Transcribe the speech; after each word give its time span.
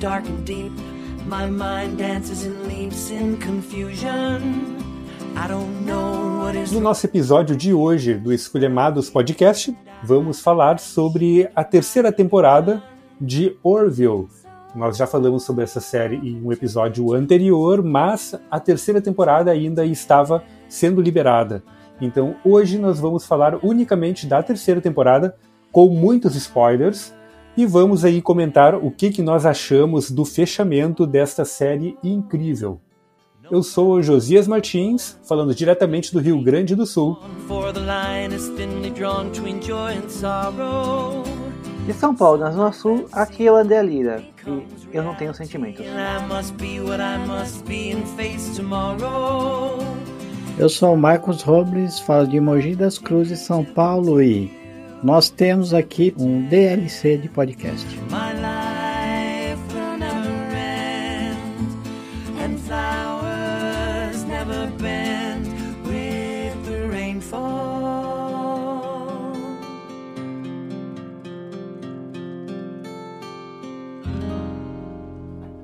dark 0.00 0.26
and 0.26 0.44
deep. 0.44 0.72
My 1.26 1.48
mind 1.48 1.98
dances 1.98 2.46
and 2.46 2.66
leaps 2.66 3.10
in 3.10 3.36
confusion. 3.36 4.78
I 5.36 5.46
don't 5.46 5.84
know 5.84 6.40
what 6.42 6.56
is 6.56 6.72
No 6.72 6.80
nosso 6.80 7.06
episódio 7.06 7.54
de 7.54 7.74
hoje 7.74 8.14
do 8.14 8.32
Esculhamados 8.32 9.10
Podcast, 9.10 9.76
vamos 10.02 10.40
falar 10.40 10.80
sobre 10.80 11.48
a 11.54 11.62
terceira 11.62 12.10
temporada 12.10 12.82
de 13.20 13.54
Orville. 13.62 14.26
Nós 14.74 14.96
já 14.96 15.06
falamos 15.06 15.44
sobre 15.44 15.64
essa 15.64 15.80
série 15.80 16.16
em 16.16 16.42
um 16.42 16.50
episódio 16.50 17.12
anterior, 17.12 17.82
mas 17.84 18.34
a 18.50 18.58
terceira 18.58 19.02
temporada 19.02 19.50
ainda 19.50 19.84
estava 19.84 20.42
sendo 20.66 21.02
liberada. 21.02 21.62
Então 22.00 22.36
hoje 22.42 22.78
nós 22.78 22.98
vamos 22.98 23.26
falar 23.26 23.62
unicamente 23.62 24.26
da 24.26 24.42
terceira 24.42 24.80
temporada, 24.80 25.36
com 25.70 25.90
muitos 25.90 26.34
spoilers, 26.34 27.12
e 27.60 27.66
vamos 27.66 28.06
aí 28.06 28.22
comentar 28.22 28.74
o 28.74 28.90
que, 28.90 29.10
que 29.10 29.20
nós 29.20 29.44
achamos 29.44 30.10
do 30.10 30.24
fechamento 30.24 31.06
desta 31.06 31.44
série 31.44 31.94
incrível. 32.02 32.80
Eu 33.50 33.62
sou 33.62 33.92
o 33.92 34.02
Josias 34.02 34.48
Martins, 34.48 35.18
falando 35.28 35.54
diretamente 35.54 36.10
do 36.10 36.20
Rio 36.20 36.42
Grande 36.42 36.74
do 36.74 36.86
Sul. 36.86 37.18
De 41.84 41.92
São 41.92 42.14
Paulo, 42.14 42.38
na 42.38 42.50
Zona 42.50 42.72
Sul, 42.72 43.06
aqui 43.12 43.46
é 43.46 43.52
o 43.52 43.56
André 43.56 43.82
Lira. 43.82 44.24
E 44.90 44.96
eu 44.96 45.02
não 45.02 45.14
tenho 45.14 45.34
sentimentos. 45.34 45.84
Eu 50.58 50.68
sou 50.70 50.94
o 50.94 50.96
Marcos 50.96 51.42
Robles, 51.42 51.98
falo 52.00 52.26
de 52.26 52.40
Mogi 52.40 52.74
das 52.74 52.98
Cruzes, 52.98 53.40
São 53.40 53.62
Paulo 53.62 54.22
e 54.22 54.59
nós 55.02 55.30
temos 55.30 55.72
aqui 55.72 56.14
um 56.18 56.46
DLC 56.46 57.16
de 57.16 57.28
podcast. 57.28 57.86
My 58.10 58.34
life 58.34 59.60
will 59.74 59.98
never 59.98 60.54
end, 60.54 61.38
and 62.38 62.58
flowers 62.58 64.24
never 64.24 64.70
bend 64.78 65.48
with 65.86 66.54
the 66.66 66.86
rainfall. 66.88 67.80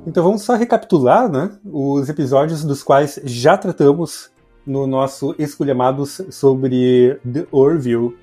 Então 0.07 0.25
vamos 0.25 0.43
só 0.43 0.55
recapitular 0.55 1.31
né, 1.31 1.51
os 1.65 2.09
episódios 2.09 2.65
dos 2.65 2.83
quais 2.83 3.21
já 3.25 3.59
tratamos 3.59 4.31
no 4.67 4.87
nosso 4.87 5.35
Esculhamados 5.39 6.23
sobre 6.31 7.21
The 7.31 7.47
Orville 7.51 8.17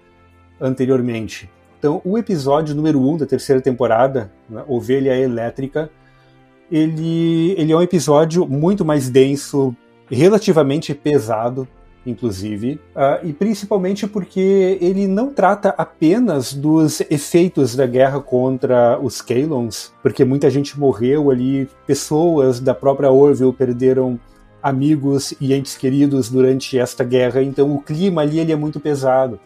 anteriormente. 0.64 1.50
Então, 1.78 2.02
o 2.06 2.18
episódio 2.18 2.74
número 2.74 3.00
1 3.00 3.10
um 3.10 3.18
da 3.18 3.26
terceira 3.26 3.62
temporada, 3.62 4.32
né, 4.50 4.64
Ovelha 4.68 5.16
Elétrica, 5.18 5.90
ele, 6.72 7.54
ele 7.58 7.74
é 7.74 7.76
um 7.76 7.82
episódio 7.82 8.48
muito 8.48 8.86
mais 8.86 9.10
denso, 9.10 9.76
relativamente 10.10 10.94
pesado, 10.94 11.68
inclusive, 12.06 12.80
ah, 12.96 13.20
e 13.22 13.34
principalmente 13.34 14.08
porque 14.08 14.78
ele 14.82 15.08
não 15.08 15.34
trata 15.34 15.76
apenas 15.78 16.54
dos 16.54 17.02
efeitos 17.10 17.76
da 17.76 17.86
guerra 17.86 18.22
contra 18.22 18.98
os 19.00 19.22
Kalons, 19.22 19.94
porque 20.02 20.24
muita 20.24 20.50
gente 20.50 20.80
morreu 20.80 21.30
ali, 21.30 21.70
pessoas 21.86 22.60
da 22.60 22.74
própria 22.74 23.12
Orville 23.12 23.54
perderam 23.54 24.20
amigos 24.62 25.34
e 25.42 25.54
entes 25.54 25.76
queridos 25.76 26.30
durante 26.30 26.80
esta 26.80 27.04
guerra, 27.04 27.44
então 27.44 27.74
o 27.76 27.82
clima 27.82 28.22
ali 28.22 28.40
ele 28.40 28.54
é 28.54 28.56
muito 28.56 28.80
pesado. 28.80 29.38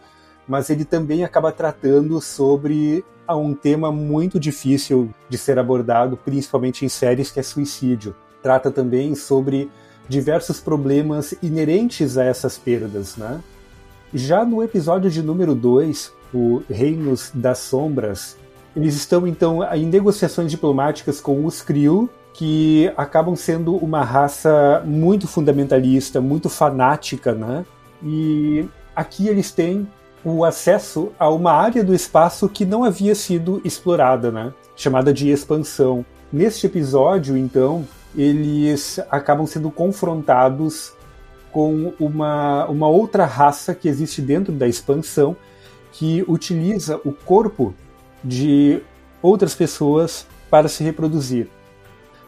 Mas 0.48 0.70
ele 0.70 0.84
também 0.84 1.24
acaba 1.24 1.52
tratando 1.52 2.20
sobre 2.20 3.04
um 3.28 3.54
tema 3.54 3.92
muito 3.92 4.40
difícil 4.40 5.10
de 5.28 5.36
ser 5.36 5.58
abordado, 5.58 6.16
principalmente 6.16 6.84
em 6.84 6.88
séries, 6.88 7.30
que 7.30 7.38
é 7.38 7.42
suicídio. 7.42 8.16
Trata 8.42 8.70
também 8.70 9.14
sobre 9.14 9.70
diversos 10.08 10.58
problemas 10.58 11.34
inerentes 11.42 12.16
a 12.16 12.24
essas 12.24 12.56
perdas, 12.56 13.16
né? 13.16 13.40
Já 14.14 14.44
no 14.44 14.62
episódio 14.62 15.10
de 15.10 15.22
número 15.22 15.54
2, 15.54 16.12
o 16.32 16.62
Reinos 16.70 17.30
das 17.34 17.58
Sombras, 17.58 18.38
eles 18.74 18.94
estão 18.94 19.26
então 19.26 19.62
em 19.74 19.84
negociações 19.84 20.50
diplomáticas 20.50 21.20
com 21.20 21.44
os 21.44 21.60
Krill, 21.60 22.08
que 22.32 22.90
acabam 22.96 23.34
sendo 23.36 23.76
uma 23.76 24.02
raça 24.02 24.82
muito 24.86 25.26
fundamentalista, 25.26 26.20
muito 26.20 26.48
fanática, 26.48 27.34
né? 27.34 27.66
E 28.02 28.66
aqui 28.94 29.28
eles 29.28 29.50
têm 29.50 29.86
o 30.24 30.44
acesso 30.44 31.12
a 31.18 31.28
uma 31.30 31.52
área 31.52 31.82
do 31.84 31.94
espaço 31.94 32.48
que 32.48 32.64
não 32.64 32.84
havia 32.84 33.14
sido 33.14 33.60
explorada, 33.64 34.30
né? 34.30 34.52
Chamada 34.76 35.12
de 35.12 35.30
expansão. 35.30 36.04
Neste 36.32 36.66
episódio, 36.66 37.36
então, 37.36 37.86
eles 38.16 39.00
acabam 39.10 39.46
sendo 39.46 39.70
confrontados 39.70 40.92
com 41.52 41.92
uma, 41.98 42.66
uma 42.66 42.88
outra 42.88 43.24
raça 43.24 43.74
que 43.74 43.88
existe 43.88 44.20
dentro 44.20 44.52
da 44.52 44.66
expansão 44.66 45.36
que 45.92 46.24
utiliza 46.28 47.00
o 47.04 47.12
corpo 47.12 47.74
de 48.22 48.80
outras 49.22 49.54
pessoas 49.54 50.26
para 50.50 50.68
se 50.68 50.84
reproduzir. 50.84 51.48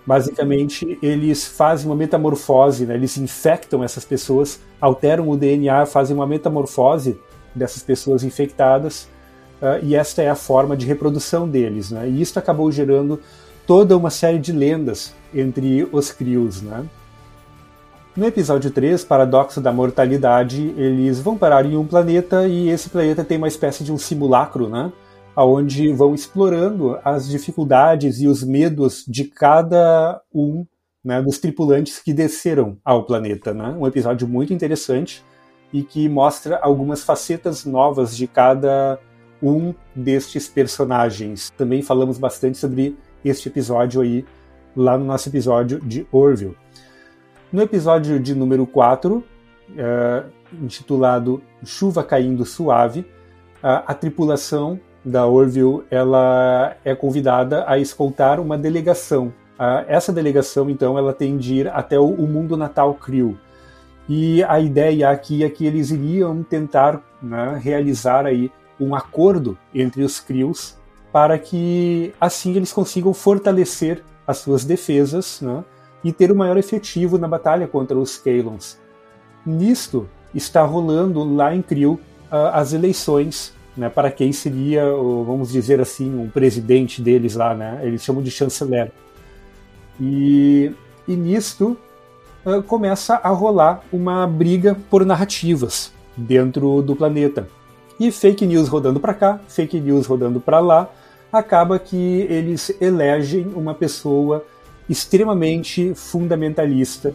Basicamente, 0.06 0.98
eles 1.02 1.46
fazem 1.46 1.86
uma 1.86 1.94
metamorfose, 1.94 2.86
né? 2.86 2.94
eles 2.94 3.16
infectam 3.18 3.84
essas 3.84 4.04
pessoas, 4.04 4.58
alteram 4.80 5.28
o 5.28 5.36
DNA, 5.36 5.84
fazem 5.86 6.16
uma 6.16 6.26
metamorfose 6.26 7.18
dessas 7.54 7.82
pessoas 7.82 8.22
infectadas, 8.22 9.08
uh, 9.60 9.82
e 9.82 9.94
esta 9.94 10.22
é 10.22 10.30
a 10.30 10.34
forma 10.34 10.76
de 10.76 10.86
reprodução 10.86 11.48
deles. 11.48 11.90
Né? 11.90 12.08
E 12.08 12.20
isso 12.20 12.38
acabou 12.38 12.70
gerando 12.70 13.20
toda 13.66 13.96
uma 13.96 14.10
série 14.10 14.38
de 14.38 14.52
lendas 14.52 15.14
entre 15.34 15.88
os 15.92 16.10
crios. 16.10 16.62
Né? 16.62 16.84
No 18.16 18.26
episódio 18.26 18.70
3, 18.70 19.04
Paradoxo 19.04 19.60
da 19.60 19.72
Mortalidade, 19.72 20.74
eles 20.76 21.20
vão 21.20 21.36
parar 21.36 21.64
em 21.64 21.76
um 21.76 21.86
planeta 21.86 22.46
e 22.46 22.68
esse 22.68 22.90
planeta 22.90 23.24
tem 23.24 23.38
uma 23.38 23.48
espécie 23.48 23.84
de 23.84 23.92
um 23.92 23.98
simulacro, 23.98 24.68
né? 24.68 24.92
onde 25.36 25.92
vão 25.92 26.14
explorando 26.14 26.98
as 27.04 27.28
dificuldades 27.28 28.20
e 28.20 28.26
os 28.26 28.42
medos 28.42 29.04
de 29.06 29.24
cada 29.24 30.20
um 30.34 30.66
né, 31.04 31.22
dos 31.22 31.38
tripulantes 31.38 31.98
que 31.98 32.12
desceram 32.12 32.76
ao 32.84 33.04
planeta. 33.04 33.54
Né? 33.54 33.74
Um 33.78 33.86
episódio 33.86 34.28
muito 34.28 34.52
interessante 34.52 35.24
e 35.72 35.82
que 35.82 36.08
mostra 36.08 36.58
algumas 36.60 37.03
facetas 37.03 37.64
novas 37.64 38.16
de 38.16 38.26
cada 38.26 38.98
um 39.42 39.75
destes 39.94 40.48
personagens. 40.48 41.50
Também 41.56 41.82
falamos 41.82 42.19
bastante 42.19 42.58
sobre 42.58 42.97
este 43.25 43.48
episódio 43.48 44.00
aí 44.00 44.25
lá 44.76 44.98
no 44.98 45.04
nosso 45.04 45.28
episódio 45.28 45.80
de 45.80 46.06
Orville. 46.12 46.56
No 47.53 47.62
episódio 47.62 48.20
de 48.20 48.34
número 48.34 48.66
4, 48.66 49.25
é, 49.76 50.25
intitulado 50.53 51.42
Chuva 51.64 52.04
Caindo 52.04 52.44
Suave, 52.44 53.04
a, 53.62 53.92
a 53.92 53.94
tripulação 53.94 54.78
da 55.04 55.26
Orville 55.26 55.82
ela 55.91 56.76
é 56.84 56.94
convidada 56.94 57.64
a 57.66 57.78
escoltar 57.78 58.38
uma 58.38 58.59
delegação. 58.59 59.32
Essa 59.86 60.10
delegação, 60.10 60.70
então, 60.70 60.97
ela 60.97 61.12
tem 61.12 61.36
de 61.36 61.56
ir 61.56 61.69
até 61.69 61.98
o 61.98 62.26
mundo 62.26 62.56
natal 62.56 62.94
Krill. 62.94 63.36
E 64.12 64.42
a 64.42 64.59
ideia 64.59 65.09
aqui 65.09 65.45
é 65.45 65.48
que 65.48 65.65
eles 65.65 65.92
iriam 65.92 66.42
tentar 66.42 67.01
né, 67.22 67.57
realizar 67.62 68.27
aí 68.27 68.51
um 68.80 68.92
acordo 68.92 69.57
entre 69.72 70.03
os 70.03 70.18
Krills 70.18 70.77
para 71.12 71.39
que 71.39 72.12
assim 72.21 72.57
eles 72.57 72.72
consigam 72.72 73.15
fortalecer 73.15 74.03
as 74.27 74.39
suas 74.39 74.65
defesas 74.65 75.41
né, 75.41 75.62
e 76.03 76.12
ter 76.12 76.33
o 76.33 76.34
maior 76.34 76.57
efetivo 76.57 77.18
na 77.18 77.28
batalha 77.28 77.68
contra 77.68 77.97
os 77.97 78.18
Kalons. 78.18 78.80
Nisto 79.47 80.09
está 80.34 80.65
rolando 80.65 81.22
lá 81.22 81.54
em 81.54 81.63
Krill 81.63 82.01
as 82.28 82.72
eleições 82.72 83.54
né, 83.77 83.89
para 83.89 84.10
quem 84.10 84.33
seria, 84.33 84.84
vamos 84.91 85.53
dizer 85.53 85.80
assim, 85.80 86.18
um 86.18 86.28
presidente 86.28 87.01
deles 87.01 87.36
lá, 87.36 87.54
né? 87.54 87.78
Eles 87.84 88.03
chamam 88.03 88.24
de 88.24 88.30
chanceler. 88.33 88.91
E, 90.01 90.72
e 91.06 91.15
nisto 91.15 91.78
uh, 92.45 92.63
começa 92.63 93.15
a 93.16 93.28
rolar 93.28 93.83
uma 93.92 94.27
briga 94.27 94.77
por 94.89 95.04
narrativas 95.04 95.92
dentro 96.16 96.83
do 96.83 96.95
planeta. 96.95 97.48
E 97.98 98.10
fake 98.10 98.47
news 98.47 98.69
rodando 98.69 98.98
para 98.98 99.15
cá, 99.15 99.41
fake 99.48 99.78
news 99.81 100.07
rodando 100.07 100.41
para 100.41 100.60
lá, 100.60 100.89
acaba 101.33 101.78
que 101.78 102.27
eles 102.28 102.75
elegem 102.81 103.47
uma 103.54 103.75
pessoa 103.75 104.45
extremamente 104.89 105.95
fundamentalista 105.95 107.15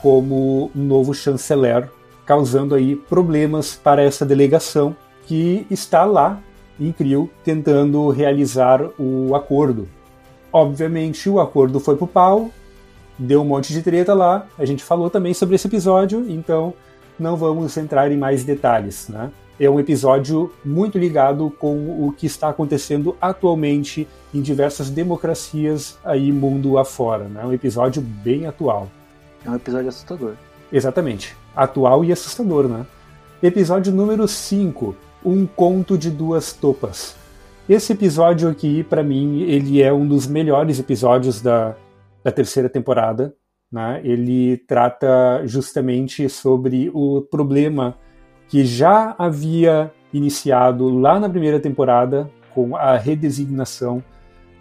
como 0.00 0.70
novo 0.74 1.14
chanceler, 1.14 1.88
causando 2.26 2.74
aí 2.74 2.96
problemas 2.96 3.74
para 3.74 4.02
essa 4.02 4.24
delegação 4.24 4.96
que 5.26 5.66
está 5.70 6.04
lá 6.04 6.40
em 6.78 6.90
Krill 6.90 7.30
tentando 7.44 8.08
realizar 8.08 8.82
o 8.98 9.34
acordo. 9.34 9.88
Obviamente 10.52 11.28
o 11.28 11.40
acordo 11.40 11.80
foi 11.80 11.96
pro 11.96 12.06
pau, 12.06 12.50
deu 13.18 13.42
um 13.42 13.44
monte 13.44 13.72
de 13.72 13.82
treta 13.82 14.14
lá, 14.14 14.46
a 14.58 14.64
gente 14.64 14.82
falou 14.82 15.10
também 15.10 15.34
sobre 15.34 15.54
esse 15.54 15.66
episódio, 15.66 16.24
então 16.28 16.74
não 17.18 17.36
vamos 17.36 17.76
entrar 17.76 18.10
em 18.10 18.16
mais 18.16 18.44
detalhes, 18.44 19.08
né? 19.08 19.30
é 19.58 19.70
um 19.70 19.78
episódio 19.78 20.52
muito 20.64 20.98
ligado 20.98 21.52
com 21.58 22.06
o 22.06 22.12
que 22.12 22.26
está 22.26 22.48
acontecendo 22.48 23.16
atualmente 23.20 24.08
em 24.32 24.42
diversas 24.42 24.90
democracias 24.90 25.98
aí 26.04 26.32
mundo 26.32 26.76
afora. 26.76 27.24
Né? 27.24 27.40
É 27.42 27.46
um 27.46 27.52
episódio 27.52 28.02
bem 28.02 28.46
atual. 28.46 28.88
É 29.44 29.50
um 29.50 29.54
episódio 29.54 29.88
assustador. 29.88 30.34
Exatamente. 30.72 31.36
Atual 31.54 32.04
e 32.04 32.10
assustador, 32.10 32.66
né? 32.66 32.84
Episódio 33.42 33.92
número 33.92 34.26
5, 34.26 34.96
Um 35.24 35.46
Conto 35.46 35.96
de 35.96 36.10
Duas 36.10 36.52
Topas. 36.52 37.14
Esse 37.68 37.92
episódio 37.92 38.48
aqui, 38.48 38.82
para 38.82 39.02
mim, 39.02 39.42
ele 39.42 39.80
é 39.80 39.92
um 39.92 40.06
dos 40.06 40.26
melhores 40.26 40.80
episódios 40.80 41.40
da, 41.40 41.76
da 42.24 42.32
terceira 42.32 42.68
temporada. 42.68 43.36
Né? 43.70 44.00
Ele 44.02 44.56
trata 44.56 45.42
justamente 45.44 46.28
sobre 46.28 46.90
o 46.94 47.20
problema 47.20 47.98
que 48.48 48.64
já 48.64 49.14
havia 49.18 49.92
iniciado 50.12 50.88
lá 50.88 51.20
na 51.20 51.28
primeira 51.28 51.60
temporada 51.60 52.30
com 52.54 52.76
a 52.76 52.96
redesignação 52.96 54.02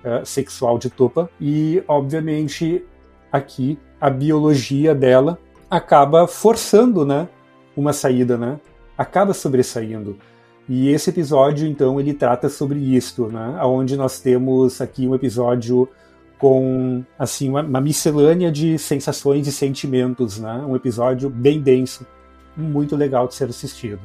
uh, 0.03 0.25
sexual 0.25 0.77
de 0.77 0.89
Topa 0.89 1.29
e, 1.39 1.83
obviamente, 1.87 2.83
aqui 3.31 3.77
a 4.01 4.09
biologia 4.09 4.95
dela 4.95 5.37
acaba 5.69 6.27
forçando, 6.27 7.05
né, 7.05 7.29
uma 7.75 7.93
saída, 7.93 8.37
né? 8.37 8.59
Acaba 8.97 9.33
sobressaindo. 9.33 10.17
E 10.67 10.89
esse 10.89 11.09
episódio, 11.09 11.67
então, 11.67 11.99
ele 11.99 12.13
trata 12.13 12.47
sobre 12.47 12.79
isto, 12.79 13.27
né? 13.27 13.59
Onde 13.63 13.97
nós 13.97 14.19
temos 14.19 14.79
aqui 14.81 15.07
um 15.07 15.15
episódio 15.15 15.89
com, 16.43 17.05
assim, 17.17 17.47
uma, 17.47 17.61
uma 17.61 17.79
miscelânea 17.79 18.51
de 18.51 18.77
sensações 18.77 19.47
e 19.47 19.51
sentimentos, 19.53 20.39
né? 20.39 20.61
Um 20.67 20.75
episódio 20.75 21.29
bem 21.29 21.61
denso, 21.61 22.05
muito 22.57 22.97
legal 22.97 23.29
de 23.29 23.35
ser 23.35 23.45
assistido. 23.45 24.01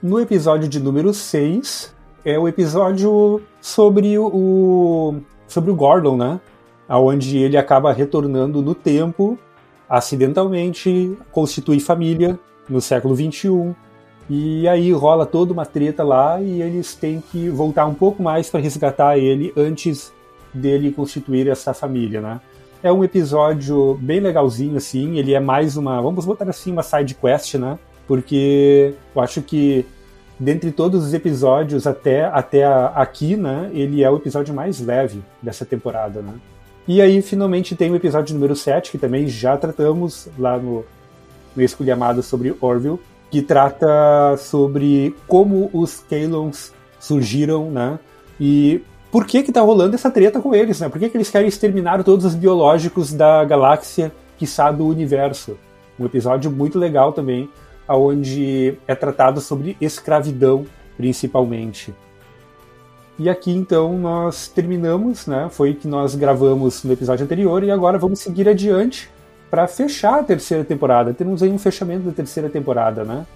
No 0.00 0.20
episódio 0.20 0.68
de 0.68 0.78
número 0.78 1.12
6, 1.12 1.92
é 2.24 2.38
o 2.38 2.46
episódio 2.46 3.42
sobre 3.60 4.16
o, 4.16 5.16
sobre 5.48 5.72
o 5.72 5.74
Gordon, 5.74 6.16
né? 6.16 6.40
Onde 6.88 7.36
ele 7.36 7.56
acaba 7.56 7.92
retornando 7.92 8.62
no 8.62 8.72
tempo, 8.72 9.36
acidentalmente, 9.88 11.18
constitui 11.32 11.80
família 11.80 12.38
no 12.68 12.80
século 12.80 13.16
21 13.16 13.74
e 14.30 14.68
aí 14.68 14.92
rola 14.92 15.26
toda 15.26 15.52
uma 15.52 15.66
treta 15.66 16.04
lá 16.04 16.40
e 16.40 16.62
eles 16.62 16.94
têm 16.94 17.20
que 17.20 17.48
voltar 17.48 17.86
um 17.86 17.94
pouco 17.94 18.22
mais 18.22 18.48
para 18.48 18.60
resgatar 18.60 19.18
ele 19.18 19.52
antes 19.56 20.12
dele 20.52 20.92
constituir 20.92 21.48
essa 21.48 21.72
família, 21.72 22.20
né? 22.20 22.40
É 22.82 22.92
um 22.92 23.04
episódio 23.04 23.98
bem 24.00 24.20
legalzinho, 24.20 24.76
assim. 24.76 25.16
Ele 25.18 25.34
é 25.34 25.40
mais 25.40 25.76
uma, 25.76 26.00
vamos 26.00 26.24
botar 26.24 26.48
assim, 26.48 26.72
uma 26.72 26.82
side 26.82 27.14
quest, 27.14 27.54
né? 27.54 27.78
Porque 28.06 28.94
eu 29.14 29.22
acho 29.22 29.40
que 29.42 29.86
dentre 30.38 30.72
todos 30.72 31.04
os 31.04 31.14
episódios 31.14 31.86
até, 31.86 32.24
até 32.24 32.64
aqui, 32.64 33.36
né? 33.36 33.70
Ele 33.72 34.02
é 34.02 34.10
o 34.10 34.16
episódio 34.16 34.52
mais 34.52 34.80
leve 34.80 35.22
dessa 35.40 35.64
temporada, 35.64 36.20
né? 36.20 36.34
E 36.86 37.00
aí, 37.00 37.22
finalmente, 37.22 37.76
tem 37.76 37.92
o 37.92 37.96
episódio 37.96 38.34
número 38.34 38.56
7, 38.56 38.90
que 38.90 38.98
também 38.98 39.28
já 39.28 39.56
tratamos 39.56 40.28
lá 40.36 40.58
no, 40.58 40.84
no 41.54 41.62
Esculhamado 41.62 42.22
sobre 42.24 42.56
Orville, 42.60 42.98
que 43.30 43.40
trata 43.40 44.36
sobre 44.36 45.14
como 45.28 45.70
os 45.72 46.00
Kalons 46.00 46.72
surgiram, 46.98 47.70
né? 47.70 47.98
E 48.40 48.82
por 49.12 49.26
que 49.26 49.42
que 49.42 49.52
tá 49.52 49.60
rolando 49.60 49.94
essa 49.94 50.10
treta 50.10 50.40
com 50.40 50.54
eles, 50.54 50.80
né? 50.80 50.88
Por 50.88 50.98
que, 50.98 51.10
que 51.10 51.16
eles 51.18 51.28
querem 51.28 51.46
exterminar 51.46 52.02
todos 52.02 52.24
os 52.24 52.34
biológicos 52.34 53.12
da 53.12 53.44
galáxia, 53.44 54.10
quiçá 54.38 54.72
do 54.72 54.86
universo? 54.86 55.58
Um 56.00 56.06
episódio 56.06 56.50
muito 56.50 56.78
legal 56.78 57.12
também, 57.12 57.50
onde 57.86 58.74
é 58.88 58.94
tratado 58.94 59.38
sobre 59.38 59.76
escravidão, 59.78 60.64
principalmente. 60.96 61.94
E 63.18 63.28
aqui 63.28 63.52
então 63.52 63.98
nós 63.98 64.48
terminamos, 64.48 65.26
né? 65.26 65.46
Foi 65.50 65.74
que 65.74 65.86
nós 65.86 66.14
gravamos 66.14 66.82
no 66.82 66.94
episódio 66.94 67.24
anterior 67.24 67.62
e 67.62 67.70
agora 67.70 67.98
vamos 67.98 68.18
seguir 68.18 68.48
adiante 68.48 69.10
para 69.50 69.68
fechar 69.68 70.20
a 70.20 70.22
terceira 70.22 70.64
temporada. 70.64 71.12
Temos 71.12 71.42
aí 71.42 71.50
um 71.50 71.58
fechamento 71.58 72.04
da 72.04 72.12
terceira 72.12 72.48
temporada, 72.48 73.04
né? 73.04 73.26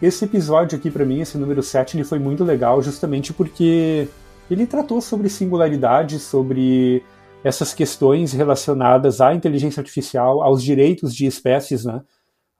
Esse 0.00 0.24
episódio 0.24 0.78
aqui 0.78 0.92
para 0.92 1.04
mim, 1.04 1.20
esse 1.20 1.36
número 1.36 1.60
7, 1.60 1.96
ele 1.96 2.04
foi 2.04 2.20
muito 2.20 2.44
legal 2.44 2.80
justamente 2.80 3.32
porque 3.32 4.08
ele 4.48 4.64
tratou 4.64 5.00
sobre 5.00 5.28
singularidade, 5.28 6.20
sobre 6.20 7.02
essas 7.42 7.74
questões 7.74 8.32
relacionadas 8.32 9.20
à 9.20 9.34
inteligência 9.34 9.80
artificial, 9.80 10.40
aos 10.40 10.62
direitos 10.62 11.12
de 11.14 11.26
espécies, 11.26 11.84
né? 11.84 12.00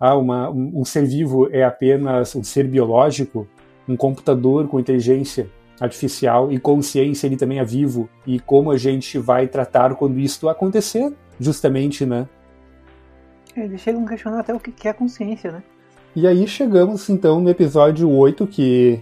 Ah, 0.00 0.16
uma, 0.16 0.50
um, 0.50 0.84
ser 0.84 1.06
vivo 1.06 1.48
é 1.52 1.64
apenas 1.64 2.34
um 2.34 2.42
ser 2.42 2.66
biológico, 2.68 3.48
um 3.88 3.96
computador 3.96 4.66
com 4.68 4.78
inteligência 4.78 5.48
artificial 5.80 6.50
e 6.50 6.58
consciência 6.58 7.26
ele 7.26 7.36
também 7.36 7.58
é 7.60 7.64
vivo 7.64 8.08
e 8.26 8.38
como 8.40 8.70
a 8.70 8.76
gente 8.76 9.16
vai 9.18 9.46
tratar 9.46 9.94
quando 9.94 10.18
isso 10.18 10.48
acontecer, 10.48 11.12
justamente, 11.38 12.04
né? 12.04 12.28
Eles 13.56 13.80
chegam 13.80 14.04
a 14.04 14.08
questionar 14.08 14.40
até 14.40 14.52
o 14.54 14.60
que 14.60 14.88
é 14.88 14.92
consciência, 14.92 15.52
né? 15.52 15.62
E 16.16 16.26
aí 16.26 16.46
chegamos 16.48 17.08
então 17.08 17.40
no 17.40 17.50
episódio 17.50 18.10
8, 18.10 18.46
que 18.46 19.00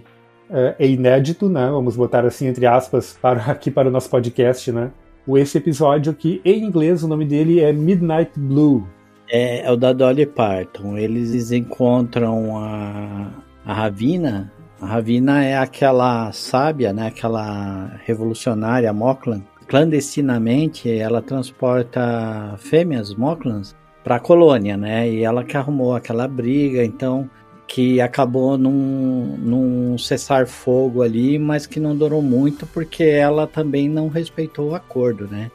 é, 0.49 0.75
é 0.79 0.87
inédito, 0.87 1.49
né? 1.49 1.67
Vamos 1.69 1.95
botar 1.95 2.25
assim 2.25 2.47
entre 2.47 2.65
aspas 2.65 3.17
para 3.21 3.43
aqui 3.51 3.71
para 3.71 3.87
o 3.87 3.91
nosso 3.91 4.09
podcast, 4.09 4.71
né? 4.71 4.91
Esse 5.35 5.57
episódio 5.57 6.13
que 6.13 6.41
em 6.45 6.63
inglês 6.63 7.03
o 7.03 7.07
nome 7.07 7.25
dele 7.25 7.59
é 7.59 7.73
Midnight 7.73 8.31
Blue. 8.37 8.87
É, 9.29 9.65
é 9.65 9.71
o 9.71 9.75
da 9.75 9.91
Dolly 9.91 10.25
Parton. 10.25 10.97
Eles 10.97 11.51
encontram 11.51 12.57
a, 12.57 13.31
a 13.65 13.73
Ravina. 13.73 14.51
A 14.79 14.85
Ravina 14.85 15.43
é 15.43 15.57
aquela 15.57 16.31
sábia, 16.31 16.93
né? 16.93 17.07
Aquela 17.07 17.99
revolucionária 18.05 18.93
Moklan. 18.93 19.41
Clandestinamente, 19.67 20.89
ela 20.89 21.21
transporta 21.21 22.55
fêmeas 22.57 23.13
Moklans 23.13 23.75
para 24.07 24.15
a 24.15 24.19
colônia, 24.21 24.77
né? 24.77 25.09
E 25.09 25.21
ela 25.21 25.43
que 25.43 25.57
arrumou 25.57 25.93
aquela 25.93 26.29
briga, 26.29 26.81
então 26.81 27.29
que 27.67 27.99
acabou 27.99 28.57
num, 28.57 29.35
num 29.37 29.97
cessar-fogo 29.97 31.03
ali, 31.03 31.37
mas 31.37 31.67
que 31.67 31.77
não 31.77 31.93
durou 31.93 32.21
muito 32.21 32.65
porque 32.67 33.03
ela 33.03 33.45
também 33.45 33.89
não 33.89 34.07
respeitou 34.07 34.69
o 34.69 34.75
acordo, 34.75 35.27
né? 35.27 35.51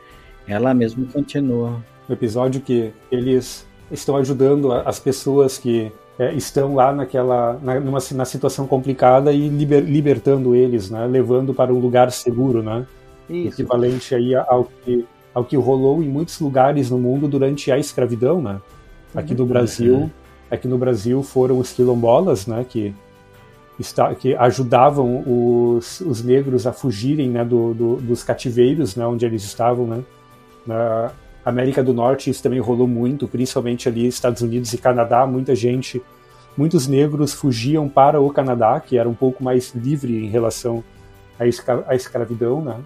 Ela 0.47 0.75
mesmo 0.75 1.07
continua. 1.07 1.83
O 2.07 2.13
episódio 2.13 2.61
que 2.61 2.93
eles 3.11 3.67
estão 3.91 4.19
ajudando 4.19 4.71
as 4.71 5.01
pessoas 5.01 5.57
que 5.57 5.91
é, 6.19 6.35
estão 6.35 6.75
lá 6.75 6.93
naquela 6.93 7.59
na, 7.63 7.81
numa, 7.81 8.01
na 8.15 8.25
situação 8.27 8.67
complicada 8.67 9.33
e 9.33 9.49
liber, 9.49 9.83
libertando 9.83 10.55
eles, 10.55 10.91
né? 10.91 11.07
Levando 11.07 11.55
para 11.55 11.73
um 11.73 11.79
lugar 11.79 12.13
seguro, 12.13 12.63
né? 12.63 12.87
Isso. 13.31 13.63
Equivalente 13.63 14.15
aí 14.15 14.35
ao 14.35 14.69
que 14.85 15.07
ao 15.35 15.45
que 15.45 15.57
rolou 15.57 16.03
em 16.03 16.09
muitos 16.09 16.39
lugares 16.41 16.91
no 16.91 16.99
mundo 16.99 17.29
durante 17.29 17.71
a 17.71 17.79
escravidão, 17.79 18.41
né? 18.41 18.61
Aqui 19.15 19.35
no 19.35 19.47
Brasil, 19.47 20.11
aqui 20.51 20.67
no 20.69 20.79
Brasil 20.79 21.23
foram 21.23 21.59
os 21.59 21.73
quilombolas, 21.73 22.47
né? 22.47 22.65
Que 22.69 22.95
está, 23.79 24.15
que 24.15 24.35
ajudavam 24.35 25.23
os, 25.27 26.01
os 26.01 26.23
negros 26.23 26.67
a 26.67 26.73
fugirem, 26.73 27.31
né? 27.31 27.45
Do, 27.45 27.75
do, 27.75 27.97
dos 27.97 28.23
cativeiros, 28.23 28.97
né? 28.97 29.07
Onde 29.07 29.25
eles 29.25 29.43
estavam, 29.43 29.87
né? 29.87 30.03
Na 30.67 31.13
América 31.45 31.83
do 31.83 31.93
Norte 31.93 32.31
isso 32.31 32.43
também 32.43 32.61
rolou 32.61 32.87
muito, 32.87 33.27
principalmente 33.27 33.89
ali 33.89 34.07
Estados 34.07 34.43
Unidos 34.43 34.73
e 34.73 34.79
Canadá, 34.79 35.27
muita 35.27 35.55
gente, 35.55 36.01
muitos 36.57 36.87
negros 36.87 37.33
fugiam 37.33 37.89
para 37.89 38.21
o 38.21 38.31
Canadá, 38.31 38.79
que 38.81 38.97
era 38.97 39.09
um 39.09 39.15
pouco 39.15 39.43
mais 39.43 39.75
livre 39.75 40.25
em 40.25 40.29
relação 40.29 40.85
à, 41.39 41.47
escra 41.47 41.85
à 41.89 41.95
escravidão, 41.95 42.63
né? 42.63 42.77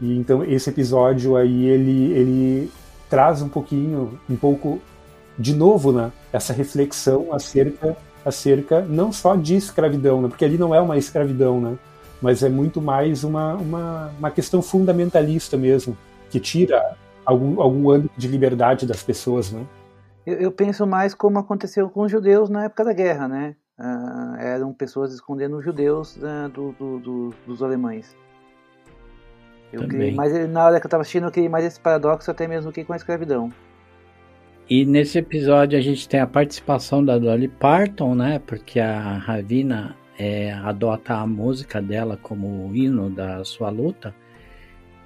E 0.00 0.16
então 0.16 0.42
esse 0.44 0.70
episódio 0.70 1.36
aí 1.36 1.66
ele 1.66 2.12
ele 2.12 2.72
traz 3.08 3.42
um 3.42 3.48
pouquinho, 3.48 4.18
um 4.28 4.36
pouco 4.36 4.80
de 5.38 5.54
novo, 5.54 5.92
né, 5.92 6.12
essa 6.32 6.52
reflexão 6.52 7.32
acerca 7.32 7.96
acerca 8.24 8.82
não 8.82 9.10
só 9.10 9.34
de 9.34 9.56
escravidão, 9.56 10.22
né, 10.22 10.28
porque 10.28 10.44
ali 10.44 10.58
não 10.58 10.74
é 10.74 10.80
uma 10.80 10.98
escravidão, 10.98 11.60
né, 11.60 11.78
mas 12.20 12.42
é 12.42 12.48
muito 12.48 12.80
mais 12.80 13.24
uma, 13.24 13.54
uma, 13.54 14.12
uma 14.18 14.30
questão 14.30 14.60
fundamentalista 14.60 15.56
mesmo, 15.56 15.96
que 16.28 16.38
tira 16.38 16.94
algum, 17.24 17.60
algum 17.60 17.90
âmbito 17.90 18.12
de 18.16 18.28
liberdade 18.28 18.86
das 18.86 19.02
pessoas, 19.02 19.50
né. 19.50 19.64
Eu, 20.26 20.36
eu 20.36 20.52
penso 20.52 20.86
mais 20.86 21.14
como 21.14 21.38
aconteceu 21.38 21.88
com 21.88 22.02
os 22.02 22.12
judeus 22.12 22.50
na 22.50 22.64
época 22.64 22.84
da 22.84 22.92
guerra, 22.92 23.26
né, 23.26 23.56
uh, 23.78 24.36
eram 24.38 24.72
pessoas 24.74 25.14
escondendo 25.14 25.56
os 25.56 25.64
judeus 25.64 26.16
uh, 26.16 26.48
do, 26.52 26.72
do, 26.72 26.98
do, 26.98 27.34
dos 27.46 27.62
alemães. 27.62 28.14
Eu 29.72 29.86
criei 29.86 30.12
mais, 30.12 30.48
na 30.48 30.64
hora 30.64 30.80
que 30.80 30.86
eu 30.86 30.88
estava 30.88 31.02
assistindo, 31.02 31.26
eu 31.26 31.30
criei 31.30 31.48
mais 31.48 31.64
esse 31.64 31.78
paradoxo 31.78 32.30
até 32.30 32.46
mesmo 32.46 32.72
que 32.72 32.84
com 32.84 32.92
a 32.92 32.96
escravidão. 32.96 33.52
E 34.68 34.84
nesse 34.84 35.18
episódio 35.18 35.78
a 35.78 35.82
gente 35.82 36.08
tem 36.08 36.20
a 36.20 36.26
participação 36.26 37.04
da 37.04 37.18
Dolly 37.18 37.48
Parton, 37.48 38.14
né? 38.14 38.40
Porque 38.46 38.78
a 38.78 39.18
Ravina 39.18 39.96
é, 40.18 40.52
adota 40.52 41.14
a 41.14 41.26
música 41.26 41.82
dela 41.82 42.16
como 42.20 42.68
o 42.68 42.76
hino 42.76 43.10
da 43.10 43.44
sua 43.44 43.68
luta. 43.68 44.14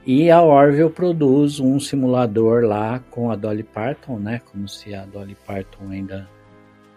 E 0.06 0.30
a 0.30 0.42
Orville 0.42 0.90
produz 0.90 1.61
um 1.61 1.80
simulador 1.80 2.64
lá 2.64 3.00
com 3.11 3.30
a 3.30 3.37
Dolly 3.37 3.62
Parton, 3.62 4.18
né? 4.18 4.42
Como 4.52 4.68
se 4.68 4.94
a 4.94 5.06
Dolly 5.06 5.35
Parton 5.47 5.90
ainda 5.90 6.28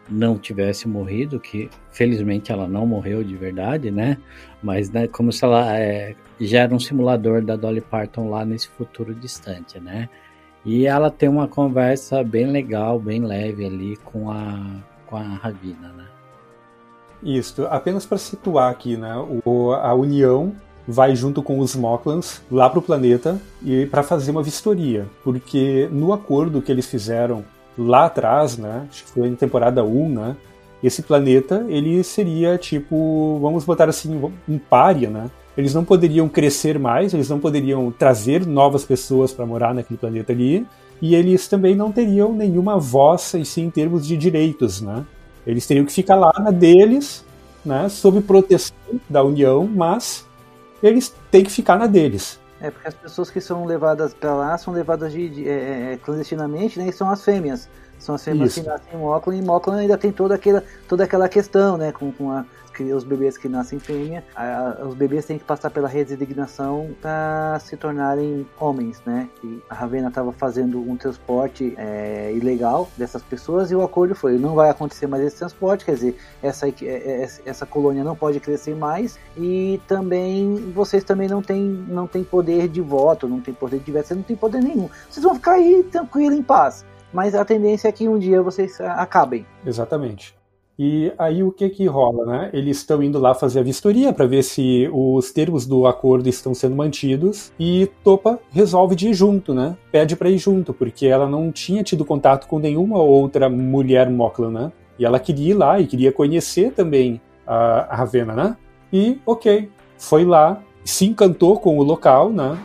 não 0.09 0.37
tivesse 0.37 0.87
morrido, 0.87 1.39
que 1.39 1.69
felizmente 1.91 2.51
ela 2.51 2.67
não 2.67 2.85
morreu 2.85 3.23
de 3.23 3.35
verdade, 3.35 3.91
né? 3.91 4.17
Mas 4.61 4.89
né, 4.89 5.07
como 5.07 5.31
se 5.31 5.43
ela 5.43 5.77
é, 5.77 6.15
já 6.39 6.61
era 6.61 6.73
um 6.73 6.79
simulador 6.79 7.41
da 7.43 7.55
Dolly 7.55 7.81
Parton 7.81 8.29
lá 8.29 8.45
nesse 8.45 8.67
futuro 8.69 9.13
distante, 9.13 9.79
né? 9.79 10.09
E 10.65 10.85
ela 10.85 11.09
tem 11.09 11.29
uma 11.29 11.47
conversa 11.47 12.23
bem 12.23 12.47
legal, 12.47 12.99
bem 12.99 13.23
leve 13.23 13.65
ali 13.65 13.97
com 13.97 14.29
a, 14.29 14.81
com 15.05 15.15
a 15.15 15.21
Ravina, 15.21 15.93
né? 15.93 16.05
Isso, 17.23 17.65
apenas 17.67 18.05
para 18.05 18.17
situar 18.17 18.71
aqui, 18.71 18.97
né? 18.97 19.15
O, 19.45 19.71
a 19.71 19.93
União 19.93 20.53
vai 20.87 21.15
junto 21.15 21.43
com 21.43 21.59
os 21.59 21.75
Moklans 21.75 22.41
lá 22.49 22.69
para 22.69 22.79
o 22.79 22.81
planeta 22.81 23.41
e 23.63 23.85
para 23.87 24.03
fazer 24.03 24.31
uma 24.31 24.41
vistoria, 24.41 25.05
porque 25.23 25.89
no 25.91 26.13
acordo 26.13 26.61
que 26.61 26.71
eles 26.71 26.85
fizeram 26.85 27.43
lá 27.77 28.05
atrás, 28.05 28.57
né, 28.57 28.87
acho 28.89 29.03
que 29.03 29.11
foi 29.11 29.29
na 29.29 29.35
temporada 29.35 29.83
1, 29.83 30.09
né, 30.09 30.35
esse 30.83 31.01
planeta 31.01 31.65
ele 31.67 32.03
seria 32.03 32.57
tipo, 32.57 33.39
vamos 33.41 33.65
botar 33.65 33.89
assim, 33.89 34.31
um 34.47 34.57
pária, 34.57 35.09
né? 35.09 35.29
Eles 35.57 35.73
não 35.73 35.83
poderiam 35.83 36.29
crescer 36.29 36.77
mais, 36.77 37.13
eles 37.15 37.29
não 37.29 37.39
poderiam 37.39 37.91
trazer 37.91 38.45
novas 38.45 38.85
pessoas 38.85 39.33
para 39.33 39.45
morar 39.45 39.73
naquele 39.73 39.97
planeta 39.97 40.31
ali, 40.31 40.67
e 41.01 41.15
eles 41.15 41.47
também 41.47 41.75
não 41.75 41.91
teriam 41.91 42.31
nenhuma 42.31 42.77
voz 42.77 43.33
assim, 43.33 43.63
em 43.63 43.69
termos 43.71 44.05
de 44.05 44.15
direitos, 44.15 44.81
né? 44.81 45.03
Eles 45.47 45.65
teriam 45.65 45.85
que 45.85 45.91
ficar 45.91 46.15
lá 46.15 46.31
na 46.37 46.51
deles, 46.51 47.25
né, 47.65 47.89
sob 47.89 48.21
proteção 48.21 48.75
da 49.09 49.23
União, 49.23 49.67
mas 49.67 50.27
eles 50.81 51.13
têm 51.31 51.43
que 51.43 51.51
ficar 51.51 51.77
na 51.77 51.87
deles. 51.87 52.39
É, 52.59 52.71
porque 52.71 52.87
as 52.87 52.93
pessoas 52.93 53.29
que 53.29 53.39
são 53.39 53.65
levadas 53.65 54.13
para 54.13 54.33
lá 54.33 54.57
são 54.57 54.73
levadas 54.73 55.11
de, 55.11 55.29
de 55.29 55.47
é, 55.47 55.93
é, 55.93 55.97
clandestinamente, 55.97 56.79
né? 56.79 56.87
E 56.87 56.93
são 56.93 57.09
as 57.09 57.23
fêmeas. 57.23 57.69
São 57.99 58.15
as 58.15 58.23
fêmeas 58.23 58.51
Isso. 58.51 58.61
que 58.61 58.67
nascem 58.67 58.99
em 58.99 59.03
Auckland, 59.03 59.41
e 59.41 59.45
em 59.45 59.49
Auckland 59.49 59.81
ainda 59.81 59.97
tem 59.97 60.11
toda 60.11 60.35
aquela, 60.35 60.63
toda 60.87 61.03
aquela 61.03 61.29
questão, 61.29 61.77
né? 61.77 61.91
Com, 61.91 62.11
com 62.11 62.31
a, 62.31 62.45
os 62.83 63.03
bebês 63.03 63.37
que 63.37 63.47
nascem 63.47 63.79
fêmea, 63.79 64.23
a, 64.35 64.85
os 64.85 64.95
bebês 64.95 65.25
têm 65.25 65.37
que 65.37 65.43
passar 65.43 65.69
pela 65.69 65.87
resignação 65.87 66.89
para 67.01 67.59
se 67.59 67.75
tornarem 67.77 68.47
homens, 68.59 69.01
né? 69.05 69.29
E 69.43 69.61
a 69.69 69.75
Ravena 69.75 70.09
estava 70.09 70.31
fazendo 70.31 70.79
um 70.79 70.95
transporte 70.95 71.73
é, 71.77 72.31
ilegal 72.33 72.89
dessas 72.97 73.21
pessoas 73.21 73.71
e 73.71 73.75
o 73.75 73.81
acordo 73.83 74.15
foi: 74.15 74.37
não 74.37 74.55
vai 74.55 74.69
acontecer 74.69 75.07
mais 75.07 75.23
esse 75.23 75.37
transporte, 75.37 75.85
quer 75.85 75.95
dizer, 75.95 76.17
essa, 76.41 76.67
é, 76.67 76.73
é, 76.81 77.29
essa 77.45 77.65
colônia 77.65 78.03
não 78.03 78.15
pode 78.15 78.39
crescer 78.39 78.75
mais 78.75 79.19
e 79.37 79.79
também 79.87 80.71
vocês 80.73 81.03
também 81.03 81.27
não 81.27 81.41
têm, 81.41 81.63
não 81.87 82.07
têm 82.07 82.23
poder 82.23 82.67
de 82.67 82.81
voto, 82.81 83.27
não 83.27 83.41
têm 83.41 83.53
poder 83.53 83.79
de 83.79 83.91
veto, 83.91 84.15
não 84.15 84.23
tem 84.23 84.35
poder 84.35 84.61
nenhum. 84.61 84.89
Vocês 85.09 85.23
vão 85.23 85.35
ficar 85.35 85.53
aí 85.53 85.83
tranquilo, 85.83 86.35
em 86.35 86.43
paz 86.43 86.85
mas 87.13 87.33
a 87.33 87.45
tendência 87.45 87.87
é 87.87 87.91
que 87.91 88.07
um 88.07 88.19
dia 88.19 88.41
vocês 88.41 88.79
acabem. 88.81 89.45
Exatamente. 89.65 90.36
E 90.79 91.11
aí 91.17 91.41
o 91.41 91.51
que 91.51 91.67
que 91.69 91.85
rola, 91.87 92.25
né? 92.25 92.49
Eles 92.53 92.77
estão 92.77 93.01
indo 93.01 93.17
lá 93.17 93.33
fazer 93.33 93.59
a 93.61 93.63
vistoria 93.63 94.13
para 94.13 94.27
ver 94.27 94.43
se 94.43 94.87
os 94.93 95.31
termos 95.31 95.65
do 95.65 95.87
acordo 95.87 96.29
estão 96.29 96.53
sendo 96.53 96.75
mantidos 96.75 97.51
e 97.59 97.89
Topa 98.03 98.39
resolve 98.51 98.95
de 98.95 99.09
ir 99.09 99.13
junto, 99.15 99.55
né? 99.55 99.75
Pede 99.91 100.15
para 100.15 100.29
ir 100.29 100.37
junto, 100.37 100.73
porque 100.73 101.07
ela 101.07 101.27
não 101.27 101.51
tinha 101.51 101.83
tido 101.83 102.05
contato 102.05 102.47
com 102.47 102.59
nenhuma 102.59 102.99
outra 102.99 103.49
mulher 103.49 104.07
Moklan, 104.09 104.51
né? 104.51 104.71
E 104.99 105.05
ela 105.05 105.19
queria 105.19 105.51
ir 105.51 105.53
lá 105.55 105.79
e 105.79 105.87
queria 105.87 106.11
conhecer 106.11 106.71
também 106.73 107.19
a, 107.45 107.95
Ravena, 107.95 108.33
né? 108.33 108.57
E, 108.93 109.19
ok, 109.25 109.69
foi 109.97 110.25
lá, 110.25 110.61
se 110.83 111.05
encantou 111.05 111.59
com 111.59 111.79
o 111.79 111.83
local, 111.83 112.31
né? 112.31 112.57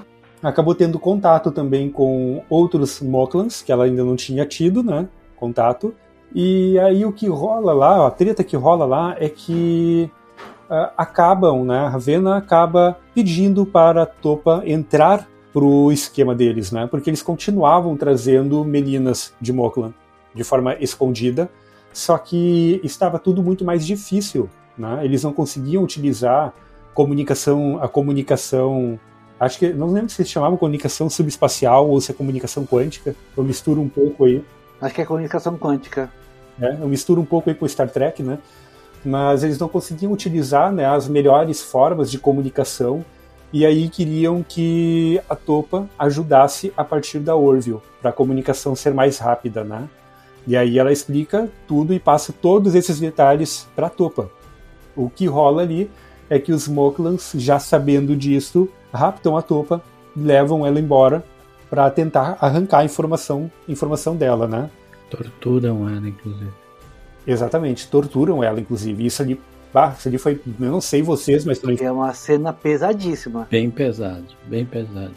Acabou 0.42 0.74
tendo 0.74 0.98
contato 0.98 1.50
também 1.50 1.88
com 1.88 2.42
outros 2.50 3.00
Moklans, 3.00 3.62
que 3.62 3.72
ela 3.72 3.84
ainda 3.84 4.04
não 4.04 4.16
tinha 4.16 4.44
tido, 4.44 4.82
né? 4.82 5.08
Contato. 5.36 5.94
E 6.34 6.78
aí 6.78 7.04
o 7.04 7.12
que 7.12 7.28
rola 7.28 7.72
lá, 7.72 8.06
a 8.06 8.10
treta 8.10 8.42
que 8.42 8.56
rola 8.56 8.86
lá 8.86 9.16
é 9.18 9.28
que 9.28 10.10
uh, 10.70 10.90
acabam, 10.96 11.64
né? 11.64 11.80
A 11.80 11.88
Ravena 11.88 12.36
acaba 12.36 12.98
pedindo 13.14 13.66
para 13.66 14.02
a 14.02 14.06
Topa 14.06 14.62
entrar 14.64 15.28
pro 15.52 15.92
esquema 15.92 16.34
deles, 16.34 16.72
né? 16.72 16.86
Porque 16.86 17.10
eles 17.10 17.22
continuavam 17.22 17.96
trazendo 17.96 18.64
meninas 18.64 19.34
de 19.40 19.52
Moklan 19.52 19.92
de 20.34 20.42
forma 20.42 20.74
escondida, 20.80 21.50
só 21.92 22.16
que 22.16 22.80
estava 22.82 23.18
tudo 23.18 23.42
muito 23.42 23.64
mais 23.64 23.86
difícil, 23.86 24.48
né? 24.76 25.04
Eles 25.04 25.22
não 25.22 25.32
conseguiam 25.32 25.82
utilizar 25.82 26.54
comunicação, 26.94 27.78
a 27.82 27.88
comunicação, 27.88 28.98
acho 29.38 29.58
que 29.58 29.72
não 29.72 29.92
lembro 29.92 30.08
se 30.08 30.24
chamavam 30.24 30.56
comunicação 30.56 31.10
subespacial 31.10 31.88
ou 31.88 32.00
se 32.00 32.10
é 32.10 32.14
comunicação 32.14 32.64
quântica. 32.64 33.14
Eu 33.36 33.44
misturo 33.44 33.82
um 33.82 33.88
pouco 33.88 34.24
aí. 34.24 34.42
Acho 34.80 34.94
que 34.94 35.02
é 35.02 35.04
comunicação 35.04 35.58
quântica. 35.58 36.10
Né? 36.58 36.78
Eu 36.80 36.88
misturo 36.88 37.20
um 37.20 37.24
pouco 37.24 37.50
aí 37.50 37.54
com 37.54 37.66
Star 37.66 37.88
Trek, 37.88 38.22
né? 38.22 38.38
Mas 39.04 39.42
eles 39.42 39.58
não 39.58 39.68
conseguiam 39.68 40.12
utilizar 40.12 40.72
né, 40.72 40.86
as 40.86 41.08
melhores 41.08 41.60
formas 41.60 42.10
de 42.10 42.18
comunicação 42.18 43.04
e 43.52 43.66
aí 43.66 43.88
queriam 43.88 44.42
que 44.42 45.20
a 45.28 45.36
Topa 45.36 45.86
ajudasse 45.98 46.72
a 46.76 46.82
partir 46.82 47.18
da 47.18 47.36
Orville 47.36 47.80
para 48.00 48.10
a 48.10 48.12
comunicação 48.12 48.74
ser 48.74 48.94
mais 48.94 49.18
rápida, 49.18 49.62
né? 49.62 49.88
E 50.46 50.56
aí 50.56 50.78
ela 50.78 50.90
explica 50.90 51.48
tudo 51.68 51.92
e 51.92 52.00
passa 52.00 52.32
todos 52.32 52.74
esses 52.74 52.98
detalhes 52.98 53.68
para 53.76 53.88
a 53.88 53.90
Topa. 53.90 54.30
O 54.96 55.10
que 55.10 55.26
rola 55.26 55.62
ali 55.62 55.90
é 56.30 56.38
que 56.38 56.50
os 56.50 56.66
Moklans, 56.66 57.32
já 57.34 57.58
sabendo 57.58 58.16
disso, 58.16 58.68
raptam 58.92 59.36
a 59.36 59.42
Topa, 59.42 59.82
levam 60.16 60.66
ela 60.66 60.80
embora 60.80 61.22
para 61.68 61.90
tentar 61.90 62.38
arrancar 62.40 62.78
a 62.78 62.84
informação, 62.84 63.50
informação 63.68 64.16
dela, 64.16 64.46
né? 64.46 64.70
Torturam 65.16 65.88
ela, 65.88 66.08
inclusive. 66.08 66.50
Exatamente, 67.26 67.86
torturam 67.88 68.42
ela, 68.42 68.60
inclusive. 68.60 69.04
Isso 69.04 69.22
ali, 69.22 69.40
bah, 69.72 69.94
isso 69.96 70.08
ali 70.08 70.18
foi. 70.18 70.40
Eu 70.60 70.70
não 70.70 70.80
sei 70.80 71.02
vocês, 71.02 71.44
mas 71.44 71.58
também. 71.58 71.78
É 71.80 71.92
uma 71.92 72.12
cena 72.14 72.52
pesadíssima. 72.52 73.46
Bem 73.50 73.70
pesado, 73.70 74.24
bem 74.46 74.64
pesado. 74.64 75.12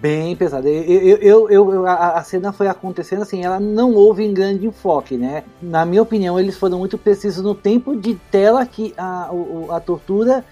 Bem 0.00 0.36
pesado. 0.36 0.68
Eu, 0.68 1.16
eu, 1.18 1.50
eu, 1.50 1.86
a, 1.86 2.18
a, 2.18 2.24
cena 2.24 2.52
foi 2.52 2.68
acontecendo 2.68 3.22
assim, 3.22 3.44
ela 3.44 3.58
não 3.58 3.94
houve 3.94 4.24
em 4.24 4.34
grande 4.34 4.66
enfoque, 4.66 5.16
né? 5.16 5.44
Na 5.62 5.86
minha 5.86 6.02
opinião, 6.02 6.38
eles 6.38 6.58
foram 6.58 6.78
muito 6.78 6.98
precisos 6.98 7.42
no 7.42 7.54
tempo 7.54 7.96
de 7.96 8.14
tela 8.30 8.66
que 8.66 8.92
a, 8.96 9.30
a, 9.70 9.76
a 9.76 9.80
tortura 9.80 10.44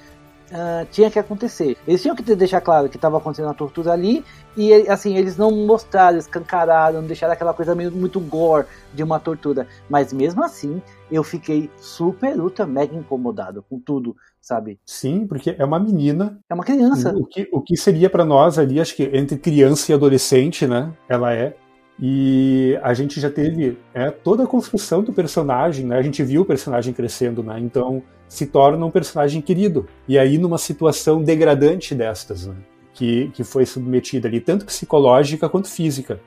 uh, 0.50 0.86
tinha 0.90 1.10
que 1.10 1.18
acontecer. 1.18 1.76
Eles 1.86 2.02
tinham 2.02 2.16
que 2.16 2.22
deixar 2.34 2.60
claro 2.60 2.88
que 2.88 2.96
estava 2.96 3.18
acontecendo 3.18 3.50
a 3.50 3.54
tortura 3.54 3.92
ali 3.92 4.24
e 4.56 4.72
assim 4.88 5.16
eles 5.16 5.36
não 5.36 5.50
mostraram, 5.50 6.18
escancararam, 6.18 7.00
não 7.00 7.06
deixaram 7.06 7.32
aquela 7.32 7.54
coisa 7.54 7.74
meio 7.74 7.90
muito 7.92 8.20
gore 8.20 8.66
de 8.92 9.02
uma 9.02 9.18
tortura. 9.18 9.66
Mas 9.88 10.12
mesmo 10.12 10.42
assim, 10.44 10.80
eu 11.10 11.22
fiquei 11.22 11.70
super 11.76 12.38
ultra 12.40 12.66
mega 12.66 12.94
incomodado 12.94 13.64
com 13.68 13.78
tudo, 13.78 14.16
sabe? 14.40 14.78
Sim, 14.84 15.26
porque 15.26 15.54
é 15.58 15.64
uma 15.64 15.78
menina. 15.78 16.38
É 16.48 16.54
uma 16.54 16.64
criança. 16.64 17.14
O 17.16 17.24
que, 17.24 17.48
o 17.52 17.60
que 17.60 17.76
seria 17.76 18.10
para 18.10 18.24
nós 18.24 18.58
ali, 18.58 18.80
acho 18.80 18.94
que 18.94 19.04
entre 19.12 19.38
criança 19.38 19.92
e 19.92 19.94
adolescente, 19.94 20.66
né? 20.66 20.92
Ela 21.08 21.32
é. 21.34 21.56
E 22.00 22.76
a 22.82 22.92
gente 22.92 23.20
já 23.20 23.30
teve 23.30 23.78
é, 23.92 24.10
toda 24.10 24.42
a 24.42 24.46
construção 24.48 25.02
do 25.02 25.12
personagem, 25.12 25.86
né? 25.86 25.96
A 25.96 26.02
gente 26.02 26.22
viu 26.24 26.42
o 26.42 26.44
personagem 26.44 26.92
crescendo, 26.92 27.42
né? 27.42 27.58
Então 27.60 28.02
se 28.34 28.46
torna 28.46 28.84
um 28.84 28.90
personagem 28.90 29.40
querido. 29.40 29.86
E 30.08 30.18
aí 30.18 30.38
numa 30.38 30.58
situação 30.58 31.22
degradante 31.22 31.94
destas, 31.94 32.46
né? 32.46 32.54
Que, 32.92 33.28
que 33.34 33.42
foi 33.42 33.66
submetida 33.66 34.28
ali, 34.28 34.40
tanto 34.40 34.64
psicológica 34.64 35.48
quanto 35.48 35.68
física. 35.68 36.20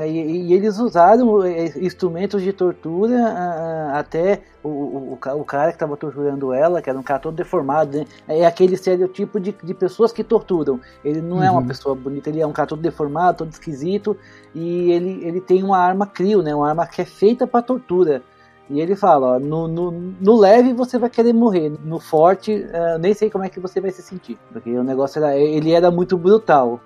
E, 0.00 0.02
e, 0.02 0.52
eles 0.52 0.78
usaram 0.78 1.42
é, 1.42 1.66
instrumentos 1.78 2.42
de 2.42 2.52
tortura 2.52 3.90
até 3.94 4.42
o, 4.62 4.68
o, 4.68 5.12
o 5.14 5.44
cara 5.44 5.70
que 5.70 5.76
estava 5.76 5.96
torturando 5.96 6.52
ela, 6.52 6.82
que 6.82 6.90
era 6.90 6.98
um 6.98 7.02
cara 7.02 7.18
todo 7.18 7.34
deformado, 7.34 7.98
né? 7.98 8.04
é 8.28 8.46
aquele 8.46 8.74
estereotipo 8.74 9.40
de, 9.40 9.54
de 9.62 9.74
pessoas 9.74 10.12
que 10.12 10.22
torturam. 10.22 10.78
Ele 11.02 11.22
não 11.22 11.38
uhum. 11.38 11.42
é 11.42 11.50
uma 11.50 11.60
uhum. 11.62 11.66
pessoa 11.66 11.94
bonita, 11.94 12.28
ele 12.28 12.40
é 12.40 12.46
um 12.46 12.52
cara 12.52 12.68
todo 12.68 12.82
deformado, 12.82 13.38
todo 13.38 13.50
esquisito, 13.50 14.16
e 14.54 14.92
ele, 14.92 15.24
ele 15.24 15.40
tem 15.40 15.62
uma 15.62 15.78
arma 15.78 16.06
crio, 16.06 16.42
né? 16.42 16.54
uma 16.54 16.68
arma 16.68 16.86
que 16.86 17.00
é 17.00 17.06
feita 17.06 17.46
para 17.46 17.62
tortura. 17.62 18.22
E 18.70 18.80
ele 18.80 18.94
fala, 18.94 19.36
ó, 19.36 19.38
no, 19.38 19.66
no, 19.66 19.90
no, 19.90 20.38
leve 20.38 20.74
você 20.74 20.98
vai 20.98 21.08
querer 21.08 21.32
morrer, 21.32 21.72
no 21.82 21.98
forte 21.98 22.52
uh, 22.52 22.98
nem 22.98 23.14
sei 23.14 23.30
como 23.30 23.44
é 23.44 23.48
que 23.48 23.58
você 23.58 23.80
vai 23.80 23.90
se 23.90 24.02
sentir, 24.02 24.38
porque 24.52 24.70
o 24.70 24.84
negócio 24.84 25.24
era, 25.24 25.34
ele 25.38 25.72
era 25.72 25.90
muito 25.90 26.18
brutal. 26.18 26.78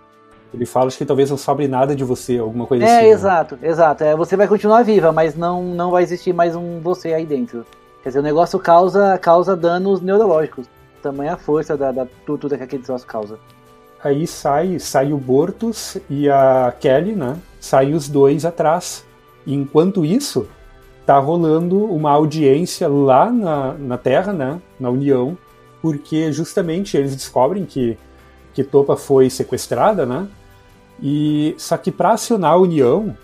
Ele 0.54 0.66
fala 0.66 0.90
que 0.90 1.04
talvez 1.04 1.30
não 1.30 1.36
sobre 1.36 1.66
nada 1.66 1.96
de 1.96 2.04
você, 2.04 2.38
alguma 2.38 2.66
coisa 2.66 2.84
é, 2.84 2.98
assim. 2.98 3.06
É, 3.06 3.08
exato, 3.08 3.58
né? 3.60 3.68
exato. 3.68 4.04
É, 4.04 4.14
você 4.14 4.36
vai 4.36 4.46
continuar 4.46 4.82
viva, 4.82 5.10
mas 5.10 5.34
não, 5.34 5.62
não 5.62 5.90
vai 5.90 6.02
existir 6.02 6.32
mais 6.32 6.54
um 6.54 6.78
você 6.78 7.14
aí 7.14 7.24
dentro. 7.24 7.64
Quer 8.02 8.10
dizer, 8.10 8.18
o 8.18 8.22
negócio 8.22 8.58
causa, 8.58 9.18
causa 9.18 9.56
danos 9.56 10.00
neurológicos. 10.00 10.66
Tamanha 11.02 11.36
força 11.36 11.76
da, 11.76 11.90
da 11.90 12.06
tortura 12.26 12.56
que 12.56 12.64
aquele 12.64 12.82
negócio 12.82 13.06
causa. 13.06 13.38
Aí 14.04 14.26
sai, 14.26 14.78
sai 14.78 15.12
o 15.12 15.16
Bortus 15.16 15.96
e 16.10 16.28
a 16.28 16.74
Kelly, 16.78 17.14
né? 17.14 17.38
Saem 17.58 17.94
os 17.94 18.08
dois 18.08 18.44
atrás. 18.44 19.04
E 19.46 19.54
enquanto 19.54 20.04
isso, 20.04 20.48
tá 21.06 21.18
rolando 21.18 21.84
uma 21.84 22.10
audiência 22.10 22.88
lá 22.88 23.30
na, 23.30 23.74
na 23.74 23.98
Terra, 23.98 24.32
né? 24.32 24.60
Na 24.78 24.90
União, 24.90 25.36
porque 25.80 26.32
justamente 26.32 26.96
eles 26.96 27.14
descobrem 27.14 27.64
que, 27.64 27.98
que 28.54 28.62
Topa 28.62 28.96
foi 28.96 29.28
sequestrada, 29.28 30.06
né? 30.06 30.28
E 31.02 31.54
só 31.58 31.76
que 31.76 31.90
para 31.90 32.12
acionar 32.12 32.52
a 32.52 32.56
união 32.56 33.16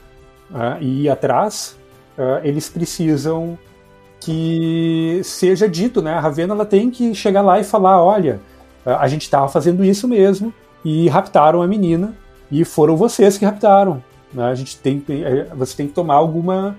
uh, 0.51 0.81
e 0.81 1.03
ir 1.05 1.09
atrás, 1.09 1.77
uh, 2.17 2.45
eles 2.45 2.69
precisam 2.69 3.57
que 4.21 5.21
seja 5.23 5.69
dito, 5.69 6.03
né? 6.03 6.15
A 6.15 6.21
Ravena 6.21 6.55
ela 6.55 6.67
tem 6.67 6.91
que 6.91 7.15
chegar 7.15 7.43
lá 7.43 7.61
e 7.61 7.65
falar, 7.65 8.03
olha, 8.03 8.41
a 8.85 9.07
gente 9.07 9.23
estava 9.23 9.49
fazendo 9.49 9.85
isso 9.85 10.09
mesmo 10.09 10.53
e 10.85 11.09
raptaram 11.09 11.63
a 11.63 11.67
menina 11.67 12.17
e 12.51 12.65
foram 12.65 12.97
vocês 12.97 13.39
que 13.39 13.45
raptaram. 13.45 14.03
Né? 14.33 14.45
A 14.45 14.55
gente 14.55 14.77
tem, 14.79 15.05
é, 15.09 15.45
você 15.55 15.77
tem 15.77 15.87
que 15.87 15.93
tomar 15.93 16.15
alguma 16.15 16.77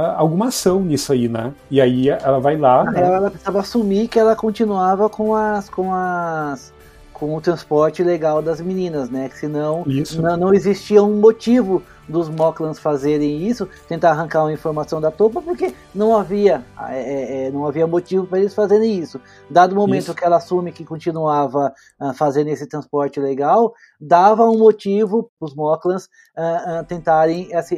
alguma 0.00 0.48
ação 0.48 0.80
nisso 0.80 1.12
aí, 1.12 1.28
né? 1.28 1.52
E 1.70 1.80
aí 1.80 2.08
ela 2.08 2.40
vai 2.40 2.56
lá. 2.56 2.84
né? 2.84 3.00
Ela 3.00 3.30
precisava 3.30 3.60
assumir 3.60 4.08
que 4.08 4.18
ela 4.18 4.34
continuava 4.34 5.08
com 5.08 5.34
as 5.34 5.68
com 5.68 5.92
as 5.94 6.72
com 7.12 7.36
o 7.36 7.40
transporte 7.40 8.02
legal 8.02 8.42
das 8.42 8.60
meninas, 8.60 9.08
né? 9.08 9.28
Que 9.28 9.38
senão 9.38 9.84
não, 10.18 10.36
não 10.36 10.54
existia 10.54 11.02
um 11.02 11.20
motivo 11.20 11.82
dos 12.08 12.28
Moklans 12.28 12.78
fazerem 12.78 13.46
isso, 13.46 13.68
tentar 13.88 14.10
arrancar 14.10 14.42
uma 14.42 14.52
informação 14.52 15.00
da 15.00 15.10
Topa, 15.10 15.40
porque 15.40 15.74
não 15.94 16.16
havia, 16.16 16.64
é, 16.88 17.00
é, 17.00 17.46
é 17.46 17.50
não 17.50 17.66
havia 17.66 17.86
motivo 17.86 18.26
para 18.26 18.38
eles 18.38 18.54
fazerem 18.54 18.98
isso. 18.98 19.20
Dado 19.48 19.72
o 19.72 19.76
momento 19.76 20.04
isso. 20.04 20.14
que 20.14 20.24
ela 20.24 20.36
assume 20.36 20.72
que 20.72 20.84
continuava 20.84 21.72
uh, 22.00 22.12
fazendo 22.14 22.48
esse 22.48 22.66
transporte 22.66 23.20
legal, 23.20 23.72
dava 24.00 24.48
um 24.48 24.58
motivo 24.58 25.30
para 25.38 25.46
os 25.46 25.54
Moklans 25.54 26.06
uh, 26.36 26.80
uh, 26.80 26.84
tentarem, 26.84 27.54
assim, 27.54 27.76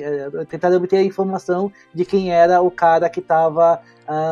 tentarem 0.48 0.76
obter 0.76 0.96
a 0.96 1.02
informação 1.02 1.70
de 1.94 2.04
quem 2.04 2.32
era 2.32 2.60
o 2.60 2.70
cara 2.70 3.08
que 3.08 3.20
estava 3.20 3.80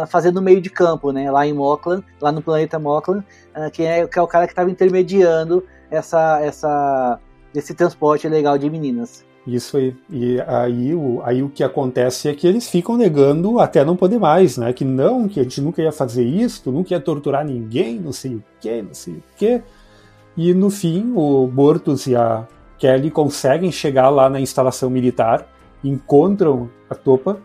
fazendo 0.09 0.37
o 0.37 0.43
meio 0.43 0.61
de 0.61 0.69
campo, 0.69 1.13
né, 1.13 1.31
lá 1.31 1.47
em 1.47 1.55
Moklan, 1.55 2.03
lá 2.21 2.31
no 2.31 2.43
planeta 2.43 2.79
Moklan, 2.79 3.25
que, 3.73 3.83
é, 3.83 4.07
que 4.07 4.19
é 4.19 4.23
o 4.23 4.27
cara 4.27 4.47
que 4.47 4.53
estava 4.53 4.71
intermediando 4.71 5.65
essa, 5.91 6.41
essa, 6.43 7.19
esse 7.55 7.73
transporte 7.73 8.29
legal 8.29 8.59
de 8.59 8.69
meninas. 8.69 9.25
Isso 9.47 9.77
aí. 9.77 9.97
E 10.09 10.41
aí 10.41 10.95
o, 10.95 11.21
aí 11.25 11.43
o 11.43 11.49
que 11.49 11.65
acontece 11.65 12.29
é 12.29 12.35
que 12.35 12.47
eles 12.47 12.69
ficam 12.69 12.97
negando 12.97 13.59
até 13.59 13.85
não 13.85 13.97
poder 13.97 14.19
mais, 14.19 14.57
né? 14.57 14.73
Que 14.73 14.85
não, 14.85 15.29
que 15.29 15.41
a 15.41 15.43
gente 15.43 15.61
nunca 15.61 15.83
ia 15.83 15.93
fazer 15.93 16.25
isso, 16.25 16.71
nunca 16.71 16.95
ia 16.95 17.01
torturar 17.01 17.45
ninguém, 17.45 17.99
não 17.99 18.13
sei 18.13 18.37
o 18.37 18.45
que, 18.61 18.83
não 18.83 18.95
sei 18.95 19.15
o 19.15 19.23
que. 19.37 19.63
E 20.37 20.55
no 20.55 20.71
fim, 20.71 21.13
o 21.15 21.47
Bortus 21.47 22.07
e 22.07 22.15
a 22.15 22.47
Kelly 22.79 23.11
conseguem 23.11 23.71
chegar 23.71 24.09
lá 24.09 24.31
na 24.31 24.41
instalação 24.41 24.89
militar, 24.89 25.47
encontram 25.85 26.71
a 26.89 26.95
Topa 26.95 27.39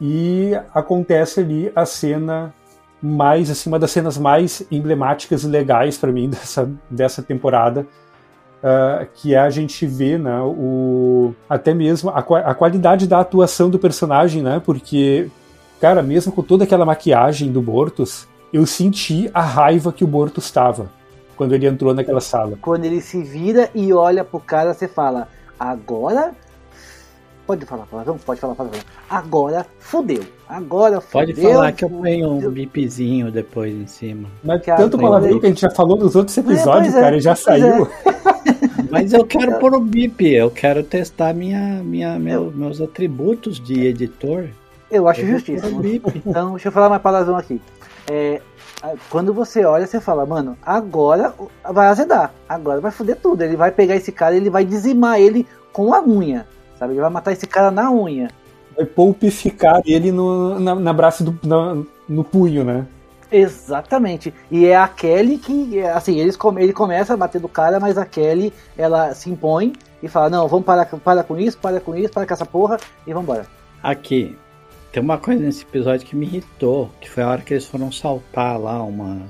e 0.00 0.52
acontece 0.74 1.40
ali 1.40 1.70
a 1.76 1.84
cena 1.86 2.54
mais, 3.00 3.50
assim, 3.50 3.68
uma 3.68 3.78
das 3.78 3.90
cenas 3.90 4.16
mais 4.16 4.64
emblemáticas 4.70 5.44
e 5.44 5.48
legais 5.48 5.98
para 5.98 6.12
mim 6.12 6.28
dessa, 6.30 6.70
dessa 6.88 7.22
temporada, 7.22 7.86
uh, 8.62 9.06
que 9.14 9.34
a 9.34 9.50
gente 9.50 9.86
ver 9.86 10.18
né, 10.18 10.40
o, 10.40 11.34
até 11.48 11.74
mesmo 11.74 12.10
a, 12.10 12.18
a 12.18 12.54
qualidade 12.54 13.06
da 13.06 13.20
atuação 13.20 13.68
do 13.68 13.78
personagem, 13.78 14.42
né? 14.42 14.60
Porque, 14.64 15.28
cara, 15.80 16.02
mesmo 16.02 16.32
com 16.32 16.42
toda 16.42 16.64
aquela 16.64 16.86
maquiagem 16.86 17.50
do 17.50 17.60
Bortus, 17.60 18.26
eu 18.52 18.64
senti 18.66 19.30
a 19.34 19.42
raiva 19.42 19.92
que 19.92 20.04
o 20.04 20.06
Bortus 20.06 20.44
estava 20.44 20.90
quando 21.36 21.54
ele 21.54 21.66
entrou 21.66 21.92
naquela 21.94 22.20
sala. 22.20 22.56
Quando 22.60 22.84
ele 22.84 23.00
se 23.00 23.22
vira 23.22 23.68
e 23.74 23.92
olha 23.92 24.24
pro 24.24 24.38
cara, 24.38 24.72
você 24.72 24.86
fala: 24.86 25.28
agora 25.58 26.32
Pode 27.46 27.66
falar 27.66 27.86
palavrão? 27.86 28.18
Pode 28.18 28.40
falar 28.40 28.54
palavrão. 28.54 28.80
Agora 29.10 29.66
fudeu. 29.80 30.22
Agora 30.48 31.00
fudeu. 31.00 31.34
Pode 31.34 31.42
falar 31.42 31.72
que 31.72 31.84
eu 31.84 31.90
ponho 31.90 32.30
um 32.30 32.50
bipzinho 32.50 33.32
depois 33.32 33.74
em 33.74 33.86
cima. 33.86 34.28
Mas 34.44 34.62
que 34.62 34.74
tanto 34.76 34.96
palavrão 34.96 35.40
que 35.40 35.46
a 35.46 35.48
gente 35.48 35.60
já 35.60 35.70
falou 35.70 35.96
nos 35.96 36.14
outros 36.14 36.36
episódios, 36.38 36.94
é, 36.94 37.00
cara, 37.00 37.16
é, 37.16 37.20
já 37.20 37.34
saiu. 37.34 37.86
É. 37.86 38.12
Mas 38.90 39.12
eu 39.12 39.24
quero 39.24 39.58
pôr 39.58 39.74
o 39.74 39.80
bip, 39.80 40.24
eu 40.28 40.50
quero 40.50 40.82
testar 40.84 41.34
minha, 41.34 41.82
minha, 41.82 42.18
meu, 42.18 42.52
meus 42.52 42.80
atributos 42.80 43.58
de 43.58 43.86
editor. 43.86 44.48
Eu 44.90 45.08
acho 45.08 45.26
justíssimo. 45.26 45.80
Então, 46.24 46.52
deixa 46.52 46.68
eu 46.68 46.72
falar 46.72 46.88
mais 46.88 47.02
palavrão 47.02 47.36
aqui. 47.36 47.60
É, 48.10 48.40
quando 49.08 49.32
você 49.32 49.64
olha, 49.64 49.86
você 49.86 50.00
fala, 50.00 50.26
mano, 50.26 50.56
agora 50.62 51.34
vai 51.72 51.88
azedar, 51.88 52.32
agora 52.48 52.80
vai 52.80 52.90
foder 52.90 53.16
tudo. 53.16 53.42
Ele 53.42 53.56
vai 53.56 53.72
pegar 53.72 53.96
esse 53.96 54.12
cara, 54.12 54.36
ele 54.36 54.50
vai 54.50 54.64
dizimar 54.64 55.20
ele 55.20 55.46
com 55.72 55.94
a 55.94 56.02
unha 56.02 56.46
sabe? 56.82 56.94
Ele 56.94 57.00
vai 57.00 57.10
matar 57.10 57.32
esse 57.32 57.46
cara 57.46 57.70
na 57.70 57.90
unha. 57.92 58.28
Vai 58.76 58.84
pulpificar 58.84 59.80
ele 59.86 60.10
no, 60.10 60.58
na, 60.58 60.74
na 60.74 60.92
braço 60.92 61.22
do, 61.22 61.38
na, 61.46 61.82
no 62.08 62.24
punho, 62.24 62.64
né? 62.64 62.86
Exatamente. 63.30 64.34
E 64.50 64.66
é 64.66 64.76
a 64.76 64.88
Kelly 64.88 65.38
que, 65.38 65.80
assim, 65.80 66.18
eles 66.18 66.36
ele 66.58 66.72
começa 66.72 67.14
a 67.14 67.16
bater 67.16 67.40
do 67.40 67.48
cara, 67.48 67.78
mas 67.78 67.96
a 67.96 68.04
Kelly, 68.04 68.52
ela 68.76 69.14
se 69.14 69.30
impõe 69.30 69.72
e 70.02 70.08
fala, 70.08 70.28
não, 70.28 70.48
vamos 70.48 70.66
parar, 70.66 70.86
parar 70.86 71.22
com 71.22 71.38
isso, 71.38 71.56
para 71.58 71.80
com 71.80 71.94
isso, 71.94 72.12
para 72.12 72.26
com 72.26 72.34
essa 72.34 72.44
porra 72.44 72.78
e 73.06 73.14
vambora. 73.14 73.46
Aqui, 73.82 74.36
tem 74.90 75.02
uma 75.02 75.18
coisa 75.18 75.40
nesse 75.40 75.62
episódio 75.62 76.06
que 76.06 76.16
me 76.16 76.26
irritou, 76.26 76.90
que 77.00 77.08
foi 77.08 77.22
a 77.22 77.28
hora 77.28 77.42
que 77.42 77.54
eles 77.54 77.66
foram 77.66 77.92
saltar 77.92 78.60
lá 78.60 78.82
uma, 78.82 79.22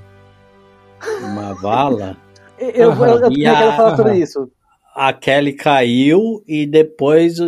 uma 1.20 1.54
vala. 1.54 2.16
eu, 2.58 2.70
eu, 2.70 2.92
eu, 2.92 3.20
eu 3.20 3.30
quero 3.30 3.76
falar 3.76 3.96
sobre 3.96 4.16
isso 4.16 4.50
a 4.94 5.12
Kelly 5.12 5.52
caiu 5.54 6.42
e 6.46 6.66
depois 6.66 7.38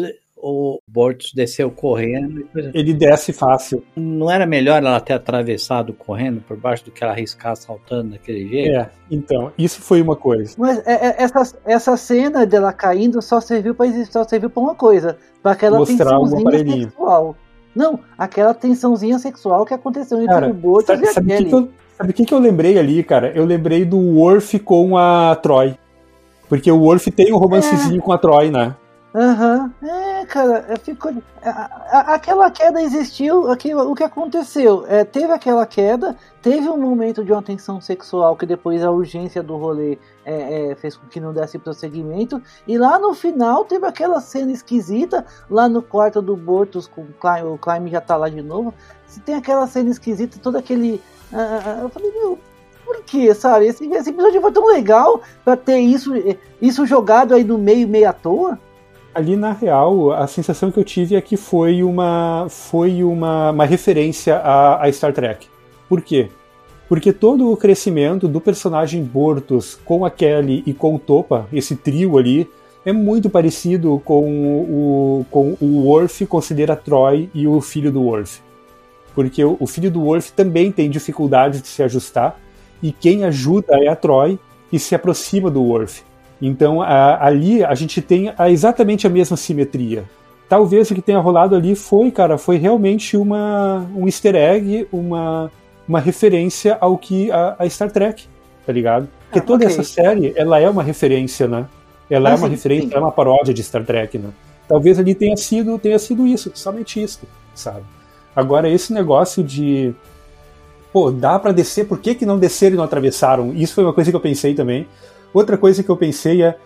o 0.47 0.79
Bortos 0.87 1.33
desceu 1.35 1.71
correndo. 1.71 2.47
Ele 2.75 2.93
desce 2.93 3.33
fácil. 3.33 3.83
Não 3.97 4.31
era 4.31 4.45
melhor 4.45 4.83
ela 4.83 5.01
ter 5.01 5.15
atravessado 5.15 5.95
correndo 5.95 6.43
por 6.43 6.55
baixo 6.55 6.85
do 6.85 6.91
que 6.91 7.03
ela 7.03 7.15
arriscar 7.15 7.57
saltando 7.57 8.11
daquele 8.11 8.47
jeito? 8.47 8.77
É, 8.77 8.91
então, 9.11 9.51
isso 9.57 9.81
foi 9.81 10.03
uma 10.03 10.15
coisa. 10.15 10.55
Mas 10.59 10.87
é, 10.87 10.93
é, 10.93 11.23
essa, 11.23 11.59
essa 11.65 11.97
cena 11.97 12.45
dela 12.45 12.75
caindo 12.75 13.23
só 13.23 13.41
serviu 13.41 13.75
para 13.75 13.87
só 14.05 14.23
serviu 14.25 14.51
para 14.51 14.63
uma 14.63 14.75
coisa, 14.75 15.17
para 15.43 15.53
aquela 15.53 15.79
Mostrar 15.79 16.19
tensãozinha 16.19 16.83
sexual. 16.83 17.37
Não, 17.75 18.01
aquela 18.19 18.53
tensãozinha 18.53 19.19
sexual 19.19 19.65
que 19.65 19.73
aconteceu 19.73 20.19
entre 20.19 20.29
cara, 20.29 20.51
o 20.51 20.55
Bortos 20.55 20.87
sabe, 20.87 21.07
e 21.07 21.09
a 21.09 21.13
sabe 21.13 21.27
Kelly. 21.29 21.49
Que 21.49 21.55
eu, 21.55 21.69
sabe 21.97 22.11
o 22.11 22.13
que, 22.13 22.25
que 22.27 22.35
eu 22.35 22.39
lembrei 22.39 22.79
ali, 22.79 23.03
cara? 23.03 23.33
Eu 23.35 23.47
lembrei 23.47 23.87
do 23.87 23.99
Worf 23.99 24.59
com 24.59 24.99
a 24.99 25.35
Troy. 25.37 25.75
Porque 26.49 26.71
o 26.71 26.81
Worf 26.81 27.11
tem 27.11 27.33
um 27.33 27.39
romancezinho 27.39 27.99
é. 27.99 28.03
com 28.03 28.13
a 28.13 28.19
Troy, 28.19 28.51
né? 28.51 28.75
Aham. 29.15 29.73
Uhum. 29.81 29.89
É, 29.89 30.27
cara, 30.27 30.77
ficou. 30.83 31.13
Aquela 31.93 32.51
queda 32.51 32.83
existiu, 32.83 33.49
aquilo, 33.49 33.89
o 33.89 33.95
que 33.95 34.03
aconteceu? 34.03 34.85
É, 34.89 35.05
teve 35.05 35.33
aquela 35.33 35.65
queda, 35.65 36.17
teve 36.43 36.69
um 36.69 36.79
momento 36.79 37.25
de 37.25 37.31
uma 37.31 37.41
tensão 37.41 37.81
sexual 37.81 38.37
que 38.37 38.45
depois 38.45 38.83
a 38.83 38.91
urgência 38.91 39.41
do 39.41 39.57
rolê 39.57 39.99
é, 40.25 40.73
é, 40.73 40.75
fez 40.75 40.97
com 40.97 41.07
que 41.07 41.21
não 41.21 41.33
desse 41.33 41.61
prosseguimento, 41.61 42.43
e 42.67 42.77
lá 42.77 42.99
no 42.99 43.15
final 43.15 43.65
teve 43.65 43.87
aquela 43.87 44.21
cena 44.21 44.51
esquisita, 44.51 45.25
lá 45.49 45.69
no 45.69 45.81
quarto 45.81 46.21
do 46.21 46.37
Bortos, 46.37 46.89
com 46.89 47.03
o 47.03 47.15
Klein, 47.21 47.45
o 47.45 47.57
Klein 47.57 47.87
já 47.89 48.01
tá 48.01 48.17
lá 48.17 48.29
de 48.29 48.43
novo. 48.43 48.75
Se 49.07 49.21
tem 49.21 49.37
aquela 49.37 49.69
cena 49.69 49.91
esquisita, 49.91 50.41
todo 50.43 50.57
aquele. 50.57 51.01
Uh, 51.33 51.83
eu 51.83 51.89
falei, 51.89 52.11
meu, 52.11 52.39
quê, 53.03 53.35
sabe? 53.35 53.67
Esse, 53.67 53.87
esse 53.87 54.11
episódio 54.11 54.41
foi 54.41 54.53
tão 54.53 54.67
legal 54.67 55.21
pra 55.45 55.57
ter 55.57 55.79
isso, 55.79 56.13
isso 56.61 56.87
jogado 56.87 57.35
aí 57.35 57.45
no 57.45 57.59
meio, 57.59 57.89
meio 57.89 58.09
à 58.09 58.13
toa. 58.13 58.59
Ali, 59.15 59.37
na 59.37 59.53
real, 59.53 60.13
a 60.13 60.27
sensação 60.27 60.71
que 60.71 60.79
eu 60.79 60.85
tive 60.85 61.15
é 61.15 61.21
que 61.21 61.37
foi 61.37 61.83
uma, 61.83 62.47
foi 62.49 63.05
uma, 63.05 63.53
uma 63.53 63.65
referência 63.65 64.37
a, 64.37 64.85
a 64.85 64.93
Star 64.93 65.13
Trek. 65.13 65.47
Por 65.89 66.03
quê? 66.03 66.29
Porque 66.89 67.13
todo 67.13 67.51
o 67.51 67.57
crescimento 67.57 68.27
do 68.27 68.41
personagem 68.41 69.03
Bortos 69.03 69.79
com 69.85 70.05
a 70.05 70.11
Kelly 70.11 70.63
e 70.67 70.75
com 70.75 70.97
o 70.97 70.99
Topa, 70.99 71.47
esse 71.53 71.77
trio 71.77 72.19
ali, 72.19 72.51
é 72.85 72.93
muito 72.93 73.31
parecido 73.31 74.01
com 74.05 74.25
o, 74.25 75.27
com 75.31 75.57
o 75.61 75.87
Worf 75.87 76.27
considera 76.27 76.77
Troy 76.77 77.31
e 77.33 77.47
o 77.47 77.61
filho 77.61 77.91
do 77.91 78.03
Worf. 78.03 78.41
Porque 79.15 79.43
o, 79.45 79.57
o 79.59 79.67
filho 79.67 79.91
do 79.91 80.03
Worf 80.03 80.33
também 80.33 80.71
tem 80.71 80.91
dificuldade 80.91 81.61
de 81.61 81.69
se 81.69 81.83
ajustar, 81.83 82.39
e 82.83 82.93
quem 82.93 83.25
ajuda 83.25 83.77
é 83.83 83.89
a 83.89 83.97
Troy, 83.97 84.39
que 84.71 84.79
se 84.79 84.95
aproxima 84.95 85.51
do 85.51 85.63
Worf. 85.63 86.03
Então 86.41 86.83
a, 86.83 87.25
ali 87.25 87.65
a 87.65 87.75
gente 87.75 88.03
tem 88.03 88.33
a, 88.37 88.51
exatamente 88.51 89.07
a 89.07 89.11
mesma 89.11 89.37
simetria. 89.37 90.05
Talvez 90.49 90.91
o 90.91 90.95
que 90.95 91.03
tenha 91.03 91.19
rolado 91.19 91.55
ali 91.55 91.75
foi, 91.75 92.11
cara, 92.11 92.37
foi 92.37 92.59
realmente 92.59 93.17
uma, 93.17 93.87
um 93.97 94.07
easter 94.07 94.35
egg, 94.35 94.87
uma, 94.93 95.51
uma 95.89 96.01
referência 96.01 96.77
ao 96.81 96.99
que 96.99 97.31
a, 97.31 97.57
a 97.59 97.69
Star 97.69 97.91
Trek, 97.91 98.25
tá 98.67 98.73
ligado? 98.73 99.09
Porque 99.25 99.39
ah, 99.39 99.43
toda 99.43 99.65
okay. 99.65 99.75
essa 99.75 99.83
série, 99.83 100.33
ela 100.37 100.61
é 100.61 100.69
uma 100.69 100.83
referência, 100.83 101.49
né? 101.49 101.67
Ela 102.11 102.29
é 102.29 102.33
ah, 102.33 102.35
é 102.35 102.39
uma 102.39 102.47
sim, 102.49 102.55
referência, 102.55 102.89
sim. 102.91 102.95
é 102.95 102.99
uma 102.99 103.11
paródia 103.11 103.55
de 103.55 103.63
Star 103.63 103.85
Trek, 103.85 104.19
né? 104.19 104.31
Talvez 104.69 104.99
ali 104.99 105.15
tenha 105.15 105.37
sido, 105.37 105.79
tenha 105.79 105.99
sido 105.99 106.27
isso, 106.27 106.51
somente 106.55 107.03
isso, 107.03 107.21
sabe? 107.55 107.83
Agora, 108.37 108.69
esse 108.69 108.93
negócio 108.93 109.43
de 109.43 109.95
pô, 110.95 111.11
dá 111.11 111.41
para 111.41 111.51
descer, 111.51 111.89
por 111.89 111.99
que, 111.99 112.15
que 112.15 112.25
não 112.25 112.39
desceram 112.39 112.75
e 112.75 112.77
não 112.77 112.85
atravessaram? 112.85 113.53
Isso 113.53 113.75
foi 113.75 113.83
uma 113.83 113.93
coisa 113.93 114.11
que 114.11 114.17
eu 114.17 114.21
pensei 114.21 114.55
também. 114.55 114.87
Outra 115.33 115.59
coisa 115.59 115.83
que 115.83 115.91
eu 115.91 115.97
pensei 115.97 116.41
é, 116.41 116.57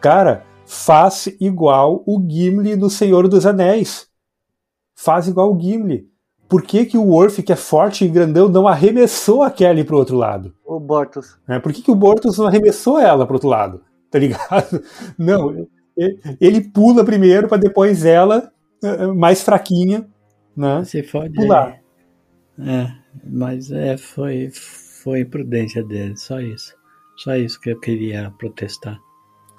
cara, 0.00 0.44
faz 0.64 1.26
igual 1.40 2.04
o 2.06 2.24
Gimli 2.24 2.76
no 2.76 2.88
Senhor 2.88 3.26
dos 3.26 3.44
Anéis. 3.44 4.06
Faz 4.94 5.26
igual 5.26 5.52
o 5.52 5.60
Gimli. 5.60 6.08
Por 6.48 6.62
que, 6.62 6.86
que 6.86 6.96
o 6.96 7.02
Worf, 7.02 7.42
que 7.42 7.52
é 7.52 7.56
forte 7.56 8.04
e 8.04 8.08
grandão, 8.08 8.48
não 8.48 8.68
arremessou 8.68 9.42
a 9.42 9.50
Kelly 9.50 9.82
pro 9.82 9.96
outro 9.96 10.16
lado? 10.16 10.54
O 10.64 10.78
Bortus. 10.78 11.36
É, 11.48 11.58
por 11.58 11.72
que, 11.72 11.82
que 11.82 11.90
o 11.90 11.96
Bortus 11.96 12.38
não 12.38 12.46
arremessou 12.46 13.00
ela 13.00 13.26
pro 13.26 13.34
outro 13.34 13.48
lado? 13.48 13.82
Tá 14.14 14.20
ligado? 14.20 14.80
Não, 15.18 15.66
ele 16.40 16.60
pula 16.60 17.04
primeiro 17.04 17.48
para 17.48 17.58
depois 17.58 18.04
ela, 18.04 18.52
eh, 18.80 19.08
mais 19.08 19.42
fraquinha, 19.42 20.06
né? 20.56 20.84
Se 20.84 21.02
fode 21.02 21.34
pular. 21.34 21.80
É, 22.56 22.92
mas 23.22 23.70
é, 23.70 23.96
foi, 23.96 24.50
foi 24.50 25.20
imprudência 25.20 25.82
dele, 25.82 26.16
só 26.16 26.40
isso. 26.40 26.74
Só 27.16 27.36
isso 27.36 27.60
que 27.60 27.70
eu 27.70 27.78
queria 27.78 28.32
protestar. 28.38 29.00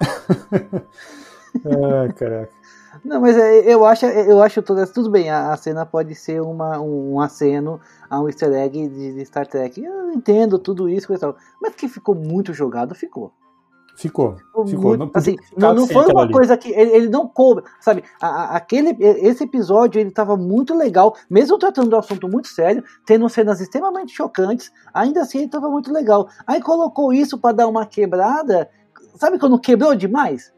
ah, 0.00 0.82
caraca. 2.14 2.52
Não, 3.04 3.20
mas 3.20 3.36
é, 3.36 3.72
eu 3.72 3.84
acho, 3.84 4.06
eu 4.06 4.42
acho 4.42 4.62
tudo, 4.62 4.86
tudo 4.92 5.10
bem. 5.10 5.30
A, 5.30 5.52
a, 5.52 5.56
cena 5.56 5.86
pode 5.86 6.14
ser 6.14 6.40
uma, 6.40 6.80
um 6.80 7.20
aceno 7.20 7.80
a 8.08 8.20
um 8.20 8.28
easter 8.28 8.52
egg 8.52 8.88
de, 8.88 9.14
de 9.14 9.24
Star 9.24 9.46
Trek. 9.46 9.82
Eu 9.82 10.12
entendo 10.12 10.58
tudo 10.58 10.88
isso, 10.88 11.08
mas 11.60 11.74
que 11.74 11.88
ficou 11.88 12.14
muito 12.14 12.52
jogado, 12.52 12.94
ficou. 12.94 13.32
Ficou, 13.96 14.36
ficou. 14.66 14.94
Não, 14.94 15.10
assim, 15.14 15.36
não, 15.56 15.74
não 15.74 15.86
foi 15.86 16.04
uma 16.04 16.24
ali. 16.24 16.32
coisa 16.32 16.54
que 16.54 16.70
ele, 16.70 16.90
ele, 16.94 17.08
não 17.08 17.26
coube, 17.26 17.62
sabe? 17.80 18.04
A, 18.20 18.26
a, 18.26 18.56
aquele, 18.56 18.94
esse 19.00 19.44
episódio 19.44 19.98
ele 19.98 20.10
estava 20.10 20.36
muito 20.36 20.74
legal, 20.74 21.16
mesmo 21.30 21.58
tratando 21.58 21.88
do 21.88 21.96
assunto 21.96 22.28
muito 22.28 22.46
sério, 22.46 22.84
tendo 23.06 23.26
cenas 23.30 23.58
extremamente 23.58 24.12
chocantes, 24.12 24.70
ainda 24.92 25.22
assim 25.22 25.38
ele 25.38 25.46
estava 25.46 25.70
muito 25.70 25.90
legal. 25.90 26.28
Aí 26.46 26.60
colocou 26.60 27.10
isso 27.10 27.38
para 27.38 27.56
dar 27.56 27.68
uma 27.68 27.86
quebrada, 27.86 28.68
sabe 29.14 29.38
quando 29.38 29.58
quebrou 29.58 29.94
demais? 29.94 30.52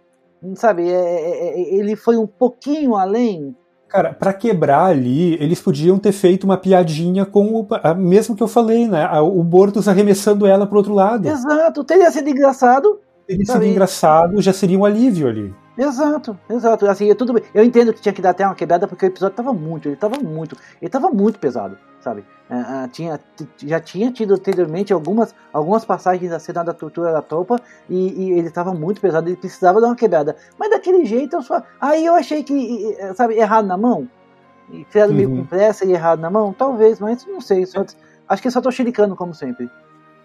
Sabe? 0.57 0.89
É, 0.89 0.95
é, 0.95 1.61
é, 1.61 1.75
ele 1.77 1.95
foi 1.95 2.17
um 2.17 2.27
pouquinho 2.27 2.97
além. 2.97 3.57
Cara, 3.89 4.13
para 4.13 4.33
quebrar 4.35 4.87
ali, 4.87 5.35
eles 5.35 5.61
podiam 5.61 5.97
ter 5.97 6.13
feito 6.13 6.43
uma 6.43 6.59
piadinha 6.59 7.25
com 7.25 7.61
o 7.61 7.95
mesmo 7.97 8.35
que 8.35 8.43
eu 8.43 8.49
falei, 8.49 8.87
né? 8.87 9.09
O 9.21 9.43
Bortos 9.43 9.89
arremessando 9.89 10.45
ela 10.45 10.67
pro 10.67 10.79
outro 10.79 10.93
lado. 10.93 11.27
Exato, 11.27 11.85
teria 11.85 12.11
sido 12.11 12.29
engraçado, 12.29 13.01
teria 13.29 13.45
sido 13.45 13.65
engraçado, 13.65 14.41
já 14.41 14.53
seria 14.53 14.79
um 14.79 14.85
alívio 14.85 15.29
ali. 15.29 15.55
Exato, 15.77 16.37
exato. 16.49 16.87
Assim, 16.87 17.11
é 17.11 17.15
tudo 17.15 17.35
bem. 17.35 17.43
Eu 17.55 17.63
entendo 17.63 17.93
que 17.93 18.01
tinha 18.01 18.13
que 18.13 18.23
dar 18.23 18.31
até 18.31 18.45
uma 18.45 18.55
quebrada 18.55 18.89
porque 18.89 19.05
o 19.05 19.09
episódio 19.09 19.37
tava 19.37 19.53
muito, 19.53 19.89
ele 19.89 19.97
tava 19.97 20.19
muito, 20.19 20.57
ele 20.81 20.91
tava 20.91 21.11
muito 21.11 21.39
pesado, 21.39 21.79
sabe? 22.01 22.25
Uh, 22.51 22.85
uh, 22.85 22.89
tinha, 22.89 23.21
já 23.59 23.79
tinha 23.79 24.11
tido 24.11 24.35
anteriormente 24.35 24.93
algumas, 24.93 25.35
algumas 25.53 25.85
passagens 25.85 26.31
da 26.31 26.41
cena 26.41 26.65
da 26.65 26.73
tortura 26.73 27.13
da 27.13 27.21
tropa 27.21 27.61
e, 27.89 28.25
e 28.25 28.33
ele 28.33 28.51
tava 28.51 28.73
muito 28.73 29.01
pesado, 29.01 29.29
ele 29.29 29.37
precisava 29.37 29.81
dar 29.81 29.89
uma 29.89 29.97
quebrada. 29.97 30.35
Mas 30.59 30.71
daquele 30.71 31.05
jeito, 31.05 31.37
eu 31.37 31.43
só. 31.43 31.63
Aí 31.81 32.05
eu 32.05 32.15
achei 32.15 32.43
que, 32.43 32.97
sabe, 33.15 33.35
errado 33.35 33.67
na 33.67 33.77
mão. 33.77 34.09
E 34.73 34.85
fizeram 34.87 35.11
uhum. 35.11 35.17
meio 35.17 35.31
com 35.31 35.45
pressa 35.45 35.85
e 35.85 35.93
errado 35.93 36.21
na 36.21 36.31
mão? 36.31 36.53
Talvez, 36.53 36.99
mas 36.99 37.25
não 37.27 37.41
sei. 37.41 37.65
Só, 37.67 37.85
acho 38.29 38.43
que 38.43 38.51
só 38.51 38.61
tô 38.61 38.71
xericando, 38.71 39.15
como 39.15 39.35
sempre. 39.35 39.71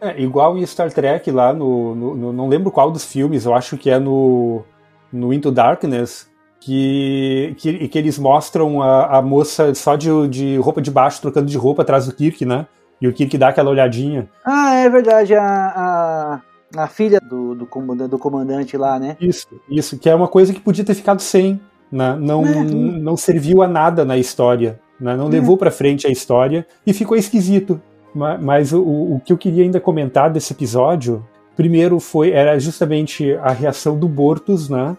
É, 0.04 0.22
igual 0.22 0.58
em 0.58 0.66
Star 0.66 0.92
Trek 0.92 1.32
lá 1.32 1.54
no, 1.54 1.96
no, 1.96 2.16
no, 2.16 2.34
Não 2.34 2.50
lembro 2.50 2.70
qual 2.70 2.92
dos 2.92 3.06
filmes, 3.06 3.46
eu 3.46 3.56
acho 3.56 3.78
que 3.78 3.90
é 3.90 3.98
no, 3.98 4.64
no 5.12 5.34
Into 5.34 5.50
Darkness, 5.50 6.30
que, 6.60 7.56
que, 7.58 7.88
que 7.88 7.98
eles 7.98 8.20
mostram 8.20 8.82
a, 8.82 9.18
a 9.18 9.22
moça 9.22 9.74
só 9.74 9.96
de, 9.96 10.10
de 10.28 10.58
roupa 10.58 10.82
de 10.82 10.92
baixo, 10.92 11.22
trocando 11.22 11.48
de 11.48 11.58
roupa 11.58 11.84
atrás 11.84 12.06
do 12.06 12.14
Kirk, 12.14 12.46
né? 12.46 12.68
E 13.02 13.08
o 13.08 13.14
Kirk 13.14 13.38
dá 13.38 13.50
aquela 13.50 13.70
olhadinha. 13.70 14.30
Ah, 14.46 14.76
é 14.76 14.90
verdade, 14.90 15.34
a, 15.36 16.42
a, 16.76 16.84
a 16.84 16.88
filha 16.88 17.20
do, 17.20 17.56
do, 17.56 17.66
comandante, 17.66 18.10
do 18.10 18.20
comandante 18.20 18.78
lá, 18.78 19.00
né? 19.00 19.18
Isso, 19.20 19.48
isso, 19.70 19.98
que 19.98 20.10
é 20.10 20.16
uma 20.16 20.28
coisa 20.28 20.54
que 20.54 20.60
podia 20.60 20.84
ter 20.84 20.94
ficado 20.94 21.22
sem, 21.22 21.60
né? 21.92 22.16
Não, 22.20 22.46
é. 22.46 22.64
não 22.64 23.16
serviu 23.16 23.62
a 23.62 23.68
nada 23.68 24.04
na 24.04 24.18
história, 24.18 24.80
né? 25.00 25.16
Não 25.16 25.28
é. 25.28 25.30
levou 25.30 25.58
para 25.58 25.72
frente 25.72 26.08
a 26.08 26.10
história 26.10 26.66
e 26.86 26.94
ficou 26.94 27.18
esquisito. 27.18 27.82
Mas 28.14 28.72
o, 28.74 28.82
o 28.82 29.22
que 29.24 29.34
eu 29.34 29.38
queria 29.38 29.64
ainda 29.64 29.80
comentar 29.80 30.30
desse 30.30 30.54
episódio, 30.54 31.26
primeiro 31.56 32.00
foi 32.00 32.32
era 32.32 32.60
justamente 32.60 33.34
a 33.36 33.52
reação 33.52 33.98
do 33.98 34.08
Bortus, 34.08 34.70
né? 34.70 34.96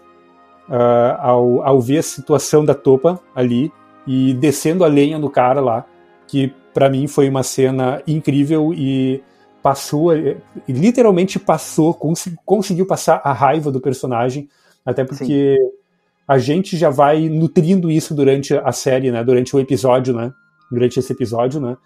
Uh, 0.67 1.15
ao, 1.19 1.61
ao 1.61 1.81
ver 1.81 1.99
a 1.99 2.03
situação 2.03 2.65
da 2.65 2.73
Topa 2.73 3.19
ali 3.35 3.71
e 4.07 4.33
descendo 4.33 4.83
a 4.83 4.87
lenha 4.87 5.19
no 5.19 5.29
cara 5.29 5.61
lá, 5.61 5.85
que 6.27 6.51
para 6.73 6.89
mim 6.89 7.07
foi 7.07 7.29
uma 7.29 7.43
cena 7.43 8.01
incrível 8.07 8.73
e 8.73 9.23
passou, 9.61 10.11
literalmente 10.67 11.39
passou, 11.39 11.93
cons 11.93 12.29
conseguiu 12.45 12.85
passar 12.85 13.21
a 13.23 13.31
raiva 13.31 13.71
do 13.71 13.79
personagem, 13.79 14.49
até 14.85 15.03
porque 15.03 15.55
Sim. 15.57 15.69
a 16.27 16.37
gente 16.37 16.77
já 16.77 16.89
vai 16.89 17.29
nutrindo 17.29 17.89
isso 17.89 18.13
durante 18.13 18.53
a 18.55 18.71
série, 18.71 19.09
né? 19.09 19.23
Durante 19.23 19.55
o 19.55 19.59
episódio, 19.59 20.13
né? 20.13 20.31
Durante 20.71 20.99
esse 20.99 21.11
episódio, 21.11 21.59
né? 21.59 21.77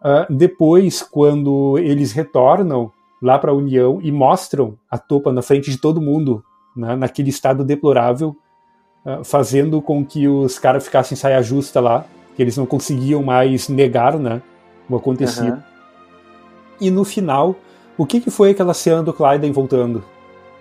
Uh, 0.00 0.32
depois, 0.32 1.02
quando 1.02 1.76
eles 1.78 2.12
retornam 2.12 2.92
lá 3.20 3.38
para 3.38 3.50
a 3.50 3.54
União 3.54 3.98
e 4.00 4.12
mostram 4.12 4.78
a 4.90 4.96
Topa 4.96 5.32
na 5.32 5.42
frente 5.42 5.70
de 5.70 5.78
todo 5.78 6.00
mundo, 6.00 6.44
né, 6.76 6.94
naquele 6.94 7.30
estado 7.30 7.64
deplorável, 7.64 8.36
uh, 9.04 9.24
fazendo 9.24 9.82
com 9.82 10.04
que 10.04 10.28
os 10.28 10.58
caras 10.58 10.84
ficassem 10.84 11.16
em 11.16 11.18
saia 11.18 11.42
justa 11.42 11.80
lá, 11.80 12.04
que 12.36 12.42
eles 12.42 12.56
não 12.56 12.66
conseguiam 12.66 13.22
mais 13.22 13.68
negar 13.68 14.16
né, 14.18 14.40
o 14.88 14.96
acontecido. 14.96 15.54
Uhum. 15.54 15.62
E 16.80 16.90
no 16.90 17.04
final, 17.04 17.56
o 17.96 18.06
que, 18.06 18.20
que 18.20 18.30
foi 18.30 18.50
aquela 18.50 18.72
cena 18.72 19.02
do 19.02 19.12
Clyden 19.12 19.50
voltando? 19.50 20.04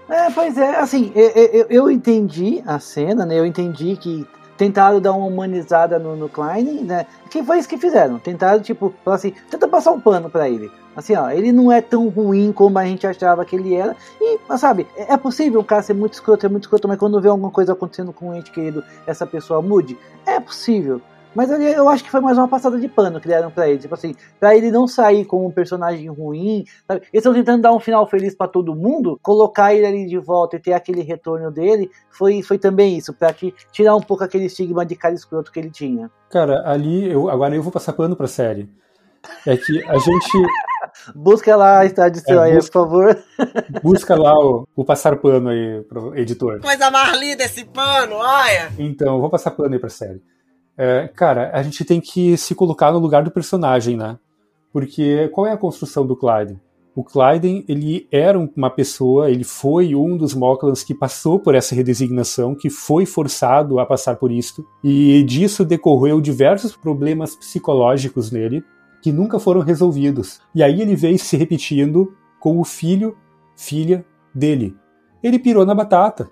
É, 0.10 0.32
pois 0.32 0.58
é, 0.58 0.78
assim, 0.78 1.12
eu, 1.13 1.30
eu, 1.30 1.65
eu 1.69 1.91
entendi 1.91 2.63
a 2.65 2.80
cena, 2.80 3.26
né? 3.26 3.38
Eu 3.38 3.45
entendi 3.45 3.95
que 3.97 4.26
tentaram 4.57 4.99
dar 4.99 5.13
uma 5.13 5.27
humanizada 5.27 5.99
no, 5.99 6.15
no 6.15 6.27
Klein, 6.27 6.83
né? 6.83 7.05
Que 7.29 7.43
foi 7.43 7.59
isso 7.59 7.69
que 7.69 7.77
fizeram. 7.77 8.17
Tentaram, 8.17 8.61
tipo, 8.61 8.93
falar 9.05 9.17
assim, 9.17 9.33
tenta 9.49 9.67
passar 9.67 9.91
um 9.91 9.99
pano 9.99 10.29
para 10.29 10.49
ele. 10.49 10.71
Assim, 10.95 11.15
ó, 11.15 11.29
ele 11.29 11.51
não 11.51 11.71
é 11.71 11.79
tão 11.79 12.09
ruim 12.09 12.51
como 12.51 12.79
a 12.79 12.85
gente 12.85 13.05
achava 13.05 13.45
que 13.45 13.55
ele 13.55 13.75
era. 13.75 13.95
E, 14.19 14.39
sabe, 14.57 14.87
é, 14.95 15.13
é 15.13 15.17
possível 15.17 15.61
um 15.61 15.63
cara 15.63 15.83
ser 15.83 15.93
muito 15.93 16.13
escroto, 16.13 16.45
é 16.45 16.49
muito 16.49 16.63
escroto, 16.63 16.87
mas 16.87 16.97
quando 16.97 17.21
vê 17.21 17.29
alguma 17.29 17.51
coisa 17.51 17.73
acontecendo 17.73 18.11
com 18.11 18.29
um 18.29 18.35
ente 18.35 18.51
querido, 18.51 18.83
essa 19.05 19.25
pessoa 19.25 19.61
mude? 19.61 19.95
É 20.25 20.39
possível. 20.39 20.99
Mas 21.38 21.52
eu 21.52 21.88
acho 21.88 22.04
que 22.04 22.10
foi 22.10 22.19
mais 22.19 22.36
uma 22.36 22.47
passada 22.47 22.80
de 22.80 22.88
pano 22.88 23.21
que 23.21 23.28
deram 23.28 23.52
pra 23.52 23.69
ele. 23.69 23.78
Tipo 23.78 23.93
assim, 23.93 24.15
pra 24.39 24.58
ele 24.58 24.71
não 24.71 24.88
sair 24.88 25.23
como 25.23 25.45
um 25.45 25.52
personagem 25.52 26.08
ruim. 26.08 26.65
Sabe? 26.88 27.02
Eles 27.13 27.23
estão 27.23 27.32
tentando 27.32 27.62
dar 27.62 27.71
um 27.73 27.80
final 27.80 28.08
feliz 28.08 28.34
para 28.34 28.47
todo 28.47 28.73
mundo. 28.73 29.19
Colocar 29.21 29.71
ele 29.71 29.86
ali 29.86 30.08
de 30.08 30.17
volta 30.17 30.56
e 30.56 30.60
ter 30.60 30.73
aquele 30.73 31.04
retorno 31.04 31.52
dele 31.52 31.91
foi, 32.10 32.41
foi 32.41 32.58
também 32.58 32.97
isso. 32.97 33.13
Pra 33.13 33.32
te, 33.32 33.54
tirar 33.71 33.95
um 33.95 34.02
pouco 34.02 34.23
aquele 34.23 34.45
estigma 34.45 34.84
de 34.84 34.95
cara 34.95 35.13
escroto 35.13 35.52
que 35.52 35.60
ele 35.60 35.69
tinha. 35.69 36.10
Cara, 36.32 36.63
ali, 36.67 37.08
eu, 37.08 37.30
agora 37.30 37.56
eu 37.56 37.62
vou 37.62 37.71
passar 37.71 37.93
pano 37.93 38.15
pra 38.15 38.26
série. 38.26 38.67
É 39.45 39.56
que 39.56 39.86
a 39.88 39.93
gente. 40.00 40.47
Busca 41.13 41.56
lá 41.56 41.82
a 41.82 41.86
Estado 41.86 42.19
é, 42.28 42.39
aí, 42.39 42.56
busca, 42.56 42.71
por 42.71 42.84
favor. 42.84 43.23
Busca 43.84 44.15
lá 44.15 44.34
o, 44.34 44.67
o 44.76 44.84
passar 44.84 45.15
pano 45.17 45.50
aí 45.50 45.84
pro 45.84 46.17
editor. 46.17 46.62
Coisa 46.62 46.89
mais 46.89 47.15
linda 47.19 47.43
esse 47.43 47.63
pano, 47.63 48.15
olha! 48.15 48.71
Então, 48.80 49.21
vou 49.21 49.30
passar 49.30 49.52
pano 49.52 49.76
aí 49.76 49.80
pra 49.80 49.89
série. 49.89 50.19
É, 50.77 51.07
cara, 51.07 51.49
a 51.53 51.63
gente 51.63 51.83
tem 51.83 51.99
que 51.99 52.37
se 52.37 52.53
colocar 52.53 52.91
no 52.91 52.99
lugar 52.99 53.23
do 53.23 53.31
personagem, 53.31 53.97
né? 53.97 54.17
Porque 54.71 55.27
qual 55.29 55.47
é 55.47 55.51
a 55.51 55.57
construção 55.57 56.05
do 56.05 56.15
Clyde? 56.15 56.59
O 56.95 57.03
Clyden, 57.03 57.63
ele 57.67 58.07
era 58.11 58.39
uma 58.39 58.69
pessoa, 58.69 59.29
ele 59.29 59.43
foi 59.43 59.95
um 59.95 60.17
dos 60.17 60.33
Moklans 60.33 60.83
que 60.83 60.95
passou 60.95 61.39
por 61.39 61.53
essa 61.53 61.75
redesignação, 61.75 62.55
que 62.55 62.69
foi 62.69 63.05
forçado 63.05 63.79
a 63.79 63.85
passar 63.85 64.15
por 64.15 64.31
isto, 64.31 64.65
e 64.83 65.21
disso 65.23 65.63
decorreu 65.63 66.19
diversos 66.19 66.75
problemas 66.75 67.35
psicológicos 67.35 68.31
nele, 68.31 68.63
que 69.01 69.11
nunca 69.11 69.39
foram 69.39 69.61
resolvidos. 69.61 70.41
E 70.55 70.63
aí 70.63 70.81
ele 70.81 70.95
veio 70.95 71.19
se 71.19 71.37
repetindo 71.37 72.15
com 72.39 72.59
o 72.59 72.63
filho, 72.63 73.15
filha 73.55 74.03
dele. 74.33 74.75
Ele 75.21 75.37
pirou 75.37 75.65
na 75.65 75.75
batata 75.75 76.29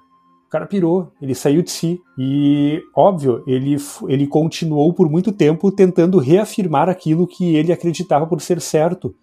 cara 0.49 0.65
pirou, 0.65 1.12
ele 1.21 1.36
saiu 1.36 1.62
de 1.62 1.71
si. 1.71 1.99
E, 2.17 2.81
óbvio, 2.95 3.43
ele, 3.45 3.75
ele 4.08 4.27
continuou 4.27 4.93
por 4.93 5.10
muito 5.10 5.31
tempo 5.31 5.71
tentando 5.71 6.17
reafirmar 6.17 6.89
aquilo 6.89 7.27
que 7.27 7.55
ele 7.55 7.71
acreditava 7.71 8.25
por 8.25 8.41
ser 8.41 8.62
certo. 8.62 9.15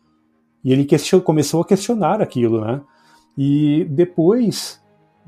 E 0.65 0.73
ele 0.73 0.87
começou 1.25 1.61
a 1.61 1.65
questionar 1.65 2.21
aquilo, 2.21 2.61
né? 2.61 2.81
E 3.37 3.85
depois 3.91 4.81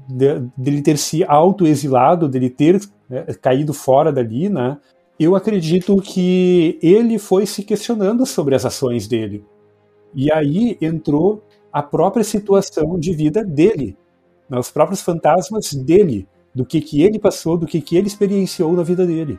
de, 0.08 0.40
dele 0.56 0.82
ter 0.82 0.98
se 0.98 1.24
autoexilado, 1.24 2.28
dele 2.28 2.50
ter 2.50 2.80
né, 3.08 3.24
caído 3.40 3.72
fora 3.72 4.12
dali, 4.12 4.48
né? 4.48 4.78
Eu 5.18 5.34
acredito 5.34 5.96
que 6.02 6.78
ele 6.82 7.18
foi 7.18 7.46
se 7.46 7.62
questionando 7.62 8.26
sobre 8.26 8.54
as 8.54 8.64
ações 8.64 9.06
dele. 9.06 9.44
E 10.14 10.30
aí 10.32 10.76
entrou 10.80 11.42
a 11.72 11.82
própria 11.82 12.24
situação 12.24 12.98
de 12.98 13.12
vida 13.12 13.44
dele 13.44 13.96
né, 14.54 14.60
os 14.60 14.70
próprios 14.70 15.00
fantasmas 15.00 15.72
dele, 15.74 16.26
do 16.54 16.64
que, 16.64 16.80
que 16.80 17.02
ele 17.02 17.18
passou, 17.18 17.56
do 17.56 17.66
que, 17.66 17.80
que 17.80 17.96
ele 17.96 18.06
experienciou 18.06 18.72
na 18.72 18.82
vida 18.82 19.04
dele. 19.06 19.38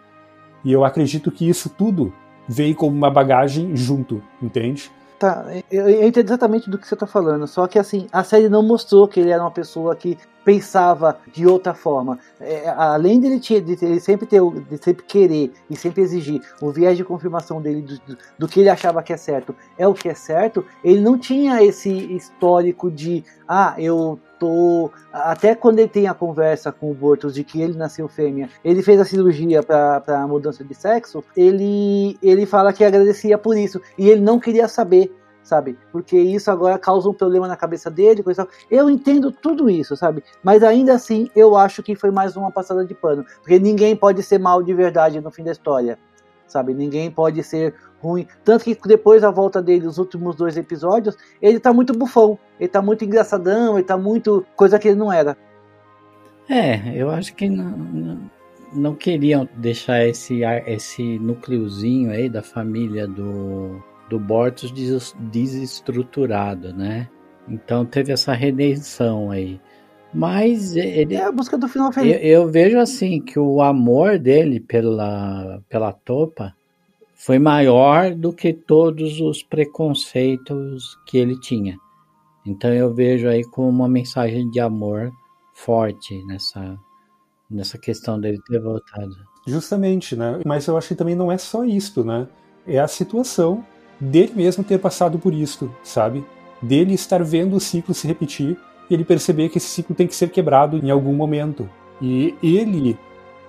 E 0.64 0.72
eu 0.72 0.84
acredito 0.84 1.32
que 1.32 1.48
isso 1.48 1.70
tudo 1.70 2.14
veio 2.48 2.76
como 2.76 2.96
uma 2.96 3.10
bagagem 3.10 3.76
junto, 3.76 4.22
entende? 4.42 4.92
Tá, 5.18 5.46
eu, 5.72 5.88
eu 5.88 6.08
entendo 6.08 6.28
exatamente 6.28 6.70
do 6.70 6.78
que 6.78 6.86
você 6.86 6.94
está 6.94 7.08
falando, 7.08 7.48
só 7.48 7.68
que 7.68 7.80
assim, 7.80 8.06
a 8.12 8.22
série 8.24 8.50
não 8.50 8.62
mostrou 8.62 9.08
que 9.08 9.20
ele 9.20 9.32
era 9.32 9.42
uma 9.42 9.52
pessoa 9.52 9.96
que 9.96 10.18
pensava 10.44 11.18
de 11.34 11.48
outra 11.48 11.74
forma. 11.74 12.20
É, 12.40 12.70
além 12.70 13.20
dele, 13.20 13.40
de 13.40 13.54
ele 13.54 14.00
sempre 14.00 14.28
ter, 14.28 14.42
de 14.42 14.78
sempre 14.78 15.04
querer 15.06 15.52
e 15.70 15.76
sempre 15.76 16.04
exigir 16.04 16.42
o 16.62 16.70
viés 16.70 16.98
de 16.98 17.04
confirmação 17.04 17.62
dele 17.62 17.82
do, 17.82 17.98
do, 18.00 18.18
do, 18.38 18.48
que 18.48 18.60
ele 18.60 18.70
achava 18.70 19.02
que 19.02 19.14
é 19.14 19.18
certo 19.18 19.56
é 19.78 19.88
o 19.88 19.94
que 19.94 20.10
é 20.10 20.14
certo, 20.14 20.66
ele 20.84 21.00
não 21.00 21.18
tinha 21.18 21.64
esse 21.64 21.90
histórico 21.90 22.92
de 22.92 23.24
ah, 23.48 23.74
eu 23.78 24.20
Até 25.12 25.56
quando 25.56 25.80
ele 25.80 25.88
tem 25.88 26.08
a 26.08 26.14
conversa 26.14 26.72
com 26.72 26.92
o 26.92 26.94
Bortos 26.94 27.34
de 27.34 27.44
que 27.44 27.62
ele 27.62 27.78
nasceu 27.78 28.08
fêmea, 28.08 28.50
ele 28.64 28.82
fez 28.82 29.00
a 29.00 29.06
cirurgia 29.06 29.64
para 29.64 30.28
mudança 30.28 30.64
de 30.64 30.74
sexo, 30.74 31.24
ele, 31.36 32.18
ele 32.22 32.46
fala 32.46 32.74
que 32.74 32.84
agradecia 32.84 33.38
por 33.38 33.58
isso. 33.58 33.82
E 33.98 34.10
ele 34.10 34.22
não 34.22 34.40
queria 34.40 34.68
saber 34.68 35.12
sabe? 35.46 35.78
Porque 35.92 36.18
isso 36.18 36.50
agora 36.50 36.78
causa 36.78 37.08
um 37.08 37.14
problema 37.14 37.48
na 37.48 37.56
cabeça 37.56 37.90
dele, 37.90 38.24
coisa 38.24 38.48
Eu 38.70 38.90
entendo 38.90 39.32
tudo 39.32 39.70
isso, 39.70 39.96
sabe? 39.96 40.24
Mas 40.44 40.64
ainda 40.64 40.94
assim, 40.96 41.30
eu 41.36 41.56
acho 41.56 41.84
que 41.84 41.96
foi 41.96 42.12
mais 42.12 42.36
uma 42.36 42.52
passada 42.52 42.84
de 42.84 42.96
pano, 42.96 43.24
porque 43.42 43.60
ninguém 43.60 43.96
pode 43.96 44.22
ser 44.24 44.40
mal 44.40 44.64
de 44.64 44.74
verdade 44.74 45.22
no 45.22 45.32
fim 45.32 45.44
da 45.44 45.52
história, 45.52 46.00
sabe? 46.48 46.74
Ninguém 46.74 47.12
pode 47.12 47.44
ser 47.44 47.74
ruim, 48.02 48.28
tanto 48.44 48.66
que 48.66 48.78
depois 48.88 49.22
da 49.22 49.32
volta 49.32 49.62
dele, 49.62 49.88
os 49.88 49.98
últimos 49.98 50.36
dois 50.36 50.58
episódios, 50.58 51.18
ele 51.42 51.60
tá 51.60 51.74
muito 51.74 51.98
bufão, 51.98 52.38
ele 52.60 52.70
tá 52.70 52.82
muito 52.82 53.04
engraçadão, 53.04 53.78
ele 53.78 53.88
tá 53.88 53.98
muito 53.98 54.46
coisa 54.56 54.78
que 54.78 54.90
ele 54.90 54.98
não 54.98 55.12
era. 55.12 55.36
É, 56.48 56.96
eu 56.96 57.10
acho 57.10 57.34
que 57.34 57.50
não, 57.50 58.20
não, 58.72 58.94
queriam 58.94 59.50
deixar 59.56 60.06
esse 60.06 60.44
esse 60.68 61.18
núcleozinho 61.18 62.12
aí 62.12 62.30
da 62.30 62.44
família 62.44 63.08
do 63.08 63.82
do 64.08 64.20
Bortos 64.20 64.72
desestruturado, 64.72 66.72
né? 66.72 67.10
Então 67.48 67.86
teve 67.86 68.12
essa 68.12 68.34
redenção 68.34 69.32
aí. 69.32 69.60
Mas 70.16 70.76
ele. 70.78 71.16
É 71.16 71.26
a 71.26 71.32
busca 71.32 71.58
do 71.58 71.68
final 71.68 71.92
feliz. 71.92 72.16
Eu, 72.16 72.20
eu, 72.22 72.48
vejo 72.48 72.80
assim 72.80 73.20
que 73.20 73.38
o 73.38 73.62
amor 73.62 74.18
dele 74.18 74.62
pela, 74.62 75.62
pela 75.68 75.92
Topa 75.92 76.56
foi 77.14 77.38
maior 77.38 78.16
do 78.16 78.32
que 78.32 78.54
todos 78.54 79.20
os 79.20 79.44
preconceitos 79.44 80.98
que 81.06 81.18
ele 81.18 81.38
tinha. 81.40 81.78
Então 82.46 82.72
eu 82.74 82.94
vejo 82.94 83.28
aí 83.28 83.44
como 83.44 83.68
uma 83.68 83.90
mensagem 83.90 84.50
de 84.50 84.60
amor 84.60 85.12
forte 85.54 86.24
nessa, 86.26 86.78
nessa 87.50 87.78
questão 87.78 88.20
dele 88.20 88.40
ter 88.48 88.60
voltado. 88.60 89.16
Justamente, 89.46 90.16
né? 90.16 90.40
Mas 90.46 90.66
eu 90.68 90.78
acho 90.78 90.90
que 90.90 90.96
também 90.96 91.16
não 91.16 91.32
é 91.32 91.38
só 91.38 91.66
isto, 91.66 92.04
né? 92.06 92.28
É 92.66 92.80
a 92.80 92.88
situação 92.88 93.66
dele 94.00 94.34
mesmo 94.34 94.64
ter 94.64 94.80
passado 94.80 95.20
por 95.20 95.34
isto, 95.34 95.74
sabe? 95.84 96.26
Dele 96.62 96.94
estar 96.94 97.24
vendo 97.24 97.56
o 97.56 97.60
ciclo 97.60 97.94
se 97.94 98.08
repetir 98.08 98.58
e 98.90 98.94
ele 98.94 99.04
perceber 99.04 99.50
que 99.50 99.58
esse 99.58 99.68
ciclo 99.68 99.96
tem 99.96 100.08
que 100.08 100.16
ser 100.16 100.30
quebrado 100.30 100.78
em 100.78 100.90
algum 100.90 101.14
momento. 101.14 101.70
E 102.02 102.36
ele, 102.44 102.98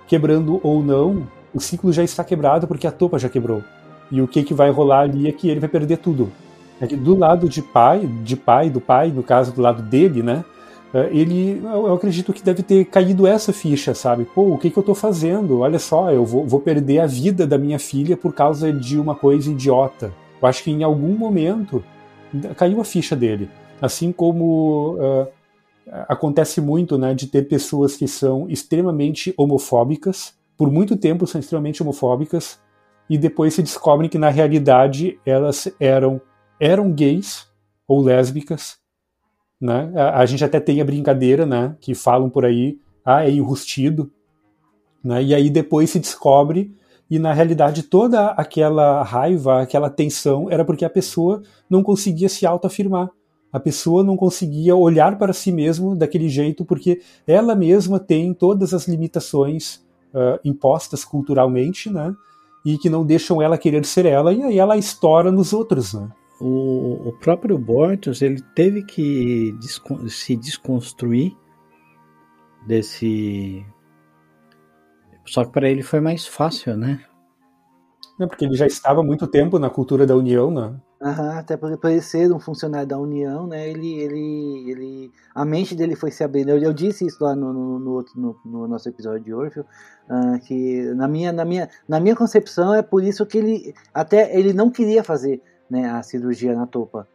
quebrando 0.06 0.60
ou 0.62 0.82
não, 0.82 1.26
o 1.54 1.60
ciclo 1.60 1.92
já 1.92 2.02
está 2.02 2.22
quebrado 2.22 2.66
porque 2.66 2.86
a 2.86 2.92
topa 2.92 3.18
já 3.18 3.28
quebrou. 3.28 3.62
E 4.10 4.20
o 4.20 4.28
que, 4.28 4.42
que 4.42 4.54
vai 4.54 4.70
rolar 4.70 5.00
ali 5.00 5.28
é 5.28 5.32
que 5.32 5.48
ele 5.48 5.60
vai 5.60 5.68
perder 5.68 5.98
tudo. 5.98 6.30
É 6.80 6.86
do 6.86 7.16
lado 7.16 7.48
de 7.48 7.62
pai, 7.62 8.06
de 8.22 8.36
pai, 8.36 8.70
do 8.70 8.80
pai, 8.80 9.10
no 9.10 9.22
caso 9.22 9.52
do 9.52 9.62
lado 9.62 9.82
dele, 9.82 10.22
né? 10.22 10.44
É, 10.94 11.08
ele, 11.10 11.60
eu 11.64 11.92
acredito 11.92 12.32
que 12.32 12.42
deve 12.42 12.62
ter 12.62 12.84
caído 12.84 13.26
essa 13.26 13.52
ficha, 13.52 13.94
sabe? 13.94 14.24
Pô, 14.24 14.52
o 14.52 14.58
que, 14.58 14.70
que 14.70 14.76
eu 14.76 14.82
tô 14.82 14.94
fazendo? 14.94 15.60
Olha 15.60 15.78
só, 15.78 16.12
eu 16.12 16.24
vou, 16.24 16.46
vou 16.46 16.60
perder 16.60 17.00
a 17.00 17.06
vida 17.06 17.46
da 17.46 17.58
minha 17.58 17.78
filha 17.78 18.16
por 18.16 18.32
causa 18.32 18.72
de 18.72 18.98
uma 18.98 19.14
coisa 19.14 19.50
idiota. 19.50 20.12
Eu 20.40 20.48
acho 20.48 20.62
que 20.62 20.70
em 20.70 20.82
algum 20.82 21.16
momento 21.16 21.82
caiu 22.56 22.80
a 22.80 22.84
ficha 22.84 23.16
dele. 23.16 23.48
Assim 23.80 24.12
como 24.12 24.94
uh, 24.94 25.28
acontece 26.08 26.60
muito 26.60 26.98
né, 26.98 27.14
de 27.14 27.26
ter 27.26 27.42
pessoas 27.48 27.96
que 27.96 28.08
são 28.08 28.48
extremamente 28.48 29.34
homofóbicas, 29.36 30.34
por 30.56 30.70
muito 30.70 30.96
tempo 30.96 31.26
são 31.26 31.40
extremamente 31.40 31.82
homofóbicas, 31.82 32.58
e 33.08 33.16
depois 33.16 33.54
se 33.54 33.62
descobrem 33.62 34.10
que 34.10 34.18
na 34.18 34.30
realidade 34.30 35.18
elas 35.24 35.68
eram, 35.78 36.20
eram 36.58 36.92
gays 36.92 37.46
ou 37.86 38.02
lésbicas. 38.02 38.78
Né? 39.60 39.92
A, 39.94 40.20
a 40.20 40.26
gente 40.26 40.44
até 40.44 40.58
tem 40.58 40.80
a 40.80 40.84
brincadeira 40.84 41.46
né, 41.46 41.76
que 41.80 41.94
falam 41.94 42.28
por 42.28 42.44
aí, 42.44 42.78
ah, 43.04 43.24
é 43.24 43.30
enrustido. 43.30 44.10
Né? 45.04 45.22
E 45.22 45.34
aí 45.34 45.48
depois 45.48 45.90
se 45.90 46.00
descobre 46.00 46.74
e 47.08 47.18
na 47.18 47.32
realidade 47.32 47.84
toda 47.84 48.30
aquela 48.30 49.02
raiva, 49.02 49.62
aquela 49.62 49.88
tensão 49.88 50.50
era 50.50 50.64
porque 50.64 50.84
a 50.84 50.90
pessoa 50.90 51.42
não 51.70 51.82
conseguia 51.82 52.28
se 52.28 52.44
autoafirmar. 52.44 53.10
A 53.52 53.60
pessoa 53.60 54.04
não 54.04 54.16
conseguia 54.16 54.74
olhar 54.76 55.16
para 55.18 55.32
si 55.32 55.50
mesmo 55.50 55.94
daquele 55.94 56.28
jeito 56.28 56.64
porque 56.64 57.00
ela 57.26 57.54
mesma 57.54 57.98
tem 57.98 58.34
todas 58.34 58.74
as 58.74 58.86
limitações 58.86 59.76
uh, 60.12 60.38
impostas 60.44 61.04
culturalmente, 61.04 61.90
né? 61.90 62.14
E 62.64 62.76
que 62.76 62.90
não 62.90 63.04
deixam 63.04 63.40
ela 63.40 63.56
querer 63.56 63.84
ser 63.84 64.06
ela 64.06 64.32
e 64.32 64.42
aí 64.42 64.58
ela 64.58 64.76
estoura 64.76 65.30
nos 65.30 65.52
outros, 65.52 65.94
né? 65.94 66.10
O, 66.40 67.08
o 67.08 67.12
próprio 67.20 67.56
Bortos 67.56 68.20
ele 68.20 68.42
teve 68.54 68.82
que 68.82 69.54
se 70.08 70.36
desconstruir 70.36 71.34
desse 72.66 73.64
só 75.24 75.44
que 75.44 75.50
para 75.50 75.68
ele 75.68 75.82
foi 75.82 76.00
mais 76.00 76.26
fácil, 76.26 76.76
né? 76.76 77.04
É 78.18 78.26
porque 78.26 78.44
ele 78.46 78.54
já 78.54 78.66
estava 78.66 79.00
há 79.00 79.04
muito 79.04 79.26
tempo 79.26 79.58
na 79.58 79.68
cultura 79.68 80.06
da 80.06 80.16
União, 80.16 80.50
né? 80.50 80.74
Uhum, 81.02 81.30
até 81.32 81.56
por, 81.58 81.78
ele 81.84 82.00
ser 82.00 82.32
um 82.32 82.40
funcionário 82.40 82.88
da 82.88 82.98
União, 82.98 83.46
né? 83.46 83.68
Ele, 83.68 83.92
ele, 84.00 84.70
ele, 84.70 85.12
a 85.34 85.44
mente 85.44 85.74
dele 85.74 85.94
foi 85.94 86.10
se 86.10 86.24
abrindo. 86.24 86.48
Eu, 86.48 86.58
eu 86.58 86.72
disse 86.72 87.06
isso 87.06 87.22
lá 87.22 87.36
no, 87.36 87.52
no, 87.52 87.78
no, 87.78 88.04
no, 88.14 88.36
no 88.44 88.68
nosso 88.68 88.88
episódio 88.88 89.22
de 89.22 89.34
Orfeu, 89.34 89.64
uh, 90.08 90.38
que 90.46 90.82
na 90.94 91.06
minha, 91.06 91.30
na, 91.32 91.44
minha, 91.44 91.68
na 91.86 92.00
minha 92.00 92.16
concepção 92.16 92.74
é 92.74 92.80
por 92.80 93.04
isso 93.04 93.26
que 93.26 93.36
ele 93.36 93.74
até 93.92 94.34
ele 94.34 94.54
não 94.54 94.70
queria 94.70 95.04
fazer 95.04 95.42
né, 95.68 95.90
a 95.90 96.02
cirurgia 96.02 96.54
na 96.54 96.66
topa. 96.66 97.06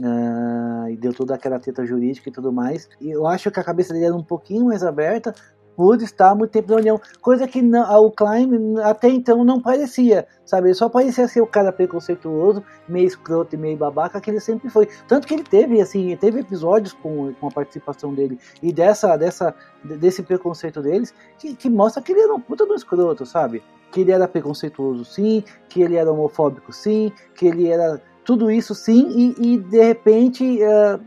Uh, 0.00 0.88
e 0.90 0.96
deu 0.96 1.12
toda 1.12 1.36
aquela 1.36 1.60
treta 1.60 1.84
jurídica 1.86 2.28
e 2.28 2.32
tudo 2.32 2.52
mais. 2.52 2.88
E 3.00 3.10
eu 3.10 3.26
acho 3.26 3.50
que 3.50 3.60
a 3.60 3.64
cabeça 3.64 3.92
dele 3.92 4.06
era 4.06 4.16
um 4.16 4.24
pouquinho 4.24 4.66
mais 4.66 4.82
aberta, 4.82 5.32
por 5.76 6.00
estar 6.00 6.34
muito 6.34 6.50
tempo 6.50 6.70
na 6.72 6.78
União, 6.78 7.00
coisa 7.20 7.46
que 7.46 7.60
não, 7.60 8.04
o 8.04 8.10
Klein 8.10 8.78
até 8.82 9.08
então 9.08 9.44
não 9.44 9.60
parecia, 9.60 10.26
sabe? 10.44 10.68
Ele 10.68 10.74
só 10.74 10.88
parecia 10.88 11.26
ser 11.26 11.40
o 11.40 11.46
cara 11.46 11.72
preconceituoso, 11.72 12.62
meio 12.88 13.06
escroto 13.06 13.54
e 13.54 13.58
meio 13.58 13.76
babaca 13.76 14.20
que 14.20 14.30
ele 14.30 14.40
sempre 14.40 14.68
foi. 14.70 14.88
Tanto 15.08 15.26
que 15.26 15.34
ele 15.34 15.42
teve, 15.42 15.80
assim, 15.80 16.16
teve 16.16 16.40
episódios 16.40 16.92
com, 16.92 17.32
com 17.34 17.48
a 17.48 17.50
participação 17.50 18.14
dele 18.14 18.38
e 18.62 18.72
dessa, 18.72 19.16
dessa, 19.16 19.54
desse 19.82 20.22
preconceito 20.22 20.80
deles 20.80 21.12
que, 21.38 21.54
que 21.54 21.68
mostra 21.68 22.02
que 22.02 22.12
ele 22.12 22.20
era 22.20 22.34
um 22.34 22.40
puta 22.40 22.64
do 22.66 22.74
escroto, 22.74 23.26
sabe? 23.26 23.62
Que 23.90 24.00
ele 24.00 24.12
era 24.12 24.28
preconceituoso, 24.28 25.04
sim, 25.04 25.44
que 25.68 25.82
ele 25.82 25.96
era 25.96 26.10
homofóbico, 26.10 26.72
sim, 26.72 27.12
que 27.34 27.46
ele 27.46 27.68
era 27.68 28.00
tudo 28.24 28.50
isso, 28.50 28.74
sim, 28.74 29.34
e, 29.38 29.54
e 29.54 29.58
de 29.58 29.82
repente, 29.84 30.58
uh, 30.62 30.98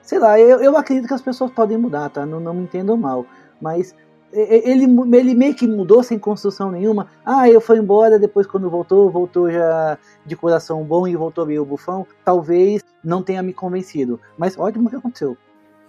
sei 0.00 0.18
lá, 0.18 0.40
eu, 0.40 0.60
eu 0.60 0.76
acredito 0.76 1.06
que 1.06 1.14
as 1.14 1.20
pessoas 1.20 1.50
podem 1.50 1.76
mudar, 1.76 2.08
tá? 2.08 2.24
Não, 2.24 2.40
não 2.40 2.54
me 2.54 2.62
entendam 2.62 2.96
mal 2.96 3.26
mas 3.64 3.94
ele, 4.34 4.84
ele 5.16 5.34
meio 5.34 5.54
que 5.54 5.66
mudou 5.66 6.02
sem 6.02 6.18
construção 6.18 6.70
nenhuma. 6.70 7.08
Ah, 7.24 7.48
eu 7.48 7.60
fui 7.60 7.78
embora, 7.78 8.18
depois 8.18 8.46
quando 8.46 8.68
voltou, 8.68 9.10
voltou 9.10 9.50
já 9.50 9.98
de 10.26 10.34
coração 10.36 10.82
bom 10.82 11.06
e 11.06 11.14
voltou 11.14 11.46
meio 11.46 11.64
bufão. 11.64 12.06
Talvez 12.24 12.82
não 13.02 13.22
tenha 13.22 13.42
me 13.42 13.52
convencido, 13.52 14.20
mas 14.36 14.58
ótimo 14.58 14.90
que 14.90 14.96
aconteceu. 14.96 15.36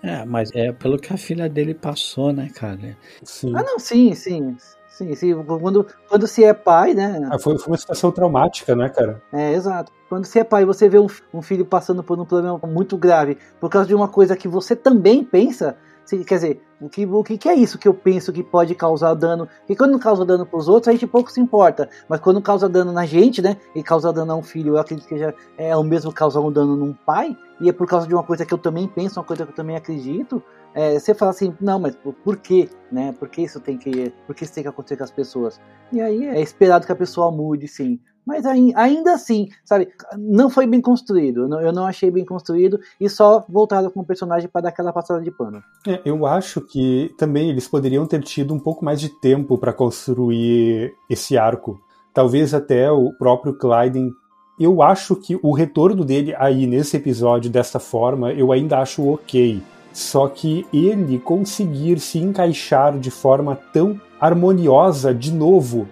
É, 0.03 0.23
mas 0.23 0.51
é 0.53 0.71
pelo 0.71 0.99
que 0.99 1.11
a 1.11 1.17
filha 1.17 1.49
dele 1.49 1.73
passou, 1.73 2.31
né, 2.31 2.49
cara? 2.53 2.95
Sim. 3.23 3.53
Ah, 3.55 3.63
não, 3.63 3.79
sim, 3.79 4.13
sim. 4.13 4.55
Sim, 4.87 5.13
sim. 5.13 5.43
Quando, 5.43 5.85
quando 6.07 6.25
se 6.25 6.43
é 6.43 6.53
pai, 6.53 6.93
né? 6.93 7.27
Ah, 7.29 7.37
foi, 7.37 7.57
foi 7.57 7.67
uma 7.67 7.77
situação 7.77 8.11
traumática, 8.11 8.73
né, 8.75 8.87
cara? 8.87 9.21
É, 9.33 9.53
exato. 9.53 9.91
Quando 10.07 10.23
você 10.23 10.39
é 10.39 10.43
pai, 10.43 10.63
você 10.63 10.87
vê 10.87 10.97
um, 10.97 11.07
um 11.33 11.41
filho 11.41 11.65
passando 11.65 12.01
por 12.01 12.17
um 12.17 12.23
problema 12.23 12.57
muito 12.65 12.97
grave 12.97 13.37
por 13.59 13.69
causa 13.69 13.87
de 13.87 13.95
uma 13.95 14.07
coisa 14.07 14.37
que 14.37 14.47
você 14.47 14.73
também 14.73 15.21
pensa, 15.21 15.75
Quer 16.09 16.35
dizer, 16.35 16.61
o 16.79 16.89
que, 16.89 17.05
o 17.05 17.23
que 17.23 17.49
é 17.49 17.55
isso 17.55 17.77
que 17.77 17.87
eu 17.87 17.93
penso 17.93 18.31
que 18.31 18.43
pode 18.43 18.75
causar 18.75 19.13
dano? 19.13 19.47
Porque 19.59 19.75
quando 19.75 19.97
causa 19.97 20.23
dano 20.23 20.45
para 20.45 20.59
os 20.59 20.67
outros, 20.67 20.89
a 20.89 20.91
gente 20.91 21.07
pouco 21.07 21.31
se 21.31 21.39
importa. 21.39 21.89
Mas 22.07 22.19
quando 22.19 22.41
causa 22.41 22.69
dano 22.69 22.91
na 22.91 23.05
gente, 23.05 23.41
né? 23.41 23.57
E 23.73 23.81
causa 23.81 24.13
dano 24.13 24.33
a 24.33 24.35
um 24.35 24.43
filho, 24.43 24.73
eu 24.73 24.77
acredito 24.77 25.07
que 25.07 25.17
já 25.17 25.33
é 25.57 25.75
o 25.75 25.83
mesmo 25.83 26.11
causar 26.11 26.41
um 26.41 26.51
dano 26.51 26.75
num 26.75 26.93
pai. 26.93 27.35
E 27.59 27.69
é 27.69 27.73
por 27.73 27.87
causa 27.87 28.07
de 28.07 28.13
uma 28.13 28.23
coisa 28.23 28.45
que 28.45 28.53
eu 28.53 28.57
também 28.57 28.87
penso, 28.87 29.19
uma 29.19 29.25
coisa 29.25 29.45
que 29.45 29.51
eu 29.51 29.55
também 29.55 29.75
acredito. 29.75 30.43
É, 30.73 30.99
você 30.99 31.13
fala 31.13 31.31
assim, 31.31 31.55
não, 31.61 31.79
mas 31.79 31.95
por 31.95 32.37
quê? 32.37 32.69
Né? 32.91 33.13
Por 33.13 33.29
que 33.29 33.41
isso 33.41 33.59
tem 33.59 33.77
que. 33.77 34.13
Por 34.27 34.35
que 34.35 34.43
isso 34.43 34.53
tem 34.53 34.63
que 34.63 34.69
acontecer 34.69 34.97
com 34.97 35.03
as 35.05 35.11
pessoas? 35.11 35.59
E 35.91 36.01
aí 36.01 36.25
é 36.25 36.41
esperado 36.41 36.85
que 36.85 36.91
a 36.91 36.95
pessoa 36.95 37.31
mude, 37.31 37.67
sim. 37.67 37.99
Mas 38.25 38.45
ainda 38.45 39.13
assim, 39.13 39.49
sabe, 39.63 39.87
não 40.17 40.49
foi 40.49 40.65
bem 40.65 40.81
construído. 40.81 41.47
Eu 41.61 41.71
não 41.71 41.85
achei 41.85 42.09
bem 42.09 42.25
construído 42.25 42.79
e 42.99 43.07
só 43.07 43.45
voltado 43.47 43.91
com 43.91 43.99
o 43.99 44.05
personagem 44.05 44.49
para 44.49 44.61
dar 44.61 44.69
aquela 44.69 44.91
passada 44.91 45.21
de 45.21 45.29
pano. 45.29 45.61
É, 45.87 46.01
eu 46.03 46.25
acho 46.25 46.59
que 46.61 47.13
também 47.17 47.49
eles 47.49 47.67
poderiam 47.67 48.05
ter 48.07 48.21
tido 48.23 48.53
um 48.53 48.59
pouco 48.59 48.83
mais 48.83 48.99
de 48.99 49.09
tempo 49.09 49.57
para 49.57 49.71
construir 49.71 50.93
esse 51.07 51.37
arco. 51.37 51.79
Talvez 52.13 52.53
até 52.53 52.91
o 52.91 53.13
próprio 53.13 53.53
Clyden. 53.53 54.11
Eu 54.57 54.81
acho 54.81 55.17
que 55.17 55.37
o 55.43 55.51
retorno 55.51 56.05
dele 56.05 56.33
aí 56.37 56.65
nesse 56.65 56.95
episódio 56.95 57.51
dessa 57.51 57.77
forma, 57.77 58.31
eu 58.31 58.53
ainda 58.53 58.79
acho 58.79 59.05
ok. 59.05 59.61
Só 59.91 60.27
que 60.27 60.65
ele 60.73 61.19
conseguir 61.19 61.99
se 61.99 62.19
encaixar 62.19 62.97
de 62.97 63.11
forma 63.11 63.55
tão 63.71 63.99
harmoniosa 64.19 65.13
de 65.13 65.31
novo 65.31 65.87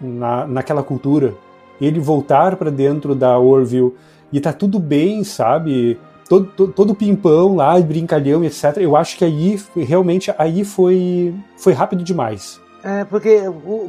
na, 0.00 0.46
naquela 0.46 0.82
cultura 0.82 1.34
ele 1.80 2.00
voltar 2.00 2.56
para 2.56 2.70
dentro 2.70 3.14
da 3.14 3.38
Orville 3.38 3.92
e 4.32 4.40
tá 4.40 4.52
tudo 4.52 4.78
bem, 4.78 5.24
sabe? 5.24 5.98
todo, 6.28 6.46
todo, 6.46 6.72
todo 6.72 6.94
pimpão 6.94 7.54
lá, 7.54 7.78
brincalhão, 7.80 8.44
etc. 8.44 8.78
Eu 8.78 8.96
acho 8.96 9.16
que 9.16 9.24
aí, 9.24 9.60
realmente, 9.76 10.34
aí 10.38 10.64
foi, 10.64 11.34
foi 11.56 11.72
rápido 11.72 12.02
demais. 12.02 12.60
É, 12.82 13.02
porque 13.02 13.40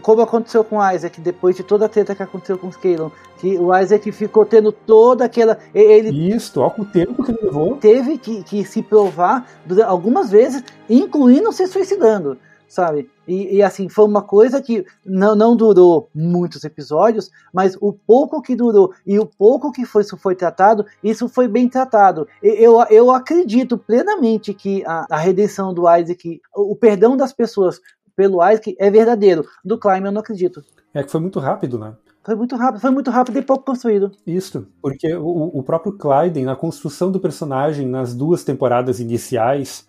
como 0.02 0.22
aconteceu 0.22 0.64
com 0.64 0.78
o 0.78 0.92
Isaac, 0.92 1.20
depois 1.20 1.54
de 1.58 1.64
toda 1.64 1.86
a 1.86 1.90
treta 1.90 2.16
que 2.16 2.24
aconteceu 2.24 2.58
com 2.58 2.68
os 2.68 2.78
Kalon, 2.78 3.10
que 3.40 3.58
o 3.58 3.78
Isaac 3.78 4.10
ficou 4.14 4.46
tendo 4.46 4.72
toda 4.72 5.26
aquela. 5.26 5.58
Ele 5.74 6.34
Isso, 6.34 6.62
olha 6.62 6.74
o 6.78 6.86
tempo 6.86 7.22
que 7.22 7.32
ele 7.32 7.40
levou. 7.44 7.76
Teve 7.76 8.18
que, 8.18 8.42
que 8.44 8.64
se 8.64 8.82
provar 8.82 9.46
algumas 9.86 10.32
vezes, 10.32 10.64
incluindo 10.90 11.52
se 11.52 11.68
suicidando, 11.68 12.38
sabe? 12.68 13.10
E, 13.28 13.58
e, 13.58 13.64
assim, 13.64 13.90
foi 13.90 14.06
uma 14.06 14.22
coisa 14.22 14.62
que 14.62 14.86
não, 15.06 15.36
não 15.36 15.56
durou 15.56 16.10
muitos 16.14 16.64
episódios, 16.64 17.32
mas 17.54 17.76
o 17.82 17.92
pouco 17.92 18.42
que 18.42 18.56
durou 18.56 18.94
e 19.06 19.18
o 19.18 19.26
pouco 19.26 19.72
que 19.72 19.86
foi, 19.86 20.04
isso 20.04 20.18
foi 20.18 20.36
tratado, 20.36 20.86
isso 21.04 21.28
foi 21.28 21.48
bem 21.48 21.68
tratado. 21.68 22.28
Eu, 22.42 22.82
eu 22.90 23.12
acredito 23.12 23.78
plenamente 23.78 24.54
que 24.54 24.86
a, 24.86 25.06
a 25.10 25.18
redenção 25.18 25.74
do 25.74 25.84
Isaac, 25.96 26.42
o 26.56 26.76
perdão 26.76 27.18
das 27.18 27.34
pessoas 27.34 27.82
pelo 28.16 28.48
Isaac 28.48 28.76
é 28.80 28.90
verdadeiro. 28.90 29.46
Do 29.64 29.78
Climb 29.78 30.06
eu 30.06 30.12
não 30.12 30.22
acredito. 30.22 30.64
É 30.94 31.04
que 31.04 31.12
foi 31.12 31.20
muito 31.20 31.40
rápido, 31.40 31.78
né? 31.78 31.96
Foi 32.24 32.34
muito 32.34 32.56
rápido, 32.56 32.82
foi 32.82 32.90
muito 32.90 33.12
rápido 33.12 33.38
e 33.38 33.42
pouco 33.44 33.64
construído. 33.64 34.12
Isso, 34.26 34.68
porque 34.82 35.14
o, 35.14 35.60
o 35.60 35.62
próprio 35.62 35.94
Clyden, 35.94 36.46
na 36.46 36.56
construção 36.56 37.12
do 37.12 37.20
personagem 37.20 37.86
nas 37.86 38.16
duas 38.16 38.44
temporadas 38.44 39.00
iniciais, 39.00 39.88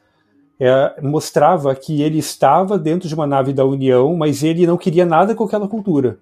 é, 0.61 1.01
mostrava 1.03 1.75
que 1.75 2.03
ele 2.03 2.19
estava 2.19 2.79
dentro 2.79 3.09
de 3.09 3.15
uma 3.15 3.27
nave 3.27 3.53
da 3.53 3.65
União, 3.65 4.17
mas 4.17 4.43
ele 4.43 4.67
não 4.67 4.77
queria 4.77 5.05
nada 5.05 5.35
com 5.35 5.45
aquela 5.45 5.69
cultura. 5.69 6.19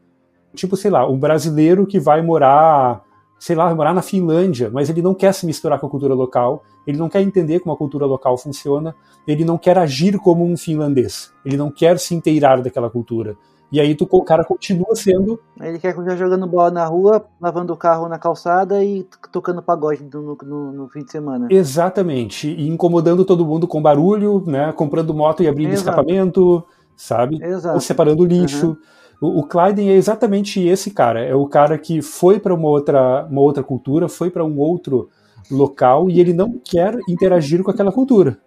Tipo, 0.54 0.76
sei 0.76 0.90
lá, 0.90 1.08
um 1.08 1.18
brasileiro 1.18 1.86
que 1.86 1.98
vai 1.98 2.22
morar, 2.22 3.02
sei 3.38 3.56
lá, 3.56 3.72
morar 3.74 3.94
na 3.94 4.02
Finlândia, 4.02 4.70
mas 4.72 4.88
ele 4.88 5.02
não 5.02 5.14
quer 5.14 5.32
se 5.32 5.46
misturar 5.46 5.78
com 5.78 5.86
a 5.86 5.90
cultura 5.90 6.14
local, 6.14 6.62
ele 6.86 6.98
não 6.98 7.08
quer 7.08 7.22
entender 7.22 7.60
como 7.60 7.74
a 7.74 7.76
cultura 7.76 8.06
local 8.06 8.36
funciona, 8.36 8.94
ele 9.26 9.44
não 9.44 9.58
quer 9.58 9.78
agir 9.78 10.18
como 10.18 10.44
um 10.44 10.56
finlandês, 10.56 11.32
ele 11.44 11.56
não 11.56 11.70
quer 11.70 11.98
se 11.98 12.14
inteirar 12.14 12.60
daquela 12.60 12.90
cultura. 12.90 13.36
E 13.74 13.80
aí 13.80 13.92
tu, 13.96 14.06
o 14.08 14.22
cara 14.22 14.44
continua 14.44 14.94
sendo. 14.94 15.40
Ele 15.60 15.80
quer 15.80 15.92
continuar 15.92 16.16
jogando 16.16 16.46
bola 16.46 16.70
na 16.70 16.86
rua, 16.86 17.26
lavando 17.40 17.72
o 17.72 17.76
carro 17.76 18.08
na 18.08 18.20
calçada 18.20 18.84
e 18.84 19.04
tocando 19.32 19.60
pagode 19.60 20.08
no, 20.12 20.38
no, 20.44 20.72
no 20.72 20.88
fim 20.88 21.02
de 21.02 21.10
semana. 21.10 21.48
Exatamente. 21.50 22.48
E 22.48 22.68
incomodando 22.68 23.24
todo 23.24 23.44
mundo 23.44 23.66
com 23.66 23.82
barulho, 23.82 24.44
né? 24.46 24.72
Comprando 24.72 25.12
moto 25.12 25.42
e 25.42 25.48
abrindo 25.48 25.72
Exato. 25.72 25.90
escapamento, 25.90 26.64
sabe? 26.96 27.42
Exato. 27.42 27.74
Ou 27.74 27.80
separando 27.80 28.24
lixo. 28.24 28.68
Uhum. 28.68 28.76
O, 29.20 29.40
o 29.40 29.42
Clyden 29.42 29.90
é 29.90 29.96
exatamente 29.96 30.64
esse 30.64 30.92
cara. 30.92 31.24
É 31.24 31.34
o 31.34 31.48
cara 31.48 31.76
que 31.76 32.00
foi 32.00 32.38
para 32.38 32.54
uma 32.54 32.68
outra, 32.68 33.26
uma 33.28 33.40
outra 33.40 33.64
cultura, 33.64 34.08
foi 34.08 34.30
para 34.30 34.44
um 34.44 34.56
outro 34.56 35.10
local 35.50 36.08
e 36.08 36.20
ele 36.20 36.32
não 36.32 36.60
quer 36.64 36.96
interagir 37.08 37.64
com 37.64 37.72
aquela 37.72 37.90
cultura. 37.90 38.38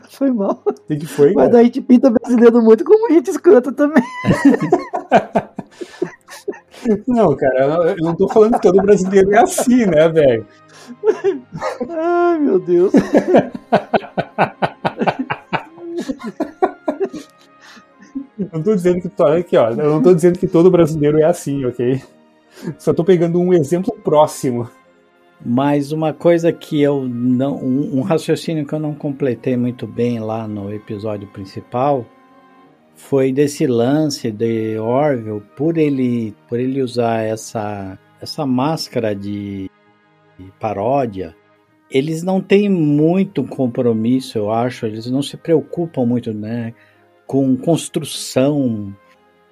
Foi 0.10 0.32
mal. 0.32 0.64
O 0.66 0.74
que, 0.84 1.06
foi? 1.06 1.34
Mas 1.34 1.52
daí 1.52 1.62
a 1.62 1.64
gente 1.66 1.82
pinta 1.82 2.10
brasileiro 2.10 2.62
muito 2.62 2.84
como 2.84 3.08
a 3.08 3.14
gente 3.14 3.30
escrota 3.30 3.72
também. 3.72 4.04
Não, 7.08 7.36
cara, 7.36 7.96
eu 7.98 8.04
não 8.04 8.14
tô 8.16 8.28
falando 8.28 8.54
que 8.54 8.62
todo 8.62 8.80
brasileiro 8.80 9.34
é 9.34 9.40
assim, 9.40 9.88
né, 9.88 10.08
velho? 10.08 10.46
Ai, 11.90 12.38
meu 12.38 12.60
Deus. 12.60 12.94
Não 18.38 18.62
tô 18.62 18.76
dizendo 18.76 19.02
que 19.02 19.24
aqui, 19.24 19.58
ó, 19.58 19.70
eu 19.72 19.90
não 19.90 20.04
tô 20.04 20.14
dizendo 20.14 20.38
que 20.38 20.46
todo 20.46 20.70
brasileiro 20.70 21.18
é 21.18 21.24
assim, 21.24 21.66
ok? 21.66 22.04
Só 22.78 22.94
tô 22.94 23.04
pegando 23.04 23.40
um 23.40 23.54
exemplo 23.54 23.96
próximo. 24.04 24.70
Mas 25.44 25.92
uma 25.92 26.14
coisa 26.14 26.52
que 26.52 26.82
eu 26.82 27.08
não. 27.08 27.58
Um, 27.64 28.02
raciocínio 28.02 28.66
que 28.66 28.74
eu 28.74 28.80
não 28.80 28.94
completei 28.94 29.58
muito 29.58 29.86
bem 29.86 30.20
lá 30.20 30.48
no 30.48 30.74
episódio 30.74 31.28
principal 31.28 32.06
foi 32.96 33.32
desse 33.32 33.68
lance 33.68 34.32
de 34.32 34.78
Orville, 34.80 35.42
por 35.56 35.78
ele, 35.78 36.34
por 36.48 36.60
ele 36.60 36.82
usar 36.82 37.24
essa, 37.24 38.00
essa 38.22 38.46
máscara 38.46 39.14
de, 39.14 39.70
de 40.40 40.52
paródia. 40.60 41.36
Eles 41.92 42.24
não 42.24 42.42
têm 42.42 42.70
muito 42.70 43.44
compromisso, 43.44 44.38
eu 44.38 44.52
acho, 44.52 44.86
eles 44.86 45.06
não 45.12 45.22
se 45.22 45.36
preocupam 45.36 46.06
muito 46.06 46.34
né, 46.34 46.74
com 47.28 47.56
construção 47.58 48.96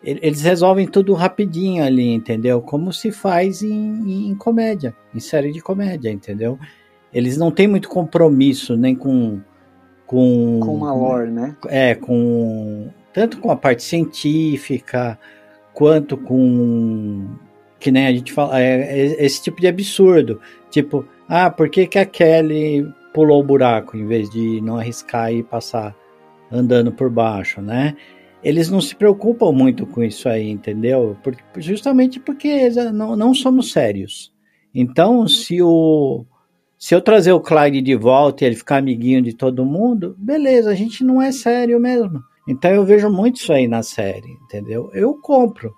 eles 0.03 0.41
resolvem 0.41 0.85
tudo 0.85 1.13
rapidinho 1.13 1.83
ali, 1.83 2.11
entendeu? 2.13 2.61
Como 2.61 2.91
se 2.91 3.11
faz 3.11 3.63
em, 3.63 4.29
em, 4.29 4.35
comédia, 4.35 4.93
em 5.15 5.19
série 5.19 5.51
de 5.51 5.61
comédia, 5.61 6.11
entendeu? 6.11 6.59
Eles 7.13 7.37
não 7.37 7.51
têm 7.51 7.67
muito 7.67 7.87
compromisso 7.87 8.75
nem 8.75 8.95
com 8.95 9.39
com 10.05 10.59
com 10.61 10.75
uma 10.75 10.93
lore, 10.93 11.31
né? 11.31 11.55
É, 11.67 11.95
com 11.95 12.89
tanto 13.13 13.37
com 13.37 13.49
a 13.49 13.55
parte 13.55 13.83
científica 13.83 15.17
quanto 15.73 16.17
com 16.17 17.29
que 17.79 17.91
nem 17.91 18.07
a 18.07 18.11
gente 18.11 18.33
fala, 18.33 18.61
é, 18.61 18.81
é 18.81 19.25
esse 19.25 19.41
tipo 19.41 19.59
de 19.59 19.67
absurdo, 19.67 20.39
tipo, 20.69 21.05
ah, 21.27 21.49
por 21.49 21.69
que 21.69 21.85
que 21.85 21.99
a 21.99 22.05
Kelly 22.05 22.85
pulou 23.13 23.41
o 23.41 23.43
buraco 23.43 23.95
em 23.95 24.05
vez 24.05 24.29
de 24.29 24.61
não 24.61 24.77
arriscar 24.77 25.33
e 25.33 25.43
passar 25.43 25.95
andando 26.51 26.91
por 26.91 27.09
baixo, 27.09 27.61
né? 27.61 27.95
Eles 28.43 28.69
não 28.69 28.81
se 28.81 28.95
preocupam 28.95 29.51
muito 29.51 29.85
com 29.85 30.03
isso 30.03 30.27
aí, 30.27 30.49
entendeu? 30.49 31.17
Justamente 31.57 32.19
porque 32.19 32.69
não, 32.91 33.15
não 33.15 33.33
somos 33.33 33.71
sérios. 33.71 34.31
Então, 34.73 35.27
se 35.27 35.61
o 35.61 36.25
se 36.77 36.93
eu 36.93 37.01
trazer 37.01 37.31
o 37.31 37.39
Clyde 37.39 37.81
de 37.81 37.95
volta 37.95 38.43
e 38.43 38.47
ele 38.47 38.57
ficar 38.57 38.77
amiguinho 38.77 39.21
de 39.21 39.33
todo 39.33 39.65
mundo, 39.65 40.15
beleza, 40.17 40.69
a 40.69 40.75
gente 40.75 41.01
não 41.01 41.21
é 41.21 41.31
sério 41.31 41.79
mesmo. 41.79 42.21
Então 42.45 42.71
eu 42.71 42.83
vejo 42.83 43.09
muito 43.09 43.37
isso 43.37 43.53
aí 43.53 43.69
na 43.69 43.81
série, 43.81 44.29
entendeu? 44.43 44.89
Eu 44.93 45.13
compro. 45.13 45.73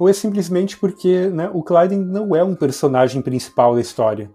Ou 0.00 0.08
é 0.08 0.12
simplesmente 0.12 0.76
porque 0.76 1.28
né, 1.28 1.48
o 1.54 1.62
Clyde 1.62 1.94
não 1.94 2.34
é 2.34 2.42
um 2.42 2.56
personagem 2.56 3.22
principal 3.22 3.76
da 3.76 3.80
história 3.80 4.28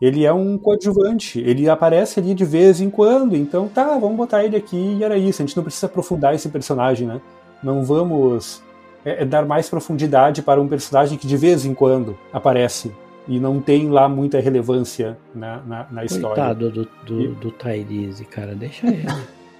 ele 0.00 0.24
é 0.24 0.32
um 0.32 0.56
coadjuvante, 0.56 1.40
ele 1.40 1.68
aparece 1.68 2.18
ali 2.18 2.34
de 2.34 2.44
vez 2.44 2.80
em 2.80 2.88
quando, 2.88 3.36
então 3.36 3.68
tá, 3.68 3.98
vamos 3.98 4.16
botar 4.16 4.44
ele 4.44 4.56
aqui 4.56 4.96
e 4.98 5.04
era 5.04 5.18
isso. 5.18 5.42
A 5.42 5.46
gente 5.46 5.56
não 5.56 5.62
precisa 5.62 5.86
aprofundar 5.86 6.34
esse 6.34 6.48
personagem, 6.48 7.06
né? 7.06 7.20
Não 7.62 7.84
vamos 7.84 8.62
é, 9.04 9.22
é 9.22 9.24
dar 9.24 9.44
mais 9.44 9.68
profundidade 9.68 10.42
para 10.42 10.60
um 10.60 10.68
personagem 10.68 11.18
que 11.18 11.26
de 11.26 11.36
vez 11.36 11.66
em 11.66 11.74
quando 11.74 12.16
aparece 12.32 12.90
e 13.28 13.38
não 13.38 13.60
tem 13.60 13.90
lá 13.90 14.08
muita 14.08 14.40
relevância 14.40 15.18
na, 15.34 15.58
na, 15.66 15.86
na 15.90 16.04
história. 16.04 16.36
Coitado 16.36 16.70
do, 16.70 16.88
do, 17.04 17.20
e... 17.20 17.28
do 17.28 17.50
Tyrese, 17.50 18.24
cara, 18.24 18.54
deixa 18.54 18.86
ele. 18.86 19.06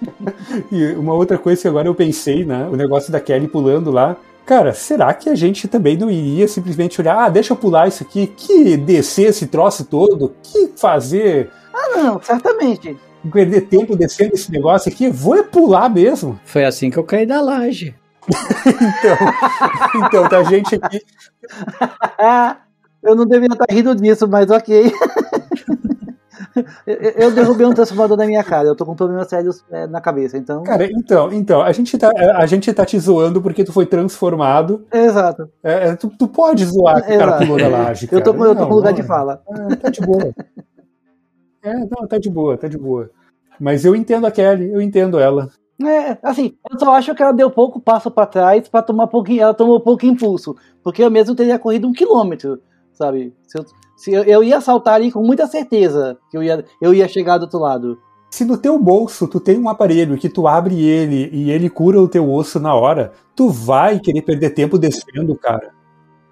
e 0.71 0.93
uma 0.93 1.13
outra 1.13 1.37
coisa 1.37 1.61
que 1.61 1.67
agora 1.67 1.87
eu 1.87 1.95
pensei, 1.95 2.43
né? 2.43 2.67
O 2.67 2.75
negócio 2.75 3.11
da 3.11 3.19
Kelly 3.19 3.47
pulando 3.47 3.91
lá. 3.91 4.17
Cara, 4.51 4.73
será 4.73 5.13
que 5.13 5.29
a 5.29 5.33
gente 5.33 5.65
também 5.65 5.95
não 5.95 6.11
iria 6.11 6.45
simplesmente 6.45 6.99
olhar, 6.99 7.17
ah, 7.17 7.29
deixa 7.29 7.53
eu 7.53 7.57
pular 7.57 7.87
isso 7.87 8.03
aqui, 8.03 8.27
que 8.27 8.75
descer 8.75 9.29
esse 9.29 9.47
troço 9.47 9.85
todo, 9.85 10.35
que 10.43 10.73
fazer. 10.75 11.49
Ah, 11.73 11.95
não, 11.95 12.21
certamente. 12.21 12.97
Perder 13.31 13.61
tempo 13.61 13.95
descendo 13.95 14.33
esse 14.33 14.51
negócio 14.51 14.91
aqui, 14.91 15.09
vou 15.09 15.37
é 15.37 15.41
pular 15.41 15.89
mesmo. 15.89 16.37
Foi 16.43 16.65
assim 16.65 16.89
que 16.89 16.99
eu 16.99 17.03
caí 17.05 17.25
da 17.25 17.39
laje. 17.39 17.95
então, 18.67 20.05
então, 20.05 20.27
tá 20.27 20.43
gente 20.43 20.75
aqui. 20.75 20.99
eu 23.01 23.15
não 23.15 23.25
deveria 23.25 23.53
estar 23.53 23.73
rindo 23.73 23.95
disso, 23.95 24.27
mas 24.27 24.51
ok. 24.51 24.91
eu 26.85 27.31
derrubei 27.31 27.65
um 27.65 27.73
transformador 27.73 28.17
na 28.17 28.25
minha 28.25 28.43
cara, 28.43 28.67
eu 28.67 28.75
tô 28.75 28.85
com 28.85 28.95
problemas 28.95 29.27
sérios 29.27 29.63
é, 29.71 29.87
na 29.87 30.01
cabeça, 30.01 30.37
então. 30.37 30.63
Cara, 30.63 30.85
então, 30.91 31.31
então, 31.31 31.61
a 31.61 31.71
gente 31.71 31.97
tá, 31.97 32.11
a 32.35 32.45
gente 32.45 32.71
tá 32.73 32.85
te 32.85 32.99
zoando 32.99 33.41
porque 33.41 33.63
tu 33.63 33.73
foi 33.73 33.85
transformado. 33.85 34.85
Exato. 34.91 35.49
É, 35.63 35.89
é 35.89 35.95
tu, 35.95 36.09
tu 36.09 36.27
pode 36.27 36.65
zoar 36.65 37.05
que 37.05 37.13
o 37.13 37.17
cara 37.17 37.37
pulou 37.37 37.57
da 37.57 37.67
laje. 37.67 38.07
Cara. 38.07 38.19
Eu 38.19 38.23
tô, 38.23 38.45
eu 38.45 38.55
tô 38.55 38.67
com 38.67 38.75
lugar 38.75 38.93
de 38.93 39.03
fala. 39.03 39.41
É, 39.47 39.75
tá 39.75 39.89
de 39.89 40.01
boa. 40.01 40.33
é, 41.63 41.73
não, 41.73 42.07
tá 42.07 42.17
de 42.17 42.29
boa, 42.29 42.57
tá 42.57 42.67
de 42.67 42.77
boa. 42.77 43.09
Mas 43.59 43.85
eu 43.85 43.95
entendo 43.95 44.25
a 44.25 44.31
Kelly, 44.31 44.71
eu 44.71 44.81
entendo 44.81 45.19
ela. 45.19 45.49
É, 45.87 46.17
assim, 46.21 46.55
eu 46.69 46.79
só 46.79 46.93
acho 46.93 47.15
que 47.15 47.23
ela 47.23 47.31
deu 47.31 47.49
pouco 47.49 47.79
passo 47.79 48.11
para 48.11 48.27
trás 48.27 48.67
para 48.67 48.81
tomar 48.81 49.07
pouquinho, 49.07 49.41
ela 49.41 49.53
tomou 49.53 49.79
pouco 49.79 50.05
impulso, 50.05 50.55
porque 50.83 51.03
eu 51.03 51.09
mesmo 51.09 51.35
teria 51.35 51.57
corrido 51.57 51.87
um 51.87 51.93
quilômetro, 51.93 52.61
sabe? 52.93 53.33
Se 53.47 53.57
eu, 53.57 53.65
se 54.01 54.11
eu, 54.11 54.23
eu 54.23 54.43
ia 54.43 54.59
saltar 54.59 54.95
ali 54.95 55.11
com 55.11 55.21
muita 55.21 55.45
certeza 55.45 56.17
que 56.27 56.35
eu 56.35 56.41
ia, 56.41 56.65
eu 56.81 56.91
ia 56.91 57.07
chegar 57.07 57.37
do 57.37 57.43
outro 57.43 57.59
lado. 57.59 58.01
Se 58.31 58.43
no 58.43 58.57
teu 58.57 58.79
bolso 58.79 59.27
tu 59.27 59.39
tem 59.39 59.59
um 59.59 59.69
aparelho 59.69 60.17
que 60.17 60.27
tu 60.27 60.47
abre 60.47 60.83
ele 60.83 61.29
e 61.31 61.51
ele 61.51 61.69
cura 61.69 62.01
o 62.01 62.07
teu 62.07 62.27
osso 62.27 62.59
na 62.59 62.73
hora, 62.73 63.11
tu 63.35 63.47
vai 63.47 63.99
querer 63.99 64.23
perder 64.23 64.55
tempo 64.55 64.79
descendo, 64.79 65.35
cara. 65.35 65.71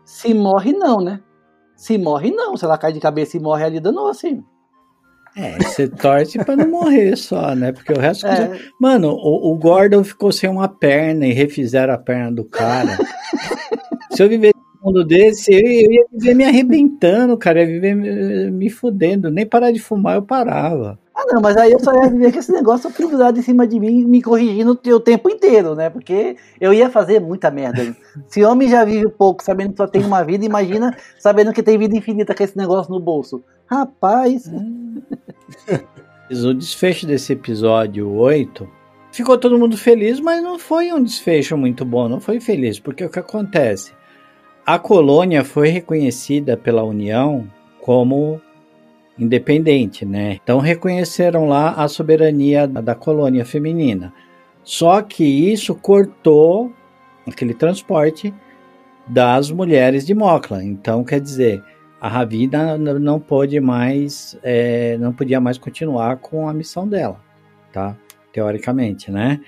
Se 0.04 0.34
morre 0.34 0.74
não, 0.74 1.00
né? 1.00 1.22
Se 1.76 1.96
morre 1.96 2.32
não, 2.32 2.58
se 2.58 2.66
ela 2.66 2.76
cai 2.76 2.92
de 2.92 3.00
cabeça 3.00 3.38
e 3.38 3.40
morre 3.40 3.64
ali 3.64 3.80
dando 3.80 4.08
assim. 4.08 4.44
É, 5.38 5.56
você 5.60 5.88
torce 5.88 6.44
pra 6.44 6.56
não 6.56 6.72
morrer 6.72 7.16
só, 7.16 7.54
né? 7.54 7.72
Porque 7.72 7.94
o 7.94 8.00
resto. 8.00 8.26
É. 8.26 8.60
Mano, 8.82 9.10
o, 9.10 9.52
o, 9.52 9.56
Gordon 9.60 10.04
ficou 10.04 10.32
sem 10.32 10.50
uma 10.50 10.68
perna 10.68 11.28
e 11.28 11.34
refizeram 11.34 11.94
a 11.94 12.00
perna 12.00 12.32
do 12.32 12.46
cara. 12.46 12.98
Se 14.12 14.24
eu 14.24 14.28
viver 14.28 14.56
mundo 14.84 15.06
desse, 15.06 15.54
eu, 15.54 15.60
eu 15.60 15.92
ia 15.92 16.06
viver 16.12 16.34
me 16.34 16.46
arrebentando, 16.46 17.38
cara, 17.38 17.62
eu 17.62 17.68
ia 17.68 17.74
viver 17.74 17.96
me, 17.96 18.52
me 18.52 18.70
fudendo. 18.70 19.30
Nem 19.30 19.46
parar 19.46 19.72
de 19.72 19.80
fumar 19.80 20.16
eu 20.16 20.22
parava. 20.22 20.98
Ah, 21.14 21.26
não, 21.34 21.42
mas 21.42 21.58
aí 21.58 21.72
eu 21.74 21.80
só 21.80 21.94
ia 21.94 22.10
viver 22.10 22.32
com 22.32 22.40
esse 22.40 22.52
negócio 22.52 22.90
pendurado 22.92 23.38
em 23.38 23.42
cima 23.42 23.68
de 23.68 23.78
mim, 23.80 24.06
me 24.06 24.22
corrigindo 24.22 24.72
o 24.72 25.00
tempo 25.00 25.30
inteiro, 25.30 25.76
né? 25.76 25.90
Porque 25.90 26.38
eu 26.62 26.74
ia 26.74 26.90
fazer 26.90 27.20
muita 27.20 27.52
merda. 27.52 27.94
Se 28.28 28.44
homem 28.44 28.70
já 28.70 28.86
vive 28.86 29.10
pouco, 29.10 29.44
sabendo 29.44 29.72
que 29.72 29.78
só 29.78 29.88
tem 29.88 30.04
uma 30.04 30.24
vida, 30.24 30.46
imagina 30.46 30.96
sabendo 31.18 31.52
que 31.52 31.62
tem 31.62 31.78
vida 31.78 31.98
infinita 31.98 32.34
com 32.34 32.44
esse 32.44 32.58
negócio 32.58 32.94
no 32.94 33.02
bolso. 33.02 33.44
Rapaz. 33.66 34.50
o 36.32 36.54
desfecho 36.54 37.06
desse 37.06 37.34
episódio 37.34 38.10
8 38.10 38.80
ficou 39.12 39.38
todo 39.38 39.60
mundo 39.60 39.78
feliz, 39.78 40.20
mas 40.20 40.42
não 40.42 40.58
foi 40.58 40.94
um 40.94 41.04
desfecho 41.04 41.58
muito 41.58 41.84
bom, 41.84 42.08
não 42.08 42.20
foi 42.20 42.40
feliz, 42.40 42.80
porque 42.80 43.04
o 43.04 43.10
que 43.10 43.20
acontece? 43.20 43.92
A 44.70 44.78
colônia 44.78 45.44
foi 45.44 45.70
reconhecida 45.70 46.56
pela 46.56 46.84
União 46.84 47.50
como 47.82 48.40
independente, 49.18 50.06
né? 50.06 50.38
Então 50.44 50.60
reconheceram 50.60 51.48
lá 51.48 51.72
a 51.72 51.88
soberania 51.88 52.68
da 52.68 52.94
colônia 52.94 53.44
feminina. 53.44 54.14
Só 54.64 55.02
que 55.02 55.24
isso 55.24 55.74
cortou 55.74 56.72
aquele 57.28 57.56
transporte 57.56 58.32
das 59.08 59.50
mulheres 59.50 60.06
de 60.06 60.14
Mokla. 60.14 60.64
Então, 60.64 61.04
quer 61.04 61.20
dizer, 61.20 61.64
a 62.00 62.08
Ravina 62.08 62.78
não 62.78 63.20
pôde 63.20 63.60
mais, 63.60 64.38
é, 64.44 65.00
não 65.00 65.12
podia 65.12 65.42
mais 65.42 65.58
continuar 65.58 66.18
com 66.18 66.48
a 66.48 66.54
missão 66.54 66.88
dela, 66.88 67.20
tá? 67.74 67.98
Teoricamente, 68.32 69.10
né? 69.10 69.42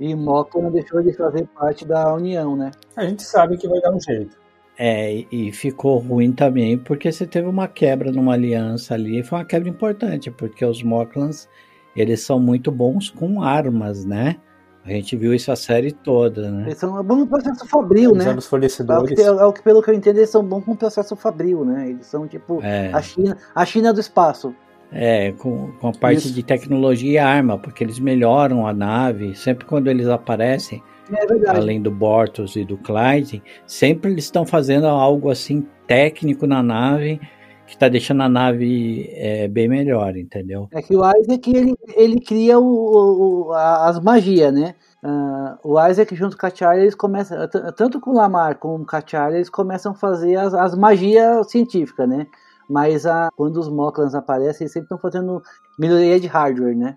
E 0.00 0.12
Mokla 0.12 0.60
não 0.60 0.72
deixou 0.72 1.00
de 1.04 1.12
fazer 1.12 1.46
parte 1.54 1.86
da 1.86 2.12
União, 2.12 2.56
né? 2.56 2.72
A 2.96 3.06
gente 3.06 3.22
sabe 3.22 3.56
que 3.56 3.68
vai 3.68 3.80
dar 3.80 3.94
um 3.94 4.00
jeito. 4.00 4.44
É, 4.78 5.24
e 5.32 5.50
ficou 5.52 5.98
ruim 5.98 6.32
também 6.32 6.76
porque 6.76 7.10
você 7.10 7.26
teve 7.26 7.48
uma 7.48 7.66
quebra 7.66 8.12
numa 8.12 8.34
aliança 8.34 8.92
ali, 8.92 9.22
foi 9.22 9.38
uma 9.38 9.44
quebra 9.44 9.70
importante, 9.70 10.30
porque 10.30 10.64
os 10.66 10.82
Moklans, 10.82 11.48
eles 11.96 12.20
são 12.20 12.38
muito 12.38 12.70
bons 12.70 13.08
com 13.08 13.42
armas, 13.42 14.04
né? 14.04 14.36
A 14.84 14.90
gente 14.90 15.16
viu 15.16 15.34
isso 15.34 15.50
a 15.50 15.56
série 15.56 15.90
toda, 15.90 16.50
né? 16.50 16.64
Eles 16.66 16.78
são 16.78 17.02
bons 17.02 17.16
no 17.16 17.26
processo 17.26 17.66
fabril, 17.66 18.12
né? 18.12 18.32
Os 18.34 18.46
fornecedores. 18.46 19.18
É 19.18 19.32
o, 19.32 19.52
que, 19.52 19.60
pelo 19.60 19.82
que 19.82 19.90
eu 19.90 19.94
entendo, 19.94 20.18
eles 20.18 20.30
são 20.30 20.44
bons 20.44 20.64
com 20.64 20.72
o 20.72 20.76
processo 20.76 21.16
fabril, 21.16 21.64
né? 21.64 21.90
Eles 21.90 22.06
são 22.06 22.28
tipo 22.28 22.62
é. 22.62 22.92
a, 22.92 23.02
China, 23.02 23.36
a 23.52 23.64
China 23.64 23.92
do 23.92 23.98
espaço. 23.98 24.54
É, 24.92 25.32
com, 25.32 25.72
com 25.80 25.88
a 25.88 25.92
parte 25.92 26.18
isso. 26.18 26.32
de 26.32 26.44
tecnologia 26.44 27.12
e 27.12 27.18
arma, 27.18 27.58
porque 27.58 27.82
eles 27.82 27.98
melhoram 27.98 28.64
a 28.64 28.72
nave, 28.72 29.34
sempre 29.34 29.64
quando 29.64 29.88
eles 29.88 30.06
aparecem, 30.06 30.80
é 31.12 31.50
além 31.50 31.80
do 31.80 31.90
Bortos 31.90 32.56
e 32.56 32.64
do 32.64 32.76
Clyde, 32.76 33.42
sempre 33.66 34.10
eles 34.10 34.24
estão 34.24 34.44
fazendo 34.44 34.86
algo 34.86 35.30
assim 35.30 35.66
técnico 35.86 36.46
na 36.46 36.62
nave 36.62 37.20
que 37.66 37.74
está 37.74 37.88
deixando 37.88 38.22
a 38.22 38.28
nave 38.28 39.10
é, 39.12 39.48
bem 39.48 39.68
melhor, 39.68 40.16
entendeu? 40.16 40.68
É 40.70 40.80
que 40.80 40.96
o 40.96 41.02
Isaac 41.18 41.50
ele, 41.50 41.74
ele 41.96 42.20
cria 42.20 42.58
o, 42.58 43.48
o 43.48 43.52
as 43.52 43.98
magias, 43.98 44.54
né? 44.54 44.74
Uh, 45.02 45.72
o 45.72 45.88
Isaac 45.88 46.14
junto 46.14 46.38
com 46.38 46.46
a 46.46 46.50
Charlie, 46.50 46.84
eles 46.84 46.94
começam, 46.94 47.36
tanto 47.76 48.00
com 48.00 48.10
o 48.10 48.14
Lamar 48.14 48.58
como 48.58 48.86
com 48.86 48.96
a 48.96 49.02
Charlie, 49.04 49.38
eles 49.38 49.50
começam 49.50 49.92
a 49.92 49.94
fazer 49.94 50.36
as, 50.36 50.54
as 50.54 50.76
magias 50.76 51.50
científicas, 51.50 52.08
né? 52.08 52.26
Mas 52.70 53.04
a, 53.04 53.30
quando 53.36 53.56
os 53.58 53.68
Moklans 53.68 54.14
aparecem, 54.14 54.64
eles 54.64 54.72
sempre 54.72 54.86
estão 54.86 54.98
fazendo 54.98 55.42
melhoria 55.78 56.20
de 56.20 56.26
hardware, 56.28 56.76
né? 56.76 56.96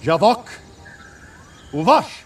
Javok, 0.00 0.50
Uvash, 1.72 2.23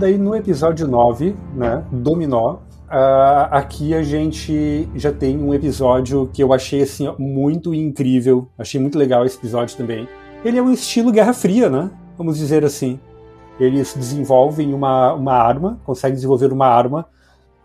daí 0.00 0.16
no 0.16 0.34
episódio 0.34 0.88
9, 0.88 1.36
né, 1.54 1.84
Dominó, 1.92 2.54
uh, 2.54 3.48
aqui 3.50 3.94
a 3.94 4.02
gente 4.02 4.88
já 4.96 5.12
tem 5.12 5.36
um 5.36 5.52
episódio 5.52 6.30
que 6.32 6.42
eu 6.42 6.54
achei 6.54 6.82
assim 6.82 7.06
muito 7.18 7.74
incrível, 7.74 8.48
achei 8.58 8.80
muito 8.80 8.98
legal 8.98 9.26
esse 9.26 9.36
episódio 9.36 9.76
também. 9.76 10.08
Ele 10.42 10.58
é 10.58 10.62
um 10.62 10.72
estilo 10.72 11.12
Guerra 11.12 11.34
Fria, 11.34 11.68
né? 11.68 11.90
Vamos 12.16 12.38
dizer 12.38 12.64
assim. 12.64 12.98
Eles 13.60 13.94
desenvolvem 13.94 14.72
uma, 14.72 15.12
uma 15.12 15.34
arma, 15.34 15.78
conseguem 15.84 16.14
desenvolver 16.14 16.50
uma 16.50 16.66
arma 16.66 17.06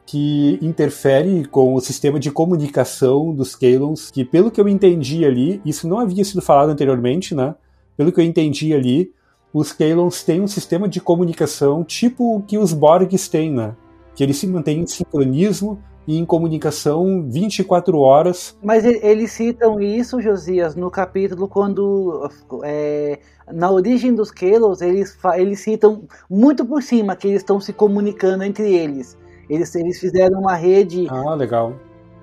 que 0.05 0.59
interfere 0.61 1.45
com 1.45 1.73
o 1.73 1.79
sistema 1.79 2.19
de 2.19 2.29
comunicação 2.29 3.33
dos 3.33 3.55
Kalons, 3.55 4.11
que 4.11 4.25
pelo 4.25 4.51
que 4.51 4.59
eu 4.59 4.67
entendi 4.67 5.23
ali, 5.23 5.61
isso 5.65 5.87
não 5.87 5.99
havia 5.99 6.25
sido 6.25 6.41
falado 6.41 6.69
anteriormente, 6.69 7.33
né? 7.33 7.55
Pelo 7.95 8.11
que 8.11 8.19
eu 8.19 8.25
entendi 8.25 8.73
ali, 8.73 9.13
os 9.55 9.71
Kalons 9.71 10.21
têm 10.21 10.41
um 10.41 10.47
sistema 10.49 10.85
de 10.85 10.99
comunicação 10.99 11.81
tipo 11.81 12.35
o 12.35 12.41
que 12.41 12.57
os 12.57 12.73
Borgs 12.73 13.29
têm, 13.29 13.53
né? 13.53 13.73
Que 14.13 14.21
eles 14.21 14.37
se 14.37 14.45
mantêm 14.45 14.81
em 14.81 14.85
sincronismo 14.85 15.79
e 16.05 16.17
em 16.17 16.25
comunicação 16.25 17.25
24 17.29 17.97
horas. 17.97 18.57
Mas 18.61 18.83
eles 18.83 19.31
citam 19.31 19.79
isso, 19.79 20.21
Josias, 20.21 20.75
no 20.75 20.91
capítulo 20.91 21.47
quando 21.47 22.29
é, 22.65 23.19
na 23.47 23.71
origem 23.71 24.13
dos 24.13 24.29
Kalons 24.29 24.81
eles, 24.81 25.17
eles 25.37 25.61
citam 25.61 26.03
muito 26.29 26.65
por 26.65 26.83
cima 26.83 27.15
que 27.15 27.29
eles 27.29 27.39
estão 27.39 27.57
se 27.61 27.71
comunicando 27.71 28.43
entre 28.43 28.75
eles. 28.75 29.17
Eles, 29.49 29.73
eles 29.73 30.01
fizeram 30.01 30.41
uma 30.41 30.55
rede. 30.55 31.07
Ah, 31.09 31.33
legal 31.33 31.73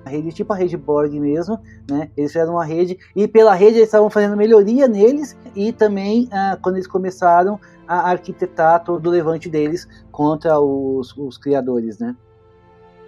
rede 0.09 0.31
tipo 0.31 0.51
a 0.53 0.55
rede 0.55 0.77
Borg 0.77 1.19
mesmo, 1.19 1.59
né? 1.89 2.09
Eles 2.15 2.31
fizeram 2.31 2.53
uma 2.53 2.65
rede 2.65 2.97
e 3.15 3.27
pela 3.27 3.53
rede 3.53 3.77
eles 3.77 3.87
estavam 3.87 4.09
fazendo 4.09 4.35
melhoria 4.35 4.87
neles 4.87 5.37
e 5.55 5.71
também 5.71 6.27
ah, 6.31 6.57
quando 6.61 6.75
eles 6.75 6.87
começaram 6.87 7.59
a 7.87 8.09
arquitetar 8.11 8.83
todo 8.83 9.07
o 9.07 9.09
levante 9.09 9.49
deles 9.49 9.87
contra 10.11 10.59
os, 10.59 11.15
os 11.17 11.37
criadores, 11.37 11.99
né? 11.99 12.15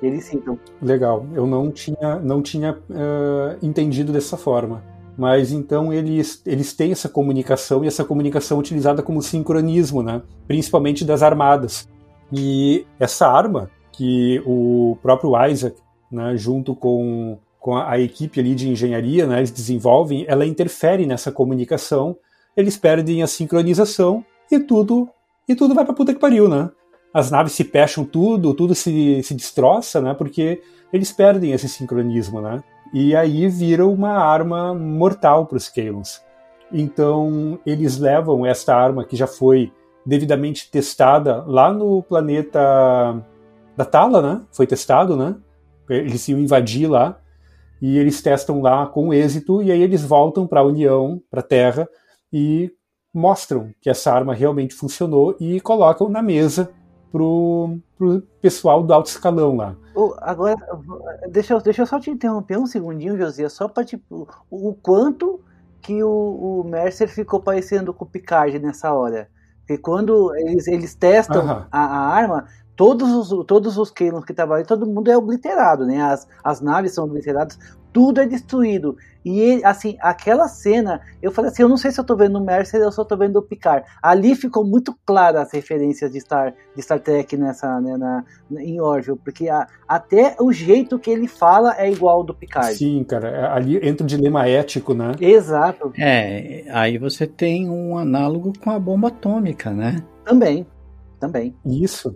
Eles 0.01 0.25
citam. 0.25 0.59
Legal, 0.81 1.25
eu 1.33 1.47
não 1.47 1.71
tinha, 1.71 2.19
não 2.21 2.41
tinha 2.41 2.73
uh, 2.73 3.57
entendido 3.65 4.11
dessa 4.11 4.37
forma. 4.37 4.83
Mas 5.17 5.51
então 5.51 5.93
eles, 5.93 6.41
eles 6.45 6.73
têm 6.73 6.91
essa 6.91 7.07
comunicação 7.07 7.83
e 7.83 7.87
essa 7.87 8.03
comunicação 8.03 8.59
utilizada 8.59 9.01
como 9.01 9.21
sincronismo, 9.21 10.03
né? 10.03 10.21
principalmente 10.47 11.05
das 11.05 11.23
armadas. 11.23 11.87
E 12.31 12.85
essa 12.99 13.27
arma 13.27 13.69
que 13.93 14.41
o 14.45 14.97
próprio 15.01 15.31
Isaac 15.47 15.77
né, 16.11 16.35
junto 16.37 16.75
com, 16.75 17.37
com 17.59 17.75
a, 17.75 17.91
a, 17.91 17.99
equipe 17.99 18.39
ali 18.39 18.55
de 18.55 18.69
engenharia, 18.69 19.25
né, 19.25 19.37
eles 19.37 19.51
desenvolvem, 19.51 20.25
ela 20.27 20.45
interfere 20.45 21.05
nessa 21.05 21.31
comunicação, 21.31 22.15
eles 22.55 22.77
perdem 22.77 23.21
a 23.23 23.27
sincronização 23.27 24.23
e 24.51 24.59
tudo 24.59 25.09
e 25.47 25.55
tudo 25.55 25.75
vai 25.75 25.85
para 25.85 25.93
puta 25.93 26.13
que 26.13 26.19
pariu, 26.19 26.49
né? 26.49 26.69
As 27.13 27.29
naves 27.29 27.53
se 27.53 27.63
pecham 27.63 28.03
tudo, 28.03 28.53
tudo 28.53 28.73
se, 28.73 29.21
se 29.23 29.33
destroça, 29.33 30.01
né? 30.01 30.13
Porque 30.13 30.61
eles 30.91 31.11
perdem 31.11 31.51
esse 31.51 31.69
sincronismo, 31.69 32.41
né? 32.41 32.63
E 32.93 33.15
aí 33.15 33.47
vira 33.47 33.85
uma 33.85 34.11
arma 34.11 34.73
mortal 34.73 35.45
para 35.45 35.57
os 35.57 35.69
Kalons. 35.69 36.21
Então 36.71 37.59
eles 37.65 37.97
levam 37.97 38.45
esta 38.45 38.75
arma 38.75 39.05
que 39.05 39.15
já 39.15 39.27
foi 39.27 39.71
devidamente 40.05 40.69
testada 40.69 41.43
lá 41.47 41.71
no 41.71 42.03
planeta 42.03 42.59
da 43.75 43.85
Tala, 43.85 44.21
né? 44.21 44.41
Foi 44.51 44.67
testado, 44.67 45.15
né? 45.15 45.35
Eles 45.89 46.27
iam 46.27 46.39
invadir 46.39 46.87
lá 46.87 47.19
e 47.81 47.97
eles 47.97 48.21
testam 48.21 48.61
lá 48.61 48.85
com 48.85 49.13
êxito 49.13 49.61
e 49.61 49.71
aí 49.71 49.81
eles 49.81 50.03
voltam 50.03 50.47
para 50.47 50.61
a 50.61 50.63
União, 50.63 51.21
para 51.29 51.41
a 51.41 51.43
Terra 51.43 51.87
e 52.31 52.71
mostram 53.13 53.71
que 53.81 53.89
essa 53.89 54.11
arma 54.11 54.33
realmente 54.33 54.73
funcionou 54.73 55.35
e 55.39 55.61
colocam 55.61 56.09
na 56.09 56.21
mesa 56.21 56.69
pro, 57.11 57.77
pro 57.97 58.21
pessoal 58.41 58.83
do 58.83 58.93
alto 58.93 59.07
escalão 59.07 59.55
lá. 59.55 59.75
agora, 60.19 60.57
deixa 61.29 61.53
eu, 61.53 61.61
deixa 61.61 61.81
eu 61.81 61.85
só 61.85 61.97
te 61.97 62.11
interromper 62.11 62.57
um 62.57 62.65
segundinho, 62.65 63.17
Josias, 63.17 63.53
só 63.53 63.69
para 63.69 63.85
tipo, 63.85 64.27
o 64.49 64.73
quanto 64.73 65.39
que 65.81 66.03
o, 66.03 66.09
o, 66.09 66.63
Mercer 66.65 67.07
ficou 67.07 67.39
parecendo 67.39 67.93
com 67.93 68.03
o 68.03 68.07
Picard 68.07 68.59
nessa 68.59 68.91
hora. 68.91 69.29
Porque 69.59 69.77
quando 69.77 70.35
eles, 70.35 70.67
eles 70.67 70.93
testam 70.93 71.45
uh 71.45 71.47
-huh. 71.47 71.67
a, 71.71 71.85
a, 71.85 72.07
arma, 72.07 72.45
todos 72.75 73.31
os, 73.31 73.45
todos 73.45 73.77
os 73.77 73.91
Kalons 73.91 74.25
que 74.25 74.33
trabalham, 74.33 74.65
todo 74.65 74.85
mundo 74.85 75.09
é 75.09 75.17
obliterado, 75.17 75.85
né? 75.85 76.01
As, 76.01 76.27
as 76.43 76.61
naves 76.61 76.93
são 76.93 77.05
obliteradas, 77.05 77.57
tudo 77.95 78.19
é 78.19 78.25
destruído. 78.25 78.97
E 79.23 79.39
ele, 79.39 79.65
assim, 79.65 79.97
aquela 80.01 80.47
cena, 80.49 81.01
eu 81.21 81.31
falei 81.31 81.49
assim, 81.49 81.63
eu 81.63 81.69
não 81.69 81.77
sei 81.77 81.91
se 81.91 81.99
eu 81.99 82.03
tô 82.03 82.15
vendo 82.15 82.37
o 82.37 82.43
Mercer 82.43 82.83
ou 82.83 82.91
se 82.91 82.99
eu 82.99 83.05
tô 83.05 83.15
vendo 83.15 83.37
o 83.37 83.41
Picard. 83.41 83.87
Ali 84.03 84.35
ficou 84.35 84.65
muito 84.65 84.93
clara 85.05 85.41
as 85.41 85.51
referências 85.51 86.11
de 86.11 86.19
Star, 86.19 86.53
de 86.75 86.81
Star 86.81 86.99
Trek 86.99 87.37
nessa, 87.37 87.79
né, 87.79 87.95
na, 87.95 88.23
em 88.59 88.79
Orville, 88.81 89.17
porque 89.17 89.47
a, 89.47 89.65
até 89.87 90.35
o 90.39 90.51
jeito 90.51 90.99
que 90.99 91.09
ele 91.09 91.27
fala 91.27 91.73
é 91.77 91.89
igual 91.89 92.17
ao 92.17 92.23
do 92.23 92.35
Picard. 92.35 92.75
Sim, 92.75 93.03
cara, 93.05 93.29
é, 93.29 93.45
ali 93.45 93.77
entra 93.77 94.03
um 94.03 94.07
dilema 94.07 94.45
ético, 94.45 94.93
né? 94.93 95.13
Exato. 95.19 95.93
É, 95.97 96.65
aí 96.71 96.97
você 96.97 97.25
tem 97.25 97.69
um 97.69 97.97
análogo 97.97 98.51
com 98.61 98.69
a 98.69 98.77
bomba 98.77 99.07
atômica, 99.07 99.71
né? 99.71 100.03
Também, 100.25 100.67
também. 101.17 101.55
Isso. 101.65 102.15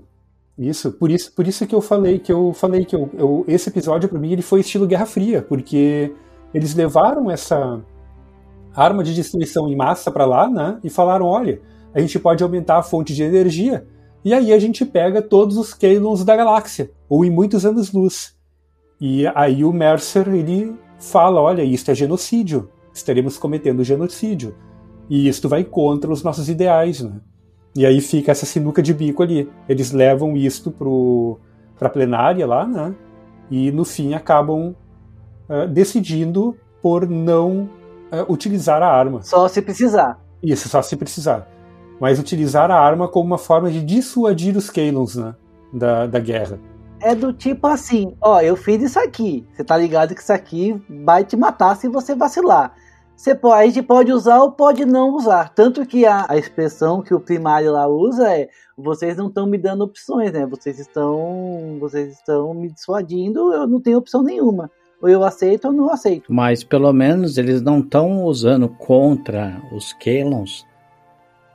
Isso, 0.59 0.91
por 0.91 1.09
isso, 1.09 1.31
por 1.31 1.47
isso 1.47 1.65
que 1.65 1.73
eu 1.73 1.79
falei 1.79 2.19
que 2.19 2.33
eu 2.33 2.51
falei 2.51 2.83
que 2.83 2.93
eu, 2.93 3.09
eu 3.13 3.45
esse 3.47 3.69
episódio 3.69 4.09
para 4.09 4.19
mim 4.19 4.33
ele 4.33 4.41
foi 4.41 4.59
estilo 4.59 4.85
Guerra 4.85 5.05
Fria, 5.05 5.41
porque 5.41 6.13
eles 6.53 6.75
levaram 6.75 7.31
essa 7.31 7.81
arma 8.75 9.01
de 9.01 9.15
destruição 9.15 9.69
em 9.69 9.75
massa 9.77 10.11
para 10.11 10.25
lá, 10.25 10.49
né? 10.49 10.77
E 10.83 10.89
falaram, 10.89 11.27
olha, 11.27 11.61
a 11.93 12.01
gente 12.01 12.19
pode 12.19 12.43
aumentar 12.43 12.77
a 12.77 12.83
fonte 12.83 13.15
de 13.15 13.23
energia 13.23 13.87
e 14.23 14.33
aí 14.33 14.51
a 14.51 14.59
gente 14.59 14.83
pega 14.83 15.21
todos 15.21 15.55
os 15.55 15.73
Kaelons 15.73 16.25
da 16.25 16.35
galáxia, 16.35 16.91
ou 17.07 17.23
em 17.23 17.29
muitos 17.29 17.65
anos-luz. 17.65 18.35
E 18.99 19.25
aí 19.27 19.63
o 19.63 19.71
Mercer 19.71 20.27
ele 20.27 20.75
fala, 20.99 21.39
olha, 21.39 21.63
isso 21.63 21.89
é 21.89 21.95
genocídio, 21.95 22.69
estaremos 22.93 23.37
cometendo 23.37 23.81
genocídio. 23.81 24.53
E 25.09 25.29
isto 25.29 25.47
vai 25.47 25.63
contra 25.63 26.11
os 26.11 26.21
nossos 26.21 26.49
ideais, 26.49 26.99
né? 26.99 27.21
E 27.75 27.85
aí 27.85 28.01
fica 28.01 28.31
essa 28.31 28.45
sinuca 28.45 28.81
de 28.81 28.93
bico 28.93 29.23
ali. 29.23 29.49
Eles 29.67 29.91
levam 29.91 30.35
isto 30.35 30.71
para 31.77 31.87
a 31.87 31.91
plenária 31.91 32.45
lá, 32.45 32.65
né? 32.65 32.95
E 33.49 33.71
no 33.71 33.85
fim 33.85 34.13
acabam 34.13 34.75
uh, 35.49 35.67
decidindo 35.67 36.55
por 36.81 37.07
não 37.07 37.69
uh, 38.11 38.31
utilizar 38.31 38.81
a 38.81 38.87
arma. 38.87 39.21
Só 39.21 39.47
se 39.47 39.61
precisar. 39.61 40.19
Isso, 40.41 40.69
só 40.69 40.81
se 40.81 40.95
precisar. 40.95 41.47
Mas 41.99 42.19
utilizar 42.19 42.71
a 42.71 42.79
arma 42.79 43.07
como 43.07 43.27
uma 43.27 43.37
forma 43.37 43.69
de 43.69 43.83
dissuadir 43.83 44.55
os 44.55 44.69
Kaelons 44.69 45.15
né, 45.15 45.35
da, 45.73 46.07
da 46.07 46.19
guerra. 46.19 46.59
É 47.01 47.15
do 47.15 47.31
tipo 47.31 47.65
assim, 47.67 48.15
ó, 48.21 48.41
eu 48.41 48.55
fiz 48.55 48.81
isso 48.81 48.99
aqui. 48.99 49.47
Você 49.53 49.63
tá 49.63 49.77
ligado 49.77 50.13
que 50.13 50.21
isso 50.21 50.33
aqui 50.33 50.81
vai 51.05 51.23
te 51.23 51.37
matar 51.37 51.75
se 51.75 51.87
você 51.87 52.15
vacilar. 52.15 52.73
Você 53.19 53.35
pode, 53.35 53.61
a 53.61 53.65
gente 53.65 53.81
pode 53.81 54.13
usar 54.13 54.39
ou 54.39 54.53
pode 54.53 54.85
não 54.85 55.13
usar. 55.13 55.49
Tanto 55.49 55.85
que 55.85 56.05
a, 56.05 56.25
a 56.29 56.37
expressão 56.37 57.01
que 57.01 57.13
o 57.13 57.19
primário 57.19 57.73
lá 57.73 57.85
usa 57.85 58.33
é 58.33 58.47
vocês 58.77 59.17
não 59.17 59.27
estão 59.27 59.45
me 59.45 59.57
dando 59.57 59.83
opções, 59.83 60.31
né? 60.31 60.45
Vocês 60.45 60.79
estão. 60.79 61.77
Vocês 61.81 62.13
estão 62.13 62.53
me 62.53 62.71
dissuadindo, 62.71 63.51
eu 63.51 63.67
não 63.67 63.81
tenho 63.81 63.97
opção 63.97 64.23
nenhuma. 64.23 64.71
Ou 65.01 65.09
eu 65.09 65.21
aceito 65.21 65.65
ou 65.65 65.73
não 65.73 65.91
aceito. 65.91 66.31
Mas 66.31 66.63
pelo 66.63 66.93
menos 66.93 67.37
eles 67.37 67.61
não 67.61 67.79
estão 67.79 68.23
usando 68.23 68.69
contra 68.69 69.61
os 69.73 69.91
Kalons 69.91 70.65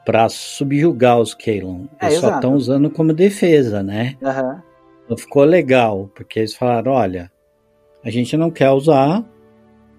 para 0.04 0.28
subjugar 0.28 1.18
os 1.18 1.32
Kalon. 1.32 1.86
É, 1.98 2.08
eles 2.08 2.18
é, 2.18 2.20
só 2.20 2.34
estão 2.34 2.52
usando 2.56 2.90
como 2.90 3.14
defesa, 3.14 3.82
né? 3.82 4.18
Uhum. 4.20 4.60
Então 5.06 5.16
ficou 5.16 5.44
legal, 5.44 6.10
porque 6.14 6.40
eles 6.40 6.54
falaram: 6.54 6.92
olha, 6.92 7.32
a 8.04 8.10
gente 8.10 8.36
não 8.36 8.50
quer 8.50 8.70
usar, 8.70 9.24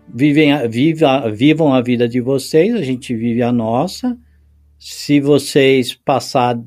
vivem, 0.08 0.68
viva, 0.68 1.30
vivam 1.32 1.74
a 1.74 1.82
vida 1.82 2.08
de 2.08 2.22
vocês, 2.22 2.74
a 2.74 2.82
gente 2.82 3.16
vive 3.16 3.42
a 3.42 3.52
nossa. 3.52 4.18
Se 4.78 5.20
vocês 5.20 5.94
passar, 5.94 6.60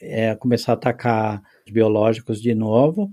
é, 0.00 0.34
começar 0.34 0.72
a 0.72 0.74
atacar 0.74 1.42
os 1.66 1.72
biológicos 1.72 2.40
de 2.40 2.54
novo, 2.54 3.10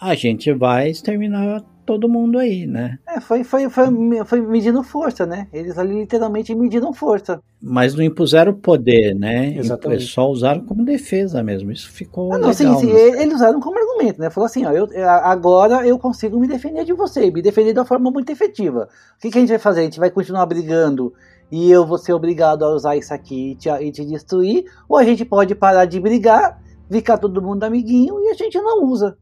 a 0.00 0.14
gente 0.14 0.52
vai 0.52 0.90
exterminar 0.90 1.64
todo 1.90 2.08
mundo 2.08 2.38
aí, 2.38 2.68
né? 2.68 3.00
É, 3.04 3.20
foi, 3.20 3.42
foi, 3.42 3.68
foi, 3.68 3.88
foi 4.24 4.40
medindo 4.40 4.80
força, 4.84 5.26
né? 5.26 5.48
Eles 5.52 5.76
ali 5.76 5.98
literalmente 5.98 6.54
mediram 6.54 6.92
força. 6.92 7.40
Mas 7.60 7.96
não 7.96 8.04
impuseram 8.04 8.54
poder, 8.54 9.12
né? 9.12 9.56
Exatamente. 9.56 10.04
Só 10.04 10.28
usaram 10.28 10.64
como 10.64 10.84
defesa 10.84 11.42
mesmo. 11.42 11.72
Isso 11.72 11.90
ficou. 11.90 12.32
Ah, 12.32 12.38
não, 12.38 12.50
legal, 12.50 12.78
sim, 12.78 12.86
sim. 12.86 12.92
Eles 12.92 13.34
usaram 13.34 13.58
como 13.58 13.76
argumento, 13.76 14.20
né? 14.20 14.30
Falou 14.30 14.46
assim: 14.46 14.64
ó, 14.64 14.70
eu, 14.70 14.86
agora 15.08 15.84
eu 15.84 15.98
consigo 15.98 16.38
me 16.38 16.46
defender 16.46 16.84
de 16.84 16.92
você, 16.92 17.28
me 17.28 17.42
defender 17.42 17.72
de 17.72 17.80
uma 17.80 17.84
forma 17.84 18.08
muito 18.08 18.30
efetiva. 18.30 18.88
O 19.16 19.20
que, 19.20 19.32
que 19.32 19.38
a 19.38 19.40
gente 19.40 19.50
vai 19.50 19.58
fazer? 19.58 19.80
A 19.80 19.84
gente 19.84 19.98
vai 19.98 20.12
continuar 20.12 20.46
brigando 20.46 21.12
e 21.50 21.68
eu 21.72 21.84
vou 21.84 21.98
ser 21.98 22.12
obrigado 22.12 22.64
a 22.64 22.72
usar 22.72 22.96
isso 22.96 23.12
aqui 23.12 23.50
e 23.50 23.54
te, 23.56 23.68
e 23.68 23.90
te 23.90 24.04
destruir, 24.04 24.64
ou 24.88 24.96
a 24.96 25.02
gente 25.02 25.24
pode 25.24 25.56
parar 25.56 25.86
de 25.86 25.98
brigar, 25.98 26.62
ficar 26.88 27.18
todo 27.18 27.42
mundo 27.42 27.64
amiguinho 27.64 28.20
e 28.20 28.28
a 28.28 28.34
gente 28.34 28.56
não 28.60 28.84
usa. 28.84 29.16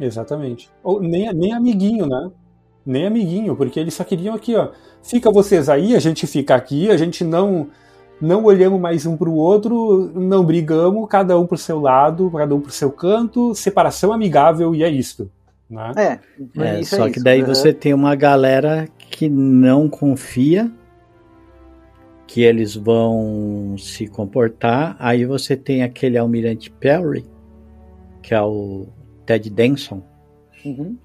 Exatamente. 0.00 0.70
Ou 0.82 1.00
nem, 1.00 1.32
nem 1.34 1.52
amiguinho, 1.52 2.06
né? 2.06 2.30
Nem 2.84 3.06
amiguinho, 3.06 3.54
porque 3.54 3.78
eles 3.78 3.94
só 3.94 4.02
queriam 4.02 4.34
aqui, 4.34 4.56
ó. 4.56 4.70
Fica 5.02 5.30
vocês 5.30 5.68
aí, 5.68 5.94
a 5.94 5.98
gente 5.98 6.26
fica 6.26 6.54
aqui, 6.54 6.90
a 6.90 6.96
gente 6.96 7.22
não 7.24 7.68
não 8.20 8.44
olhamos 8.44 8.78
mais 8.78 9.06
um 9.06 9.16
para 9.16 9.30
o 9.30 9.34
outro, 9.34 10.12
não 10.14 10.44
brigamos, 10.44 11.08
cada 11.08 11.38
um 11.38 11.46
pro 11.46 11.56
seu 11.56 11.80
lado, 11.80 12.30
cada 12.30 12.54
um 12.54 12.60
pro 12.60 12.70
seu 12.70 12.92
canto, 12.92 13.54
separação 13.54 14.12
amigável 14.12 14.74
e 14.74 14.82
é 14.82 14.90
isto. 14.90 15.30
Né? 15.70 15.92
É, 15.96 16.80
é 16.80 16.82
só 16.82 17.06
é 17.06 17.10
que 17.10 17.22
daí 17.22 17.42
você 17.42 17.72
tem 17.72 17.94
uma 17.94 18.14
galera 18.14 18.88
que 18.98 19.28
não 19.28 19.88
confia 19.88 20.70
que 22.26 22.42
eles 22.42 22.76
vão 22.76 23.74
se 23.78 24.06
comportar. 24.06 24.96
Aí 24.98 25.24
você 25.24 25.56
tem 25.56 25.82
aquele 25.82 26.18
almirante 26.18 26.70
Perry, 26.70 27.24
que 28.22 28.34
é 28.34 28.42
o 28.42 28.86
Ted 29.30 29.48
Denson. 29.48 30.02
Uhum. 30.64 30.96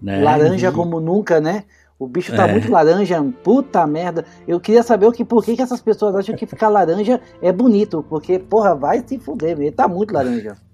Né? 0.00 0.22
Laranja 0.22 0.68
e... 0.68 0.72
como 0.72 0.98
nunca, 0.98 1.40
né? 1.40 1.64
O 1.98 2.08
bicho 2.08 2.34
tá 2.34 2.48
é. 2.48 2.52
muito 2.52 2.70
laranja, 2.72 3.22
puta 3.42 3.86
merda. 3.86 4.24
Eu 4.48 4.58
queria 4.58 4.82
saber 4.82 5.06
o 5.06 5.12
que, 5.12 5.24
por 5.24 5.44
que, 5.44 5.54
que 5.54 5.62
essas 5.62 5.80
pessoas 5.80 6.16
acham 6.16 6.34
que 6.34 6.46
ficar 6.46 6.68
laranja 6.68 7.20
é 7.42 7.52
bonito. 7.52 8.04
Porque, 8.08 8.38
porra, 8.38 8.74
vai 8.74 9.04
se 9.06 9.18
fuder, 9.18 9.60
ele 9.60 9.70
tá 9.70 9.86
muito 9.86 10.12
laranja. 10.12 10.56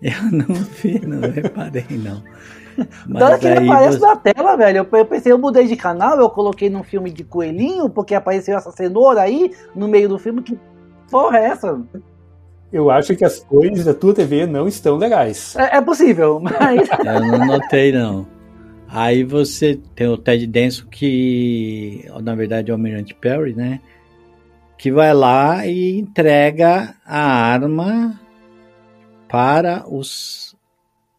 Eu 0.00 0.30
não 0.30 0.54
vi, 0.54 0.98
não 1.04 1.28
reparei, 1.28 1.84
não. 1.90 2.22
Mas 3.06 3.22
hora 3.22 3.38
que 3.38 3.46
ele 3.46 3.68
aparece 3.68 3.98
você... 3.98 4.06
na 4.06 4.16
tela, 4.16 4.56
velho, 4.56 4.88
eu 4.90 5.04
pensei, 5.04 5.30
eu 5.30 5.38
mudei 5.38 5.66
de 5.66 5.76
canal, 5.76 6.18
eu 6.18 6.30
coloquei 6.30 6.70
num 6.70 6.82
filme 6.82 7.10
de 7.10 7.22
coelhinho, 7.22 7.90
porque 7.90 8.14
apareceu 8.14 8.56
essa 8.56 8.70
cenoura 8.70 9.20
aí 9.20 9.54
no 9.74 9.88
meio 9.88 10.08
do 10.08 10.18
filme. 10.18 10.40
Que 10.40 10.58
porra 11.10 11.38
é 11.38 11.44
essa? 11.46 11.78
Eu 12.72 12.90
acho 12.90 13.16
que 13.16 13.24
as 13.24 13.40
cores 13.40 13.84
da 13.84 13.94
tua 13.94 14.14
TV 14.14 14.46
não 14.46 14.68
estão 14.68 14.96
legais. 14.96 15.56
É, 15.56 15.78
é 15.78 15.80
possível, 15.80 16.38
mas. 16.40 16.88
Eu 17.04 17.20
não 17.20 17.46
notei, 17.46 17.92
não. 17.92 18.26
Aí 18.88 19.22
você 19.22 19.78
tem 19.94 20.08
o 20.08 20.16
Ted 20.16 20.46
Denso 20.46 20.86
que, 20.88 22.04
na 22.22 22.34
verdade, 22.34 22.70
é 22.70 22.72
o 22.72 22.76
Almirante 22.76 23.14
Perry, 23.14 23.54
né? 23.54 23.80
Que 24.76 24.90
vai 24.90 25.14
lá 25.14 25.66
e 25.66 25.98
entrega 25.98 26.94
a 27.04 27.20
arma 27.20 28.18
para 29.28 29.84
os 29.88 30.56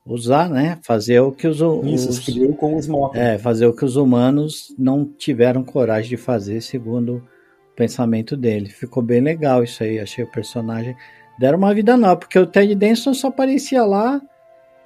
usar, 0.05 0.49
né? 0.49 0.79
Fazer 0.83 1.19
o 1.21 1.31
que 1.31 1.47
os, 1.47 1.57
Isso, 1.85 2.09
os 2.09 2.55
com 2.57 2.75
os 2.75 2.87
É, 3.15 3.37
fazer 3.37 3.67
o 3.67 3.73
que 3.73 3.85
os 3.85 3.95
humanos 3.95 4.73
não 4.77 5.05
tiveram 5.05 5.63
coragem 5.63 6.09
de 6.09 6.17
fazer, 6.17 6.61
segundo 6.61 7.17
o 7.17 7.75
pensamento 7.75 8.35
dele. 8.35 8.69
Ficou 8.69 9.01
bem 9.01 9.21
legal 9.21 9.63
isso 9.63 9.83
aí. 9.83 9.99
Achei 9.99 10.23
o 10.23 10.31
personagem 10.31 10.95
deram 11.41 11.57
uma 11.57 11.73
vida 11.73 11.97
nova, 11.97 12.17
porque 12.17 12.37
o 12.37 12.45
Ted 12.45 12.75
Denson 12.75 13.15
só 13.15 13.29
aparecia 13.29 13.83
lá, 13.83 14.21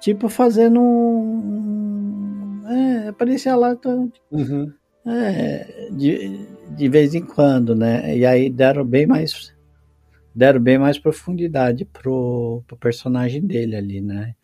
tipo, 0.00 0.26
fazendo 0.30 0.80
um. 0.80 2.62
É, 2.66 3.08
aparecia 3.08 3.54
lá. 3.54 3.76
Uhum. 4.32 4.72
É, 5.06 5.90
de, 5.92 6.40
de 6.74 6.88
vez 6.88 7.14
em 7.14 7.20
quando, 7.20 7.76
né? 7.76 8.16
E 8.16 8.24
aí 8.24 8.48
deram 8.48 8.86
bem 8.86 9.06
mais. 9.06 9.54
Deram 10.34 10.58
bem 10.58 10.78
mais 10.78 10.98
profundidade 10.98 11.84
pro, 11.84 12.62
pro 12.66 12.76
personagem 12.78 13.42
dele 13.42 13.76
ali, 13.76 14.00
né? 14.00 14.34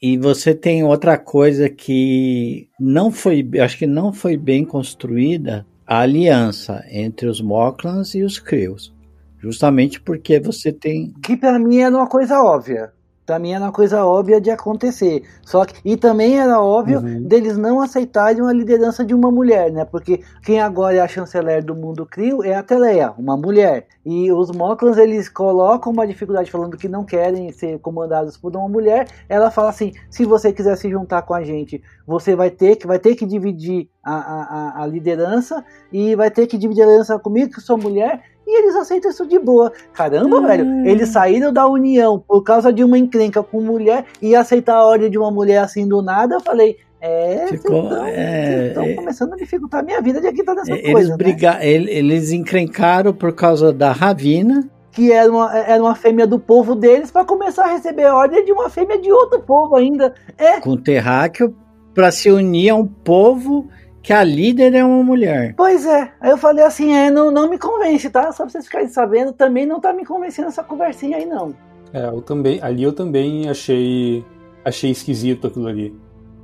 E 0.00 0.18
você 0.18 0.54
tem 0.54 0.84
outra 0.84 1.16
coisa 1.16 1.68
que 1.70 2.68
não 2.78 3.10
foi, 3.10 3.48
acho 3.60 3.78
que 3.78 3.86
não 3.86 4.12
foi 4.12 4.36
bem 4.36 4.64
construída, 4.64 5.66
a 5.86 6.00
aliança 6.00 6.84
entre 6.90 7.26
os 7.26 7.40
Moclans 7.40 8.14
e 8.14 8.22
os 8.22 8.38
Crews. 8.38 8.94
Justamente 9.38 10.00
porque 10.00 10.40
você 10.40 10.72
tem. 10.72 11.12
Que 11.22 11.36
para 11.36 11.58
mim 11.58 11.78
era 11.78 11.94
uma 11.94 12.08
coisa 12.08 12.42
óbvia. 12.42 12.92
Para 13.28 13.38
mim 13.38 13.52
era 13.52 13.62
uma 13.62 13.72
coisa 13.72 14.06
óbvia 14.06 14.40
de 14.40 14.50
acontecer. 14.50 15.22
Só 15.42 15.66
que 15.66 15.74
e 15.84 15.98
também 15.98 16.40
era 16.40 16.62
óbvio 16.62 17.00
uhum. 17.00 17.22
deles 17.24 17.58
não 17.58 17.78
aceitarem 17.78 18.40
a 18.40 18.52
liderança 18.54 19.04
de 19.04 19.12
uma 19.12 19.30
mulher, 19.30 19.70
né? 19.70 19.84
Porque 19.84 20.22
quem 20.42 20.62
agora 20.62 20.96
é 20.96 21.00
a 21.00 21.06
chanceler 21.06 21.62
do 21.62 21.74
mundo 21.74 22.06
crio 22.06 22.42
é 22.42 22.54
a 22.54 22.62
Teleia, 22.62 23.12
uma 23.18 23.36
mulher. 23.36 23.86
E 24.02 24.32
os 24.32 24.50
Moclans 24.50 24.96
eles 24.96 25.28
colocam 25.28 25.92
uma 25.92 26.06
dificuldade 26.06 26.50
falando 26.50 26.78
que 26.78 26.88
não 26.88 27.04
querem 27.04 27.52
ser 27.52 27.78
comandados 27.80 28.38
por 28.38 28.56
uma 28.56 28.66
mulher. 28.66 29.06
Ela 29.28 29.50
fala 29.50 29.68
assim: 29.68 29.92
se 30.08 30.24
você 30.24 30.50
quiser 30.50 30.76
se 30.78 30.88
juntar 30.88 31.20
com 31.20 31.34
a 31.34 31.44
gente, 31.44 31.82
você 32.06 32.34
vai 32.34 32.50
ter 32.50 32.76
que 32.76 32.86
vai 32.86 32.98
ter 32.98 33.14
que 33.14 33.26
dividir 33.26 33.90
a, 34.02 34.14
a, 34.14 34.82
a 34.84 34.86
liderança 34.86 35.62
e 35.92 36.16
vai 36.16 36.30
ter 36.30 36.46
que 36.46 36.56
dividir 36.56 36.82
a 36.82 36.86
liderança 36.86 37.18
comigo 37.18 37.52
que 37.52 37.60
sou 37.60 37.76
mulher 37.76 38.22
e 38.48 38.58
eles 38.62 38.74
aceitam 38.74 39.10
isso 39.10 39.26
de 39.26 39.38
boa. 39.38 39.70
Caramba, 39.92 40.38
hum. 40.38 40.46
velho, 40.46 40.86
eles 40.88 41.10
saíram 41.10 41.52
da 41.52 41.66
união 41.68 42.18
por 42.26 42.42
causa 42.42 42.72
de 42.72 42.82
uma 42.82 42.96
encrenca 42.98 43.42
com 43.42 43.60
mulher 43.60 44.04
e 44.22 44.34
aceitar 44.34 44.76
a 44.76 44.86
ordem 44.86 45.10
de 45.10 45.18
uma 45.18 45.30
mulher 45.30 45.58
assim 45.58 45.86
do 45.86 46.00
nada. 46.02 46.36
Eu 46.36 46.40
falei, 46.40 46.76
É, 47.00 47.46
Ficou, 47.46 47.84
estão, 47.84 48.06
é, 48.06 48.66
estão 48.68 48.82
é, 48.82 48.94
começando 48.94 49.32
a 49.34 49.36
dificultar 49.36 49.80
a 49.80 49.82
minha 49.84 50.00
vida 50.02 50.20
de 50.20 50.26
acreditar 50.26 50.54
nessa 50.54 50.72
eles 50.72 50.90
coisa. 50.92 51.10
né? 51.10 51.16
briga, 51.16 51.58
ele- 51.64 51.90
eles 51.92 52.32
encrencaram 52.32 53.12
por 53.12 53.32
causa 53.32 53.72
da 53.72 53.92
Ravina. 53.92 54.68
Que 54.90 55.12
era 55.12 55.30
uma, 55.30 55.56
era 55.56 55.80
uma 55.80 55.94
fêmea 55.94 56.26
do 56.26 56.40
povo 56.40 56.74
deles 56.74 57.12
para 57.12 57.24
começar 57.24 57.66
a 57.66 57.68
receber 57.68 58.06
ordem 58.06 58.44
de 58.44 58.50
uma 58.50 58.68
fêmea 58.68 58.98
de 58.98 59.12
outro 59.12 59.38
povo 59.40 59.76
ainda. 59.76 60.12
É, 60.36 60.58
com 60.58 60.70
o 60.70 60.76
Terráqueo 60.76 61.54
para 61.94 62.10
se 62.10 62.32
unir 62.32 62.70
a 62.70 62.74
um 62.74 62.84
povo 62.86 63.68
que 64.08 64.12
a 64.14 64.24
líder 64.24 64.74
é 64.74 64.82
uma 64.82 65.04
mulher. 65.04 65.52
pois 65.54 65.84
é. 65.84 66.10
Aí 66.18 66.30
eu 66.30 66.38
falei 66.38 66.64
assim, 66.64 66.94
é, 66.94 67.10
não, 67.10 67.30
não 67.30 67.46
me 67.46 67.58
convence, 67.58 68.08
tá? 68.08 68.32
Só 68.32 68.44
pra 68.44 68.48
vocês 68.52 68.64
ficarem 68.64 68.88
sabendo, 68.88 69.34
também 69.34 69.66
não 69.66 69.78
tá 69.78 69.92
me 69.92 70.02
convencendo 70.02 70.48
essa 70.48 70.62
conversinha 70.64 71.18
aí, 71.18 71.26
não. 71.26 71.54
É, 71.92 72.06
eu 72.06 72.22
também, 72.22 72.58
ali 72.62 72.82
eu 72.82 72.94
também 72.94 73.50
achei, 73.50 74.24
achei 74.64 74.90
esquisito 74.90 75.46
aquilo 75.46 75.66
ali. 75.66 75.94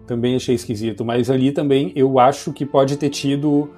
Também 0.07 0.37
achei 0.37 0.55
esquisito, 0.55 1.07
mas 1.07 1.31
ali 1.31 1.53
também 1.53 1.91
eu 1.97 2.19
acho 2.19 2.53
que 2.53 2.67
pode 2.67 2.99
ter 2.99 3.09
tido 3.09 3.71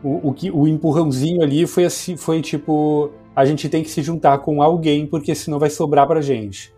o, 0.00 0.28
o 0.28 0.32
que 0.32 0.52
o 0.52 0.68
empurrãozinho 0.68 1.42
ali 1.42 1.66
foi 1.66 1.86
assim, 1.86 2.16
foi 2.16 2.40
tipo 2.40 3.10
a 3.34 3.44
gente 3.44 3.68
tem 3.68 3.82
que 3.82 3.90
se 3.90 4.00
juntar 4.00 4.38
com 4.38 4.62
alguém 4.62 5.08
porque 5.08 5.34
senão 5.34 5.58
vai 5.58 5.70
sobrar 5.70 6.06
pra 6.06 6.20
gente. 6.20 6.72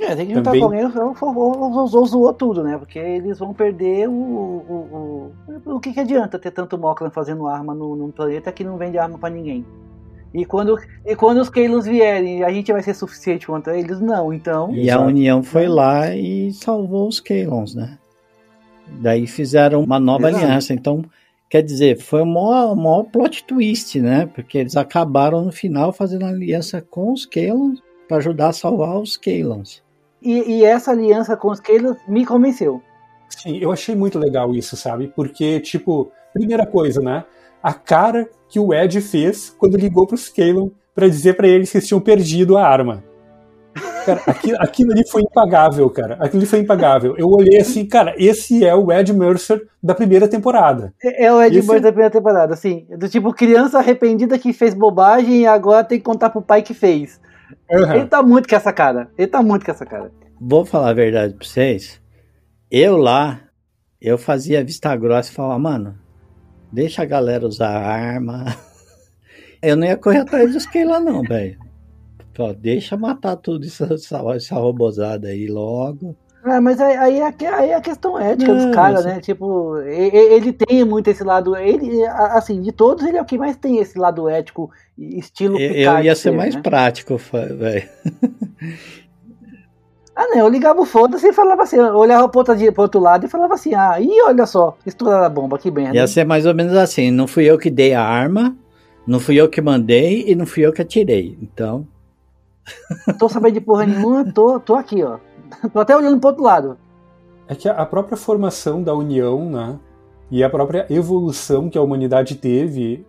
É, 0.00 0.14
tem 0.14 0.26
que 0.26 0.34
juntar 0.34 0.52
Também- 0.52 0.60
com 0.60 0.66
alguém, 0.66 0.84
ou, 0.84 1.16
ou, 1.20 1.60
ou, 1.60 1.72
ou 1.72 2.06
zoou 2.06 2.32
tudo, 2.32 2.62
né? 2.62 2.78
Porque 2.78 2.98
eles 2.98 3.38
vão 3.38 3.52
perder 3.52 4.08
o. 4.08 4.12
O, 4.12 5.32
o, 5.66 5.74
o 5.74 5.80
que, 5.80 5.92
que 5.92 6.00
adianta 6.00 6.38
ter 6.38 6.50
tanto 6.52 6.78
Moklan 6.78 7.10
fazendo 7.10 7.46
arma 7.48 7.74
no, 7.74 7.96
num 7.96 8.10
planeta 8.10 8.52
que 8.52 8.62
não 8.62 8.76
vende 8.76 8.96
arma 8.96 9.18
pra 9.18 9.28
ninguém? 9.28 9.64
E 10.32 10.44
quando, 10.44 10.78
e 11.06 11.16
quando 11.16 11.38
os 11.38 11.48
Keylons 11.48 11.86
vierem, 11.86 12.44
a 12.44 12.52
gente 12.52 12.72
vai 12.72 12.82
ser 12.82 12.94
suficiente 12.94 13.46
contra 13.46 13.76
eles? 13.76 14.00
Não, 14.00 14.32
então. 14.32 14.72
E 14.74 14.90
a. 14.90 15.00
União 15.00 15.42
foi 15.42 15.66
lá 15.66 16.14
e 16.14 16.52
salvou 16.52 17.08
os 17.08 17.18
Kaelons, 17.18 17.74
né? 17.74 17.98
Daí 19.00 19.26
fizeram 19.26 19.82
uma 19.82 19.98
nova 19.98 20.28
Exato. 20.28 20.44
aliança. 20.44 20.72
Então, 20.72 21.02
quer 21.48 21.62
dizer, 21.62 21.98
foi 21.98 22.22
o 22.22 22.26
maior, 22.26 22.76
maior 22.76 23.04
plot 23.04 23.44
twist, 23.44 24.00
né? 24.00 24.26
Porque 24.26 24.58
eles 24.58 24.76
acabaram 24.76 25.44
no 25.44 25.52
final 25.52 25.92
fazendo 25.92 26.24
aliança 26.24 26.80
com 26.80 27.12
os 27.12 27.26
Kaelons 27.26 27.82
para 28.06 28.18
ajudar 28.18 28.48
a 28.48 28.52
salvar 28.52 28.98
os 28.98 29.16
Kaelons. 29.16 29.82
E, 30.22 30.58
e 30.58 30.64
essa 30.64 30.90
aliança 30.90 31.36
com 31.36 31.50
os 31.50 31.60
Keylons 31.60 31.96
me 32.08 32.26
convenceu. 32.26 32.82
Sim, 33.28 33.58
eu 33.58 33.70
achei 33.70 33.94
muito 33.94 34.18
legal 34.18 34.54
isso, 34.54 34.76
sabe? 34.76 35.12
Porque, 35.14 35.60
tipo, 35.60 36.10
primeira 36.32 36.66
coisa, 36.66 37.00
né? 37.00 37.24
A 37.62 37.72
cara 37.72 38.28
que 38.48 38.58
o 38.58 38.72
Ed 38.72 39.00
fez 39.00 39.50
quando 39.50 39.76
ligou 39.76 40.06
pros 40.06 40.28
Kalon 40.28 40.70
pra 40.94 41.06
dizer 41.06 41.34
pra 41.34 41.46
eles 41.46 41.70
que 41.70 41.76
eles 41.78 41.86
tinham 41.86 42.00
perdido 42.00 42.56
a 42.56 42.66
arma. 42.66 43.04
Cara, 44.04 44.22
aquilo, 44.26 44.56
aquilo 44.58 44.92
ali 44.92 45.06
foi 45.06 45.22
impagável, 45.22 45.88
cara. 45.90 46.14
Aquilo 46.14 46.38
ali 46.40 46.46
foi 46.46 46.60
impagável. 46.60 47.14
Eu 47.18 47.28
olhei 47.28 47.60
assim, 47.60 47.84
cara, 47.84 48.14
esse 48.16 48.64
é 48.64 48.74
o 48.74 48.90
Ed 48.90 49.12
Mercer 49.12 49.68
da 49.82 49.94
primeira 49.94 50.26
temporada. 50.26 50.94
É 51.02 51.26
é 51.26 51.32
o 51.32 51.42
Ed 51.42 51.58
Isso- 51.58 51.66
Murphy 51.66 51.82
da 51.82 51.92
primeira 51.92 52.10
temporada, 52.10 52.54
assim. 52.54 52.86
Do 52.96 53.08
tipo, 53.08 53.32
criança 53.34 53.78
arrependida 53.78 54.38
que 54.38 54.52
fez 54.52 54.72
bobagem 54.72 55.42
e 55.42 55.46
agora 55.46 55.84
tem 55.84 55.98
que 55.98 56.04
contar 56.04 56.30
pro 56.30 56.40
pai 56.40 56.62
que 56.62 56.72
fez. 56.72 57.20
Aham. 57.70 57.96
Ele 57.96 58.06
tá 58.06 58.22
muito 58.22 58.48
com 58.48 58.56
essa 58.56 58.72
cara. 58.72 59.10
Ele 59.16 59.28
tá 59.28 59.42
muito 59.42 59.64
com 59.64 59.70
essa 59.70 59.86
cara. 59.86 60.10
Vou 60.40 60.64
falar 60.64 60.90
a 60.90 60.94
verdade 60.94 61.34
pra 61.34 61.46
vocês. 61.46 62.00
Eu 62.70 62.96
lá, 62.96 63.40
eu 64.00 64.18
fazia 64.18 64.64
vista 64.64 64.94
grossa 64.94 65.30
e 65.30 65.34
falava, 65.34 65.58
mano, 65.58 65.98
deixa 66.72 67.02
a 67.02 67.06
galera 67.06 67.46
usar 67.46 67.70
a 67.70 67.88
arma. 67.88 68.44
Eu 69.60 69.74
não 69.74 69.88
ia 69.88 69.96
correr 69.96 70.18
atrás 70.18 70.52
dos 70.52 70.66
Kaelon, 70.66 71.00
não, 71.00 71.22
velho. 71.22 71.58
Deixa 72.58 72.96
matar 72.96 73.34
tudo 73.34 73.66
essa, 73.66 73.92
essa, 73.92 74.22
essa 74.32 74.54
robozada 74.54 75.26
aí 75.26 75.48
logo. 75.48 76.16
É, 76.44 76.60
mas 76.60 76.80
aí, 76.80 76.96
aí, 76.96 77.20
é, 77.20 77.46
aí 77.48 77.70
é 77.70 77.74
a 77.74 77.80
questão 77.80 78.18
ética 78.18 78.54
Não, 78.54 78.56
dos 78.56 78.66
caras, 78.74 79.04
né? 79.04 79.20
Tipo, 79.20 79.76
e- 79.82 80.08
e- 80.08 80.32
ele 80.34 80.52
tem 80.52 80.84
muito 80.84 81.08
esse 81.08 81.24
lado. 81.24 81.56
Ele, 81.56 82.04
assim, 82.06 82.60
de 82.60 82.70
todos, 82.72 83.04
ele 83.04 83.16
é 83.16 83.22
o 83.22 83.24
que 83.24 83.36
mais 83.36 83.56
tem 83.56 83.78
esse 83.78 83.98
lado 83.98 84.28
ético, 84.28 84.70
estilo 84.96 85.58
Eu, 85.58 85.72
eu 85.72 85.98
ia 86.04 86.14
ser 86.14 86.30
dele, 86.30 86.36
mais 86.36 86.54
né? 86.54 86.62
prático, 86.62 87.16
velho. 87.16 87.88
Ah, 90.20 90.26
não, 90.30 90.38
eu 90.38 90.48
ligava 90.48 90.80
o 90.80 90.84
foda-se 90.84 91.28
e 91.28 91.32
falava 91.32 91.62
assim, 91.62 91.76
eu 91.76 91.94
olhava 91.94 92.28
pro 92.28 92.40
outro, 92.40 92.72
pro 92.72 92.82
outro 92.82 93.00
lado 93.00 93.24
e 93.24 93.28
falava 93.28 93.54
assim, 93.54 93.72
ah, 93.72 94.00
ih, 94.00 94.20
olha 94.24 94.46
só, 94.46 94.76
estouraram 94.84 95.24
a 95.24 95.28
bomba, 95.28 95.56
que 95.60 95.70
merda. 95.70 95.94
Ia 95.94 96.08
ser 96.08 96.24
mais 96.24 96.44
ou 96.44 96.52
menos 96.52 96.74
assim. 96.76 97.12
Não 97.12 97.28
fui 97.28 97.44
eu 97.44 97.56
que 97.56 97.70
dei 97.70 97.94
a 97.94 98.02
arma, 98.02 98.56
não 99.06 99.20
fui 99.20 99.36
eu 99.36 99.48
que 99.48 99.60
mandei 99.60 100.24
e 100.26 100.34
não 100.34 100.44
fui 100.44 100.66
eu 100.66 100.72
que 100.72 100.82
atirei. 100.82 101.38
Então, 101.40 101.86
Tô 103.16 103.28
sabendo 103.28 103.54
de 103.54 103.60
porra 103.60 103.86
nenhuma, 103.86 104.24
tô, 104.32 104.58
tô 104.58 104.74
aqui, 104.74 105.04
ó. 105.04 105.18
Tô 105.72 105.80
até 105.80 105.96
olhando 105.96 106.18
pro 106.20 106.30
outro 106.30 106.42
lado. 106.44 106.76
É 107.46 107.54
que 107.54 107.68
a- 107.68 107.86
própria 107.86 108.16
formação 108.16 108.82
da 108.82 108.94
União, 108.94 109.48
né? 109.50 109.78
E 110.30 110.44
a 110.44 110.50
própria 110.50 110.86
evolução 110.90 111.70
que 111.70 111.78
a 111.78 111.82
humanidade 111.82 112.34
teve, 112.34 113.06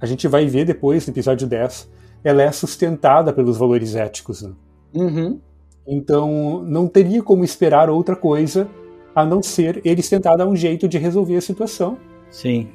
a 0.00 0.04
gente 0.06 0.28
vai 0.28 0.46
ver 0.46 0.66
depois 0.66 1.06
no 1.06 1.12
episódio 1.12 1.46
10, 1.46 1.90
ela 2.22 2.42
é 2.42 2.52
sustentada 2.52 3.32
pelos 3.32 3.56
valores 3.56 3.94
éticos, 3.94 4.42
né? 4.42 4.52
Uhum. 4.94 5.40
Então, 5.86 6.62
não 6.66 6.86
teria 6.88 7.22
como 7.22 7.44
esperar 7.44 7.88
outra 7.88 8.14
coisa 8.16 8.68
a 9.14 9.24
não 9.24 9.42
ser 9.42 9.80
eles 9.84 10.08
tentar 10.10 10.36
dar 10.36 10.46
um 10.46 10.54
jeito 10.56 10.86
de 10.86 10.98
resolver 10.98 11.36
a 11.36 11.40
situação. 11.40 11.96
sim. 12.30 12.68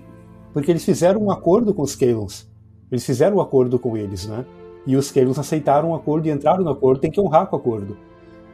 Porque 0.53 0.69
eles 0.69 0.83
fizeram 0.83 1.21
um 1.23 1.31
acordo 1.31 1.73
com 1.73 1.81
os 1.81 1.95
Kalons. 1.95 2.45
Eles 2.91 3.05
fizeram 3.05 3.37
um 3.37 3.39
acordo 3.39 3.79
com 3.79 3.95
eles, 3.95 4.27
né? 4.27 4.43
E 4.85 4.97
os 4.97 5.09
Kalons 5.09 5.39
aceitaram 5.39 5.91
o 5.91 5.95
acordo 5.95 6.27
e 6.27 6.29
entraram 6.29 6.61
no 6.61 6.69
acordo, 6.71 6.99
tem 6.99 7.09
que 7.09 7.21
honrar 7.21 7.47
com 7.47 7.55
o 7.55 7.59
acordo. 7.59 7.95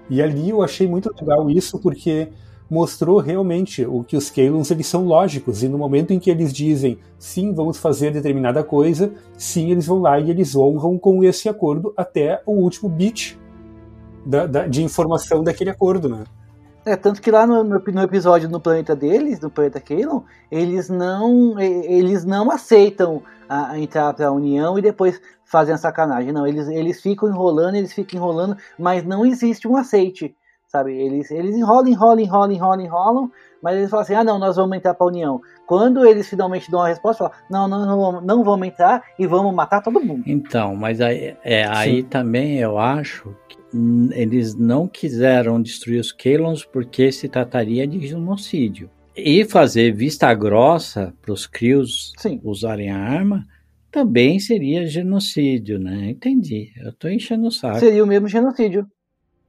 E 0.10 0.22
ali 0.22 0.50
eu 0.50 0.62
achei 0.64 0.88
muito 0.88 1.14
legal 1.20 1.50
isso 1.50 1.80
porque 1.80 2.30
mostrou 2.70 3.20
realmente 3.20 3.86
o 3.86 4.04
que 4.04 4.18
os 4.18 4.30
Kalons 4.30 4.70
eles 4.72 4.88
são 4.88 5.06
lógicos 5.06 5.64
e 5.64 5.70
no 5.70 5.78
momento 5.78 6.12
em 6.12 6.20
que 6.20 6.30
eles 6.30 6.52
dizem 6.52 6.98
sim, 7.18 7.54
vamos 7.54 7.78
fazer 7.78 8.12
determinada 8.12 8.62
coisa, 8.64 9.12
sim, 9.38 9.72
eles 9.72 9.86
vão 9.88 10.00
lá 10.00 10.20
e 10.20 10.30
eles 10.30 10.54
honram 10.56 10.98
com 10.98 11.24
esse 11.24 11.48
acordo 11.48 11.94
até 11.96 12.42
o 12.46 12.52
último 12.54 12.90
bit 12.90 13.40
da- 14.26 14.46
da- 14.46 14.68
de 14.68 14.84
informação 14.84 15.42
daquele 15.44 15.70
acordo, 15.70 16.10
né? 16.10 16.24
É, 16.86 16.96
tanto 16.96 17.22
que 17.22 17.32
lá 17.32 17.46
no, 17.48 17.64
no- 17.64 17.82
no 17.86 18.02
episódio 18.02 18.50
no 18.50 18.60
planeta 18.62 18.96
deles, 18.96 19.40
no 19.42 19.50
planeta 19.50 19.80
Kalon, 19.80 20.22
eles 20.50 20.90
não, 20.90 21.60
eles 21.60 22.24
não 22.26 22.50
aceitam 22.52 23.22
a, 23.48 23.72
a 23.72 23.80
entrar 23.80 24.14
pra 24.14 24.32
União 24.32 24.78
e 24.78 24.82
depois 24.82 25.20
fazem 25.48 25.74
a 25.74 25.78
sacanagem. 25.78 26.32
Não, 26.32 26.46
eles, 26.46 26.68
eles 26.68 27.02
ficam 27.02 27.28
enrolando, 27.28 27.76
eles 27.76 27.94
ficam 27.94 28.20
enrolando, 28.20 28.58
mas 28.78 29.04
não 29.04 29.26
existe 29.26 29.68
um 29.68 29.76
aceite, 29.76 30.36
sabe? 30.68 30.94
Eles, 30.94 31.32
eles 31.32 31.56
enrolam, 31.56 31.88
enrolam, 31.88 32.20
enrolam, 32.20 32.52
enrolam, 32.52 32.86
enrolam, 32.86 33.32
mas 33.62 33.78
eles 33.78 33.90
falam 33.90 34.04
assim, 34.04 34.14
ah 34.14 34.24
não, 34.24 34.38
nós 34.38 34.58
vamos 34.58 34.78
entrar 34.78 34.94
pra 34.94 35.08
União. 35.08 35.42
Quando 35.66 36.06
eles 36.06 36.30
finalmente 36.30 36.70
dão 36.70 36.82
a 36.84 36.90
resposta, 36.90 37.24
falam, 37.24 37.34
não, 37.50 37.68
não, 37.68 37.86
não, 37.86 38.22
não 38.22 38.44
vamos 38.44 38.68
entrar 38.68 39.04
e 39.18 39.26
vamos 39.26 39.54
matar 39.56 39.82
todo 39.82 40.00
mundo. 40.00 40.24
Então, 40.28 40.76
mas 40.76 41.02
aí, 41.02 41.36
é, 41.44 41.66
aí 41.66 42.04
também 42.04 42.60
eu 42.60 42.78
acho 42.78 43.36
que 43.50 43.58
eles 44.14 44.54
não 44.56 44.88
quiseram 44.88 45.62
destruir 45.62 46.00
os 46.00 46.12
Kalons 46.12 46.64
porque 46.64 47.12
se 47.12 47.28
trataria 47.28 47.88
de 47.88 48.06
genocídio. 48.06 48.90
E 49.16 49.44
fazer 49.46 49.94
vista 49.94 50.32
grossa 50.34 51.12
para 51.22 51.34
os 51.34 51.48
Krios 51.48 52.14
Sim. 52.18 52.40
usarem 52.44 52.92
a 52.92 52.98
arma 52.98 53.44
também 53.92 54.40
seria 54.40 54.86
genocídio, 54.86 55.80
né? 55.80 56.12
Entendi. 56.12 56.72
Eu 56.78 56.94
tô 56.94 57.08
enchendo 57.08 57.48
o 57.48 57.52
saco. 57.52 57.80
Seria 57.80 58.04
o 58.04 58.08
mesmo 58.08 58.28
genocídio. 58.28 58.88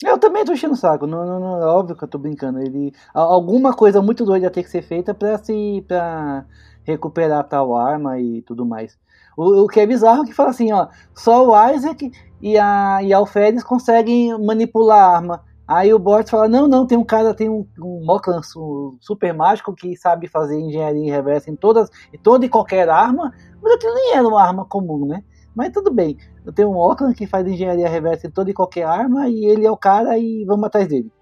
Eu 0.04 0.16
também 0.16 0.44
tô 0.44 0.52
enchendo 0.52 0.74
o 0.74 0.76
saco, 0.76 1.08
não, 1.08 1.26
não, 1.26 1.40
não, 1.40 1.60
é 1.60 1.66
óbvio 1.66 1.96
que 1.96 2.04
eu 2.04 2.08
tô 2.08 2.18
brincando. 2.18 2.60
Ele, 2.60 2.92
alguma 3.12 3.74
coisa 3.74 4.00
muito 4.00 4.24
doida 4.24 4.48
ter 4.48 4.62
que 4.62 4.70
ser 4.70 4.82
feita 4.82 5.12
pra 5.12 5.38
se 5.38 5.84
pra 5.88 6.46
recuperar 6.84 7.42
tal 7.48 7.74
arma 7.74 8.18
e 8.20 8.42
tudo 8.42 8.64
mais. 8.64 8.96
O, 9.36 9.64
o 9.64 9.68
que 9.68 9.80
é 9.80 9.86
bizarro 9.86 10.22
é 10.22 10.26
que 10.26 10.32
fala 10.32 10.50
assim, 10.50 10.72
ó, 10.72 10.86
só 11.14 11.48
o 11.48 11.70
Isaac 11.72 12.12
e 12.40 12.56
a 12.56 13.02
e 13.02 13.12
a 13.12 13.18
Alferes 13.18 13.64
conseguem 13.64 14.38
manipular 14.38 14.98
a 14.98 15.16
arma. 15.16 15.44
Aí 15.68 15.92
o 15.92 15.98
Bort 15.98 16.30
fala, 16.30 16.48
não, 16.48 16.66
não, 16.66 16.86
tem 16.86 16.96
um 16.96 17.04
cara, 17.04 17.34
tem 17.34 17.50
um, 17.50 17.66
um 17.78 18.02
Moklan 18.02 18.42
su- 18.42 18.96
super 19.00 19.34
mágico 19.34 19.74
que 19.74 19.94
sabe 19.98 20.26
fazer 20.26 20.58
engenharia 20.58 21.14
reversa 21.14 21.50
em 21.50 21.56
todas, 21.56 21.90
em 22.10 22.16
toda 22.16 22.46
e 22.46 22.48
qualquer 22.48 22.88
arma, 22.88 23.30
mas 23.62 23.74
aquilo 23.74 23.92
nem 23.92 24.14
era 24.14 24.26
uma 24.26 24.42
arma 24.42 24.64
comum, 24.64 25.06
né? 25.06 25.22
Mas 25.54 25.70
tudo 25.70 25.92
bem. 25.92 26.16
Eu 26.46 26.54
tenho 26.54 26.70
um 26.70 26.78
Auckland 26.78 27.14
que 27.14 27.26
faz 27.26 27.46
engenharia 27.46 27.86
reversa 27.86 28.28
em 28.28 28.30
toda 28.30 28.50
e 28.50 28.54
qualquer 28.54 28.84
arma 28.84 29.28
e 29.28 29.44
ele 29.44 29.66
é 29.66 29.70
o 29.70 29.76
cara 29.76 30.16
e 30.16 30.42
vamos 30.46 30.64
atrás 30.64 30.88
dele. 30.88 31.12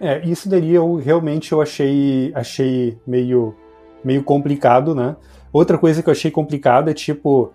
É, 0.00 0.24
isso 0.26 0.48
daí 0.48 0.74
eu 0.74 0.96
realmente 0.96 1.52
eu 1.52 1.60
achei, 1.60 2.32
achei 2.34 2.98
meio, 3.06 3.54
meio 4.02 4.24
complicado, 4.24 4.94
né? 4.94 5.16
Outra 5.52 5.76
coisa 5.76 6.02
que 6.02 6.08
eu 6.08 6.12
achei 6.12 6.30
complicada 6.30 6.92
é 6.92 6.94
tipo, 6.94 7.52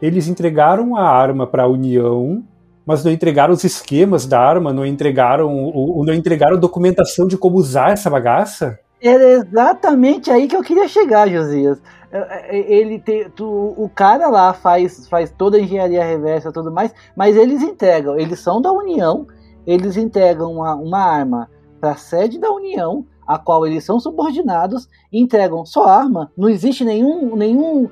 eles 0.00 0.28
entregaram 0.28 0.94
a 0.94 1.02
arma 1.02 1.48
para 1.48 1.64
a 1.64 1.68
União, 1.68 2.44
mas 2.88 3.04
não 3.04 3.12
entregaram 3.12 3.52
os 3.52 3.62
esquemas 3.64 4.24
da 4.24 4.40
arma, 4.40 4.72
não 4.72 4.86
entregaram, 4.86 5.54
o, 5.54 6.02
não 6.06 6.14
entregaram 6.14 6.58
documentação 6.58 7.28
de 7.28 7.36
como 7.36 7.58
usar 7.58 7.90
essa 7.90 8.08
bagaça. 8.08 8.78
Era 8.98 9.22
exatamente 9.24 10.30
aí 10.30 10.48
que 10.48 10.56
eu 10.56 10.62
queria 10.62 10.88
chegar, 10.88 11.28
Josias. 11.28 11.82
É, 12.10 12.56
é, 12.56 12.72
Ele 12.72 12.98
tem, 12.98 13.28
tu- 13.28 13.74
o 13.76 13.90
cara 13.94 14.28
lá 14.28 14.54
faz, 14.54 15.06
faz 15.06 15.30
toda 15.36 15.58
a 15.58 15.60
engenharia 15.60 16.02
reversa 16.02 16.50
tudo 16.50 16.72
mais, 16.72 16.90
mas 17.14 17.36
eles 17.36 17.60
entregam, 17.60 18.18
eles 18.18 18.40
são 18.40 18.58
da 18.58 18.72
União, 18.72 19.26
eles 19.66 19.98
entregam 19.98 20.50
uma, 20.50 20.74
uma 20.74 20.98
arma 20.98 21.50
para 21.78 21.90
a 21.90 21.96
sede 21.96 22.38
da 22.38 22.50
União, 22.50 23.04
a 23.26 23.38
qual 23.38 23.66
eles 23.66 23.84
são 23.84 24.00
subordinados 24.00 24.88
entregam 25.12 25.66
só 25.66 25.84
arma. 25.84 26.32
Não 26.34 26.48
existe 26.48 26.82
nenhum, 26.86 27.36
nenhum, 27.36 27.86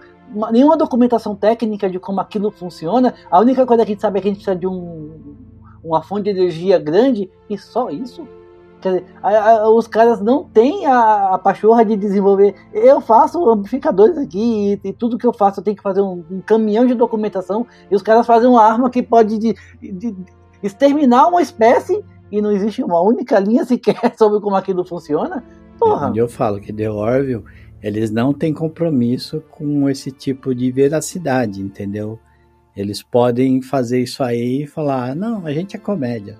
nenhuma 0.50 0.76
documentação 0.76 1.34
técnica 1.34 1.88
de 1.88 1.98
como 1.98 2.20
aquilo 2.20 2.50
funciona. 2.50 3.14
A 3.30 3.40
única 3.40 3.64
coisa 3.66 3.84
que 3.84 3.90
a 3.90 3.94
gente 3.94 4.02
sabe 4.02 4.18
é 4.18 4.22
que 4.22 4.28
a 4.28 4.30
gente 4.30 4.38
precisa 4.38 4.56
de 4.56 4.66
um, 4.66 5.10
uma 5.82 6.02
fonte 6.02 6.24
de 6.24 6.30
energia 6.30 6.78
grande 6.78 7.30
e 7.48 7.56
só 7.56 7.90
isso. 7.90 8.26
Quer 8.80 8.88
dizer, 8.88 9.04
a, 9.22 9.50
a, 9.50 9.70
os 9.70 9.86
caras 9.86 10.20
não 10.20 10.44
têm 10.44 10.86
a, 10.86 11.34
a 11.34 11.38
pachorra 11.38 11.84
de 11.84 11.96
desenvolver. 11.96 12.54
Eu 12.72 13.00
faço 13.00 13.48
amplificadores 13.48 14.18
aqui 14.18 14.78
e, 14.84 14.88
e, 14.88 14.92
tudo 14.92 15.16
que 15.16 15.26
eu 15.26 15.32
faço 15.32 15.60
eu 15.60 15.64
tenho 15.64 15.76
que 15.76 15.82
fazer 15.82 16.02
um, 16.02 16.22
um, 16.30 16.40
caminhão 16.40 16.86
de 16.86 16.94
documentação 16.94 17.66
e 17.90 17.96
os 17.96 18.02
caras 18.02 18.26
fazem 18.26 18.48
uma 18.48 18.62
arma 18.62 18.90
que 18.90 19.02
pode 19.02 19.38
de, 19.38 19.54
de, 19.80 19.92
de 19.92 20.16
exterminar 20.62 21.28
uma 21.28 21.40
espécie 21.40 22.04
e 22.30 22.42
não 22.42 22.50
existe 22.50 22.82
uma 22.82 23.00
única 23.00 23.38
linha 23.38 23.64
sequer 23.64 24.14
sobre 24.16 24.40
como 24.40 24.56
aquilo 24.56 24.84
funciona. 24.84 25.42
Porra. 25.78 26.12
Eu 26.14 26.28
falo 26.28 26.60
que 26.60 26.72
The 26.72 26.90
Orville, 26.90 27.44
eles 27.82 28.10
não 28.10 28.32
têm 28.32 28.52
compromisso 28.52 29.42
com 29.50 29.88
esse 29.88 30.10
tipo 30.10 30.54
de 30.54 30.70
veracidade, 30.70 31.60
entendeu? 31.60 32.18
Eles 32.76 33.02
podem 33.02 33.62
fazer 33.62 34.00
isso 34.00 34.22
aí 34.22 34.62
e 34.62 34.66
falar, 34.66 35.14
não, 35.14 35.46
a 35.46 35.52
gente 35.52 35.76
é 35.76 35.78
comédia. 35.78 36.38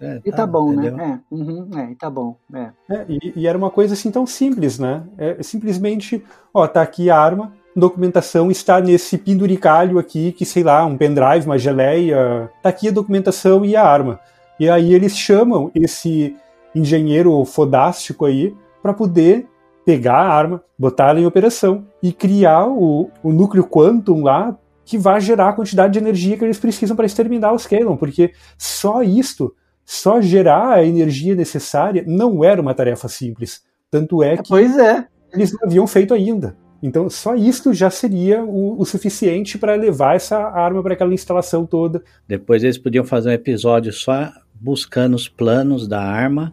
É, 0.00 0.20
e 0.24 0.30
tá, 0.30 0.38
tá 0.38 0.46
bom, 0.46 0.72
né? 0.72 0.74
entendeu? 0.74 0.96
né? 0.96 1.20
É, 1.30 1.34
uhum, 1.34 1.70
é, 1.78 1.90
e 1.90 1.94
tá 1.94 2.10
bom. 2.10 2.36
É. 2.52 2.70
é 2.90 3.06
e, 3.08 3.32
e, 3.36 3.46
era 3.46 3.56
uma 3.56 3.70
coisa 3.70 3.94
assim 3.94 4.10
tão 4.10 4.26
simples, 4.26 4.78
né? 4.78 5.04
É, 5.16 5.42
simplesmente, 5.42 6.22
ó, 6.52 6.66
tá 6.66 6.82
aqui 6.82 7.08
a 7.08 7.18
arma, 7.18 7.52
documentação 7.74 8.50
está 8.50 8.80
nesse 8.80 9.16
penduricalho 9.16 9.98
aqui, 9.98 10.32
que 10.32 10.44
sei 10.44 10.62
lá, 10.62 10.84
um 10.84 10.96
pendrive, 10.96 11.46
uma 11.46 11.58
geleia. 11.58 12.50
Tá 12.62 12.70
aqui 12.70 12.88
a 12.88 12.92
documentação 12.92 13.64
e 13.64 13.76
a 13.76 13.84
arma. 13.84 14.20
E 14.58 14.68
aí 14.68 14.92
eles 14.92 15.16
chamam 15.16 15.70
esse 15.74 16.34
engenheiro 16.74 17.42
fodástico 17.44 18.24
aí 18.24 18.54
para 18.82 18.92
poder 18.92 19.46
pegar 19.86 20.16
a 20.16 20.28
arma, 20.28 20.62
botar 20.76 21.10
ela 21.10 21.20
em 21.20 21.26
operação 21.26 21.86
e 22.02 22.12
criar 22.12 22.66
o, 22.66 23.08
o 23.22 23.32
núcleo 23.32 23.64
quantum 23.64 24.22
lá 24.24 24.58
que 24.84 24.98
vai 24.98 25.20
gerar 25.20 25.50
a 25.50 25.52
quantidade 25.52 25.92
de 25.92 25.98
energia 26.00 26.36
que 26.36 26.44
eles 26.44 26.58
precisam 26.58 26.96
para 26.96 27.06
exterminar 27.06 27.52
os 27.52 27.66
Kalon, 27.66 27.96
porque 27.96 28.32
só 28.58 29.02
isto 29.02 29.54
só 29.84 30.20
gerar 30.20 30.72
a 30.72 30.84
energia 30.84 31.36
necessária 31.36 32.02
não 32.04 32.42
era 32.42 32.60
uma 32.60 32.74
tarefa 32.74 33.06
simples. 33.06 33.62
Tanto 33.88 34.22
é 34.24 34.36
que 34.36 34.48
pois 34.48 34.76
é. 34.76 35.06
eles 35.32 35.52
não 35.52 35.60
haviam 35.62 35.86
feito 35.86 36.12
ainda. 36.12 36.56
Então, 36.82 37.08
só 37.08 37.34
isso 37.34 37.72
já 37.72 37.88
seria 37.88 38.44
o, 38.44 38.80
o 38.80 38.84
suficiente 38.84 39.56
para 39.56 39.76
levar 39.76 40.16
essa 40.16 40.36
arma 40.38 40.82
para 40.82 40.94
aquela 40.94 41.14
instalação 41.14 41.64
toda. 41.64 42.02
Depois 42.26 42.62
eles 42.62 42.76
podiam 42.76 43.04
fazer 43.04 43.30
um 43.30 43.32
episódio 43.32 43.92
só 43.92 44.30
buscando 44.54 45.14
os 45.14 45.28
planos 45.28 45.86
da 45.86 46.00
arma, 46.00 46.52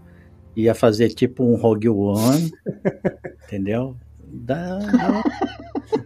ia 0.55 0.75
fazer 0.75 1.09
tipo 1.09 1.43
um 1.43 1.55
Rogue 1.55 1.89
One, 1.89 2.51
entendeu? 3.45 3.95
Da... 4.25 4.79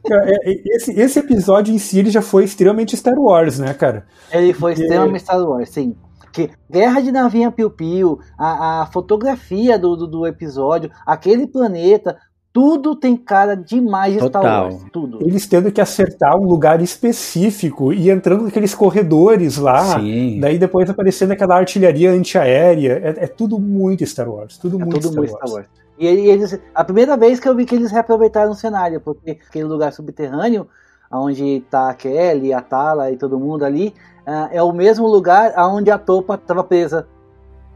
É, 0.10 0.52
é, 0.52 0.76
esse, 0.76 0.92
esse 0.92 1.20
episódio 1.20 1.74
em 1.74 1.80
si 1.80 2.00
ele 2.00 2.10
já 2.10 2.22
foi 2.22 2.44
extremamente 2.44 2.98
Star 2.98 3.18
Wars, 3.18 3.60
né, 3.60 3.74
cara? 3.74 4.06
Ele 4.32 4.54
foi 4.54 4.72
Porque... 4.72 4.84
extremamente 4.84 5.22
Star 5.22 5.42
Wars, 5.42 5.70
sim. 5.70 5.96
Porque 6.20 6.52
Guerra 6.70 7.02
de 7.02 7.12
Navinha 7.12 7.52
Piu 7.52 7.70
Piu, 7.70 8.20
a, 8.38 8.84
a 8.84 8.86
fotografia 8.88 9.80
do, 9.80 9.96
do, 9.96 10.06
do, 10.06 10.28
episódio, 10.28 10.92
aquele 11.06 11.48
planeta, 11.48 12.18
tudo 12.58 12.96
tem 12.96 13.16
cara 13.16 13.54
demais 13.54 14.14
de 14.14 14.20
Total. 14.20 14.42
Star 14.42 14.64
Wars. 14.64 14.86
Tudo. 14.92 15.20
Eles 15.22 15.46
tendo 15.46 15.72
que 15.72 15.80
acertar 15.80 16.36
um 16.36 16.44
lugar 16.44 16.82
específico 16.82 17.94
e 17.94 18.10
entrando 18.10 18.46
naqueles 18.46 18.74
corredores 18.74 19.58
lá. 19.58 20.00
Sim. 20.00 20.40
Daí 20.40 20.58
depois 20.58 20.90
aparecendo 20.90 21.34
aquela 21.34 21.56
artilharia 21.56 22.10
antiaérea. 22.10 23.00
É, 23.04 23.26
é 23.26 23.28
tudo 23.28 23.60
muito 23.60 24.04
Star 24.08 24.28
Wars. 24.28 24.58
Tudo 24.58 24.82
é 24.82 24.86
muito, 24.86 24.94
tudo 24.94 25.10
Star, 25.10 25.18
muito 25.18 25.34
Wars. 25.34 25.50
Star 25.50 25.56
Wars. 25.56 25.68
E 26.00 26.08
eles, 26.08 26.60
a 26.74 26.84
primeira 26.84 27.16
vez 27.16 27.40
que 27.40 27.48
eu 27.48 27.56
vi 27.56 27.64
que 27.64 27.76
eles 27.76 27.92
reaproveitaram 27.92 28.50
o 28.50 28.56
cenário, 28.56 29.00
porque 29.02 29.38
aquele 29.48 29.66
lugar 29.66 29.94
subterrâneo, 29.94 30.68
onde 31.12 31.64
tá 31.70 31.92
a 31.92 31.94
Kelly, 31.94 32.54
a 32.54 32.62
Tala 32.62 33.12
e 33.12 33.18
todo 33.18 33.40
mundo 33.40 33.66
ali, 33.66 33.94
uh, 34.28 34.50
é 34.52 34.64
o 34.64 34.74
mesmo 34.74 35.06
lugar 35.06 35.54
onde 35.60 35.92
a 35.92 36.00
Topa 36.00 36.34
estava 36.34 36.64
presa. 36.64 37.08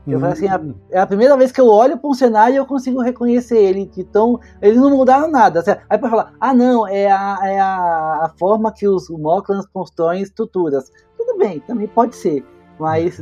Eu 0.08 0.20
falei 0.20 0.34
assim, 0.34 0.68
hum. 0.68 0.74
é 0.90 1.00
a 1.00 1.06
primeira 1.06 1.38
vez 1.38 1.52
que 1.52 1.62
eu 1.62 1.68
olho 1.68 1.98
para 1.98 2.10
um 2.10 2.14
cenário 2.14 2.56
e 2.56 2.58
eu 2.58 2.66
consigo 2.66 3.02
reconhecer 3.02 3.58
ele. 3.58 3.90
Então, 3.98 4.40
eles 4.62 4.78
não 4.78 4.90
mudaram 4.90 5.30
nada. 5.30 5.64
Aí 5.90 5.98
para 5.98 6.10
falar, 6.10 6.34
ah 6.40 6.54
não, 6.54 6.88
é 6.88 7.12
a, 7.12 7.40
é 7.44 7.60
a, 7.60 8.32
forma 8.40 8.72
que 8.72 8.88
os 8.88 9.10
Moklans 9.10 9.66
constroem 9.72 10.22
estruturas. 10.22 10.92
Tudo 11.18 11.38
bem, 11.38 11.60
também 11.60 11.88
pode 11.88 12.16
ser. 12.16 12.44
Mas 12.80 13.22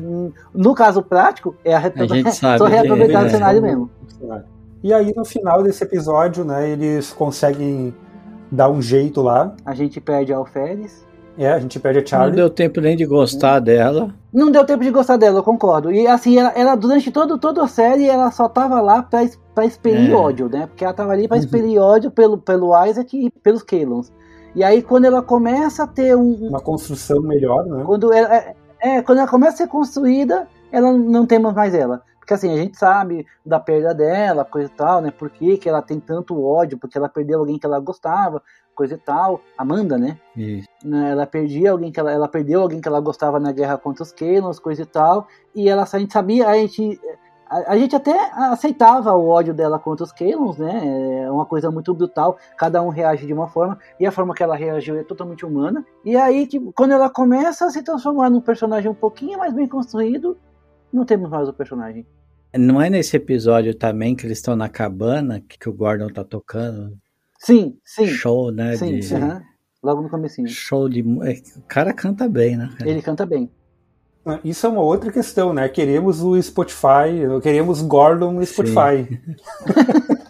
no 0.54 0.74
caso 0.74 1.04
prático, 1.04 1.54
é 1.66 1.76
a, 1.76 1.80
a 1.80 2.32
só 2.58 2.66
reaproveitar 2.66 3.24
é, 3.24 3.28
o 3.28 3.30
cenário 3.30 3.58
é, 3.60 3.62
mesmo. 3.62 3.90
E 4.82 4.94
aí 4.94 5.14
no 5.14 5.26
final 5.26 5.62
desse 5.62 5.84
episódio, 5.84 6.46
né, 6.46 6.70
eles 6.70 7.12
conseguem 7.12 7.94
dar 8.50 8.70
um 8.70 8.82
jeito 8.82 9.22
lá. 9.22 9.54
A 9.66 9.76
gente 9.76 10.00
perde 10.00 10.34
a 10.34 10.38
Alferes. 10.38 11.06
É, 11.38 11.52
a 11.52 11.60
gente 11.60 11.80
perde 11.80 12.00
a 12.00 12.06
Charlie. 12.06 12.30
Não 12.32 12.36
deu 12.36 12.50
tempo 12.50 12.82
nem 12.82 12.98
de 12.98 13.06
gostar 13.06 13.60
dela. 13.60 14.14
Não 14.34 14.52
deu 14.52 14.66
tempo 14.66 14.84
de 14.84 14.92
gostar 14.92 15.18
dela, 15.18 15.40
eu 15.40 15.44
concordo. 15.44 15.92
E 15.92 16.06
assim, 16.06 16.38
ela, 16.38 16.52
ela 16.56 16.76
durante 16.76 17.12
todo, 17.12 17.38
toda 17.38 17.64
a 17.64 17.68
série, 17.68 18.08
ela 18.08 18.30
só 18.32 18.50
tava 18.50 18.82
lá 18.82 19.02
pra, 19.02 19.22
pra 19.56 19.66
expelir 19.66 20.12
é. 20.12 20.14
ódio, 20.14 20.50
né? 20.50 20.68
Porque 20.68 20.84
ela 20.84 20.94
tava 20.94 21.14
ali 21.14 21.28
pra 21.28 21.38
uhum. 21.38 21.44
expelir 21.44 21.80
ódio 21.80 22.12
pelo, 22.12 22.38
pelo 22.38 22.72
Isaac 22.86 23.18
e 23.18 23.30
pelos 23.30 23.64
Kalons. 23.64 24.12
E 24.56 24.64
aí, 24.64 24.82
quando 24.82 25.06
ela 25.06 25.22
começa 25.22 25.84
a 25.84 25.88
ter 25.88 26.16
um. 26.16 26.48
Uma 26.48 26.60
construção 26.60 27.22
melhor, 27.22 27.66
né? 27.66 27.84
Quando 27.86 28.12
ela, 28.12 28.36
é, 28.36 28.56
é, 28.82 29.02
quando 29.02 29.20
ela 29.20 29.28
começa 29.28 29.54
a 29.54 29.58
ser 29.58 29.68
construída, 29.68 30.48
ela 30.72 30.92
não 30.92 31.26
temos 31.26 31.54
mais 31.54 31.74
ela. 31.74 32.02
Porque 32.20 32.34
assim, 32.34 32.54
a 32.54 32.58
gente 32.58 32.78
sabe 32.78 33.26
da 33.44 33.60
perda 33.60 33.94
dela, 33.94 34.46
coisa 34.46 34.70
e 34.72 34.76
tal, 34.76 35.02
né? 35.02 35.12
Por 35.12 35.30
que, 35.30 35.58
que 35.58 35.68
ela 35.68 35.82
tem 35.82 36.00
tanto 36.00 36.44
ódio? 36.44 36.78
Porque 36.78 36.98
ela 36.98 37.10
perdeu 37.10 37.40
alguém 37.40 37.58
que 37.58 37.66
ela 37.66 37.80
gostava, 37.80 38.42
coisa 38.80 38.94
e 38.94 38.98
tal. 38.98 39.42
Amanda, 39.58 39.98
né? 39.98 40.18
Isso. 40.38 40.66
Ela 40.86 41.28
perdia 41.28 41.72
alguém 41.72 41.92
que 41.92 42.00
ela, 42.00 42.14
ela 42.14 42.30
perdeu 42.30 42.62
alguém 42.62 42.80
que 42.80 42.88
ela 42.88 43.02
gostava 43.02 43.38
na 43.38 43.52
guerra 43.52 43.78
contra 43.78 44.04
os 44.04 44.14
Kalons, 44.14 44.58
coisa 44.58 44.84
e 44.84 44.86
tal. 44.86 45.28
E 45.54 45.68
ela, 45.68 45.84
a 45.84 46.00
gente 46.00 46.14
sabia, 46.14 46.48
a 46.48 46.56
gente 46.56 46.98
a, 47.50 47.74
a, 47.74 47.78
gente 47.78 47.94
até 47.94 48.32
aceitava 48.36 49.12
o 49.12 49.28
ódio 49.28 49.54
dela 49.54 49.78
contra 49.78 50.06
os 50.06 50.14
Kalons, 50.14 50.58
né? 50.58 51.26
É 51.26 51.30
uma 51.30 51.46
coisa 51.46 51.70
muito 51.70 51.94
brutal, 51.94 52.38
cada 52.56 52.82
um 52.82 52.88
reage 52.88 53.28
de 53.28 53.34
uma 53.34 53.50
forma, 53.50 53.78
e 54.00 54.08
a 54.08 54.12
forma 54.14 54.34
que 54.34 54.42
ela 54.42 54.56
reagiu 54.56 54.98
é 54.98 55.04
totalmente 55.04 55.46
humana. 55.46 55.86
E 56.06 56.16
aí, 56.16 56.48
tipo, 56.48 56.72
quando 56.72 56.92
ela 56.92 57.10
começa 57.10 57.66
a 57.66 57.70
se 57.70 57.84
transformar 57.84 58.30
num 58.30 58.40
personagem 58.40 58.90
um 58.90 58.96
pouquinho 58.96 59.40
mais 59.40 59.54
bem 59.54 59.68
construído, 59.68 60.38
não 60.94 61.04
temos 61.04 61.30
mais 61.30 61.50
o 61.50 61.54
personagem. 61.54 62.08
Não 62.58 62.82
é 62.82 62.90
nesse 62.90 63.18
episódio 63.18 63.76
também 63.76 64.16
que 64.16 64.26
eles 64.26 64.38
estão 64.38 64.56
na 64.56 64.70
cabana 64.70 65.42
que 65.42 65.68
o 65.68 65.74
Gordon 65.74 66.08
tá 66.08 66.24
tocando? 66.24 66.98
Sim, 67.40 67.78
sim. 67.84 68.06
Show, 68.08 68.52
né? 68.52 68.76
Sim, 68.76 69.00
de... 69.00 69.14
uhum. 69.14 69.42
logo 69.82 70.02
no 70.02 70.10
comecinho. 70.10 70.48
Show 70.48 70.90
de... 70.90 71.00
É, 71.00 71.42
o 71.58 71.62
cara 71.68 71.94
canta 71.94 72.28
bem, 72.28 72.58
né? 72.58 72.70
Ele 72.82 73.02
canta 73.02 73.26
bem. 73.26 73.50
Ah, 74.26 74.40
isso 74.44 74.66
é 74.66 74.70
uma 74.70 74.82
outra 74.82 75.12
questão, 75.12 75.54
né? 75.54 75.68
Queremos 75.70 76.22
o 76.22 76.40
Spotify, 76.42 77.40
queremos 77.42 77.82
Gordon 77.82 78.34
no 78.34 78.46
Spotify. 78.46 79.08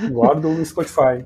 Gordon 0.12 0.54
no 0.54 0.64
Spotify. 0.64 1.24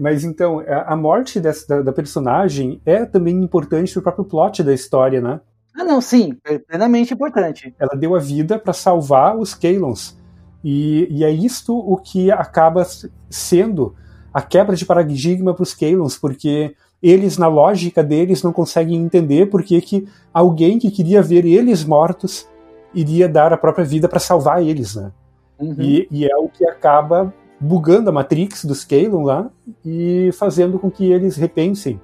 Mas 0.00 0.22
então, 0.22 0.62
a 0.86 0.94
morte 0.94 1.40
dessa, 1.40 1.66
da, 1.66 1.82
da 1.82 1.92
personagem 1.92 2.80
é 2.84 3.04
também 3.04 3.42
importante 3.42 3.92
para 3.92 4.00
o 4.00 4.02
próprio 4.02 4.24
plot 4.24 4.62
da 4.62 4.72
história, 4.72 5.20
né? 5.20 5.40
Ah, 5.74 5.84
não, 5.84 6.00
sim, 6.00 6.36
é 6.44 6.58
plenamente 6.58 7.14
importante. 7.14 7.74
Ela 7.78 7.96
deu 7.96 8.14
a 8.14 8.18
vida 8.18 8.58
para 8.58 8.72
salvar 8.72 9.36
os 9.36 9.54
Kalons. 9.54 10.17
E, 10.62 11.06
e, 11.10 11.24
é 11.24 11.30
isto 11.30 11.76
o 11.76 11.96
que 11.96 12.30
acaba 12.30 12.86
sendo 13.30 13.94
a 14.32 14.42
quebra 14.42 14.74
de 14.74 14.84
paradigma 14.84 15.54
para 15.54 15.62
os 15.62 15.72
Kalons, 15.72 16.18
porque 16.18 16.74
eles, 17.02 17.38
na 17.38 17.46
lógica 17.46 18.02
deles, 18.02 18.42
não 18.42 18.52
conseguem 18.52 19.00
entender 19.00 19.46
por 19.46 19.62
que, 19.62 19.80
que 19.80 20.08
alguém 20.32 20.78
que 20.78 20.90
queria 20.90 21.22
ver 21.22 21.44
eles 21.44 21.84
mortos 21.84 22.48
iria 22.92 23.28
dar 23.28 23.52
a 23.52 23.56
própria 23.56 23.84
vida 23.84 24.08
para 24.08 24.18
salvar 24.18 24.62
eles, 24.62 24.96
né? 24.96 25.12
Uhum. 25.60 25.76
E, 25.78 26.08
e, 26.10 26.24
é 26.24 26.36
o 26.36 26.48
que 26.48 26.66
acaba 26.66 27.32
bugando 27.60 28.10
a 28.10 28.12
Matrix 28.12 28.64
dos 28.64 28.84
Kalon 28.84 29.24
lá 29.24 29.50
e 29.84 30.30
fazendo 30.32 30.78
com 30.78 30.90
que 30.90 31.10
eles 31.10 31.36
repensem 31.36 32.00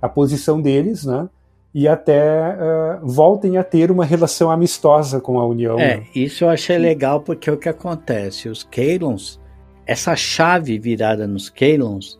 a 0.00 0.08
posição 0.08 0.60
deles, 0.60 1.04
né? 1.04 1.28
E 1.74 1.88
até 1.88 2.54
uh, 2.54 3.06
voltem 3.06 3.56
a 3.56 3.64
ter 3.64 3.90
uma 3.90 4.04
relação 4.04 4.50
amistosa 4.50 5.20
com 5.20 5.38
a 5.38 5.46
União. 5.46 5.78
É, 5.78 6.04
isso 6.14 6.44
eu 6.44 6.50
achei 6.50 6.76
legal 6.76 7.20
porque 7.20 7.50
o 7.50 7.56
que 7.56 7.68
acontece? 7.68 8.48
Os 8.48 8.62
Kalons, 8.62 9.40
essa 9.86 10.14
chave 10.14 10.78
virada 10.78 11.26
nos 11.26 11.48
Kalons 11.48 12.18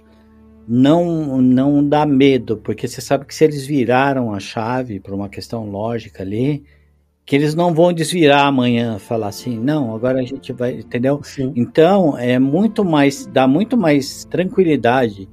não, 0.67 1.43
não 1.43 1.87
dá 1.87 2.07
medo, 2.07 2.57
porque 2.57 2.89
você 2.89 3.01
sabe 3.01 3.27
que 3.27 3.35
se 3.35 3.45
eles 3.45 3.67
viraram 3.67 4.33
a 4.33 4.41
chave 4.41 5.01
por 5.01 5.13
uma 5.13 5.29
questão 5.29 5.69
lógica 5.69 6.23
ali, 6.23 6.65
que 7.27 7.37
eles 7.37 7.55
não 7.55 7.75
vão 7.75 7.93
desvirar 7.93 8.47
amanhã, 8.47 8.99
falar 8.99 9.29
assim, 9.29 9.59
não, 9.59 9.95
agora 9.95 10.21
a 10.21 10.25
gente 10.25 10.53
vai, 10.53 10.79
entendeu? 10.79 11.21
Sim. 11.23 11.53
Então, 11.55 12.17
é 12.19 12.39
muito 12.39 12.85
mais, 12.85 13.27
dá 13.27 13.47
muito 13.47 13.77
mais 13.77 14.25
tranquilidade 14.25 15.29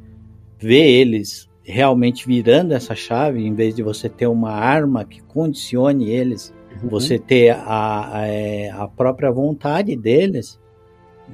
ver 0.59 0.85
eles 0.85 1.48
realmente 1.69 2.25
virando 2.25 2.73
essa 2.73 2.95
chave, 2.95 3.45
em 3.45 3.53
vez 3.53 3.75
de 3.75 3.83
você 3.83 4.09
ter 4.09 4.27
uma 4.27 4.51
arma 4.51 5.05
que 5.05 5.21
condicione 5.21 6.09
eles 6.09 6.53
você 6.83 7.17
ter 7.19 7.49
a, 7.49 8.19
a, 8.19 8.27
é, 8.27 8.69
a 8.69 8.87
própria 8.87 9.31
vontade 9.31 9.95
deles, 9.95 10.59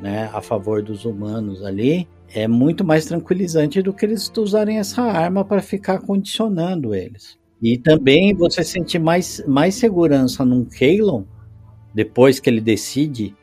né, 0.01 0.29
a 0.33 0.41
favor 0.41 0.81
dos 0.81 1.05
humanos 1.05 1.63
ali, 1.63 2.07
é 2.33 2.47
muito 2.47 2.83
mais 2.83 3.05
tranquilizante 3.05 3.81
do 3.81 3.93
que 3.93 4.05
eles 4.05 4.31
usarem 4.35 4.79
essa 4.79 5.01
arma 5.03 5.45
para 5.45 5.61
ficar 5.61 5.99
condicionando 5.99 6.93
eles. 6.95 7.37
E 7.61 7.77
também 7.77 8.33
você 8.33 8.63
sente 8.63 8.99
mais, 8.99 9.43
mais 9.47 9.75
segurança 9.75 10.43
num 10.43 10.65
Kalon, 10.65 11.23
depois 11.93 12.39
que 12.39 12.49
ele 12.49 12.61
decide 12.61 13.35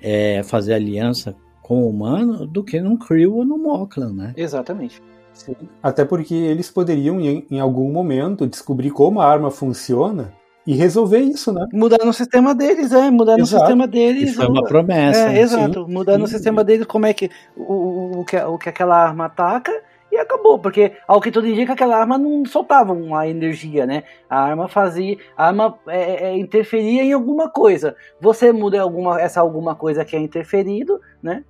é, 0.00 0.42
fazer 0.42 0.74
aliança 0.74 1.34
com 1.62 1.84
o 1.84 1.88
humano, 1.88 2.46
do 2.46 2.62
que 2.62 2.78
num 2.80 2.96
Krill 2.96 3.36
ou 3.36 3.44
no 3.44 3.56
Moklan, 3.56 4.12
né? 4.12 4.34
Exatamente. 4.36 5.02
Sim. 5.34 5.54
Até 5.82 6.04
porque 6.04 6.34
eles 6.34 6.70
poderiam, 6.70 7.20
em, 7.20 7.44
em 7.50 7.60
algum 7.60 7.92
momento, 7.92 8.46
descobrir 8.46 8.90
como 8.90 9.20
a 9.20 9.26
arma 9.26 9.50
funciona 9.50 10.32
e 10.66 10.74
resolver 10.74 11.18
isso, 11.18 11.52
né? 11.52 11.66
Mudar 11.72 12.02
no 12.04 12.12
sistema 12.12 12.54
deles, 12.54 12.92
é, 12.92 13.10
mudar 13.10 13.36
no 13.36 13.44
sistema 13.44 13.86
deles. 13.86 14.30
Isso 14.30 14.36
foi 14.36 14.46
uma 14.46 14.64
promessa. 14.64 15.30
É, 15.30 15.40
exato, 15.40 15.84
sim, 15.84 15.92
mudar 15.92 16.14
sim. 16.14 16.20
no 16.20 16.26
sistema 16.26 16.64
deles 16.64 16.86
como 16.86 17.04
é 17.04 17.12
que 17.12 17.30
o, 17.56 18.20
o, 18.20 18.24
que 18.24 18.36
o 18.36 18.56
que 18.56 18.68
aquela 18.68 18.96
arma 18.96 19.26
ataca 19.26 19.72
e 20.10 20.16
acabou, 20.16 20.58
porque 20.58 20.92
ao 21.08 21.20
que 21.20 21.30
tudo 21.30 21.48
indica 21.48 21.72
aquela 21.72 21.96
arma 21.98 22.16
não 22.16 22.46
soltava 22.46 22.92
uma 22.92 23.26
energia, 23.28 23.84
né? 23.84 24.04
A 24.30 24.40
arma 24.40 24.68
fazia, 24.68 25.18
a 25.36 25.48
arma 25.48 25.76
é, 25.88 26.28
é, 26.28 26.38
interferia 26.38 27.02
em 27.02 27.12
alguma 27.12 27.50
coisa. 27.50 27.96
Você 28.20 28.52
muda 28.52 28.80
alguma 28.80 29.20
essa 29.20 29.40
alguma 29.40 29.74
coisa 29.74 30.04
que 30.04 30.14
é 30.14 30.20
interferido, 30.20 31.00
né? 31.22 31.44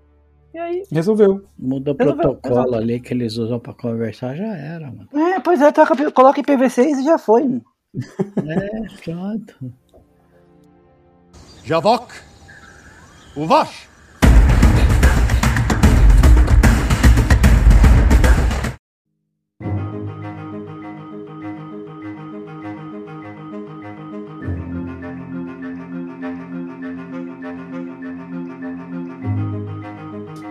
E 0.55 0.59
aí. 0.59 0.83
Resolveu. 0.91 1.45
Muda 1.59 1.91
o 1.91 1.97
Resolveu, 1.97 2.23
protocolo 2.23 2.61
exato. 2.61 2.75
ali 2.77 3.01
que 3.01 3.13
eles 3.13 3.37
usam 3.37 3.59
para 3.59 3.75
conversar, 3.75 4.37
já 4.37 4.57
era, 4.57 4.87
mano. 4.87 5.09
É, 5.13 5.41
pois 5.41 5.61
é, 5.61 5.73
troca, 5.73 6.13
coloca 6.13 6.41
em 6.41 6.45
PV6 6.45 7.01
e 7.01 7.05
já 7.05 7.19
foi. 7.19 7.43
Mano. 7.43 7.65
É, 8.47 9.03
pronto. 9.05 9.73
Javok, 11.65 12.13
Uvash. 13.37 13.89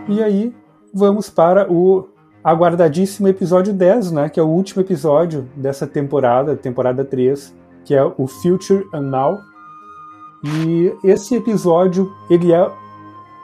E 0.07 0.21
aí, 0.21 0.53
vamos 0.93 1.29
para 1.29 1.71
o 1.71 2.09
aguardadíssimo 2.43 3.27
episódio 3.29 3.73
10, 3.73 4.11
né? 4.11 4.29
Que 4.29 4.37
é 4.37 4.43
o 4.43 4.47
último 4.47 4.81
episódio 4.81 5.47
dessa 5.55 5.87
temporada, 5.87 6.57
temporada 6.57 7.05
3, 7.05 7.55
que 7.85 7.95
é 7.95 8.03
o 8.03 8.27
Future 8.27 8.85
and 8.93 9.03
Now. 9.03 9.39
E 10.43 10.93
esse 11.05 11.35
episódio, 11.35 12.11
ele 12.29 12.51
é 12.51 12.69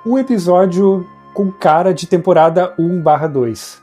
o 0.05 0.19
episódio 0.19 1.07
com 1.33 1.49
cara 1.49 1.93
de 1.93 2.05
temporada 2.05 2.75
1/2. 2.77 3.81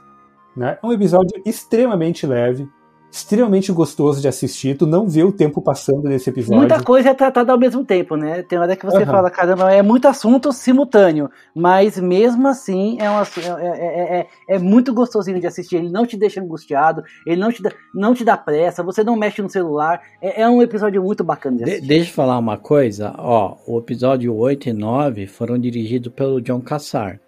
Né? 0.55 0.79
É 0.83 0.87
um 0.87 0.93
episódio 0.93 1.41
extremamente 1.47 2.27
leve, 2.27 2.69
extremamente 3.17 3.73
gostoso 3.73 4.21
de 4.21 4.29
assistir. 4.29 4.77
Tu 4.77 4.87
não 4.87 5.09
vê 5.09 5.25
o 5.25 5.33
tempo 5.33 5.63
passando 5.63 6.03
nesse 6.03 6.29
episódio. 6.29 6.59
Muita 6.59 6.83
coisa 6.83 7.11
é 7.11 7.15
tratada 7.15 7.53
ao 7.53 7.59
mesmo 7.59 7.85
tempo, 7.85 8.17
né? 8.17 8.43
Tem 8.43 8.59
hora 8.59 8.77
que 8.77 8.85
você 8.85 8.99
uhum. 8.99 9.07
fala, 9.07 9.31
caramba, 9.31 9.73
é 9.73 9.83
muito 9.83 10.07
assunto 10.07 10.53
simultâneo, 10.53 11.31
mas 11.55 11.99
mesmo 11.99 12.47
assim 12.47 12.99
é, 13.01 13.11
um, 13.11 13.21
é, 13.21 13.25
é, 13.59 14.19
é, 14.21 14.27
é, 14.49 14.59
muito 14.59 14.93
gostosinho 14.93 15.41
de 15.41 15.47
assistir. 15.47 15.77
Ele 15.77 15.91
não 15.91 16.07
te 16.07 16.17
deixa 16.17 16.41
angustiado, 16.41 17.03
ele 17.27 17.41
não 17.41 17.51
te 17.51 17.63
dá, 17.63 17.71
não 17.95 18.15
te 18.15 18.25
dá 18.25 18.37
pressa, 18.37 18.83
você 18.83 19.03
não 19.03 19.17
mexe 19.17 19.41
no 19.41 19.49
celular. 19.49 20.01
É, 20.21 20.43
é 20.43 20.49
um 20.49 20.63
episódio 20.63 21.03
muito 21.03 21.25
bacana 21.25 21.57
de 21.57 21.65
assistir. 21.65 21.81
De, 21.81 21.89
deixa 21.89 22.11
eu 22.11 22.15
falar 22.15 22.39
uma 22.39 22.59
coisa, 22.59 23.15
ó, 23.17 23.57
o 23.67 23.79
episódio 23.79 24.35
8 24.35 24.69
e 24.69 24.73
9 24.73 25.27
foram 25.27 25.59
dirigidos 25.59 26.13
pelo 26.13 26.41
John 26.41 26.61
Cassar. 26.61 27.19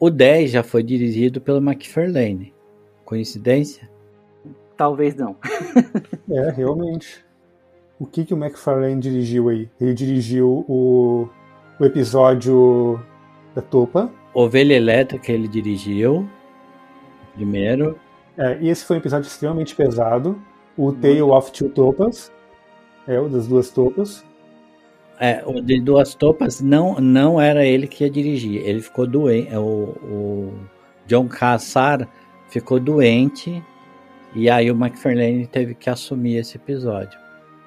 O 0.00 0.10
10 0.10 0.50
já 0.50 0.62
foi 0.62 0.82
dirigido 0.82 1.40
pelo 1.40 1.58
McFarlane. 1.58 2.52
Coincidência? 3.04 3.93
Talvez 4.84 5.14
não. 5.14 5.34
é, 6.30 6.50
realmente. 6.50 7.24
O 7.98 8.04
que, 8.04 8.22
que 8.22 8.34
o 8.34 8.36
McFarlane 8.36 9.00
dirigiu 9.00 9.48
aí? 9.48 9.66
Ele 9.80 9.94
dirigiu 9.94 10.62
o, 10.68 11.26
o 11.80 11.84
episódio 11.86 13.00
da 13.54 13.62
Topa. 13.62 14.10
Ovelha 14.34 14.74
Elétrica 14.74 15.32
ele 15.32 15.48
dirigiu. 15.48 16.28
Primeiro. 17.32 17.98
É, 18.36 18.58
e 18.60 18.68
esse 18.68 18.84
foi 18.84 18.96
um 18.96 18.98
episódio 18.98 19.26
extremamente 19.26 19.74
pesado. 19.74 20.38
O 20.76 20.92
Tale 20.92 21.22
of 21.22 21.50
Two 21.50 21.70
Topas. 21.70 22.30
É, 23.08 23.18
o 23.18 23.26
das 23.26 23.46
duas 23.46 23.70
topas. 23.70 24.22
É, 25.18 25.42
o 25.46 25.62
de 25.62 25.80
duas 25.80 26.14
topas 26.14 26.60
não, 26.60 26.96
não 27.00 27.40
era 27.40 27.64
ele 27.64 27.86
que 27.86 28.04
ia 28.04 28.10
dirigir. 28.10 28.60
Ele 28.66 28.82
ficou 28.82 29.06
doente. 29.06 29.48
É, 29.50 29.58
o, 29.58 29.62
o 29.62 30.52
John 31.06 31.26
Cassar 31.26 32.06
ficou 32.50 32.78
doente 32.78 33.64
e 34.34 34.50
aí 34.50 34.70
o 34.70 34.74
McFarlane 34.74 35.46
teve 35.46 35.74
que 35.74 35.88
assumir 35.88 36.36
esse 36.36 36.56
episódio, 36.56 37.18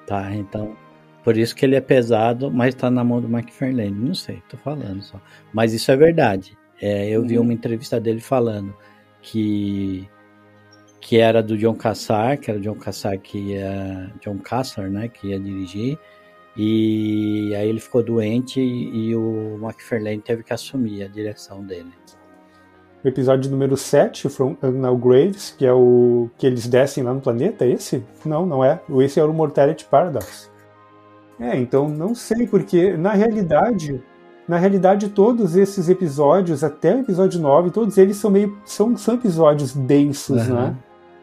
tá? 0.06 0.34
Então, 0.34 0.76
por 1.24 1.36
isso 1.36 1.54
que 1.54 1.64
ele 1.64 1.76
é 1.76 1.80
pesado, 1.80 2.50
mas 2.50 2.74
tá 2.74 2.90
na 2.90 3.02
mão 3.02 3.20
do 3.20 3.28
McFarlane. 3.28 3.90
Não 3.90 4.14
sei, 4.14 4.42
tô 4.48 4.56
falando 4.56 5.02
só. 5.02 5.20
Mas 5.52 5.72
isso 5.72 5.90
é 5.90 5.96
verdade. 5.96 6.56
É, 6.80 7.08
eu 7.08 7.22
vi 7.24 7.38
uhum. 7.38 7.44
uma 7.44 7.52
entrevista 7.52 8.00
dele 8.00 8.20
falando 8.20 8.74
que 9.22 10.08
que 11.00 11.18
era 11.18 11.42
do 11.42 11.56
John 11.56 11.74
Cassar, 11.74 12.38
que 12.38 12.50
era 12.50 12.58
o 12.58 12.62
John 12.62 12.74
Cassar 12.74 13.18
que 13.18 13.38
ia 13.38 14.12
John 14.20 14.38
Cassar, 14.38 14.90
né, 14.90 15.08
que 15.08 15.28
ia 15.28 15.40
dirigir. 15.40 15.98
E 16.56 17.54
aí 17.54 17.68
ele 17.68 17.80
ficou 17.80 18.02
doente 18.02 18.60
e, 18.60 19.14
o 19.14 19.58
McFarlane 19.62 20.20
teve 20.20 20.42
que 20.42 20.52
assumir 20.52 21.04
a 21.04 21.08
direção 21.08 21.64
dele 21.64 21.92
episódio 23.08 23.50
número 23.50 23.76
7, 23.76 24.28
From 24.28 24.56
Unknown 24.62 24.98
Graves, 24.98 25.54
que 25.56 25.66
é 25.66 25.72
o 25.72 26.28
que 26.38 26.46
eles 26.46 26.66
descem 26.66 27.02
lá 27.02 27.12
no 27.12 27.20
planeta, 27.20 27.64
é 27.64 27.70
esse? 27.70 28.04
Não, 28.24 28.46
não 28.46 28.64
é. 28.64 28.80
Esse 29.00 29.18
é 29.18 29.24
o 29.24 29.32
Mortality 29.32 29.84
Paradox. 29.84 30.50
É, 31.40 31.56
então 31.56 31.88
não 31.88 32.14
sei, 32.14 32.46
porque 32.46 32.96
na 32.96 33.12
realidade, 33.12 34.02
na 34.48 34.56
realidade 34.58 35.08
todos 35.08 35.56
esses 35.56 35.88
episódios, 35.88 36.64
até 36.64 36.94
o 36.94 37.00
episódio 37.00 37.40
9, 37.40 37.70
todos 37.70 37.96
eles 37.98 38.16
são 38.16 38.30
meio 38.30 38.58
são, 38.64 38.96
são 38.96 39.14
episódios 39.14 39.74
densos, 39.74 40.48
uhum. 40.48 40.54
né? 40.54 40.76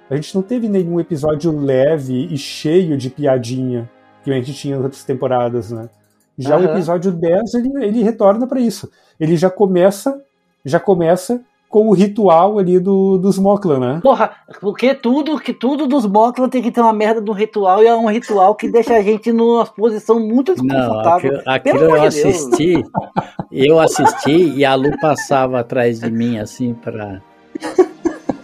A 0.09 0.15
gente 0.15 0.35
não 0.35 0.41
teve 0.41 0.69
nenhum 0.69 0.99
episódio 0.99 1.51
leve 1.51 2.27
e 2.31 2.37
cheio 2.37 2.97
de 2.97 3.09
piadinha 3.09 3.89
que 4.23 4.31
a 4.31 4.35
gente 4.35 4.53
tinha 4.53 4.75
nas 4.75 4.85
outras 4.85 5.03
temporadas, 5.03 5.71
né? 5.71 5.89
Já 6.37 6.57
uhum. 6.57 6.65
o 6.65 6.69
episódio 6.71 7.11
10, 7.11 7.53
ele, 7.55 7.85
ele 7.85 8.03
retorna 8.03 8.45
para 8.45 8.59
isso. 8.59 8.89
Ele 9.19 9.35
já 9.35 9.49
começa 9.49 10.21
já 10.65 10.79
começa 10.79 11.41
com 11.69 11.89
o 11.89 11.93
ritual 11.93 12.57
ali 12.57 12.79
do, 12.79 13.17
dos 13.17 13.37
Moklan, 13.37 13.79
né? 13.79 13.99
Porra, 14.01 14.31
porque 14.61 14.93
tudo, 14.93 15.39
que 15.39 15.53
tudo 15.53 15.87
dos 15.87 16.05
Moklan 16.05 16.47
tem 16.47 16.61
que 16.61 16.71
ter 16.71 16.81
uma 16.81 16.93
merda 16.93 17.19
do 17.19 17.31
ritual 17.31 17.83
e 17.83 17.87
é 17.87 17.95
um 17.95 18.09
ritual 18.09 18.55
que 18.55 18.69
deixa 18.69 18.95
a 18.95 19.01
gente 19.01 19.31
numa 19.31 19.65
posição 19.65 20.19
muito 20.19 20.53
desconfortável. 20.53 21.33
Não, 21.33 21.53
aquilo, 21.53 21.77
aquilo 21.77 21.95
eu 21.95 22.03
assisti, 22.03 22.83
eu 23.51 23.79
assisti 23.79 24.53
e 24.55 24.63
a 24.63 24.75
Lu 24.75 24.97
passava 24.99 25.59
atrás 25.59 25.99
de 25.99 26.09
mim 26.09 26.37
assim 26.37 26.73
pra. 26.73 27.21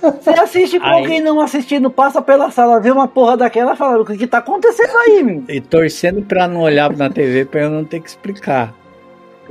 Você 0.02 0.32
assiste 0.32 0.80
com 0.80 0.86
aí, 0.86 1.02
alguém 1.02 1.22
não 1.22 1.40
assistindo, 1.40 1.90
passa 1.90 2.22
pela 2.22 2.50
sala, 2.50 2.80
vê 2.80 2.90
uma 2.90 3.08
porra 3.08 3.38
daquela 3.38 3.74
e 3.74 3.78
fala: 3.78 4.02
o 4.02 4.06
que, 4.06 4.18
que 4.18 4.28
tá 4.28 4.40
acontecendo 4.40 4.98
aí, 4.98 5.24
meu? 5.24 5.44
E 5.48 5.62
torcendo 5.62 6.22
pra 6.24 6.48
não 6.48 6.62
olhar 6.62 6.92
na 6.96 7.10
TV 7.10 7.46
pra 7.46 7.62
eu 7.62 7.70
não 7.70 7.86
ter 7.86 8.00
que 8.00 8.10
explicar. 8.10 8.74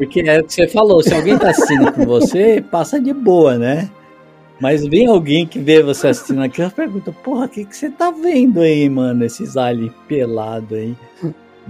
Porque 0.00 0.22
é 0.22 0.40
o 0.40 0.44
que 0.44 0.54
você 0.54 0.66
falou, 0.66 1.02
se 1.02 1.12
alguém 1.12 1.36
tá 1.36 1.50
assistindo 1.50 1.92
com 1.92 2.06
você, 2.06 2.64
passa 2.70 2.98
de 2.98 3.12
boa, 3.12 3.58
né? 3.58 3.90
Mas 4.58 4.86
vem 4.86 5.06
alguém 5.06 5.46
que 5.46 5.58
vê 5.58 5.82
você 5.82 6.08
assistindo 6.08 6.42
aqui 6.42 6.62
e 6.62 6.70
pergunta, 6.70 7.12
porra, 7.12 7.44
o 7.44 7.48
que, 7.50 7.66
que 7.66 7.76
você 7.76 7.90
tá 7.90 8.10
vendo 8.10 8.62
aí, 8.62 8.88
mano? 8.88 9.22
Esses 9.26 9.58
aliens 9.58 9.92
pelados 10.08 10.72
aí. 10.72 10.96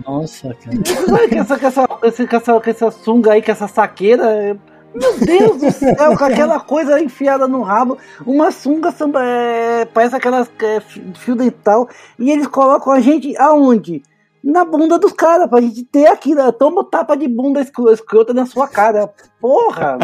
Nossa, 0.06 0.54
cara. 0.54 0.76
que 1.28 1.38
essa, 1.38 1.58
que 1.58 1.66
essa, 1.66 1.88
que 2.28 2.36
essa, 2.36 2.60
que 2.60 2.70
essa 2.70 2.90
sunga 2.92 3.32
aí, 3.32 3.42
que 3.42 3.50
essa 3.50 3.66
saqueira. 3.66 4.56
Meu 4.94 5.18
Deus 5.18 5.60
do 5.60 5.70
céu, 5.72 6.16
com 6.16 6.24
aquela 6.24 6.60
coisa 6.60 7.00
enfiada 7.00 7.48
no 7.48 7.62
rabo, 7.62 7.98
uma 8.24 8.52
sunga 8.52 8.92
samba, 8.92 9.24
é, 9.24 9.84
parece 9.86 10.14
aquelas 10.14 10.48
é, 10.62 10.80
fio 11.16 11.34
dental, 11.34 11.88
e 12.16 12.30
eles 12.30 12.46
colocam 12.46 12.92
a 12.92 13.00
gente 13.00 13.36
aonde? 13.38 14.02
Na 14.43 14.64
bunda 14.64 14.99
dos 14.99 15.12
caras, 15.12 15.49
pra 15.49 15.61
gente 15.61 15.84
ter 15.84 16.07
aqui, 16.07 16.34
né? 16.34 16.51
Toma 16.53 16.84
tapa 16.84 17.16
de 17.16 17.28
bunda 17.28 17.61
escrota 17.61 18.32
na 18.32 18.47
sua 18.47 18.66
cara. 18.68 19.12
Porra! 19.41 19.99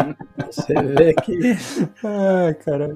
Você 0.49 0.73
vê 0.73 1.13
que. 1.13 1.57
Ai, 2.03 2.53
cara. 2.53 2.95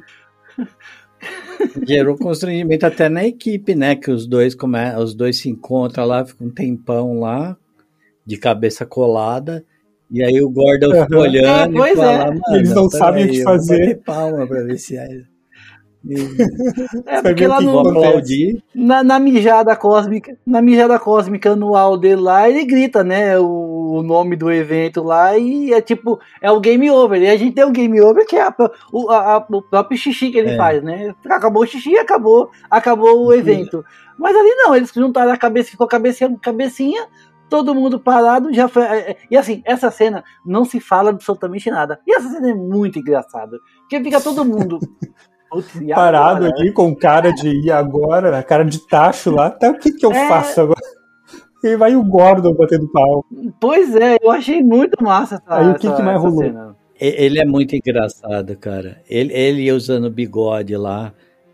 Gerou 1.86 2.18
constrangimento 2.18 2.86
até 2.86 3.10
na 3.10 3.26
equipe, 3.26 3.76
né? 3.76 3.96
Que 3.96 4.12
os 4.12 4.28
dois, 4.28 4.56
come... 4.56 4.80
os 4.98 5.14
dois 5.14 5.40
se 5.40 5.50
encontram 5.50 6.06
lá, 6.06 6.26
ficam 6.26 6.48
um 6.48 6.52
tempão 6.52 7.20
lá, 7.20 7.58
de 8.26 8.38
cabeça 8.38 8.86
colada. 8.86 9.64
E 10.10 10.22
aí 10.24 10.42
o 10.42 10.50
Gordon 10.50 10.94
uhum. 10.94 11.04
fica 11.04 11.18
olhando 11.18 11.86
é, 11.86 11.94
e 11.94 11.96
fala, 11.96 12.36
é. 12.52 12.56
Eles 12.56 12.74
não 12.74 12.90
sabem 12.90 13.26
o 13.26 13.30
que 13.30 13.44
fazer. 13.44 14.02
palma 14.04 14.46
pra 14.46 14.64
ver 14.64 14.78
se 14.78 14.98
é. 14.98 15.08
É, 17.06 17.22
porque 17.22 17.46
lá 17.46 17.62
no, 17.62 17.84
na, 18.74 19.04
na 19.04 19.20
mijada 19.20 19.76
cósmica, 19.76 20.36
na 20.46 20.62
mijada 20.62 20.98
cósmica 20.98 21.52
anual 21.52 21.96
dele 21.96 22.22
lá, 22.22 22.50
ele 22.50 22.66
grita, 22.66 23.04
né, 23.04 23.38
o, 23.38 23.98
o, 23.98 24.04
nome 24.04 24.36
do 24.36 24.52
evento 24.52 25.04
lá 25.04 25.38
e 25.38 25.72
é 25.72 25.80
tipo, 25.80 26.20
é 26.42 26.52
o 26.52 26.60
game 26.60 26.90
over. 26.90 27.22
E 27.22 27.30
a 27.30 27.38
gente 27.38 27.54
tem 27.54 27.64
o 27.64 27.72
game 27.72 28.02
over 28.02 28.26
que 28.26 28.36
é 28.36 28.42
a, 28.42 28.56
o, 28.92 29.12
a, 29.12 29.46
o 29.48 29.62
próprio 29.62 29.98
xixi 29.98 30.32
que 30.32 30.40
ele 30.40 30.52
é. 30.52 30.58
faz, 30.58 30.82
né? 30.82 31.14
Acabou 31.30 31.62
o 31.62 31.68
xixi, 31.68 31.96
acabou, 31.98 32.50
acabou 32.70 33.26
o 33.26 33.34
evento. 33.34 33.86
Mas 34.18 34.36
ali 34.36 34.50
não, 34.56 34.76
eles 34.76 34.92
juntaram 34.92 35.32
a 35.32 35.38
cabeça, 35.38 35.72
ficou 35.72 35.88
cabecinha, 35.88 36.36
cabecinha, 36.42 37.08
todo 37.52 37.76
mundo 37.76 38.00
parado, 38.00 38.54
já 38.54 38.68
foi. 38.68 38.84
É, 38.84 39.12
é, 39.12 39.18
e 39.30 39.36
assim, 39.36 39.62
essa 39.66 39.92
cena 39.92 40.24
não 40.46 40.64
se 40.64 40.80
fala 40.80 41.10
absolutamente 41.10 41.70
nada. 41.70 42.00
E 42.08 42.16
essa 42.16 42.30
cena 42.30 42.50
é 42.50 42.54
muito 42.54 42.98
engraçada. 42.98 43.60
Porque 43.82 44.02
fica 44.02 44.22
todo 44.22 44.46
mundo. 44.46 44.80
Parado 45.94 46.46
agora, 46.46 46.62
ali 46.62 46.72
com 46.72 46.96
cara 46.96 47.32
de 47.32 47.50
ir 47.50 47.72
agora, 47.72 48.42
cara 48.44 48.64
de 48.64 48.80
tacho 48.88 49.32
lá. 49.32 49.48
Até 49.48 49.70
o 49.70 49.78
que, 49.78 49.92
que 49.92 50.06
eu 50.06 50.12
é... 50.12 50.28
faço 50.28 50.62
agora? 50.62 50.80
E 51.64 51.76
vai 51.76 51.96
o 51.96 52.04
Gordon 52.04 52.56
batendo 52.56 52.92
pau. 52.92 53.24
Pois 53.60 53.96
é, 53.96 54.18
eu 54.20 54.32
achei 54.32 54.64
muito 54.64 54.98
massa 55.04 55.36
essa 55.36 55.44
Aí 55.48 55.70
o 55.70 55.76
que, 55.76 55.86
essa, 55.86 55.96
que 55.96 56.02
mais 56.02 56.20
rolou? 56.20 56.40
Cena. 56.40 56.76
Ele 57.00 57.40
é 57.40 57.46
muito 57.46 57.76
engraçado, 57.76 58.58
cara. 58.58 59.00
Ele, 59.08 59.32
ele 59.32 59.72
usando 59.72 60.10
bigode 60.10 60.76
lá 60.76 61.14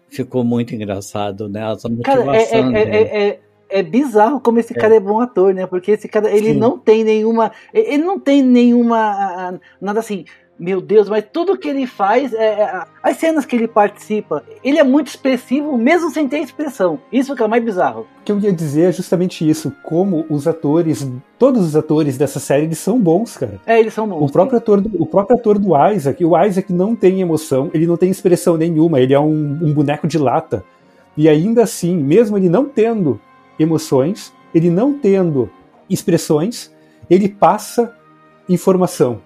ficou 0.09 0.45
muito 0.45 0.73
engraçado, 0.73 1.49
né? 1.49 1.73
Essa 1.73 1.89
motivação 1.89 2.25
cara, 2.25 2.37
é, 2.37 2.43
é, 2.43 2.95
é, 2.95 3.27
é, 3.27 3.39
é 3.69 3.83
bizarro 3.83 4.39
como 4.39 4.59
esse 4.59 4.73
cara 4.73 4.95
é 4.95 4.99
bom 4.99 5.19
ator, 5.19 5.53
né? 5.53 5.67
Porque 5.67 5.91
esse 5.91 6.07
cara, 6.07 6.31
ele 6.31 6.53
Sim. 6.53 6.59
não 6.59 6.77
tem 6.77 7.03
nenhuma. 7.03 7.51
Ele 7.73 7.97
não 7.97 8.17
tem 8.17 8.41
nenhuma. 8.41 9.59
Nada 9.81 9.99
assim 9.99 10.23
meu 10.59 10.81
Deus, 10.81 11.07
mas 11.07 11.23
tudo 11.31 11.57
que 11.57 11.67
ele 11.67 11.85
faz, 11.85 12.33
é, 12.33 12.61
é, 12.61 12.83
as 13.03 13.17
cenas 13.17 13.45
que 13.45 13.55
ele 13.55 13.67
participa, 13.67 14.43
ele 14.63 14.79
é 14.79 14.83
muito 14.83 15.07
expressivo, 15.07 15.77
mesmo 15.77 16.09
sem 16.09 16.27
ter 16.27 16.39
expressão. 16.39 16.99
Isso 17.11 17.35
que 17.35 17.41
é 17.41 17.45
o 17.45 17.49
mais 17.49 17.63
bizarro. 17.63 18.07
O 18.21 18.23
que 18.23 18.31
eu 18.31 18.39
ia 18.39 18.51
dizer 18.51 18.89
é 18.89 18.91
justamente 18.91 19.47
isso, 19.47 19.71
como 19.83 20.25
os 20.29 20.47
atores, 20.47 21.07
todos 21.37 21.63
os 21.65 21.75
atores 21.75 22.17
dessa 22.17 22.39
série, 22.39 22.63
eles 22.63 22.79
são 22.79 22.99
bons, 22.99 23.37
cara. 23.37 23.61
É, 23.65 23.79
eles 23.79 23.93
são 23.93 24.07
bons. 24.07 24.29
O 24.29 24.31
próprio, 24.31 24.57
ator 24.57 24.81
do, 24.81 25.01
o 25.01 25.05
próprio 25.05 25.37
ator 25.37 25.59
do 25.59 25.71
Isaac, 25.91 26.25
o 26.25 26.43
Isaac 26.43 26.73
não 26.73 26.95
tem 26.95 27.21
emoção, 27.21 27.69
ele 27.73 27.85
não 27.85 27.97
tem 27.97 28.09
expressão 28.09 28.57
nenhuma, 28.57 28.99
ele 28.99 29.13
é 29.13 29.19
um, 29.19 29.59
um 29.61 29.73
boneco 29.73 30.07
de 30.07 30.17
lata. 30.17 30.63
E 31.15 31.29
ainda 31.29 31.63
assim, 31.63 31.95
mesmo 31.95 32.37
ele 32.37 32.49
não 32.49 32.65
tendo 32.65 33.19
emoções, 33.59 34.33
ele 34.53 34.69
não 34.69 34.93
tendo 34.93 35.49
expressões, 35.89 36.71
ele 37.09 37.29
passa 37.29 37.95
informação. 38.49 39.21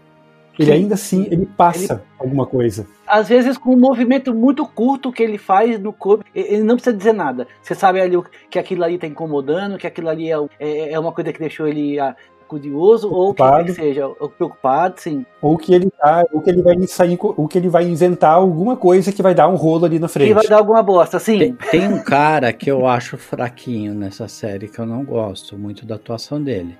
Ele 0.59 0.71
ainda 0.71 0.95
assim, 0.95 1.27
ele 1.31 1.45
passa 1.45 1.93
ele, 1.93 2.01
alguma 2.19 2.45
coisa. 2.45 2.85
Às 3.07 3.29
vezes 3.29 3.57
com 3.57 3.73
um 3.73 3.79
movimento 3.79 4.33
muito 4.33 4.65
curto 4.65 5.11
que 5.11 5.23
ele 5.23 5.37
faz 5.37 5.79
no 5.79 5.93
corpo, 5.93 6.23
ele 6.35 6.63
não 6.63 6.75
precisa 6.75 6.95
dizer 6.95 7.13
nada. 7.13 7.47
Você 7.61 7.73
sabe 7.73 8.01
ali 8.01 8.21
que 8.49 8.59
aquilo 8.59 8.83
ali 8.83 8.95
está 8.95 9.07
incomodando, 9.07 9.77
que 9.77 9.87
aquilo 9.87 10.09
ali 10.09 10.31
é, 10.31 10.35
é, 10.59 10.93
é, 10.93 10.99
uma 10.99 11.11
coisa 11.11 11.31
que 11.31 11.39
deixou 11.39 11.67
ele 11.67 11.99
ah, 11.99 12.15
curioso 12.51 13.07
preocupado. 13.07 13.57
ou 13.59 13.65
que, 13.65 13.71
que 13.71 13.73
seja 13.73 14.07
ou 14.07 14.29
preocupado, 14.29 14.95
sim. 14.99 15.25
Ou 15.41 15.57
que 15.57 15.73
ele 15.73 15.89
tá, 15.89 16.23
ou 16.33 16.41
que 16.41 16.49
ele 16.49 16.61
vai 16.61 16.75
sair, 16.85 17.17
ou 17.21 17.47
que 17.47 17.57
ele 17.57 17.69
vai 17.69 17.85
inventar 17.85 18.33
alguma 18.33 18.75
coisa 18.75 19.11
que 19.11 19.21
vai 19.21 19.33
dar 19.33 19.47
um 19.47 19.55
rolo 19.55 19.85
ali 19.85 19.99
na 19.99 20.09
frente. 20.09 20.27
Que 20.27 20.33
vai 20.33 20.47
dar 20.47 20.57
alguma 20.57 20.83
bosta, 20.83 21.17
sim. 21.17 21.39
Tem, 21.39 21.53
tem 21.71 21.87
um 21.87 22.03
cara 22.03 22.51
que 22.51 22.69
eu 22.69 22.85
acho 22.85 23.17
fraquinho 23.17 23.93
nessa 23.93 24.27
série 24.27 24.67
que 24.67 24.79
eu 24.79 24.85
não 24.85 25.05
gosto 25.05 25.57
muito 25.57 25.85
da 25.85 25.95
atuação 25.95 26.43
dele. 26.43 26.77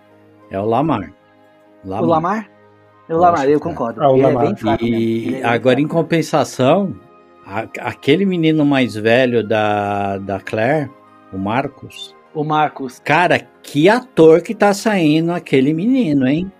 É 0.49 0.59
o 0.59 0.65
Lamar. 0.65 1.13
Lamar. 1.85 2.03
O 2.03 2.07
Lamar? 2.07 2.50
O 3.11 3.17
Lamar, 3.17 3.49
eu 3.49 3.59
concordo. 3.59 4.01
Ah, 4.01 4.09
o 4.09 4.15
Lamar. 4.15 4.43
É 4.43 4.47
bem 4.47 4.55
fraco, 4.55 4.83
e 4.85 5.31
né? 5.31 5.43
agora, 5.43 5.81
em 5.81 5.87
compensação, 5.87 6.95
a, 7.45 7.67
aquele 7.79 8.25
menino 8.25 8.65
mais 8.65 8.95
velho 8.95 9.45
da, 9.45 10.17
da 10.17 10.39
Claire, 10.39 10.89
o 11.33 11.37
Marcos. 11.37 12.15
O 12.33 12.43
Marcos. 12.43 12.99
Cara, 13.03 13.41
que 13.61 13.89
ator 13.89 14.41
que 14.41 14.55
tá 14.55 14.73
saindo 14.73 15.31
aquele 15.33 15.73
menino, 15.73 16.25
hein? 16.25 16.51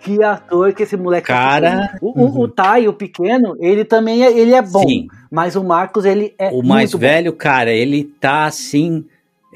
Que 0.00 0.22
ator 0.22 0.72
que 0.72 0.82
esse 0.82 0.96
moleque 0.96 1.28
tá 1.28 1.34
Cara, 1.34 1.88
tá 1.88 1.98
o, 2.00 2.18
uhum. 2.18 2.40
o, 2.40 2.40
o 2.42 2.48
Tai, 2.48 2.88
o 2.88 2.92
pequeno, 2.92 3.56
ele 3.60 3.84
também 3.84 4.24
é, 4.24 4.36
ele 4.36 4.54
é 4.54 4.62
bom. 4.62 4.86
Sim. 4.86 5.06
Mas 5.30 5.56
o 5.56 5.62
Marcos, 5.64 6.04
ele 6.04 6.34
é 6.38 6.50
O 6.50 6.62
mais 6.62 6.92
velho, 6.92 7.32
bom. 7.32 7.38
cara, 7.38 7.72
ele 7.72 8.04
tá 8.04 8.44
assim 8.44 9.04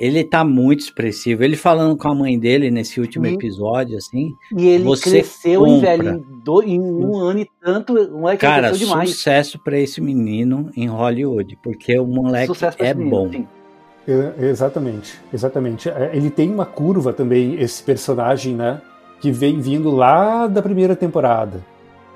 ele 0.01 0.25
tá 0.25 0.43
muito 0.43 0.81
expressivo. 0.81 1.45
Ele 1.45 1.57
falando 1.57 1.95
com 1.95 2.09
a 2.09 2.15
mãe 2.15 2.39
dele 2.39 2.71
nesse 2.71 2.99
último 2.99 3.27
e, 3.27 3.35
episódio, 3.35 3.99
assim. 3.99 4.35
E 4.57 4.67
ele 4.67 4.91
cresceu 4.99 5.67
em, 5.67 5.79
velho, 5.79 6.09
em, 6.09 6.43
do, 6.43 6.63
em 6.63 6.81
um 6.81 7.17
ano 7.19 7.41
e 7.41 7.51
tanto. 7.63 7.93
O 7.93 8.21
moleque 8.21 8.41
Cara, 8.41 8.73
demais. 8.73 9.11
sucesso 9.11 9.59
para 9.59 9.79
esse 9.79 10.01
menino 10.01 10.71
em 10.75 10.87
Hollywood, 10.89 11.59
porque 11.63 11.99
o 11.99 12.07
moleque 12.07 12.51
é 12.79 12.95
menino, 12.95 13.11
bom. 13.11 13.31
Sim. 13.31 13.47
É, 14.09 14.47
exatamente, 14.47 15.21
exatamente. 15.35 15.91
É, 15.91 16.13
ele 16.15 16.31
tem 16.31 16.51
uma 16.51 16.65
curva 16.65 17.13
também, 17.13 17.61
esse 17.61 17.83
personagem, 17.83 18.55
né? 18.55 18.81
Que 19.21 19.31
vem 19.31 19.61
vindo 19.61 19.91
lá 19.91 20.47
da 20.47 20.63
primeira 20.63 20.97
temporada. 20.97 21.63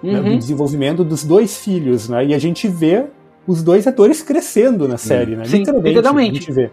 Uhum. 0.02 0.12
Né, 0.12 0.20
do 0.20 0.28
uhum. 0.30 0.38
desenvolvimento 0.38 1.04
dos 1.04 1.22
dois 1.22 1.58
filhos, 1.58 2.08
né? 2.08 2.24
E 2.24 2.34
a 2.34 2.38
gente 2.38 2.66
vê 2.66 3.06
os 3.46 3.62
dois 3.62 3.86
atores 3.86 4.22
crescendo 4.22 4.88
na 4.88 4.96
série, 4.96 5.36
né? 5.36 5.44
Sim, 5.44 5.58
literalmente, 5.58 5.94
literalmente. 5.94 6.30
A 6.30 6.40
gente 6.40 6.52
vê. 6.52 6.70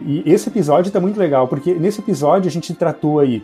E 0.00 0.22
esse 0.26 0.48
episódio 0.48 0.90
tá 0.90 1.00
muito 1.00 1.18
legal, 1.18 1.46
porque 1.48 1.74
nesse 1.74 2.00
episódio 2.00 2.48
a 2.48 2.52
gente 2.52 2.74
tratou 2.74 3.20
aí 3.20 3.42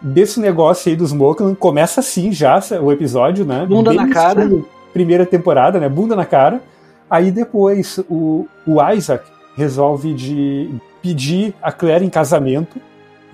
desse 0.00 0.40
negócio 0.40 0.90
aí 0.90 0.96
dos 0.96 1.12
Moklan, 1.12 1.54
começa 1.54 2.00
assim 2.00 2.32
já 2.32 2.60
o 2.80 2.92
episódio, 2.92 3.44
né? 3.44 3.66
Bunda 3.66 3.90
Bem 3.90 3.98
na 3.98 4.08
cara. 4.08 4.48
Primeira 4.92 5.26
temporada, 5.26 5.78
né? 5.78 5.88
Bunda 5.88 6.16
na 6.16 6.24
cara. 6.24 6.62
Aí 7.10 7.30
depois 7.30 7.98
o, 8.08 8.46
o 8.66 8.92
Isaac 8.92 9.24
resolve 9.56 10.14
de 10.14 10.70
pedir 11.02 11.54
a 11.60 11.72
Claire 11.72 12.04
em 12.04 12.10
casamento. 12.10 12.80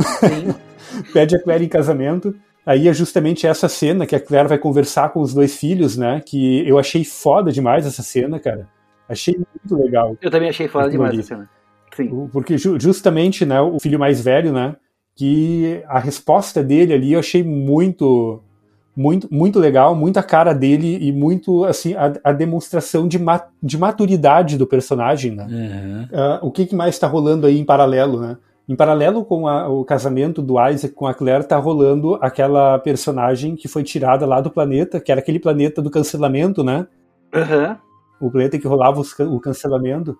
Sim. 0.01 0.55
Pede 1.13 1.37
a 1.37 1.43
Claire 1.43 1.65
em 1.65 1.69
casamento. 1.69 2.35
Aí 2.67 2.89
é 2.89 2.93
justamente 2.95 3.47
essa 3.47 3.69
cena 3.69 4.07
que 4.07 4.17
a 4.17 4.21
Claire 4.21 4.49
vai 4.49 4.59
conversar 4.59 5.11
com 5.11 5.21
os 5.21 5.35
dois 5.35 5.57
filhos, 5.57 5.97
né? 5.97 6.23
Que 6.25 6.67
eu 6.67 6.79
achei 6.79 7.05
foda 7.05 7.53
demais 7.53 7.87
essa 7.87 8.03
cena, 8.03 8.41
cara. 8.41 8.67
Achei 9.09 9.35
muito 9.35 9.83
legal. 9.83 10.17
Eu 10.21 10.31
também 10.31 10.49
achei 10.49 10.67
foda 10.67 10.89
demais 10.89 11.19
essa 11.19 11.29
cena. 11.29 11.51
Sim. 11.95 12.29
Porque 12.33 12.57
justamente, 12.59 13.45
né, 13.45 13.61
o 13.61 13.79
filho 13.79 13.99
mais 13.99 14.21
velho, 14.21 14.53
né? 14.53 14.77
Que 15.15 15.83
a 15.87 15.99
resposta 15.99 16.63
dele 16.63 16.93
ali 16.95 17.13
eu 17.13 17.21
achei 17.21 17.43
muito 17.43 18.43
muito, 18.97 19.29
muito 19.31 19.59
legal, 19.59 19.95
muita 19.95 20.23
cara 20.23 20.53
dele 20.53 20.99
e 21.01 21.13
muito 21.13 21.65
assim 21.65 21.95
a, 21.95 22.13
a 22.23 22.33
demonstração 22.33 23.09
de, 23.09 23.19
ma 23.19 23.45
de 23.61 23.77
maturidade 23.77 24.57
do 24.57 24.67
personagem, 24.67 25.33
né? 25.33 25.47
Uhum. 25.51 26.03
Uh, 26.05 26.47
o 26.47 26.51
que, 26.53 26.65
que 26.65 26.77
mais 26.77 26.95
está 26.95 27.07
rolando 27.07 27.47
aí 27.47 27.59
em 27.59 27.65
paralelo, 27.65 28.21
né? 28.21 28.37
Em 28.67 28.75
paralelo 28.75 29.25
com 29.25 29.47
a, 29.47 29.69
o 29.69 29.85
casamento 29.85 30.41
do 30.41 30.55
Isaac 30.69 30.95
com 30.95 31.07
a 31.07 31.13
Claire, 31.13 31.45
tá 31.45 31.57
rolando 31.59 32.15
aquela 32.21 32.79
personagem 32.79 33.57
que 33.57 33.69
foi 33.69 33.83
tirada 33.83 34.25
lá 34.25 34.41
do 34.41 34.51
planeta, 34.51 35.01
que 35.01 35.13
era 35.13 35.21
aquele 35.21 35.39
planeta 35.39 35.83
do 35.83 35.91
cancelamento, 35.91 36.65
né? 36.65 36.87
Uhum. 37.35 37.77
O 38.21 38.31
planeta 38.31 38.59
que 38.59 38.67
rolava 38.67 39.01
os, 39.01 39.13
o 39.19 39.39
cancelamento. 39.39 40.13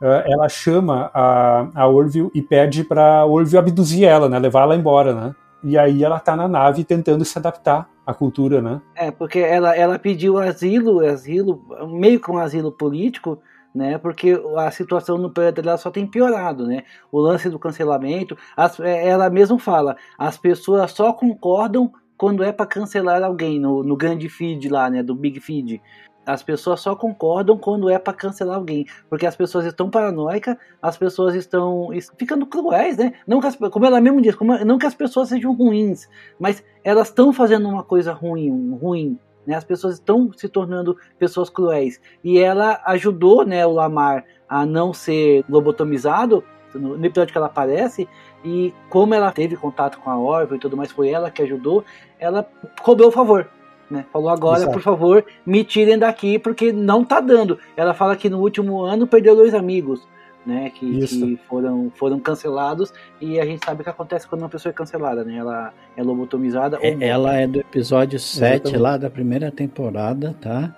Uh, 0.00 0.22
ela 0.24 0.48
chama 0.48 1.10
a, 1.12 1.68
a 1.74 1.88
Orville 1.88 2.30
e 2.32 2.40
pede 2.40 2.84
pra 2.84 3.26
Orville 3.26 3.58
abduzir 3.58 4.04
ela, 4.04 4.28
né? 4.28 4.38
Levar 4.38 4.62
ela 4.62 4.76
embora, 4.76 5.12
né? 5.12 5.34
E 5.62 5.76
aí 5.76 6.02
ela 6.02 6.18
tá 6.18 6.34
na 6.34 6.48
nave 6.48 6.84
tentando 6.84 7.24
se 7.24 7.36
adaptar 7.38 7.88
à 8.06 8.14
cultura, 8.14 8.62
né? 8.62 8.80
É, 8.94 9.10
porque 9.10 9.40
ela, 9.40 9.76
ela 9.76 9.98
pediu 9.98 10.38
asilo, 10.38 11.00
asilo, 11.00 11.62
meio 11.88 12.20
que 12.20 12.30
um 12.30 12.38
asilo 12.38 12.72
político, 12.72 13.38
né? 13.74 13.98
Porque 13.98 14.40
a 14.56 14.70
situação 14.70 15.18
no 15.18 15.30
planeta 15.30 15.62
dela 15.62 15.76
só 15.76 15.90
tem 15.90 16.06
piorado, 16.06 16.66
né? 16.66 16.82
O 17.10 17.20
lance 17.20 17.48
do 17.48 17.58
cancelamento, 17.58 18.36
as, 18.56 18.78
é, 18.80 19.08
ela 19.08 19.30
mesmo 19.30 19.58
fala, 19.58 19.96
as 20.18 20.36
pessoas 20.36 20.90
só 20.92 21.12
concordam 21.12 21.92
quando 22.16 22.44
é 22.44 22.52
para 22.52 22.66
cancelar 22.66 23.22
alguém 23.22 23.58
no, 23.58 23.82
no 23.82 23.96
grande 23.96 24.28
feed 24.28 24.68
lá, 24.68 24.90
né? 24.90 25.02
Do 25.02 25.14
Big 25.14 25.40
Feed. 25.40 25.80
As 26.26 26.42
pessoas 26.42 26.80
só 26.80 26.94
concordam 26.94 27.56
quando 27.56 27.88
é 27.88 27.98
para 27.98 28.12
cancelar 28.12 28.56
alguém, 28.56 28.86
porque 29.08 29.26
as 29.26 29.34
pessoas 29.34 29.64
estão 29.64 29.88
paranoicas, 29.88 30.54
as 30.80 30.96
pessoas 30.96 31.34
estão 31.34 31.88
ficando 32.18 32.46
cruéis, 32.46 32.96
né? 32.98 33.14
Não 33.26 33.40
as, 33.40 33.56
como 33.56 33.86
ela 33.86 34.00
mesmo 34.00 34.20
diz, 34.20 34.34
como, 34.34 34.56
não 34.64 34.78
que 34.78 34.86
as 34.86 34.94
pessoas 34.94 35.30
sejam 35.30 35.54
ruins, 35.54 36.08
mas 36.38 36.62
elas 36.84 37.08
estão 37.08 37.32
fazendo 37.32 37.68
uma 37.68 37.82
coisa 37.82 38.12
ruim, 38.12 38.76
ruim, 38.78 39.18
né? 39.46 39.54
As 39.54 39.64
pessoas 39.64 39.94
estão 39.94 40.32
se 40.32 40.48
tornando 40.48 40.96
pessoas 41.18 41.50
cruéis. 41.50 42.00
E 42.22 42.38
ela 42.38 42.80
ajudou 42.86 43.44
né, 43.44 43.66
o 43.66 43.72
Lamar 43.72 44.24
a 44.48 44.66
não 44.66 44.92
ser 44.92 45.44
lobotomizado 45.48 46.44
no, 46.74 47.04
episódio 47.04 47.32
que 47.32 47.38
ela 47.38 47.46
aparece. 47.46 48.08
E 48.44 48.72
como 48.88 49.14
ela 49.14 49.30
teve 49.32 49.56
contato 49.56 49.98
com 49.98 50.10
a 50.10 50.18
Orville 50.18 50.56
e 50.56 50.60
tudo 50.60 50.76
mais, 50.76 50.90
foi 50.90 51.10
ela 51.10 51.30
que 51.30 51.42
ajudou, 51.42 51.84
ela 52.18 52.48
cobrou 52.82 53.08
o 53.08 53.12
favor. 53.12 53.48
Né? 53.90 54.04
Falou 54.12 54.28
agora, 54.28 54.60
Exato. 54.60 54.72
por 54.72 54.82
favor, 54.82 55.24
me 55.44 55.64
tirem 55.64 55.98
daqui 55.98 56.38
porque 56.38 56.72
não 56.72 57.04
tá 57.04 57.20
dando. 57.20 57.58
Ela 57.76 57.92
fala 57.92 58.16
que 58.16 58.30
no 58.30 58.38
último 58.40 58.82
ano 58.82 59.06
perdeu 59.06 59.34
dois 59.34 59.52
amigos 59.52 60.06
né, 60.44 60.70
que, 60.70 61.06
que, 61.06 61.38
foram, 61.48 61.90
foram 61.94 62.18
cancelados 62.18 62.92
e 63.20 63.38
a 63.38 63.44
gente 63.44 63.64
sabe 63.64 63.80
o 63.80 63.84
que 63.84 63.90
acontece 63.90 64.26
quando 64.26 64.42
uma 64.42 64.48
pessoa 64.48 64.70
é 64.70 64.74
cancelada, 64.74 65.22
né? 65.24 65.36
Ela 65.36 65.72
é 65.96 66.02
lobotomizada. 66.02 66.78
É, 66.80 66.96
ela 67.06 67.36
é 67.36 67.46
do 67.46 67.60
episódio 67.60 68.18
7 68.18 68.44
Exatamente. 68.46 68.78
lá 68.78 68.96
da 68.96 69.10
primeira 69.10 69.50
temporada, 69.50 70.34
tá? 70.40 70.74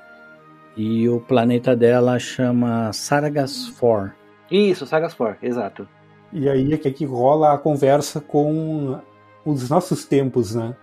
E 0.76 1.08
o 1.08 1.20
planeta 1.20 1.76
dela 1.76 2.18
chama 2.18 2.92
Sargas 2.92 3.68
4. 3.78 4.12
Isso, 4.50 4.86
Sargas 4.86 5.14
4, 5.14 5.46
exato. 5.46 5.88
E 6.32 6.48
aí 6.48 6.72
é 6.72 6.78
que, 6.78 6.88
é 6.88 6.90
que 6.90 7.04
rola 7.04 7.52
a 7.52 7.58
conversa 7.58 8.20
com 8.20 8.98
os 9.44 9.68
nossos 9.68 10.04
tempos, 10.04 10.54
né? 10.54 10.74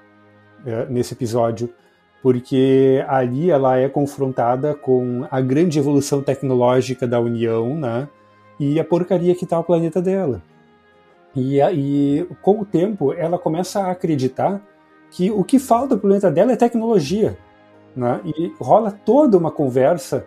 É, 0.66 0.86
nesse 0.86 1.14
episódio. 1.14 1.70
Porque 2.22 3.04
ali 3.08 3.50
ela 3.50 3.78
é 3.78 3.88
confrontada 3.88 4.76
com 4.76 5.26
a 5.32 5.40
grande 5.40 5.80
evolução 5.80 6.22
tecnológica 6.22 7.08
da 7.08 7.20
União, 7.20 7.76
né? 7.76 8.08
E 8.60 8.80
a 8.80 8.84
porcaria 8.84 9.36
que 9.36 9.46
tá 9.46 9.60
o 9.60 9.64
planeta 9.64 10.02
dela. 10.02 10.42
E, 11.36 11.60
e 11.62 12.28
com 12.42 12.60
o 12.60 12.66
tempo 12.66 13.14
ela 13.14 13.38
começa 13.38 13.82
a 13.82 13.92
acreditar 13.92 14.62
que 15.12 15.32
o 15.32 15.44
que 15.44 15.60
falta 15.60 15.96
pro 15.96 16.08
planeta 16.08 16.30
dela 16.30 16.52
é 16.52 16.56
tecnologia. 16.56 17.38
Né? 17.96 18.20
E 18.26 18.54
rola 18.60 18.92
toda 18.92 19.38
uma 19.38 19.52
conversa 19.52 20.26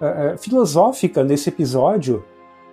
uh, 0.00 0.38
filosófica 0.38 1.24
nesse 1.24 1.48
episódio. 1.48 2.24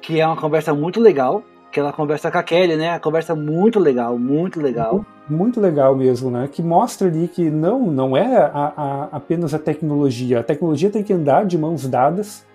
Que 0.02 0.20
é 0.20 0.26
uma 0.26 0.38
conversa 0.38 0.74
muito 0.74 1.00
legal, 1.00 1.44
que 1.72 1.80
ela 1.80 1.94
conversa 1.94 2.32
com 2.32 2.38
a 2.38 2.44
Kelly, 2.44 2.76
né? 2.76 2.92
A 2.92 3.00
conversa 3.00 3.36
muito 3.36 3.80
legal, 3.80 4.18
muito 4.18 4.60
legal. 4.60 4.94
Muito, 4.96 5.30
muito 5.30 5.62
legal 5.62 5.96
mesmo, 5.96 6.30
né? 6.30 6.50
Que 6.52 6.62
mostra 6.62 7.08
ali 7.08 7.28
que 7.28 7.50
não, 7.50 7.86
não 7.86 8.18
é 8.18 8.38
a, 8.38 8.74
a, 8.76 9.04
apenas 9.12 9.54
a 9.54 9.60
tecnologia. 9.60 10.40
A 10.40 10.44
tecnologia 10.44 10.90
tem 10.90 11.04
que 11.04 11.14
andar 11.14 11.46
de 11.46 11.58
mãos 11.58 11.88
dadas 11.88 12.46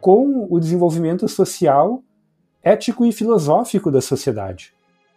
com 0.00 0.46
o 0.50 0.58
desenvolvimento 0.58 1.26
social, 1.28 2.02
ético 2.62 3.04
e 3.04 3.12
filosófico 3.12 3.90
da 3.90 4.00
sociedade. 4.00 4.72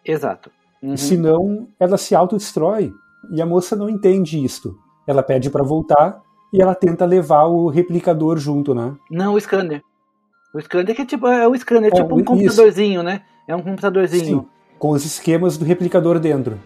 Exato. 0.05 0.51
Uhum. 0.81 0.97
Senão 0.97 1.67
ela 1.79 1.97
se 1.97 2.15
autodestrói. 2.15 2.93
E 3.29 3.41
a 3.41 3.45
moça 3.45 3.75
não 3.75 3.87
entende 3.87 4.43
isto. 4.43 4.75
Ela 5.05 5.21
pede 5.21 5.49
para 5.49 5.63
voltar 5.63 6.21
e 6.51 6.61
ela 6.61 6.73
tenta 6.73 7.05
levar 7.05 7.45
o 7.45 7.69
replicador 7.69 8.37
junto, 8.37 8.73
né? 8.73 8.95
Não, 9.09 9.35
o 9.35 9.39
scanner. 9.39 9.81
O 10.53 10.59
scanner 10.59 10.95
que 10.95 11.03
é 11.03 11.05
tipo, 11.05 11.27
é 11.27 11.47
o 11.47 11.55
scanner, 11.55 11.91
é, 11.93 11.95
tipo 11.95 12.15
um 12.15 12.23
computadorzinho, 12.23 13.01
isso. 13.01 13.03
né? 13.03 13.21
É 13.47 13.55
um 13.55 13.61
computadorzinho. 13.61 14.39
Sim, 14.41 14.45
com 14.77 14.89
os 14.89 15.05
esquemas 15.05 15.57
do 15.57 15.63
replicador 15.63 16.19
dentro. 16.19 16.57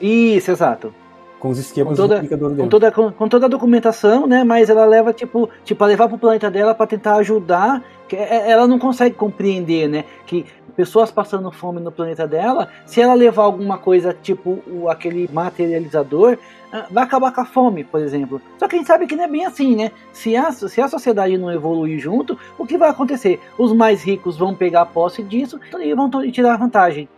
Isso, 0.00 0.50
exato. 0.50 0.94
Com 1.42 1.48
os 1.48 1.58
esquemas 1.58 1.98
com 1.98 2.06
toda. 2.06 2.20
Com 2.56 2.68
toda, 2.68 2.92
com, 2.92 3.10
com, 3.10 3.28
toda 3.28 3.46
a 3.46 3.48
documentação, 3.48 4.28
né? 4.28 4.44
Mas 4.44 4.70
ela 4.70 4.84
leva, 4.84 5.12
tipo, 5.12 5.50
tipo 5.64 5.82
a 5.82 5.88
levar 5.88 6.08
pro 6.08 6.16
planeta 6.16 6.48
dela 6.48 6.72
para 6.72 6.86
tentar 6.86 7.16
ajudar. 7.16 7.82
Que 8.06 8.14
é, 8.14 8.48
ela 8.48 8.68
não 8.68 8.78
consegue 8.78 9.16
compreender, 9.16 9.88
né? 9.88 10.04
Que 10.24 10.46
pessoas 10.76 11.10
passando 11.10 11.50
fome 11.50 11.80
no 11.80 11.90
planeta 11.90 12.28
dela, 12.28 12.68
se 12.86 13.00
ela 13.00 13.12
levar 13.12 13.42
alguma 13.42 13.76
coisa 13.76 14.16
tipo 14.22 14.62
o, 14.68 14.88
aquele 14.88 15.28
materializador, 15.32 16.38
ah, 16.72 16.86
vai 16.88 17.02
acabar 17.02 17.32
com 17.32 17.40
a 17.40 17.44
fome, 17.44 17.82
por 17.82 18.00
exemplo. 18.00 18.40
Só 18.56 18.68
que 18.68 18.76
a 18.76 18.78
gente 18.78 18.86
sabe 18.86 19.08
que 19.08 19.16
não 19.16 19.24
é 19.24 19.28
bem 19.28 19.44
assim, 19.44 19.74
né? 19.74 19.90
Se 20.12 20.36
a, 20.36 20.52
se 20.52 20.80
a 20.80 20.86
sociedade 20.86 21.36
não 21.36 21.50
evoluir 21.50 21.98
junto, 21.98 22.38
o 22.56 22.64
que 22.64 22.78
vai 22.78 22.88
acontecer? 22.88 23.40
Os 23.58 23.72
mais 23.72 24.04
ricos 24.04 24.38
vão 24.38 24.54
pegar 24.54 24.86
posse 24.86 25.24
disso 25.24 25.58
e 25.80 25.92
vão 25.92 26.08
tirar 26.30 26.56
vantagem. 26.56 27.08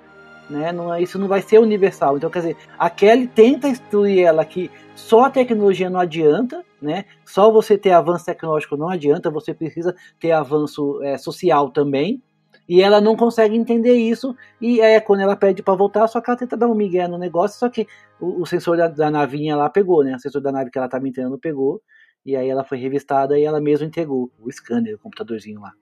Né? 0.48 0.72
Não, 0.72 0.92
é, 0.92 1.02
isso 1.02 1.18
não 1.18 1.28
vai 1.28 1.40
ser 1.40 1.58
universal. 1.58 2.16
Então, 2.16 2.30
quer 2.30 2.40
dizer, 2.40 2.56
a 2.78 2.90
Kelly 2.90 3.26
tenta 3.26 3.68
instruir 3.68 4.24
ela 4.24 4.44
que 4.44 4.70
só 4.94 5.24
a 5.24 5.30
tecnologia 5.30 5.88
não 5.88 5.98
adianta, 5.98 6.62
né? 6.80 7.06
Só 7.24 7.50
você 7.50 7.78
ter 7.78 7.92
avanço 7.92 8.26
tecnológico 8.26 8.76
não 8.76 8.88
adianta, 8.88 9.30
você 9.30 9.54
precisa 9.54 9.94
ter 10.20 10.32
avanço 10.32 11.02
é, 11.02 11.16
social 11.16 11.70
também. 11.70 12.22
E 12.68 12.80
ela 12.80 13.00
não 13.00 13.14
consegue 13.14 13.56
entender 13.56 13.94
isso, 13.94 14.34
e 14.58 14.80
é 14.80 14.98
quando 14.98 15.20
ela 15.20 15.36
pede 15.36 15.62
para 15.62 15.74
voltar, 15.74 16.06
só 16.06 16.18
que 16.18 16.30
ela 16.30 16.38
tenta 16.38 16.56
dar 16.56 16.66
um 16.66 16.74
migué 16.74 17.06
no 17.06 17.18
negócio, 17.18 17.58
só 17.58 17.68
que 17.68 17.86
o, 18.18 18.40
o 18.40 18.46
sensor 18.46 18.78
da, 18.78 18.88
da, 18.88 19.10
navinha 19.10 19.54
lá 19.54 19.68
pegou, 19.68 20.02
né? 20.02 20.14
O 20.16 20.18
sensor 20.18 20.40
da 20.40 20.50
nave 20.50 20.70
que 20.70 20.78
ela 20.78 20.86
estava 20.86 21.06
entrando 21.06 21.38
pegou, 21.38 21.82
e 22.24 22.34
aí 22.34 22.48
ela 22.48 22.64
foi 22.64 22.78
revistada 22.78 23.38
e 23.38 23.44
ela 23.44 23.60
mesma 23.60 23.86
entregou 23.86 24.30
o 24.40 24.50
scanner, 24.50 24.94
o 24.94 24.98
computadorzinho 24.98 25.60
lá. 25.60 25.72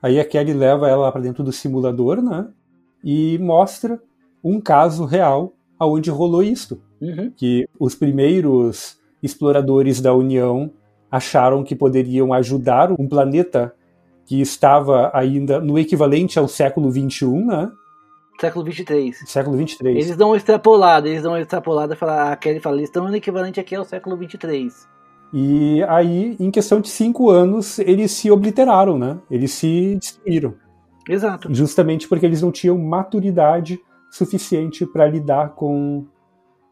Aí 0.00 0.20
a 0.20 0.24
Kelly 0.24 0.52
leva 0.52 0.88
ela 0.88 1.10
para 1.10 1.20
dentro 1.20 1.42
do 1.42 1.50
simulador, 1.50 2.22
né? 2.22 2.48
E 3.02 3.38
mostra 3.38 4.00
um 4.42 4.60
caso 4.60 5.04
real 5.04 5.52
aonde 5.78 6.10
rolou 6.10 6.42
isto. 6.42 6.80
Uhum. 7.00 7.32
Que 7.36 7.68
os 7.78 7.94
primeiros 7.94 8.98
exploradores 9.22 10.00
da 10.00 10.14
União 10.14 10.70
acharam 11.10 11.64
que 11.64 11.74
poderiam 11.74 12.32
ajudar 12.32 12.92
um 12.92 13.08
planeta 13.08 13.74
que 14.26 14.40
estava 14.40 15.10
ainda 15.14 15.58
no 15.60 15.78
equivalente 15.78 16.38
ao 16.38 16.46
século 16.46 16.90
XXI, 16.90 17.26
né? 17.44 17.70
Século 18.40 18.64
23. 18.64 19.24
Século 19.26 19.56
23. 19.56 19.96
Eles 19.96 20.16
dão 20.16 20.28
uma 20.28 20.36
extrapolada, 20.36 21.08
eles 21.08 21.22
dão 21.22 21.32
uma 21.32 21.40
extrapolada, 21.40 21.96
a 22.00 22.36
Kelly 22.36 22.60
fala, 22.60 22.76
eles 22.76 22.88
estão 22.88 23.08
no 23.08 23.16
equivalente 23.16 23.58
aqui 23.58 23.74
ao 23.74 23.84
século 23.84 24.16
23. 24.16 24.86
E 25.32 25.82
aí, 25.88 26.36
em 26.38 26.50
questão 26.50 26.80
de 26.80 26.88
cinco 26.88 27.30
anos, 27.30 27.78
eles 27.80 28.12
se 28.12 28.30
obliteraram, 28.30 28.98
né? 28.98 29.18
Eles 29.30 29.52
se 29.52 29.96
destruíram. 29.96 30.54
Exato. 31.08 31.52
Justamente 31.52 32.08
porque 32.08 32.26
eles 32.26 32.42
não 32.42 32.52
tinham 32.52 32.78
maturidade 32.78 33.80
suficiente 34.10 34.86
para 34.86 35.06
lidar 35.06 35.54
com, 35.54 36.06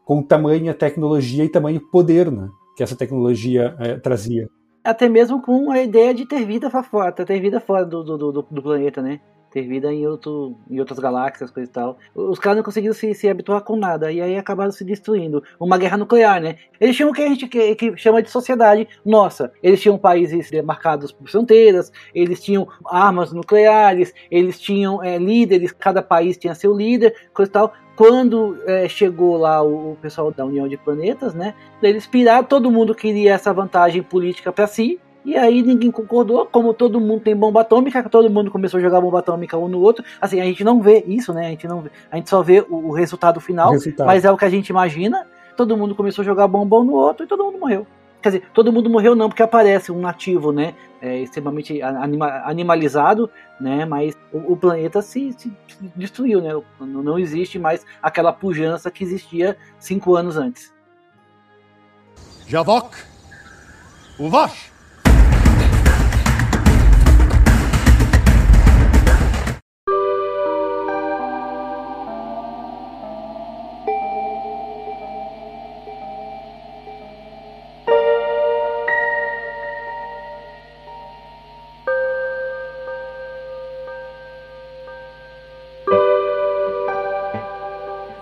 com 0.05 0.21
tamanha 0.21 0.73
tecnologia 0.73 1.43
e 1.43 1.49
tamanho 1.49 1.81
poder, 1.91 2.31
né? 2.31 2.49
Que 2.75 2.83
essa 2.83 2.95
tecnologia 2.95 3.75
é, 3.79 3.97
trazia 3.97 4.49
até 4.87 5.09
mesmo 5.09 5.41
com 5.41 5.69
a 5.69 5.81
ideia 5.81 6.13
de 6.13 6.25
ter 6.25 6.45
vida 6.45 6.69
fora, 6.69 7.11
ter 7.11 7.41
vida 7.41 7.59
fora 7.59 7.85
do, 7.85 8.01
do, 8.03 8.17
do, 8.17 8.41
do 8.49 8.63
planeta, 8.63 9.01
né? 9.01 9.19
Ter 9.51 9.61
vida 9.63 9.91
em, 9.93 10.05
outro, 10.05 10.57
em 10.69 10.79
outras 10.79 10.99
galáxias, 10.99 11.51
coisa 11.51 11.69
e 11.69 11.73
tal. 11.73 11.97
Os 12.13 12.39
caras 12.39 12.57
não 12.57 12.63
conseguiram 12.63 12.93
se, 12.93 13.13
se 13.13 13.29
habituar 13.29 13.61
com 13.61 13.75
nada, 13.75 14.11
e 14.11 14.21
aí 14.21 14.37
acabaram 14.37 14.71
se 14.71 14.83
destruindo. 14.83 15.43
Uma 15.59 15.77
guerra 15.77 15.97
nuclear, 15.97 16.41
né? 16.41 16.57
Eles 16.79 16.95
tinham 16.95 17.09
o 17.09 17.13
que 17.13 17.21
a 17.21 17.27
gente 17.27 17.47
que, 17.47 17.75
que 17.75 17.97
chama 17.97 18.21
de 18.21 18.29
sociedade 18.29 18.87
nossa. 19.05 19.51
Eles 19.61 19.81
tinham 19.81 19.97
países 19.97 20.51
demarcados 20.51 21.11
por 21.11 21.29
fronteiras, 21.29 21.91
eles 22.13 22.43
tinham 22.43 22.67
armas 22.85 23.31
nucleares, 23.31 24.13
eles 24.29 24.59
tinham 24.59 25.03
é, 25.03 25.17
líderes, 25.17 25.71
cada 25.71 26.01
país 26.01 26.37
tinha 26.37 26.53
seu 26.55 26.75
líder, 26.75 27.15
coisa 27.33 27.49
e 27.49 27.53
tal 27.53 27.73
quando 27.97 28.59
é, 28.67 28.87
chegou 28.87 29.37
lá 29.37 29.63
o, 29.63 29.93
o, 29.93 29.95
pessoal 29.95 30.31
da 30.31 30.45
União 30.45 30.67
de 30.67 30.77
Planetas, 30.77 31.33
né? 31.33 31.55
Eles 31.81 32.05
piraram, 32.05 32.43
todo 32.43 32.69
mundo 32.69 32.93
queria 32.93 33.33
essa 33.33 33.51
vantagem 33.51 34.03
política 34.03 34.51
para 34.51 34.67
si. 34.67 34.99
E 35.27 35.35
aí 35.35 35.61
ninguém 35.61 35.91
concordou, 35.91 36.45
como 36.45 36.73
todo 36.73 37.01
mundo 37.01 37.19
tem 37.19 37.35
bomba 37.35 37.59
atômica, 37.59 38.01
todo 38.07 38.29
mundo 38.29 38.49
começou 38.49 38.77
a 38.77 38.81
jogar 38.81 39.01
bomba 39.01 39.19
atômica 39.19 39.57
um 39.57 39.67
no 39.67 39.81
outro. 39.81 40.01
Assim, 40.21 40.39
a 40.39 40.45
gente 40.45 40.63
não 40.63 40.81
vê 40.81 41.03
isso, 41.05 41.33
né? 41.33 41.47
A 41.47 41.49
gente 41.49 41.67
não 41.67 41.81
vê, 41.81 41.91
a 42.09 42.15
gente 42.15 42.29
só 42.29 42.41
vê 42.41 42.61
o, 42.69 42.87
o 42.87 42.91
resultado 42.93 43.41
final, 43.41 43.73
resultado. 43.73 44.07
mas 44.07 44.23
é 44.23 44.31
o 44.31 44.37
que 44.37 44.45
a 44.45 44.49
gente 44.49 44.69
imagina. 44.69 45.27
Todo 45.57 45.75
mundo 45.75 45.93
começou 45.95 46.21
a 46.21 46.25
jogar 46.25 46.47
bomba 46.47 46.79
um 46.79 46.85
no 46.85 46.93
outro 46.93 47.25
e 47.25 47.27
todo 47.27 47.43
mundo 47.43 47.59
morreu. 47.59 47.85
Quer 48.21 48.29
dizer, 48.29 48.43
todo 48.53 48.71
mundo 48.71 48.89
morreu 48.89 49.17
não, 49.17 49.27
porque 49.27 49.43
aparece 49.43 49.91
um 49.91 49.99
nativo, 49.99 50.53
né? 50.53 50.73
É, 51.01 51.19
extremamente 51.19 51.81
anima, 51.81 52.41
animalizado, 52.45 53.29
né? 53.59 53.83
Mas 53.83 54.15
o, 54.31 54.53
o 54.53 54.55
planeta 54.55 55.01
se, 55.01 55.33
se, 55.33 55.51
destruiu, 55.93 56.39
né? 56.39 56.53
Não, 56.79 57.03
não 57.03 57.19
existe 57.19 57.59
mais 57.59 57.85
aquela 58.01 58.31
pujança 58.31 58.89
que 58.89 59.03
existia 59.03 59.57
cinco 59.77 60.15
anos 60.15 60.37
antes. 60.37 60.73
Javok, 62.47 62.95
Uvash. 64.17 64.76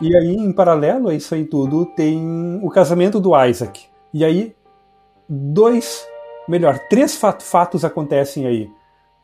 E 0.05 0.15
aí, 0.15 0.35
em 0.35 0.51
paralelo 0.51 1.09
a 1.09 1.15
isso 1.15 1.33
aí 1.33 1.45
tudo, 1.45 1.83
tem 1.83 2.59
o 2.61 2.69
casamento 2.69 3.19
do 3.19 3.31
Isaac. 3.43 3.87
E 4.13 4.23
aí, 4.23 4.55
dois, 5.27 6.05
melhor, 6.47 6.77
três 6.87 7.15
fatos 7.15 7.83
acontecem 7.83 8.45
aí. 8.45 8.69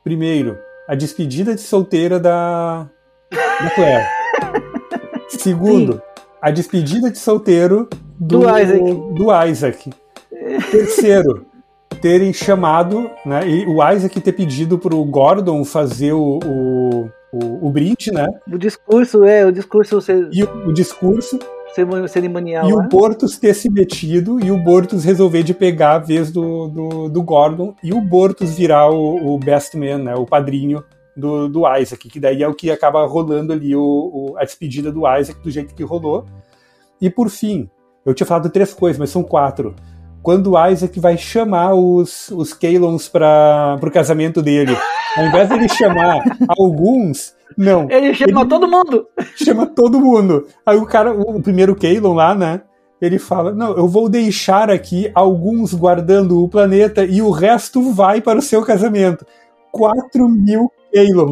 Primeiro, 0.04 0.58
a 0.88 0.96
despedida 0.96 1.54
de 1.54 1.62
solteira 1.62 2.20
da, 2.20 2.90
da 3.32 3.70
Claire. 3.76 4.08
Segundo, 5.30 5.94
Sim. 5.94 6.02
a 6.42 6.50
despedida 6.50 7.12
de 7.12 7.20
solteiro 7.20 7.88
do, 8.20 8.40
do 8.40 8.60
Isaac. 8.60 8.94
Do 9.14 9.46
Isaac. 9.46 9.90
Terceiro, 10.72 11.46
terem 12.02 12.34
chamado, 12.34 13.08
né, 13.24 13.48
e 13.48 13.68
o 13.68 13.88
Isaac 13.88 14.20
ter 14.20 14.32
pedido 14.32 14.80
pro 14.80 15.06
Gordon 15.06 15.64
fazer 15.64 16.14
o, 16.14 16.40
o 16.44 17.10
o, 17.32 17.68
o 17.68 17.72
brinde, 17.72 18.12
né? 18.12 18.28
O 18.52 18.58
discurso, 18.58 19.24
é, 19.24 19.46
o 19.46 19.52
discurso. 19.52 20.02
Ser... 20.02 20.30
E 20.32 20.44
o, 20.44 20.68
o 20.68 20.74
discurso. 20.74 21.40
Cerimonial. 22.10 22.70
E 22.70 22.74
o 22.74 22.82
Bortus 22.90 23.38
ter 23.38 23.54
se 23.54 23.70
metido 23.70 24.44
e 24.44 24.52
o 24.52 24.58
Bortus 24.58 25.06
resolver 25.06 25.42
de 25.42 25.54
pegar 25.54 25.94
a 25.94 26.00
vez 26.00 26.30
do, 26.30 26.68
do, 26.68 27.08
do 27.08 27.24
Gordon 27.24 27.74
e 27.82 27.94
o 27.94 28.02
Bortus 28.02 28.54
virar 28.54 28.90
o, 28.90 29.34
o 29.34 29.40
best 29.40 29.78
man, 29.78 30.00
né? 30.00 30.16
O 30.16 30.26
padrinho 30.26 30.84
do, 31.16 31.48
do 31.48 31.78
Isaac, 31.78 32.10
que 32.10 32.20
daí 32.20 32.44
é 32.44 32.48
o 32.48 32.54
que 32.54 32.70
acaba 32.70 33.06
rolando 33.06 33.54
ali 33.54 33.74
o, 33.74 33.82
o, 33.82 34.38
a 34.38 34.44
despedida 34.44 34.92
do 34.92 35.04
Isaac 35.18 35.42
do 35.42 35.50
jeito 35.50 35.74
que 35.74 35.84
rolou. 35.84 36.26
E 37.00 37.10
por 37.10 37.30
fim, 37.30 37.70
eu 38.06 38.14
tinha 38.14 38.28
falado 38.28 38.50
três 38.50 38.74
coisas, 38.74 39.00
mas 39.00 39.10
são 39.10 39.24
quatro. 39.24 39.74
quando 40.22 40.52
o 40.52 40.68
Isaac 40.68 41.00
vai 41.00 41.18
chamar 41.18 41.74
os, 41.74 42.30
os 42.32 42.54
Kalons 42.54 43.08
para 43.08 43.80
o 43.82 43.92
casamento 43.92 44.42
dele. 44.42 44.76
Ao 45.18 45.26
invés 45.26 45.50
de 45.50 45.56
ele 45.56 45.70
chamar 45.70 46.24
alguns, 46.48 47.36
não. 47.58 47.90
Ele 47.90 48.14
chama 48.14 48.42
ele 48.42 48.50
todo 48.50 48.68
mundo. 48.68 49.08
Chama 49.36 49.66
todo 49.68 50.00
mundo. 50.00 50.48
Aí 50.66 50.78
o 50.78 50.86
cara, 50.86 51.12
o 51.12 51.42
primeiro 51.42 51.76
Kalon 51.76 52.14
lá, 52.14 52.34
né? 52.34 52.62
Ele 53.02 53.18
fala: 53.18 53.54
Não, 53.54 53.76
eu 53.76 53.88
vou 53.88 54.08
deixar 54.08 54.70
aqui 54.70 55.12
alguns 55.14 55.74
guardando 55.74 56.44
o 56.44 56.48
planeta 56.48 57.04
e 57.04 57.22
o 57.22 57.32
resto 57.32 57.92
vai 57.92 58.22
para 58.22 58.40
o 58.40 58.42
seu 58.42 58.64
casamento. 58.64 59.26
4 59.72 60.28
mil 60.28 60.72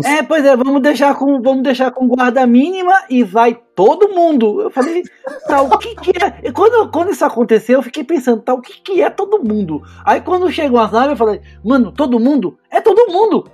É, 0.05 0.23
pois 0.23 0.45
é, 0.45 0.55
vamos 0.55 0.81
deixar 0.81 1.15
com, 1.15 1.41
vamos 1.41 1.63
deixar 1.63 1.91
com 1.91 2.07
guarda 2.07 2.47
mínima 2.47 2.93
e 3.09 3.23
vai 3.23 3.59
todo 3.75 4.09
mundo. 4.09 4.61
Eu 4.61 4.69
falei, 4.69 5.03
tá, 5.47 5.61
o 5.61 5.77
que 5.77 5.95
que 5.95 6.11
é? 6.23 6.51
quando, 6.51 6.89
quando 6.89 7.11
isso 7.11 7.25
aconteceu, 7.25 7.79
eu 7.79 7.83
fiquei 7.83 8.03
pensando, 8.03 8.41
tá, 8.41 8.53
o 8.53 8.61
que 8.61 8.81
que 8.81 9.01
é 9.01 9.09
todo 9.09 9.43
mundo? 9.43 9.81
Aí 10.05 10.21
quando 10.21 10.51
chegou 10.51 10.79
as 10.79 10.91
naves, 10.91 11.11
eu 11.11 11.17
falei, 11.17 11.41
mano, 11.63 11.91
todo 11.91 12.19
mundo? 12.19 12.57
É 12.71 12.79
todo 12.79 13.11
mundo! 13.11 13.49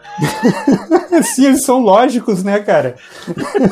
Sim, 1.23 1.45
eles 1.47 1.63
são 1.63 1.79
lógicos, 1.79 2.43
né, 2.43 2.59
cara? 2.59 2.95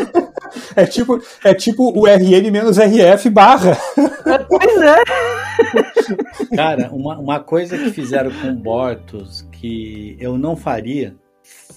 é 0.76 0.86
tipo, 0.86 1.22
é 1.44 1.54
tipo 1.54 1.92
o 1.96 2.08
RN 2.08 2.52
menos 2.52 2.78
RF 2.78 3.30
barra. 3.30 3.78
É, 4.26 4.38
pois 4.40 4.82
é. 4.82 5.04
Cara, 6.56 6.90
uma, 6.92 7.18
uma 7.18 7.40
coisa 7.40 7.78
que 7.78 7.92
fizeram 7.92 8.32
com 8.32 8.50
o 8.50 8.56
Bortos 8.56 9.48
que 9.52 10.18
eu 10.20 10.38
não 10.38 10.56
faria 10.56 11.16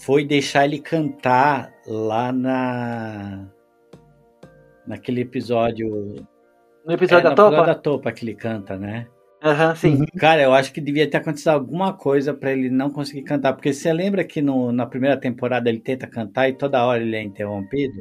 foi 0.06 0.24
deixar 0.24 0.64
ele 0.64 0.78
cantar 0.78 1.74
lá 1.84 2.30
na 2.30 3.44
naquele 4.86 5.22
episódio 5.22 6.14
no 6.86 6.92
episódio 6.92 7.26
é, 7.26 7.30
da 7.30 7.34
Topa? 7.34 7.66
da 7.66 7.74
Topa 7.74 8.12
que 8.12 8.24
ele 8.24 8.36
canta, 8.36 8.78
né? 8.78 9.08
Aham, 9.42 9.70
uhum, 9.70 9.74
sim. 9.74 10.06
Cara, 10.16 10.42
eu 10.42 10.54
acho 10.54 10.72
que 10.72 10.80
devia 10.80 11.10
ter 11.10 11.16
acontecido 11.16 11.48
alguma 11.48 11.92
coisa 11.92 12.32
para 12.32 12.52
ele 12.52 12.70
não 12.70 12.88
conseguir 12.88 13.22
cantar, 13.22 13.54
porque 13.54 13.72
você 13.72 13.92
lembra 13.92 14.22
que 14.22 14.40
no, 14.40 14.70
na 14.70 14.86
primeira 14.86 15.16
temporada 15.16 15.68
ele 15.68 15.80
tenta 15.80 16.06
cantar 16.06 16.48
e 16.48 16.52
toda 16.52 16.86
hora 16.86 17.02
ele 17.02 17.16
é 17.16 17.22
interrompido? 17.22 18.00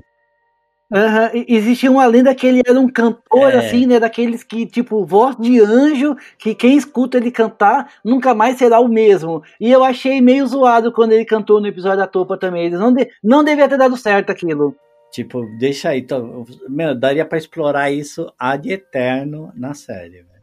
Uhum. 0.95 1.43
Existia 1.49 1.91
uma 1.91 2.05
lenda 2.05 2.33
que 2.33 2.47
ele 2.47 2.61
era 2.65 2.79
um 2.79 2.87
cantor, 2.87 3.51
é. 3.51 3.57
assim, 3.57 3.85
né? 3.85 3.99
Daqueles 3.99 4.43
que, 4.43 4.65
tipo, 4.65 5.05
voz 5.05 5.35
de 5.37 5.59
anjo, 5.59 6.15
que 6.37 6.55
quem 6.55 6.77
escuta 6.77 7.17
ele 7.17 7.31
cantar 7.31 7.91
nunca 8.03 8.33
mais 8.33 8.57
será 8.57 8.79
o 8.79 8.87
mesmo. 8.87 9.43
E 9.59 9.69
eu 9.69 9.83
achei 9.83 10.21
meio 10.21 10.47
zoado 10.47 10.93
quando 10.93 11.11
ele 11.11 11.25
cantou 11.25 11.59
no 11.59 11.67
episódio 11.67 11.97
da 11.97 12.07
Topa 12.07 12.37
também. 12.37 12.67
Eles 12.67 12.79
não, 12.79 12.93
de, 12.93 13.09
não 13.21 13.43
devia 13.43 13.67
ter 13.67 13.77
dado 13.77 13.97
certo 13.97 14.29
aquilo. 14.29 14.73
Tipo, 15.11 15.45
deixa 15.59 15.89
aí. 15.89 16.01
Tô, 16.01 16.45
meu, 16.69 16.95
daria 16.95 17.25
para 17.25 17.37
explorar 17.37 17.91
isso 17.91 18.31
ad 18.39 18.71
eterno 18.71 19.51
na 19.53 19.73
série, 19.73 20.21
velho. 20.21 20.34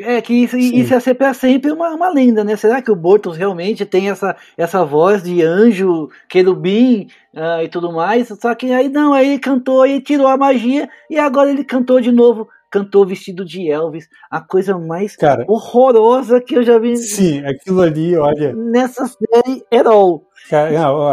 É, 0.00 0.20
que 0.20 0.32
isso, 0.32 0.56
isso 0.56 0.92
ia 0.92 1.00
ser 1.00 1.14
pra 1.14 1.34
sempre 1.34 1.72
uma, 1.72 1.88
uma 1.90 2.08
lenda, 2.08 2.44
né? 2.44 2.54
Será 2.54 2.80
que 2.80 2.90
o 2.90 2.94
Bortles 2.94 3.36
realmente 3.36 3.84
tem 3.84 4.08
essa, 4.08 4.36
essa 4.56 4.84
voz 4.84 5.24
de 5.24 5.42
anjo, 5.42 6.08
querubim 6.28 7.08
uh, 7.34 7.62
e 7.64 7.68
tudo 7.68 7.92
mais? 7.92 8.28
Só 8.28 8.54
que 8.54 8.72
aí 8.72 8.88
não, 8.88 9.12
aí 9.12 9.26
ele 9.26 9.38
cantou 9.40 9.84
e 9.84 10.00
tirou 10.00 10.28
a 10.28 10.36
magia 10.36 10.88
e 11.10 11.18
agora 11.18 11.50
ele 11.50 11.64
cantou 11.64 12.00
de 12.00 12.12
novo. 12.12 12.48
Cantou 12.70 13.06
vestido 13.06 13.44
de 13.44 13.70
Elvis, 13.70 14.08
a 14.30 14.40
coisa 14.40 14.78
mais 14.78 15.16
Cara, 15.16 15.44
horrorosa 15.48 16.40
que 16.40 16.54
eu 16.54 16.62
já 16.62 16.78
vi. 16.78 16.96
Sim, 16.96 17.44
aquilo 17.44 17.80
ali, 17.80 18.16
olha. 18.16 18.54
Nessa 18.54 19.06
série 19.06 19.64
Herol. 19.72 20.26
Cara, 20.50 20.70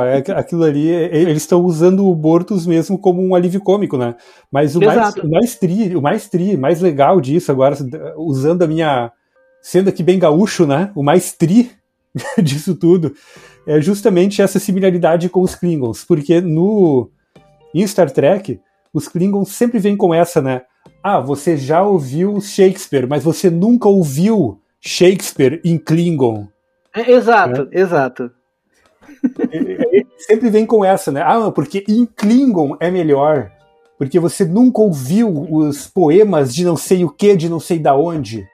é, 0.08 0.32
aquilo 0.32 0.64
ali, 0.64 0.88
eles 0.88 1.44
estão 1.44 1.64
usando 1.64 2.08
o 2.08 2.16
Bortus 2.16 2.66
mesmo 2.66 2.98
como 2.98 3.22
um 3.22 3.36
alívio 3.36 3.62
cômico, 3.62 3.98
né? 3.98 4.16
Mas 4.52 4.76
o 4.76 4.80
mais, 4.80 5.16
o 5.16 5.30
mais 5.30 5.56
tri, 5.56 5.96
o 5.96 6.02
mais 6.02 6.30
tri, 6.30 6.58
mais 6.58 6.82
legal 6.82 7.20
disso 7.22 7.52
agora, 7.52 7.76
usando 8.18 8.64
a 8.64 8.68
minha, 8.68 9.12
sendo 9.62 9.90
aqui 9.90 10.04
bem 10.04 10.20
gaúcho, 10.20 10.66
né? 10.66 10.92
O 10.96 11.04
mais 11.04 11.34
tri 11.34 11.72
disso 12.42 12.76
tudo 12.76 13.14
é 13.68 13.82
justamente 13.82 14.42
essa 14.42 14.60
similaridade 14.60 15.28
com 15.30 15.42
os 15.42 15.56
Klingons, 15.56 16.04
porque 16.04 16.40
no 16.40 17.10
em 17.74 17.86
Star 17.86 18.10
Trek 18.12 18.60
os 18.94 19.08
Klingons 19.08 19.50
sempre 19.50 19.80
vêm 19.80 19.98
com 19.98 20.14
essa, 20.14 20.42
né? 20.42 20.62
Ah, 21.08 21.20
você 21.20 21.56
já 21.56 21.84
ouviu 21.84 22.42
Shakespeare, 22.42 23.08
mas 23.08 23.24
você 23.24 23.50
nunca 23.50 23.88
ouviu 23.88 24.60
Shakespeare 24.82 25.62
em 25.64 25.78
Klingon. 25.78 26.48
É, 26.96 27.12
exato, 27.12 27.66
né? 27.66 27.70
exato 27.74 28.32
sempre 30.18 30.50
vem 30.50 30.66
com 30.66 30.84
essa, 30.84 31.12
né? 31.12 31.22
Ah, 31.22 31.52
porque 31.52 31.84
em 31.88 32.06
Klingon 32.06 32.78
é 32.80 32.90
melhor. 32.90 33.52
Porque 33.98 34.20
você 34.20 34.44
nunca 34.44 34.82
ouviu 34.82 35.30
os 35.50 35.88
poemas 35.88 36.54
de 36.54 36.66
não 36.66 36.76
sei 36.76 37.06
o 37.06 37.10
que, 37.10 37.36
de 37.36 37.48
não 37.48 37.60
sei 37.60 37.80
da 37.80 37.96
onde. 37.96 38.46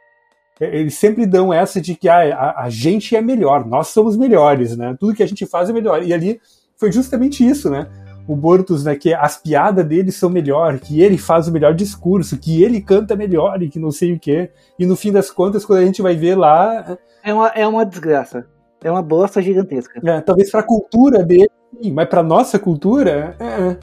É, 0.60 0.78
eles 0.78 0.94
sempre 0.94 1.26
dão 1.26 1.52
essa 1.52 1.82
de 1.82 1.95
que 1.95 2.07
ah, 2.07 2.36
a, 2.36 2.65
a, 2.65 2.69
gente 2.69 3.15
é 3.15 3.22
melhor, 3.22 3.65
nós 3.65 3.88
somos 3.88 4.15
melhores, 4.15 4.78
né? 4.78 4.95
Tudo 4.99 5.15
que 5.15 5.23
a 5.23 5.28
gente 5.28 5.45
faz 5.48 5.69
é 5.69 5.73
melhor. 5.73 6.03
E 6.03 6.14
ali 6.14 6.40
foi 6.78 6.91
justamente 6.91 7.48
isso, 7.48 7.69
né? 7.69 7.88
O 8.32 8.36
Bortus, 8.38 8.86
né, 8.86 8.95
que 8.95 9.14
as 9.14 9.36
piadas 9.36 9.86
dele 9.86 10.10
são 10.10 10.30
melhor, 10.30 10.80
que 10.80 11.02
ele 11.02 11.18
faz 11.18 11.49
o 11.49 11.52
melhor 11.52 11.74
discurso, 11.74 12.38
que 12.38 12.64
ele 12.64 12.80
canta 12.80 13.14
melhor 13.14 13.62
e 13.62 13.68
que 13.68 13.78
não 13.78 13.91
sei 13.91 14.14
o 14.14 14.20
quê. 14.20 14.52
E 14.80 14.86
no 14.86 14.95
fim 14.95 15.12
das 15.12 15.30
contas, 15.30 15.66
quando 15.66 15.80
a 15.80 15.86
gente 15.86 16.02
vai 16.02 16.16
ver 16.16 16.36
lá. 16.36 16.98
É 17.22 17.34
uma, 17.34 17.48
é 17.49 17.68
uma 17.68 17.86
desgraça. 17.86 18.48
É 18.82 18.90
uma 18.90 19.02
bosta 19.02 19.41
gigantesca. 19.41 19.99
É, 20.02 20.22
talvez 20.22 20.49
para 20.49 20.62
a 20.62 20.64
cultura 20.64 21.26
dele, 21.26 21.52
sim, 21.84 21.91
mas 21.91 22.08
para 22.08 22.24
nossa 22.24 22.58
cultura, 22.58 23.36
é, 23.38 23.76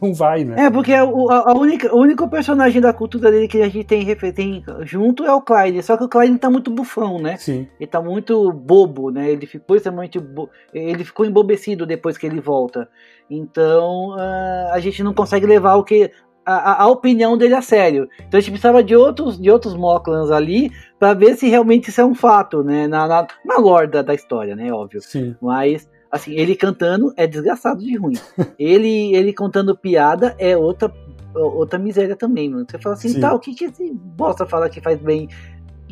não 0.00 0.12
vai, 0.12 0.44
né? 0.44 0.66
É, 0.66 0.70
porque 0.70 0.92
a, 0.92 1.02
a, 1.02 1.52
única, 1.56 1.94
o 1.94 2.00
único 2.00 2.28
personagem 2.28 2.80
da 2.80 2.92
cultura 2.92 3.30
dele 3.30 3.48
que 3.48 3.62
a 3.62 3.68
gente 3.68 3.84
tem, 3.84 4.14
tem 4.32 4.64
junto 4.82 5.24
é 5.24 5.32
o 5.32 5.40
Clyde. 5.40 5.82
Só 5.82 5.96
que 5.96 6.04
o 6.04 6.08
Clyde 6.08 6.38
tá 6.38 6.50
muito 6.50 6.70
bufão, 6.70 7.18
né? 7.18 7.36
Sim. 7.36 7.66
Ele 7.78 7.86
tá 7.86 8.00
muito 8.00 8.52
bobo, 8.52 9.10
né? 9.10 9.30
Ele 9.30 9.46
ficou 9.46 9.76
extremamente. 9.76 10.18
Bo... 10.18 10.48
Ele 10.72 11.04
ficou 11.04 11.24
embobecido 11.24 11.86
depois 11.86 12.18
que 12.18 12.26
ele 12.26 12.40
volta. 12.40 12.88
Então 13.30 14.10
uh, 14.10 14.72
a 14.72 14.80
gente 14.80 15.02
não 15.02 15.12
consegue 15.12 15.46
levar 15.46 15.74
o 15.74 15.84
que 15.84 16.10
a, 16.48 16.84
a, 16.84 16.86
opinião 16.88 17.36
dele 17.36 17.54
a 17.54 17.60
sério. 17.60 18.08
Então 18.26 18.38
a 18.38 18.40
gente 18.40 18.52
precisava 18.52 18.82
de 18.82 18.96
outros, 18.96 19.38
de 19.38 19.50
outros 19.50 19.74
Moclans 19.74 20.30
ali 20.30 20.70
para 20.98 21.12
ver 21.12 21.36
se 21.36 21.46
realmente 21.46 21.90
isso 21.90 22.00
é 22.00 22.04
um 22.04 22.14
fato, 22.14 22.62
né? 22.62 22.88
Na, 22.88 23.06
na, 23.06 23.26
na 23.44 23.58
lore 23.58 23.88
da, 23.88 24.00
da 24.00 24.14
história, 24.14 24.56
né? 24.56 24.72
Óbvio. 24.72 25.02
Sim. 25.02 25.36
Mas, 25.42 25.90
assim, 26.10 26.32
ele 26.32 26.56
cantando 26.56 27.12
é 27.18 27.26
desgraçado 27.26 27.80
de 27.80 27.94
ruim. 27.98 28.14
ele, 28.58 29.14
ele 29.14 29.34
contando 29.34 29.76
piada 29.76 30.34
é 30.38 30.56
outra, 30.56 30.90
outra 31.34 31.78
miséria 31.78 32.16
também, 32.16 32.48
mano. 32.48 32.64
Você 32.66 32.78
fala 32.78 32.94
assim, 32.94 33.10
Sim. 33.10 33.20
tá, 33.20 33.34
o 33.34 33.38
que, 33.38 33.54
que 33.54 33.66
esse 33.66 33.92
bosta 33.92 34.46
fala 34.46 34.70
que 34.70 34.80
faz 34.80 34.98
bem 34.98 35.28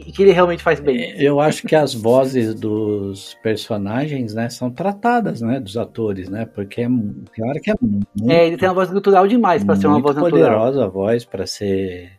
que 0.02 0.22
ele 0.22 0.32
realmente 0.32 0.62
faz 0.62 0.80
bem. 0.80 1.00
É, 1.00 1.22
eu 1.22 1.40
acho 1.40 1.66
que 1.66 1.74
as 1.74 1.94
vozes 1.94 2.54
dos 2.54 3.34
personagens, 3.42 4.34
né, 4.34 4.48
são 4.48 4.70
tratadas, 4.70 5.40
né, 5.40 5.58
dos 5.58 5.76
atores, 5.76 6.28
né, 6.28 6.46
porque 6.46 6.82
é 6.82 6.88
claro 7.34 7.60
que 7.60 7.70
é 7.70 7.74
muito, 7.80 8.06
É, 8.30 8.46
ele 8.46 8.56
tem 8.56 8.68
uma 8.68 8.74
voz 8.74 8.90
gutural 8.90 9.26
demais 9.26 9.64
para 9.64 9.76
ser 9.76 9.86
uma 9.86 10.00
voz 10.00 10.16
natural. 10.16 10.30
poderosa 10.30 10.84
a 10.84 10.88
voz 10.88 11.24
para 11.24 11.46
ser 11.46 12.12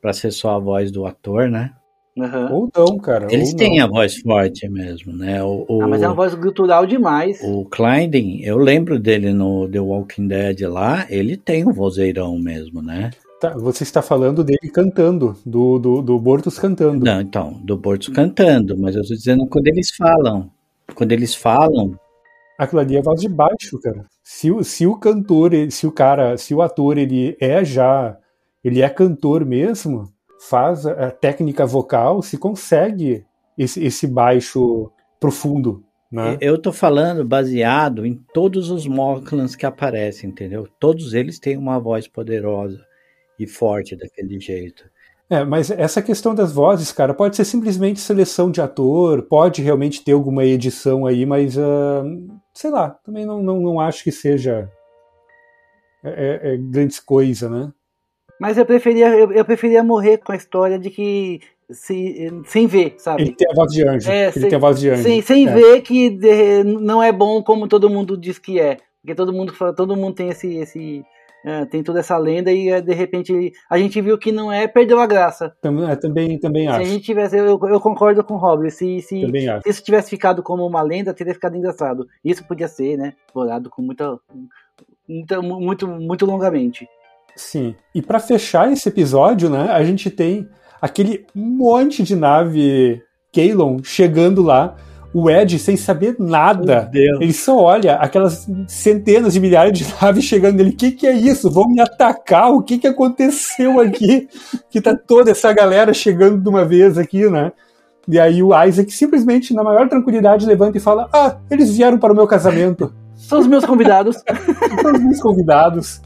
para 0.00 0.12
ser 0.12 0.30
só 0.32 0.56
a 0.56 0.58
voz 0.58 0.90
do 0.90 1.06
ator, 1.06 1.48
né? 1.48 1.72
Uhum. 2.16 2.52
Ou 2.52 2.70
não, 2.76 2.98
cara. 2.98 3.26
Eles 3.30 3.52
têm 3.54 3.80
a 3.80 3.86
voz 3.88 4.18
forte 4.18 4.68
mesmo, 4.68 5.12
né? 5.12 5.42
O, 5.42 5.64
o, 5.68 5.82
ah, 5.82 5.88
mas 5.88 6.02
é 6.02 6.06
uma 6.06 6.14
voz 6.14 6.34
gutural 6.34 6.86
demais. 6.86 7.40
O 7.42 7.64
Klein, 7.64 8.40
eu 8.42 8.56
lembro 8.56 8.98
dele 9.00 9.32
no 9.32 9.68
The 9.68 9.80
Walking 9.80 10.28
Dead 10.28 10.60
lá, 10.60 11.06
ele 11.10 11.36
tem 11.36 11.66
um 11.66 11.72
vozeirão 11.72 12.38
mesmo, 12.38 12.80
né? 12.80 13.10
Tá, 13.44 13.50
você 13.58 13.82
está 13.82 14.00
falando 14.00 14.42
dele 14.42 14.70
cantando, 14.72 15.36
do, 15.44 15.78
do, 15.78 16.00
do 16.00 16.18
Bortos 16.18 16.58
cantando. 16.58 17.04
Não, 17.04 17.20
então, 17.20 17.52
do 17.62 17.76
Bortos 17.76 18.08
cantando, 18.08 18.74
mas 18.78 18.94
eu 18.94 19.02
estou 19.02 19.14
dizendo 19.14 19.46
quando 19.46 19.66
eles 19.66 19.94
falam. 19.94 20.50
Quando 20.94 21.12
eles 21.12 21.34
falam. 21.34 21.94
Aquilo 22.58 22.80
ali 22.80 22.96
é 22.96 23.02
voz 23.02 23.20
de 23.20 23.28
baixo, 23.28 23.78
cara. 23.82 24.06
Se, 24.22 24.48
se 24.64 24.86
o 24.86 24.96
cantor, 24.96 25.50
se 25.70 25.86
o 25.86 25.92
cara, 25.92 26.38
se 26.38 26.54
o 26.54 26.62
ator, 26.62 26.96
ele 26.96 27.36
é 27.38 27.62
já. 27.62 28.16
Ele 28.64 28.80
é 28.80 28.88
cantor 28.88 29.44
mesmo, 29.44 30.10
faz 30.48 30.86
a 30.86 31.10
técnica 31.10 31.66
vocal, 31.66 32.22
se 32.22 32.38
consegue 32.38 33.26
esse, 33.58 33.84
esse 33.84 34.06
baixo 34.06 34.90
profundo. 35.20 35.84
Né? 36.10 36.38
Eu 36.40 36.56
tô 36.56 36.72
falando 36.72 37.26
baseado 37.26 38.06
em 38.06 38.14
todos 38.32 38.70
os 38.70 38.86
Moclans 38.86 39.54
que 39.54 39.66
aparecem, 39.66 40.30
entendeu? 40.30 40.66
Todos 40.80 41.12
eles 41.12 41.38
têm 41.38 41.58
uma 41.58 41.78
voz 41.78 42.08
poderosa 42.08 42.80
e 43.38 43.46
forte 43.46 43.96
daquele 43.96 44.38
jeito. 44.40 44.84
É, 45.28 45.42
mas 45.42 45.70
essa 45.70 46.02
questão 46.02 46.34
das 46.34 46.52
vozes, 46.52 46.92
cara, 46.92 47.14
pode 47.14 47.34
ser 47.34 47.44
simplesmente 47.44 47.98
seleção 47.98 48.50
de 48.50 48.60
ator, 48.60 49.22
pode 49.22 49.62
realmente 49.62 50.04
ter 50.04 50.12
alguma 50.12 50.44
edição 50.44 51.06
aí, 51.06 51.24
mas 51.24 51.56
uh, 51.56 52.04
sei 52.52 52.70
lá, 52.70 52.90
também 52.90 53.24
não, 53.24 53.42
não, 53.42 53.60
não 53.60 53.80
acho 53.80 54.04
que 54.04 54.12
seja 54.12 54.70
é, 56.04 56.10
é, 56.10 56.54
é 56.54 56.56
grandes 56.58 57.00
coisa, 57.00 57.48
né? 57.48 57.72
Mas 58.38 58.58
eu 58.58 58.66
preferia, 58.66 59.08
eu, 59.08 59.32
eu, 59.32 59.44
preferia 59.44 59.82
morrer 59.82 60.18
com 60.18 60.32
a 60.32 60.36
história 60.36 60.78
de 60.78 60.90
que 60.90 61.40
se, 61.70 62.30
sem 62.46 62.66
ver, 62.66 62.96
sabe? 62.98 63.22
Ele 63.22 63.32
tem 63.32 63.50
a 63.50 63.54
voz 63.54 63.72
de 63.72 63.88
anjo. 63.88 64.10
É, 64.10 64.24
ele 64.24 64.32
sem, 64.32 64.48
tem 64.48 64.56
a 64.56 64.60
voz 64.60 64.78
de 64.78 64.88
anjo. 64.90 65.02
Sem, 65.02 65.22
sem 65.22 65.48
é. 65.48 65.54
ver 65.54 65.80
que 65.80 66.10
de, 66.10 66.64
não 66.64 67.02
é 67.02 67.10
bom 67.10 67.42
como 67.42 67.66
todo 67.66 67.88
mundo 67.88 68.16
diz 68.16 68.38
que 68.38 68.60
é. 68.60 68.78
Porque 69.00 69.14
todo 69.14 69.32
mundo, 69.32 69.54
todo 69.74 69.96
mundo 69.96 70.14
tem 70.14 70.28
esse, 70.28 70.56
esse 70.56 71.04
é, 71.44 71.66
tem 71.66 71.82
toda 71.82 72.00
essa 72.00 72.16
lenda 72.16 72.50
e 72.50 72.70
é, 72.70 72.80
de 72.80 72.94
repente 72.94 73.52
a 73.68 73.76
gente 73.76 74.00
viu 74.00 74.16
que 74.16 74.32
não 74.32 74.50
é, 74.50 74.66
perdeu 74.66 74.98
a 74.98 75.06
graça. 75.06 75.54
Também, 75.60 75.90
é, 75.90 75.94
também, 75.94 76.38
também 76.38 76.66
acho. 76.66 76.78
Se 76.78 76.90
a 76.90 76.94
gente 76.94 77.04
tivesse, 77.04 77.36
eu, 77.36 77.46
eu 77.46 77.80
concordo 77.80 78.24
com 78.24 78.34
o 78.34 78.38
Rob, 78.38 78.70
se, 78.70 79.02
se, 79.02 79.20
se, 79.20 79.68
isso 79.68 79.84
tivesse 79.84 80.08
ficado 80.08 80.42
como 80.42 80.66
uma 80.66 80.80
lenda, 80.80 81.12
teria 81.12 81.34
ficado 81.34 81.56
engraçado. 81.56 82.06
Isso 82.24 82.46
podia 82.46 82.66
ser, 82.66 82.96
né, 82.96 83.12
explorado 83.26 83.68
com 83.68 83.82
muita, 83.82 84.18
muita 85.06 85.42
muito, 85.42 85.86
muito 85.86 86.24
longamente. 86.24 86.88
Sim. 87.36 87.74
E 87.94 88.00
para 88.00 88.18
fechar 88.18 88.72
esse 88.72 88.88
episódio, 88.88 89.50
né, 89.50 89.70
a 89.70 89.84
gente 89.84 90.10
tem 90.10 90.48
aquele 90.80 91.26
monte 91.34 92.02
de 92.02 92.16
nave 92.16 93.02
Kalon 93.32 93.82
chegando 93.82 94.42
lá 94.42 94.76
o 95.14 95.30
Ed, 95.30 95.60
sem 95.60 95.76
saber 95.76 96.16
nada, 96.18 96.90
ele 96.92 97.32
só 97.32 97.56
olha 97.56 97.94
aquelas 97.94 98.50
centenas 98.66 99.32
de 99.32 99.40
milhares 99.40 99.78
de 99.78 99.86
naves 100.02 100.24
chegando 100.24 100.56
nele. 100.56 100.70
O 100.70 100.76
que, 100.76 100.90
que 100.90 101.06
é 101.06 101.12
isso? 101.12 101.48
Vão 101.48 101.68
me 101.68 101.80
atacar? 101.80 102.52
O 102.52 102.60
que, 102.60 102.78
que 102.78 102.88
aconteceu 102.88 103.78
aqui? 103.78 104.28
que 104.68 104.80
tá 104.80 104.96
toda 104.96 105.30
essa 105.30 105.52
galera 105.52 105.94
chegando 105.94 106.42
de 106.42 106.48
uma 106.48 106.64
vez 106.64 106.98
aqui, 106.98 107.30
né? 107.30 107.52
E 108.08 108.18
aí 108.18 108.42
o 108.42 108.50
Isaac 108.64 108.90
simplesmente, 108.90 109.54
na 109.54 109.62
maior 109.62 109.88
tranquilidade, 109.88 110.44
levanta 110.46 110.78
e 110.78 110.80
fala: 110.80 111.08
Ah, 111.12 111.36
eles 111.48 111.74
vieram 111.74 111.96
para 111.96 112.12
o 112.12 112.16
meu 112.16 112.26
casamento. 112.26 112.92
São 113.16 113.38
os 113.38 113.46
meus 113.46 113.64
convidados. 113.64 114.16
São 114.82 114.92
os 114.92 115.00
meus 115.00 115.20
convidados. 115.20 116.02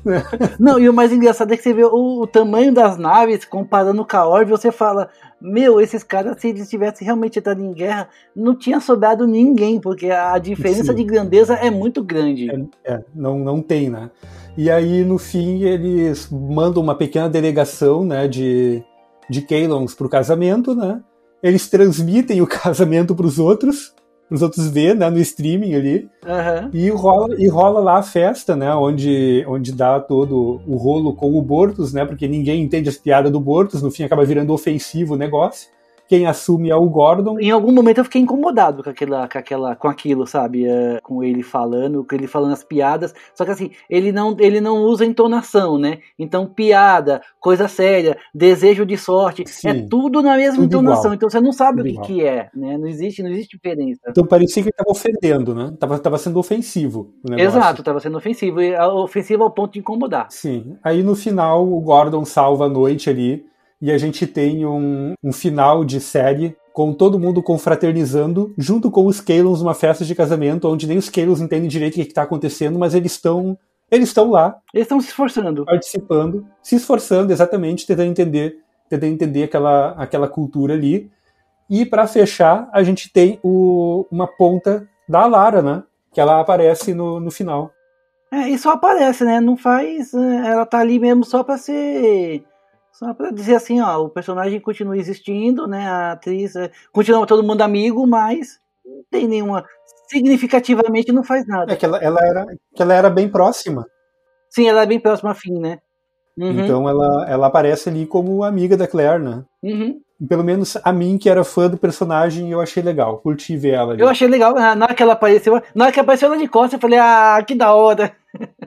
Não, 0.61 0.79
e 0.79 0.89
o 0.89 0.93
mais 0.93 1.11
engraçado 1.11 1.53
é 1.53 1.57
que 1.57 1.63
você 1.63 1.73
vê 1.73 1.85
o, 1.85 2.23
o 2.23 2.27
tamanho 2.27 2.73
das 2.73 2.97
naves 2.97 3.45
comparando 3.45 4.05
com 4.05 4.17
a 4.17 4.29
Orbe, 4.29 4.53
você 4.53 4.71
fala, 4.71 5.09
meu, 5.41 5.81
esses 5.81 6.03
caras, 6.03 6.41
se 6.41 6.49
eles 6.49 6.69
tivessem 6.69 7.05
realmente 7.05 7.39
entrado 7.39 7.63
em 7.63 7.73
guerra, 7.73 8.09
não 8.35 8.57
tinha 8.57 8.81
sobrado 8.81 9.27
ninguém, 9.27 9.81
porque 9.81 10.11
a 10.11 10.37
diferença 10.39 10.93
Sim. 10.93 10.97
de 10.97 11.05
grandeza 11.05 11.55
é 11.55 11.71
muito 11.71 12.03
grande. 12.03 12.51
É, 12.85 12.95
é, 12.95 13.05
não, 13.15 13.39
não 13.39 13.63
tem, 13.63 13.89
né? 13.89 14.11
E 14.57 14.71
aí, 14.71 15.05
no 15.05 15.19
fim, 15.19 15.63
eles 15.63 16.29
mandam 16.31 16.83
uma 16.83 16.97
pequena 16.97 17.29
delegação, 17.29 18.05
né, 18.05 18.27
de, 18.27 18.83
de 19.31 19.43
Kalons 19.43 19.95
pro 19.95 20.09
casamento, 20.09 20.75
né? 20.75 21.01
Eles 21.41 21.69
transmitem 21.69 22.43
o 22.43 22.47
casamento 22.49 23.15
para 23.15 23.27
os 23.27 23.39
outros, 23.39 23.95
os 24.31 24.43
outros 24.43 24.69
ver, 24.69 24.95
né, 24.95 25.09
no 25.11 25.19
streaming 25.19 25.75
ali. 25.75 26.09
Uhum. 26.25 26.71
E, 26.73 26.91
rola, 26.91 27.35
e 27.39 27.49
rola 27.49 27.81
lá 27.81 27.99
a 27.99 28.03
festa, 28.03 28.55
né, 28.55 28.75
onde, 28.75 29.45
onde 29.49 29.73
dá 29.73 29.99
todo 30.01 30.61
o 30.67 30.77
rolo 30.77 31.15
com 31.15 31.37
o 31.37 31.43
Bortos, 31.43 31.93
né, 31.93 32.05
porque 32.05 32.29
ninguém 32.29 32.63
entende 32.63 32.89
as 32.89 32.97
piadas 32.97 33.33
do 33.33 33.41
Bortos, 33.41 33.83
no 33.83 33.91
fim 33.91 34.05
acaba 34.05 34.25
virando 34.25 34.53
ofensivo 34.53 35.15
o 35.15 35.19
negócio 35.19 35.69
quem 36.09 36.27
assume 36.27 36.71
é 36.71 36.75
o 36.75 36.89
Gordon. 36.89 37.39
Em 37.39 37.51
algum 37.51 37.71
momento 37.71 37.99
eu 37.99 38.05
fiquei 38.05 38.23
incomodado 38.23 38.83
com 38.83 38.91
aquela, 38.91 39.29
com 39.29 39.39
aquela, 39.39 39.77
com 39.77 39.89
aquilo, 39.89 40.27
sabe? 40.27 40.67
É, 40.67 41.01
com 41.03 41.23
ele 41.23 41.43
falando, 41.43 42.05
com 42.05 42.15
ele 42.15 42.27
falando 42.27 42.53
as 42.53 42.65
piadas. 42.65 43.15
Só 43.35 43.45
que 43.45 43.51
assim, 43.51 43.71
ele 43.91 44.11
não, 44.11 44.35
ele 44.41 44.61
não 44.61 44.79
usa 44.79 45.05
entonação, 45.05 45.79
né? 45.79 45.99
Então 46.19 46.47
piada, 46.47 47.21
coisa 47.39 47.69
séria, 47.69 48.17
desejo 48.35 48.87
de 48.87 48.97
sorte, 48.97 49.43
é 49.43 49.47
Sim, 49.47 49.69
é 49.69 49.87
tudo 49.89 50.23
na 50.23 50.37
mesma 50.37 50.63
tudo 50.63 50.67
entonação. 50.67 51.13
Igual. 51.13 51.15
Então 51.15 51.31
você 51.31 51.41
não 51.41 51.53
sabe 51.53 51.83
tudo 51.83 51.99
o 51.99 52.03
que, 52.03 52.15
que 52.15 52.25
é, 52.25 52.49
né? 52.55 52.79
Não 52.79 52.89
existe, 52.89 53.23
não 53.23 53.31
existe 53.31 53.57
diferença. 53.57 54.01
Então 54.09 54.27
parecia 54.27 54.63
que 54.63 54.69
ele 54.69 54.75
estava 54.75 54.91
ofendendo, 54.91 55.55
né? 55.55 55.75
Tava, 55.79 55.99
tava 55.99 56.17
sendo 56.19 56.39
ofensivo. 56.39 57.13
Exato, 57.37 57.83
estava 57.83 58.01
sendo 58.01 58.17
ofensivo. 58.17 58.63
E 58.63 58.75
ofensivo 58.79 59.43
ao 59.43 59.51
ponto 59.51 59.75
de 59.75 59.81
incomodar. 59.81 60.29
Sim. 60.31 60.77
Aí 60.83 61.03
no 61.03 61.15
final 61.15 61.71
o 61.71 61.81
Gordon 61.81 62.25
salva 62.25 62.65
a 62.65 62.69
noite 62.69 63.11
ali 63.11 63.47
e 63.81 63.91
a 63.91 63.99
gente 63.99 64.27
tem 64.27 64.67
um, 64.67 65.15
um 65.23 65.33
final 65.33 65.85
de 65.85 66.01
série 66.01 66.57
com 66.73 66.93
todo 66.93 67.19
mundo 67.19 67.43
confraternizando, 67.43 68.55
junto 68.57 68.91
com 68.91 69.07
os 69.07 69.21
Kalons 69.21 69.61
numa 69.61 69.75
festa 69.75 70.05
de 70.05 70.15
casamento, 70.15 70.69
onde 70.69 70.87
nem 70.87 70.99
os 70.99 71.09
Kalons 71.09 71.41
entendem 71.41 71.69
direito 71.69 71.95
o 71.95 71.97
que 71.97 72.03
está 72.03 72.23
acontecendo, 72.23 72.79
mas 72.79 72.95
eles 72.95 73.13
estão 73.13 73.59
eles 73.91 74.09
estão 74.09 74.31
lá. 74.31 74.57
Eles 74.73 74.85
estão 74.85 75.01
se 75.01 75.09
esforçando. 75.09 75.65
Participando, 75.65 76.47
se 76.63 76.77
esforçando, 76.77 77.33
exatamente, 77.33 77.87
tentando 77.87 78.11
entender, 78.11 78.57
tentando 78.89 79.13
entender 79.13 79.45
aquela, 79.45 79.91
aquela 79.93 80.29
cultura 80.29 80.75
ali. 80.75 81.11
E 81.71 81.87
para 81.87 82.07
fechar, 82.07 82.69
a 82.73 82.83
gente 82.83 83.11
tem 83.13 83.39
o, 83.43 84.07
uma 84.11 84.27
ponta 84.27 84.87
da 85.09 85.27
Lara, 85.27 85.63
né? 85.63 85.83
Que 86.13 86.21
ela 86.21 86.41
aparece 86.41 86.93
no, 86.95 87.19
no 87.19 87.31
final. 87.31 87.71
É, 88.31 88.49
e 88.49 88.59
só 88.59 88.73
aparece, 88.73 89.25
né? 89.25 89.41
Não 89.41 89.57
faz. 89.57 90.13
É, 90.13 90.49
ela 90.49 90.67
tá 90.67 90.79
ali 90.79 90.99
mesmo 90.99 91.25
só 91.25 91.43
para 91.43 91.57
ser 91.57 92.45
só 92.99 93.15
pra 93.15 93.31
dizer 93.31 93.55
assim, 93.55 93.81
ó, 93.81 94.03
o 94.03 94.09
personagem 94.09 94.59
continua 94.59 94.99
existindo, 94.99 95.69
né? 95.69 95.87
A 95.89 96.13
atriz 96.13 96.57
é, 96.57 96.69
continua 96.93 97.25
todo 97.29 97.45
mundo 97.45 97.63
amigo, 97.63 98.05
mas 98.09 98.59
não 98.85 99.05
tem 99.09 99.29
nenhuma. 99.29 99.65
Significativamente 100.09 101.13
não 101.13 101.23
faz 101.23 101.47
nada. 101.47 101.73
É 101.73 101.77
que 101.77 101.85
ela, 101.85 101.99
ela 101.99 102.21
era, 102.21 102.47
que 102.75 102.83
ela 102.83 102.95
era 102.95 103.09
bem 103.09 103.29
próxima. 103.29 103.87
Sim, 104.51 104.67
ela 104.69 104.83
é 104.83 104.87
bem 104.87 104.99
próxima 104.99 105.31
a 105.31 105.35
fim, 105.35 105.61
né? 105.61 105.79
Uhum. 106.37 106.65
Então 106.65 106.89
ela, 106.89 107.25
ela 107.29 107.47
aparece 107.47 107.89
ali 107.89 108.05
como 108.05 108.43
amiga 108.43 108.77
da 108.77 108.89
Claire, 108.89 109.23
né? 109.23 109.45
Uhum. 109.63 110.01
Pelo 110.29 110.43
menos 110.43 110.77
a 110.83 110.93
mim, 110.93 111.19
que 111.19 111.31
era 111.31 111.45
fã 111.45 111.71
do 111.71 111.79
personagem, 111.79 112.51
eu 112.51 112.61
achei 112.61 112.83
legal. 112.83 113.19
Curti 113.19 113.57
ver 113.57 113.75
ela 113.75 113.93
ali. 113.93 114.03
Eu 114.03 114.09
achei 114.09 114.27
legal. 114.27 114.55
Na 114.55 114.87
hora 114.87 114.95
que 114.95 115.03
ela 115.05 115.13
apareceu, 115.13 115.63
na 115.73 115.85
hora 115.85 115.93
que 115.93 116.01
apareceu 116.01 116.27
ela 116.27 116.37
de 116.37 116.49
costas, 116.49 116.73
eu 116.73 116.81
falei, 116.81 116.99
ah, 116.99 117.41
que 117.47 117.55
da 117.55 117.73
hora. 117.73 118.13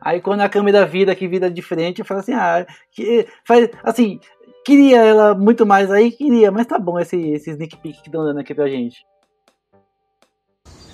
Aí 0.00 0.20
quando 0.20 0.40
a 0.40 0.48
câmera 0.48 0.86
vira 0.86 1.14
que 1.14 1.28
vira 1.28 1.50
de 1.50 1.62
frente, 1.62 2.00
eu 2.00 2.04
falo 2.04 2.20
assim, 2.20 2.32
ah, 2.32 2.66
que, 2.92 3.26
faz, 3.46 3.68
assim, 3.82 4.20
queria 4.64 5.02
ela 5.02 5.34
muito 5.34 5.66
mais 5.66 5.90
aí, 5.90 6.10
queria, 6.10 6.50
mas 6.50 6.66
tá 6.66 6.78
bom 6.78 6.98
esse, 6.98 7.16
esse 7.16 7.50
sneak 7.50 7.76
peek 7.78 8.02
que 8.02 8.08
estão 8.08 8.24
dando 8.24 8.40
aqui 8.40 8.54
pra 8.54 8.68
gente. 8.68 9.04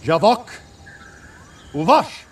Javok, 0.03 0.51
Uvash. 1.75 2.30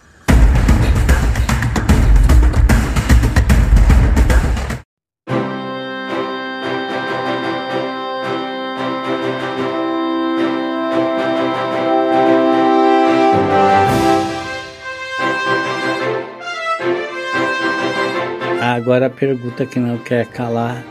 Agora 18.69 19.07
a 19.07 19.11
pergunta 19.11 19.65
que 19.65 19.81
não 19.81 19.97
quer 19.97 20.27
calar: 20.27 20.85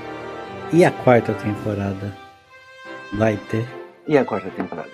e 0.73 0.83
a 0.83 0.89
quarta 0.89 1.31
temporada? 1.33 2.11
Vai 3.13 3.37
ter? 3.51 3.67
E 4.07 4.17
a 4.17 4.25
quarta 4.25 4.49
temporada? 4.49 4.89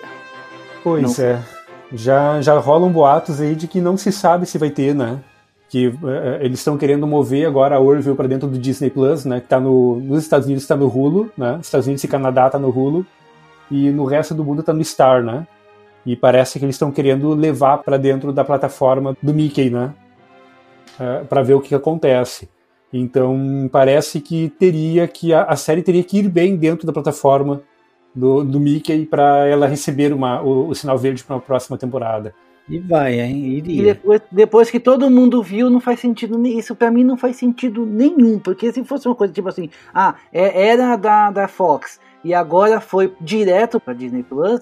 Pois 0.84 1.18
não. 1.18 1.26
é. 1.26 1.42
Já, 1.94 2.42
já 2.42 2.60
rolam 2.60 2.92
boatos 2.92 3.40
aí 3.40 3.56
de 3.56 3.70
que 3.70 3.80
não 3.80 3.96
se 3.96 4.12
sabe 4.12 4.46
se 4.46 4.58
vai 4.58 4.70
ter, 4.70 4.94
né? 4.94 5.22
Que 5.70 5.88
uh, 5.88 6.42
eles 6.42 6.60
estão 6.60 6.78
querendo 6.78 7.08
mover 7.08 7.48
agora 7.48 7.78
a 7.78 7.80
Orville 7.80 8.18
para 8.18 8.28
dentro 8.28 8.50
do 8.50 8.58
Disney 8.58 8.90
Plus, 8.90 9.24
né? 9.24 9.40
Que 9.40 9.48
tá 9.48 9.62
no, 9.62 10.02
nos 10.02 10.22
Estados 10.22 10.46
Unidos 10.46 10.66
está 10.66 10.76
no 10.76 10.88
Hulu, 10.88 11.32
né? 11.38 11.60
Estados 11.62 11.88
Unidos 11.88 12.04
e 12.04 12.08
Canadá 12.10 12.50
tá 12.50 12.60
no 12.60 12.68
Hulu 12.68 13.06
e 13.72 13.92
no 13.92 14.04
resto 14.04 14.36
do 14.36 14.44
mundo 14.44 14.62
tá 14.62 14.74
no 14.74 14.84
Star, 14.84 15.24
né? 15.24 15.48
E 16.06 16.18
parece 16.18 16.60
que 16.60 16.66
eles 16.66 16.76
estão 16.76 16.92
querendo 16.92 17.34
levar 17.34 17.78
para 17.78 17.96
dentro 17.96 18.34
da 18.34 18.44
plataforma 18.44 19.16
do 19.24 19.34
Mickey, 19.34 19.70
né? 19.70 19.94
Uh, 21.00 21.26
para 21.26 21.42
ver 21.42 21.54
o 21.54 21.62
que, 21.62 21.70
que 21.70 21.76
acontece. 21.76 22.50
Então 22.94 23.68
parece 23.72 24.22
que 24.22 24.50
teria 24.50 25.08
que 25.08 25.34
a, 25.34 25.44
a 25.44 25.56
série 25.56 25.82
teria 25.82 26.04
que 26.04 26.20
ir 26.20 26.30
bem 26.30 26.56
dentro 26.56 26.86
da 26.86 26.94
plataforma 26.94 27.64
do, 28.14 28.44
do 28.44 28.60
Mickey 28.60 29.06
para 29.06 29.48
ela 29.48 29.66
receber 29.66 30.14
uma, 30.14 30.42
o, 30.42 30.70
o 30.70 30.76
sinal 30.76 30.98
verde 30.98 31.24
para 31.24 31.36
uma 31.36 31.42
próxima 31.42 31.78
temporada. 31.78 32.36
E 32.70 32.80
vai, 32.80 33.20
hein? 33.20 33.36
Iria. 33.36 33.82
E 33.82 33.86
depois, 33.86 34.22
depois 34.32 34.72
que 34.72 34.80
todo 34.80 35.10
mundo 35.10 35.42
viu, 35.44 35.70
não 35.70 35.82
faz 35.82 36.00
sentido 36.00 36.46
isso 36.48 36.76
para 36.76 36.92
mim 36.92 37.04
não 37.04 37.18
faz 37.18 37.36
sentido 37.36 37.86
nenhum, 37.86 38.40
porque 38.40 38.72
se 38.72 38.84
fosse 38.86 39.08
uma 39.08 39.16
coisa 39.16 39.34
tipo 39.34 39.50
assim, 39.50 39.70
ah, 39.94 40.16
é, 40.32 40.68
era 40.68 40.96
da, 40.96 41.32
da 41.32 41.48
Fox 41.48 42.00
e 42.24 42.34
agora 42.34 42.80
foi 42.80 43.14
direto 43.20 43.80
para 43.82 43.94
Disney 43.94 44.24
Plus, 44.24 44.62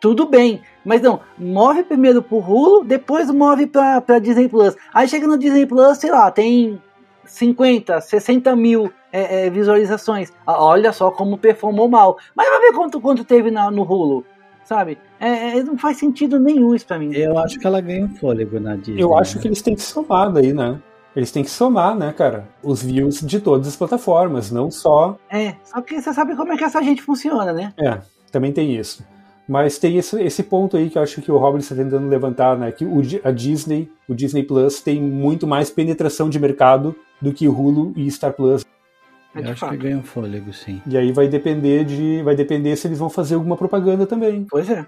tudo 0.00 0.26
bem. 0.26 0.62
Mas 0.82 1.02
não, 1.02 1.20
move 1.38 1.82
primeiro 1.84 2.22
pro 2.22 2.38
Hulu, 2.38 2.84
depois 2.84 3.30
move 3.30 3.66
pra, 3.66 4.00
pra 4.00 4.18
Disney 4.18 4.48
Plus. 4.48 4.74
Aí 4.94 5.06
chega 5.06 5.26
no 5.26 5.36
Disney 5.36 5.66
Plus, 5.66 5.98
sei 5.98 6.10
lá, 6.10 6.30
tem 6.30 6.80
50, 7.24 8.00
60 8.00 8.54
mil 8.56 8.92
é, 9.12 9.46
é, 9.46 9.50
visualizações. 9.50 10.32
Ah, 10.46 10.62
olha 10.62 10.92
só 10.92 11.10
como 11.10 11.38
performou 11.38 11.88
mal. 11.88 12.18
Mas 12.34 12.48
vai 12.48 12.60
ver 12.60 12.72
quanto, 12.72 13.00
quanto 13.00 13.24
teve 13.24 13.50
na, 13.50 13.70
no 13.70 13.82
Hulu, 13.82 14.24
sabe? 14.64 14.98
É, 15.20 15.58
é, 15.58 15.62
não 15.62 15.78
faz 15.78 15.98
sentido 15.98 16.38
nenhum 16.38 16.74
isso 16.74 16.86
pra 16.86 16.98
mim. 16.98 17.12
Eu 17.14 17.38
acho 17.38 17.58
que 17.58 17.66
ela 17.66 17.80
ganha 17.80 18.04
um 18.04 18.14
fôlego 18.16 18.58
na 18.58 18.76
Disney. 18.76 19.00
Eu 19.00 19.16
acho 19.16 19.36
né? 19.36 19.42
que 19.42 19.48
eles 19.48 19.62
têm 19.62 19.74
que 19.74 19.82
somar 19.82 20.32
daí, 20.32 20.52
né? 20.52 20.80
Eles 21.14 21.30
têm 21.30 21.44
que 21.44 21.50
somar, 21.50 21.94
né, 21.94 22.12
cara? 22.16 22.48
Os 22.62 22.82
views 22.82 23.20
de 23.20 23.38
todas 23.38 23.68
as 23.68 23.76
plataformas, 23.76 24.50
não 24.50 24.70
só. 24.70 25.18
É, 25.30 25.56
só 25.62 25.82
que 25.82 26.00
você 26.00 26.12
sabe 26.12 26.34
como 26.34 26.52
é 26.52 26.56
que 26.56 26.64
essa 26.64 26.82
gente 26.82 27.02
funciona, 27.02 27.52
né? 27.52 27.74
É, 27.78 28.00
também 28.30 28.50
tem 28.50 28.74
isso. 28.74 29.04
Mas 29.48 29.78
tem 29.78 29.96
esse, 29.96 30.20
esse 30.22 30.42
ponto 30.42 30.76
aí 30.76 30.88
que 30.88 30.96
eu 30.96 31.02
acho 31.02 31.20
que 31.20 31.30
o 31.30 31.36
Robert 31.36 31.60
está 31.60 31.74
tentando 31.74 32.08
levantar, 32.08 32.56
né? 32.56 32.70
Que 32.70 32.84
o, 32.84 33.00
a 33.24 33.30
Disney, 33.30 33.90
o 34.08 34.14
Disney 34.14 34.44
Plus, 34.44 34.80
tem 34.80 35.00
muito 35.00 35.46
mais 35.46 35.70
penetração 35.70 36.30
de 36.30 36.38
mercado 36.38 36.94
do 37.20 37.32
que 37.32 37.48
Hulu 37.48 37.92
e 37.96 38.10
Star 38.10 38.32
Plus. 38.32 38.64
É 39.34 39.40
eu 39.40 39.50
acho 39.50 39.68
que 39.68 39.76
ganha 39.76 39.98
um 39.98 40.02
fôlego, 40.02 40.52
sim. 40.52 40.80
E 40.86 40.96
aí 40.96 41.10
vai 41.10 41.26
depender 41.26 41.84
de. 41.84 42.22
Vai 42.22 42.36
depender 42.36 42.76
se 42.76 42.86
eles 42.86 42.98
vão 42.98 43.08
fazer 43.08 43.34
alguma 43.34 43.56
propaganda 43.56 44.06
também. 44.06 44.46
Pois 44.48 44.68
é. 44.70 44.86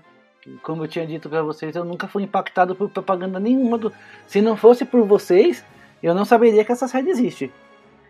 Como 0.63 0.85
eu 0.85 0.89
tinha 0.89 1.07
dito 1.07 1.31
para 1.31 1.43
vocês, 1.43 1.75
eu 1.75 1.85
nunca 1.85 2.07
fui 2.07 2.23
impactado 2.23 2.75
por 2.75 2.91
propaganda 2.91 3.41
nenhuma. 3.41 3.79
Do... 3.79 3.93
Se 4.27 4.43
não 4.43 4.57
fosse 4.57 4.85
por 4.85 5.03
vocês, 5.07 5.65
eu 6.03 6.15
não 6.15 6.27
saberia 6.27 6.65
que 6.65 6.71
essa 6.71 6.87
série 6.87 7.09
existe. 7.09 7.51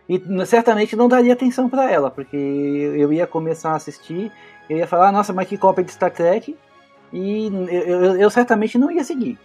E 0.09 0.23
certamente 0.45 0.95
não 0.97 1.09
daria 1.09 1.33
atenção 1.33 1.69
para 1.69 1.91
ela, 1.91 2.11
porque 2.11 2.37
eu 2.37 3.13
ia 3.13 3.27
começar 3.27 3.71
a 3.71 3.77
assistir, 3.77 4.31
eu 4.69 4.79
ia 4.79 4.87
falar, 4.87 5.11
nossa, 5.11 5.33
mas 5.33 5.49
que 5.49 5.57
cópia 5.57 5.85
de 5.85 5.93
Star 5.93 6.11
Trek, 6.11 6.57
e 7.13 7.47
eu, 7.47 7.69
eu, 7.69 8.17
eu 8.17 8.31
certamente 8.31 8.77
não 8.77 8.91
ia 8.91 9.05
seguir. 9.05 9.39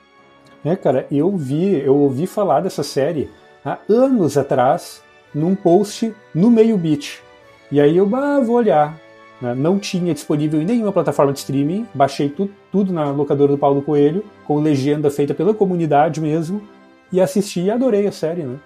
É, 0.66 0.76
cara, 0.76 1.08
eu 1.10 1.36
vi, 1.38 1.80
eu 1.80 1.96
ouvi 1.96 2.28
falar 2.28 2.60
dessa 2.60 2.84
série 2.84 3.30
há 3.64 3.78
anos 3.88 4.38
atrás, 4.38 5.02
num 5.34 5.56
post 5.56 6.14
no 6.34 6.52
Meio 6.52 6.78
Beat. 6.78 7.22
E 7.72 7.80
aí 7.80 7.96
eu 7.96 8.10
ah, 8.16 8.42
vou 8.42 8.56
olhar. 8.56 9.00
Né? 9.42 9.54
Não 9.56 9.80
tinha 9.80 10.14
disponível 10.14 10.62
em 10.62 10.66
nenhuma 10.66 10.92
plataforma 10.92 11.32
de 11.32 11.40
streaming, 11.40 11.88
baixei 11.94 12.30
tu, 12.30 12.50
tudo 12.72 12.92
na 12.92 13.10
locadora 13.12 13.54
do 13.54 13.58
Paulo 13.58 13.82
Coelho, 13.82 14.26
com 14.46 14.60
legenda 14.60 15.10
feita 15.10 15.34
pela 15.34 15.54
comunidade 15.54 16.20
mesmo, 16.20 16.62
e 17.12 17.22
assisti 17.22 17.62
e 17.62 17.72
adorei 17.72 18.06
a 18.08 18.12
série, 18.12 18.44
né? 18.44 18.58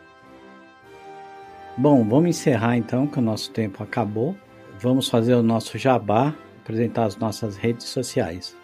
Bom, 1.76 2.08
vamos 2.08 2.30
encerrar 2.30 2.78
então, 2.78 3.08
que 3.08 3.18
o 3.18 3.22
nosso 3.22 3.50
tempo 3.50 3.82
acabou. 3.82 4.36
Vamos 4.80 5.10
fazer 5.10 5.34
o 5.34 5.42
nosso 5.42 5.76
jabá, 5.76 6.32
apresentar 6.62 7.06
as 7.06 7.18
nossas 7.18 7.58
redes 7.58 7.88
sociais. 7.88 8.56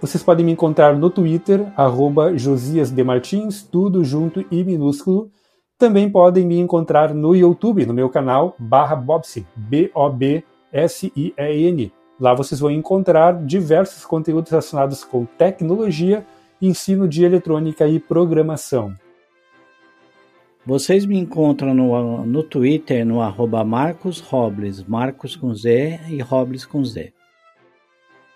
Vocês 0.00 0.20
podem 0.20 0.44
me 0.44 0.50
encontrar 0.50 0.96
no 0.96 1.08
Twitter, 1.08 1.72
arroba 1.76 2.36
Josias 2.36 2.90
de 2.90 3.04
Martins, 3.04 3.62
tudo 3.62 4.02
junto 4.02 4.44
e 4.50 4.64
minúsculo. 4.64 5.30
Também 5.78 6.10
podem 6.10 6.44
me 6.44 6.58
encontrar 6.58 7.14
no 7.14 7.32
YouTube, 7.36 7.86
no 7.86 7.94
meu 7.94 8.08
canal, 8.08 8.56
barra 8.58 8.96
Bobsin, 8.96 9.46
B-O-B-S-I-E-N. 9.54 10.42
Lá 12.18 12.34
vocês 12.34 12.58
vão 12.58 12.72
encontrar 12.72 13.44
diversos 13.44 14.04
conteúdos 14.04 14.50
relacionados 14.50 15.04
com 15.04 15.24
tecnologia, 15.24 16.26
ensino 16.60 17.06
de 17.06 17.24
eletrônica 17.24 17.86
e 17.86 18.00
programação. 18.00 18.96
Vocês 20.68 21.06
me 21.06 21.16
encontram 21.16 21.72
no, 21.72 22.26
no 22.26 22.42
Twitter 22.42 23.02
no 23.02 23.22
arroba 23.22 23.64
Marcos 23.64 24.20
Robles, 24.20 24.84
Marcos 24.84 25.34
com 25.34 25.54
Z 25.54 25.98
e 26.10 26.20
Robles 26.20 26.66
com 26.66 26.84
Z. 26.84 27.10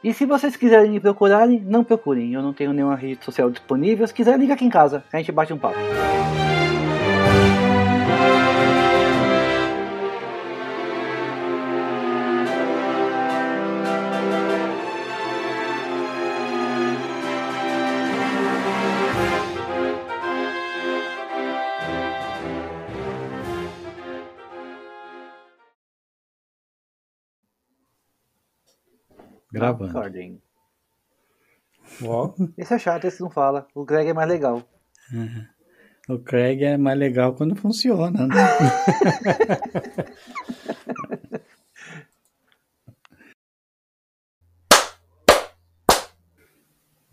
E 0.03 0.15
se 0.15 0.25
vocês 0.25 0.57
quiserem 0.57 0.93
me 0.93 0.99
procurarem, 0.99 1.61
não 1.61 1.85
procurem. 1.85 2.33
Eu 2.33 2.41
não 2.41 2.55
tenho 2.55 2.73
nenhuma 2.73 2.97
rede 2.97 3.23
social 3.23 3.51
disponível. 3.51 4.07
Se 4.07 4.15
quiser, 4.15 4.39
liga 4.39 4.55
aqui 4.55 4.65
em 4.65 4.71
casa, 4.71 5.05
a 5.13 5.19
gente 5.19 5.31
bate 5.31 5.53
um 5.53 5.59
papo. 5.59 5.77
Gravando. 29.53 29.93
Recording. 29.93 30.41
Esse 32.57 32.75
é 32.75 32.79
chato, 32.79 33.07
esse 33.07 33.21
não 33.21 33.31
fala. 33.31 33.67
O 33.75 33.85
Greg 33.85 34.09
é 34.09 34.15
mais 34.15 34.29
legal. 34.29 34.63
Uhum. 35.13 35.45
O 36.09 36.19
Craig 36.19 36.65
é 36.65 36.77
mais 36.77 36.99
legal 36.99 37.33
quando 37.35 37.55
funciona, 37.55 38.27
né? 38.27 38.35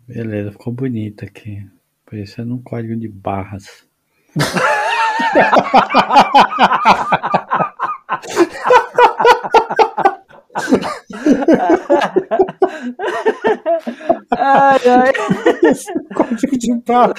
Beleza, 0.08 0.50
ficou 0.50 0.72
bonito 0.72 1.24
aqui. 1.24 1.64
Parecendo 2.04 2.56
um 2.56 2.62
código 2.62 2.96
de 2.96 3.06
barras. 3.06 3.86
ai, 14.30 14.88
ai. 14.88 15.12
Código 16.14 16.56
de 16.58 16.82
barra. 16.86 17.14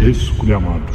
Esculhamado. 0.00 0.86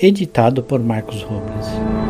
Editado 0.00 0.64
por 0.64 0.80
Marcos 0.80 1.22
Robles. 1.22 2.07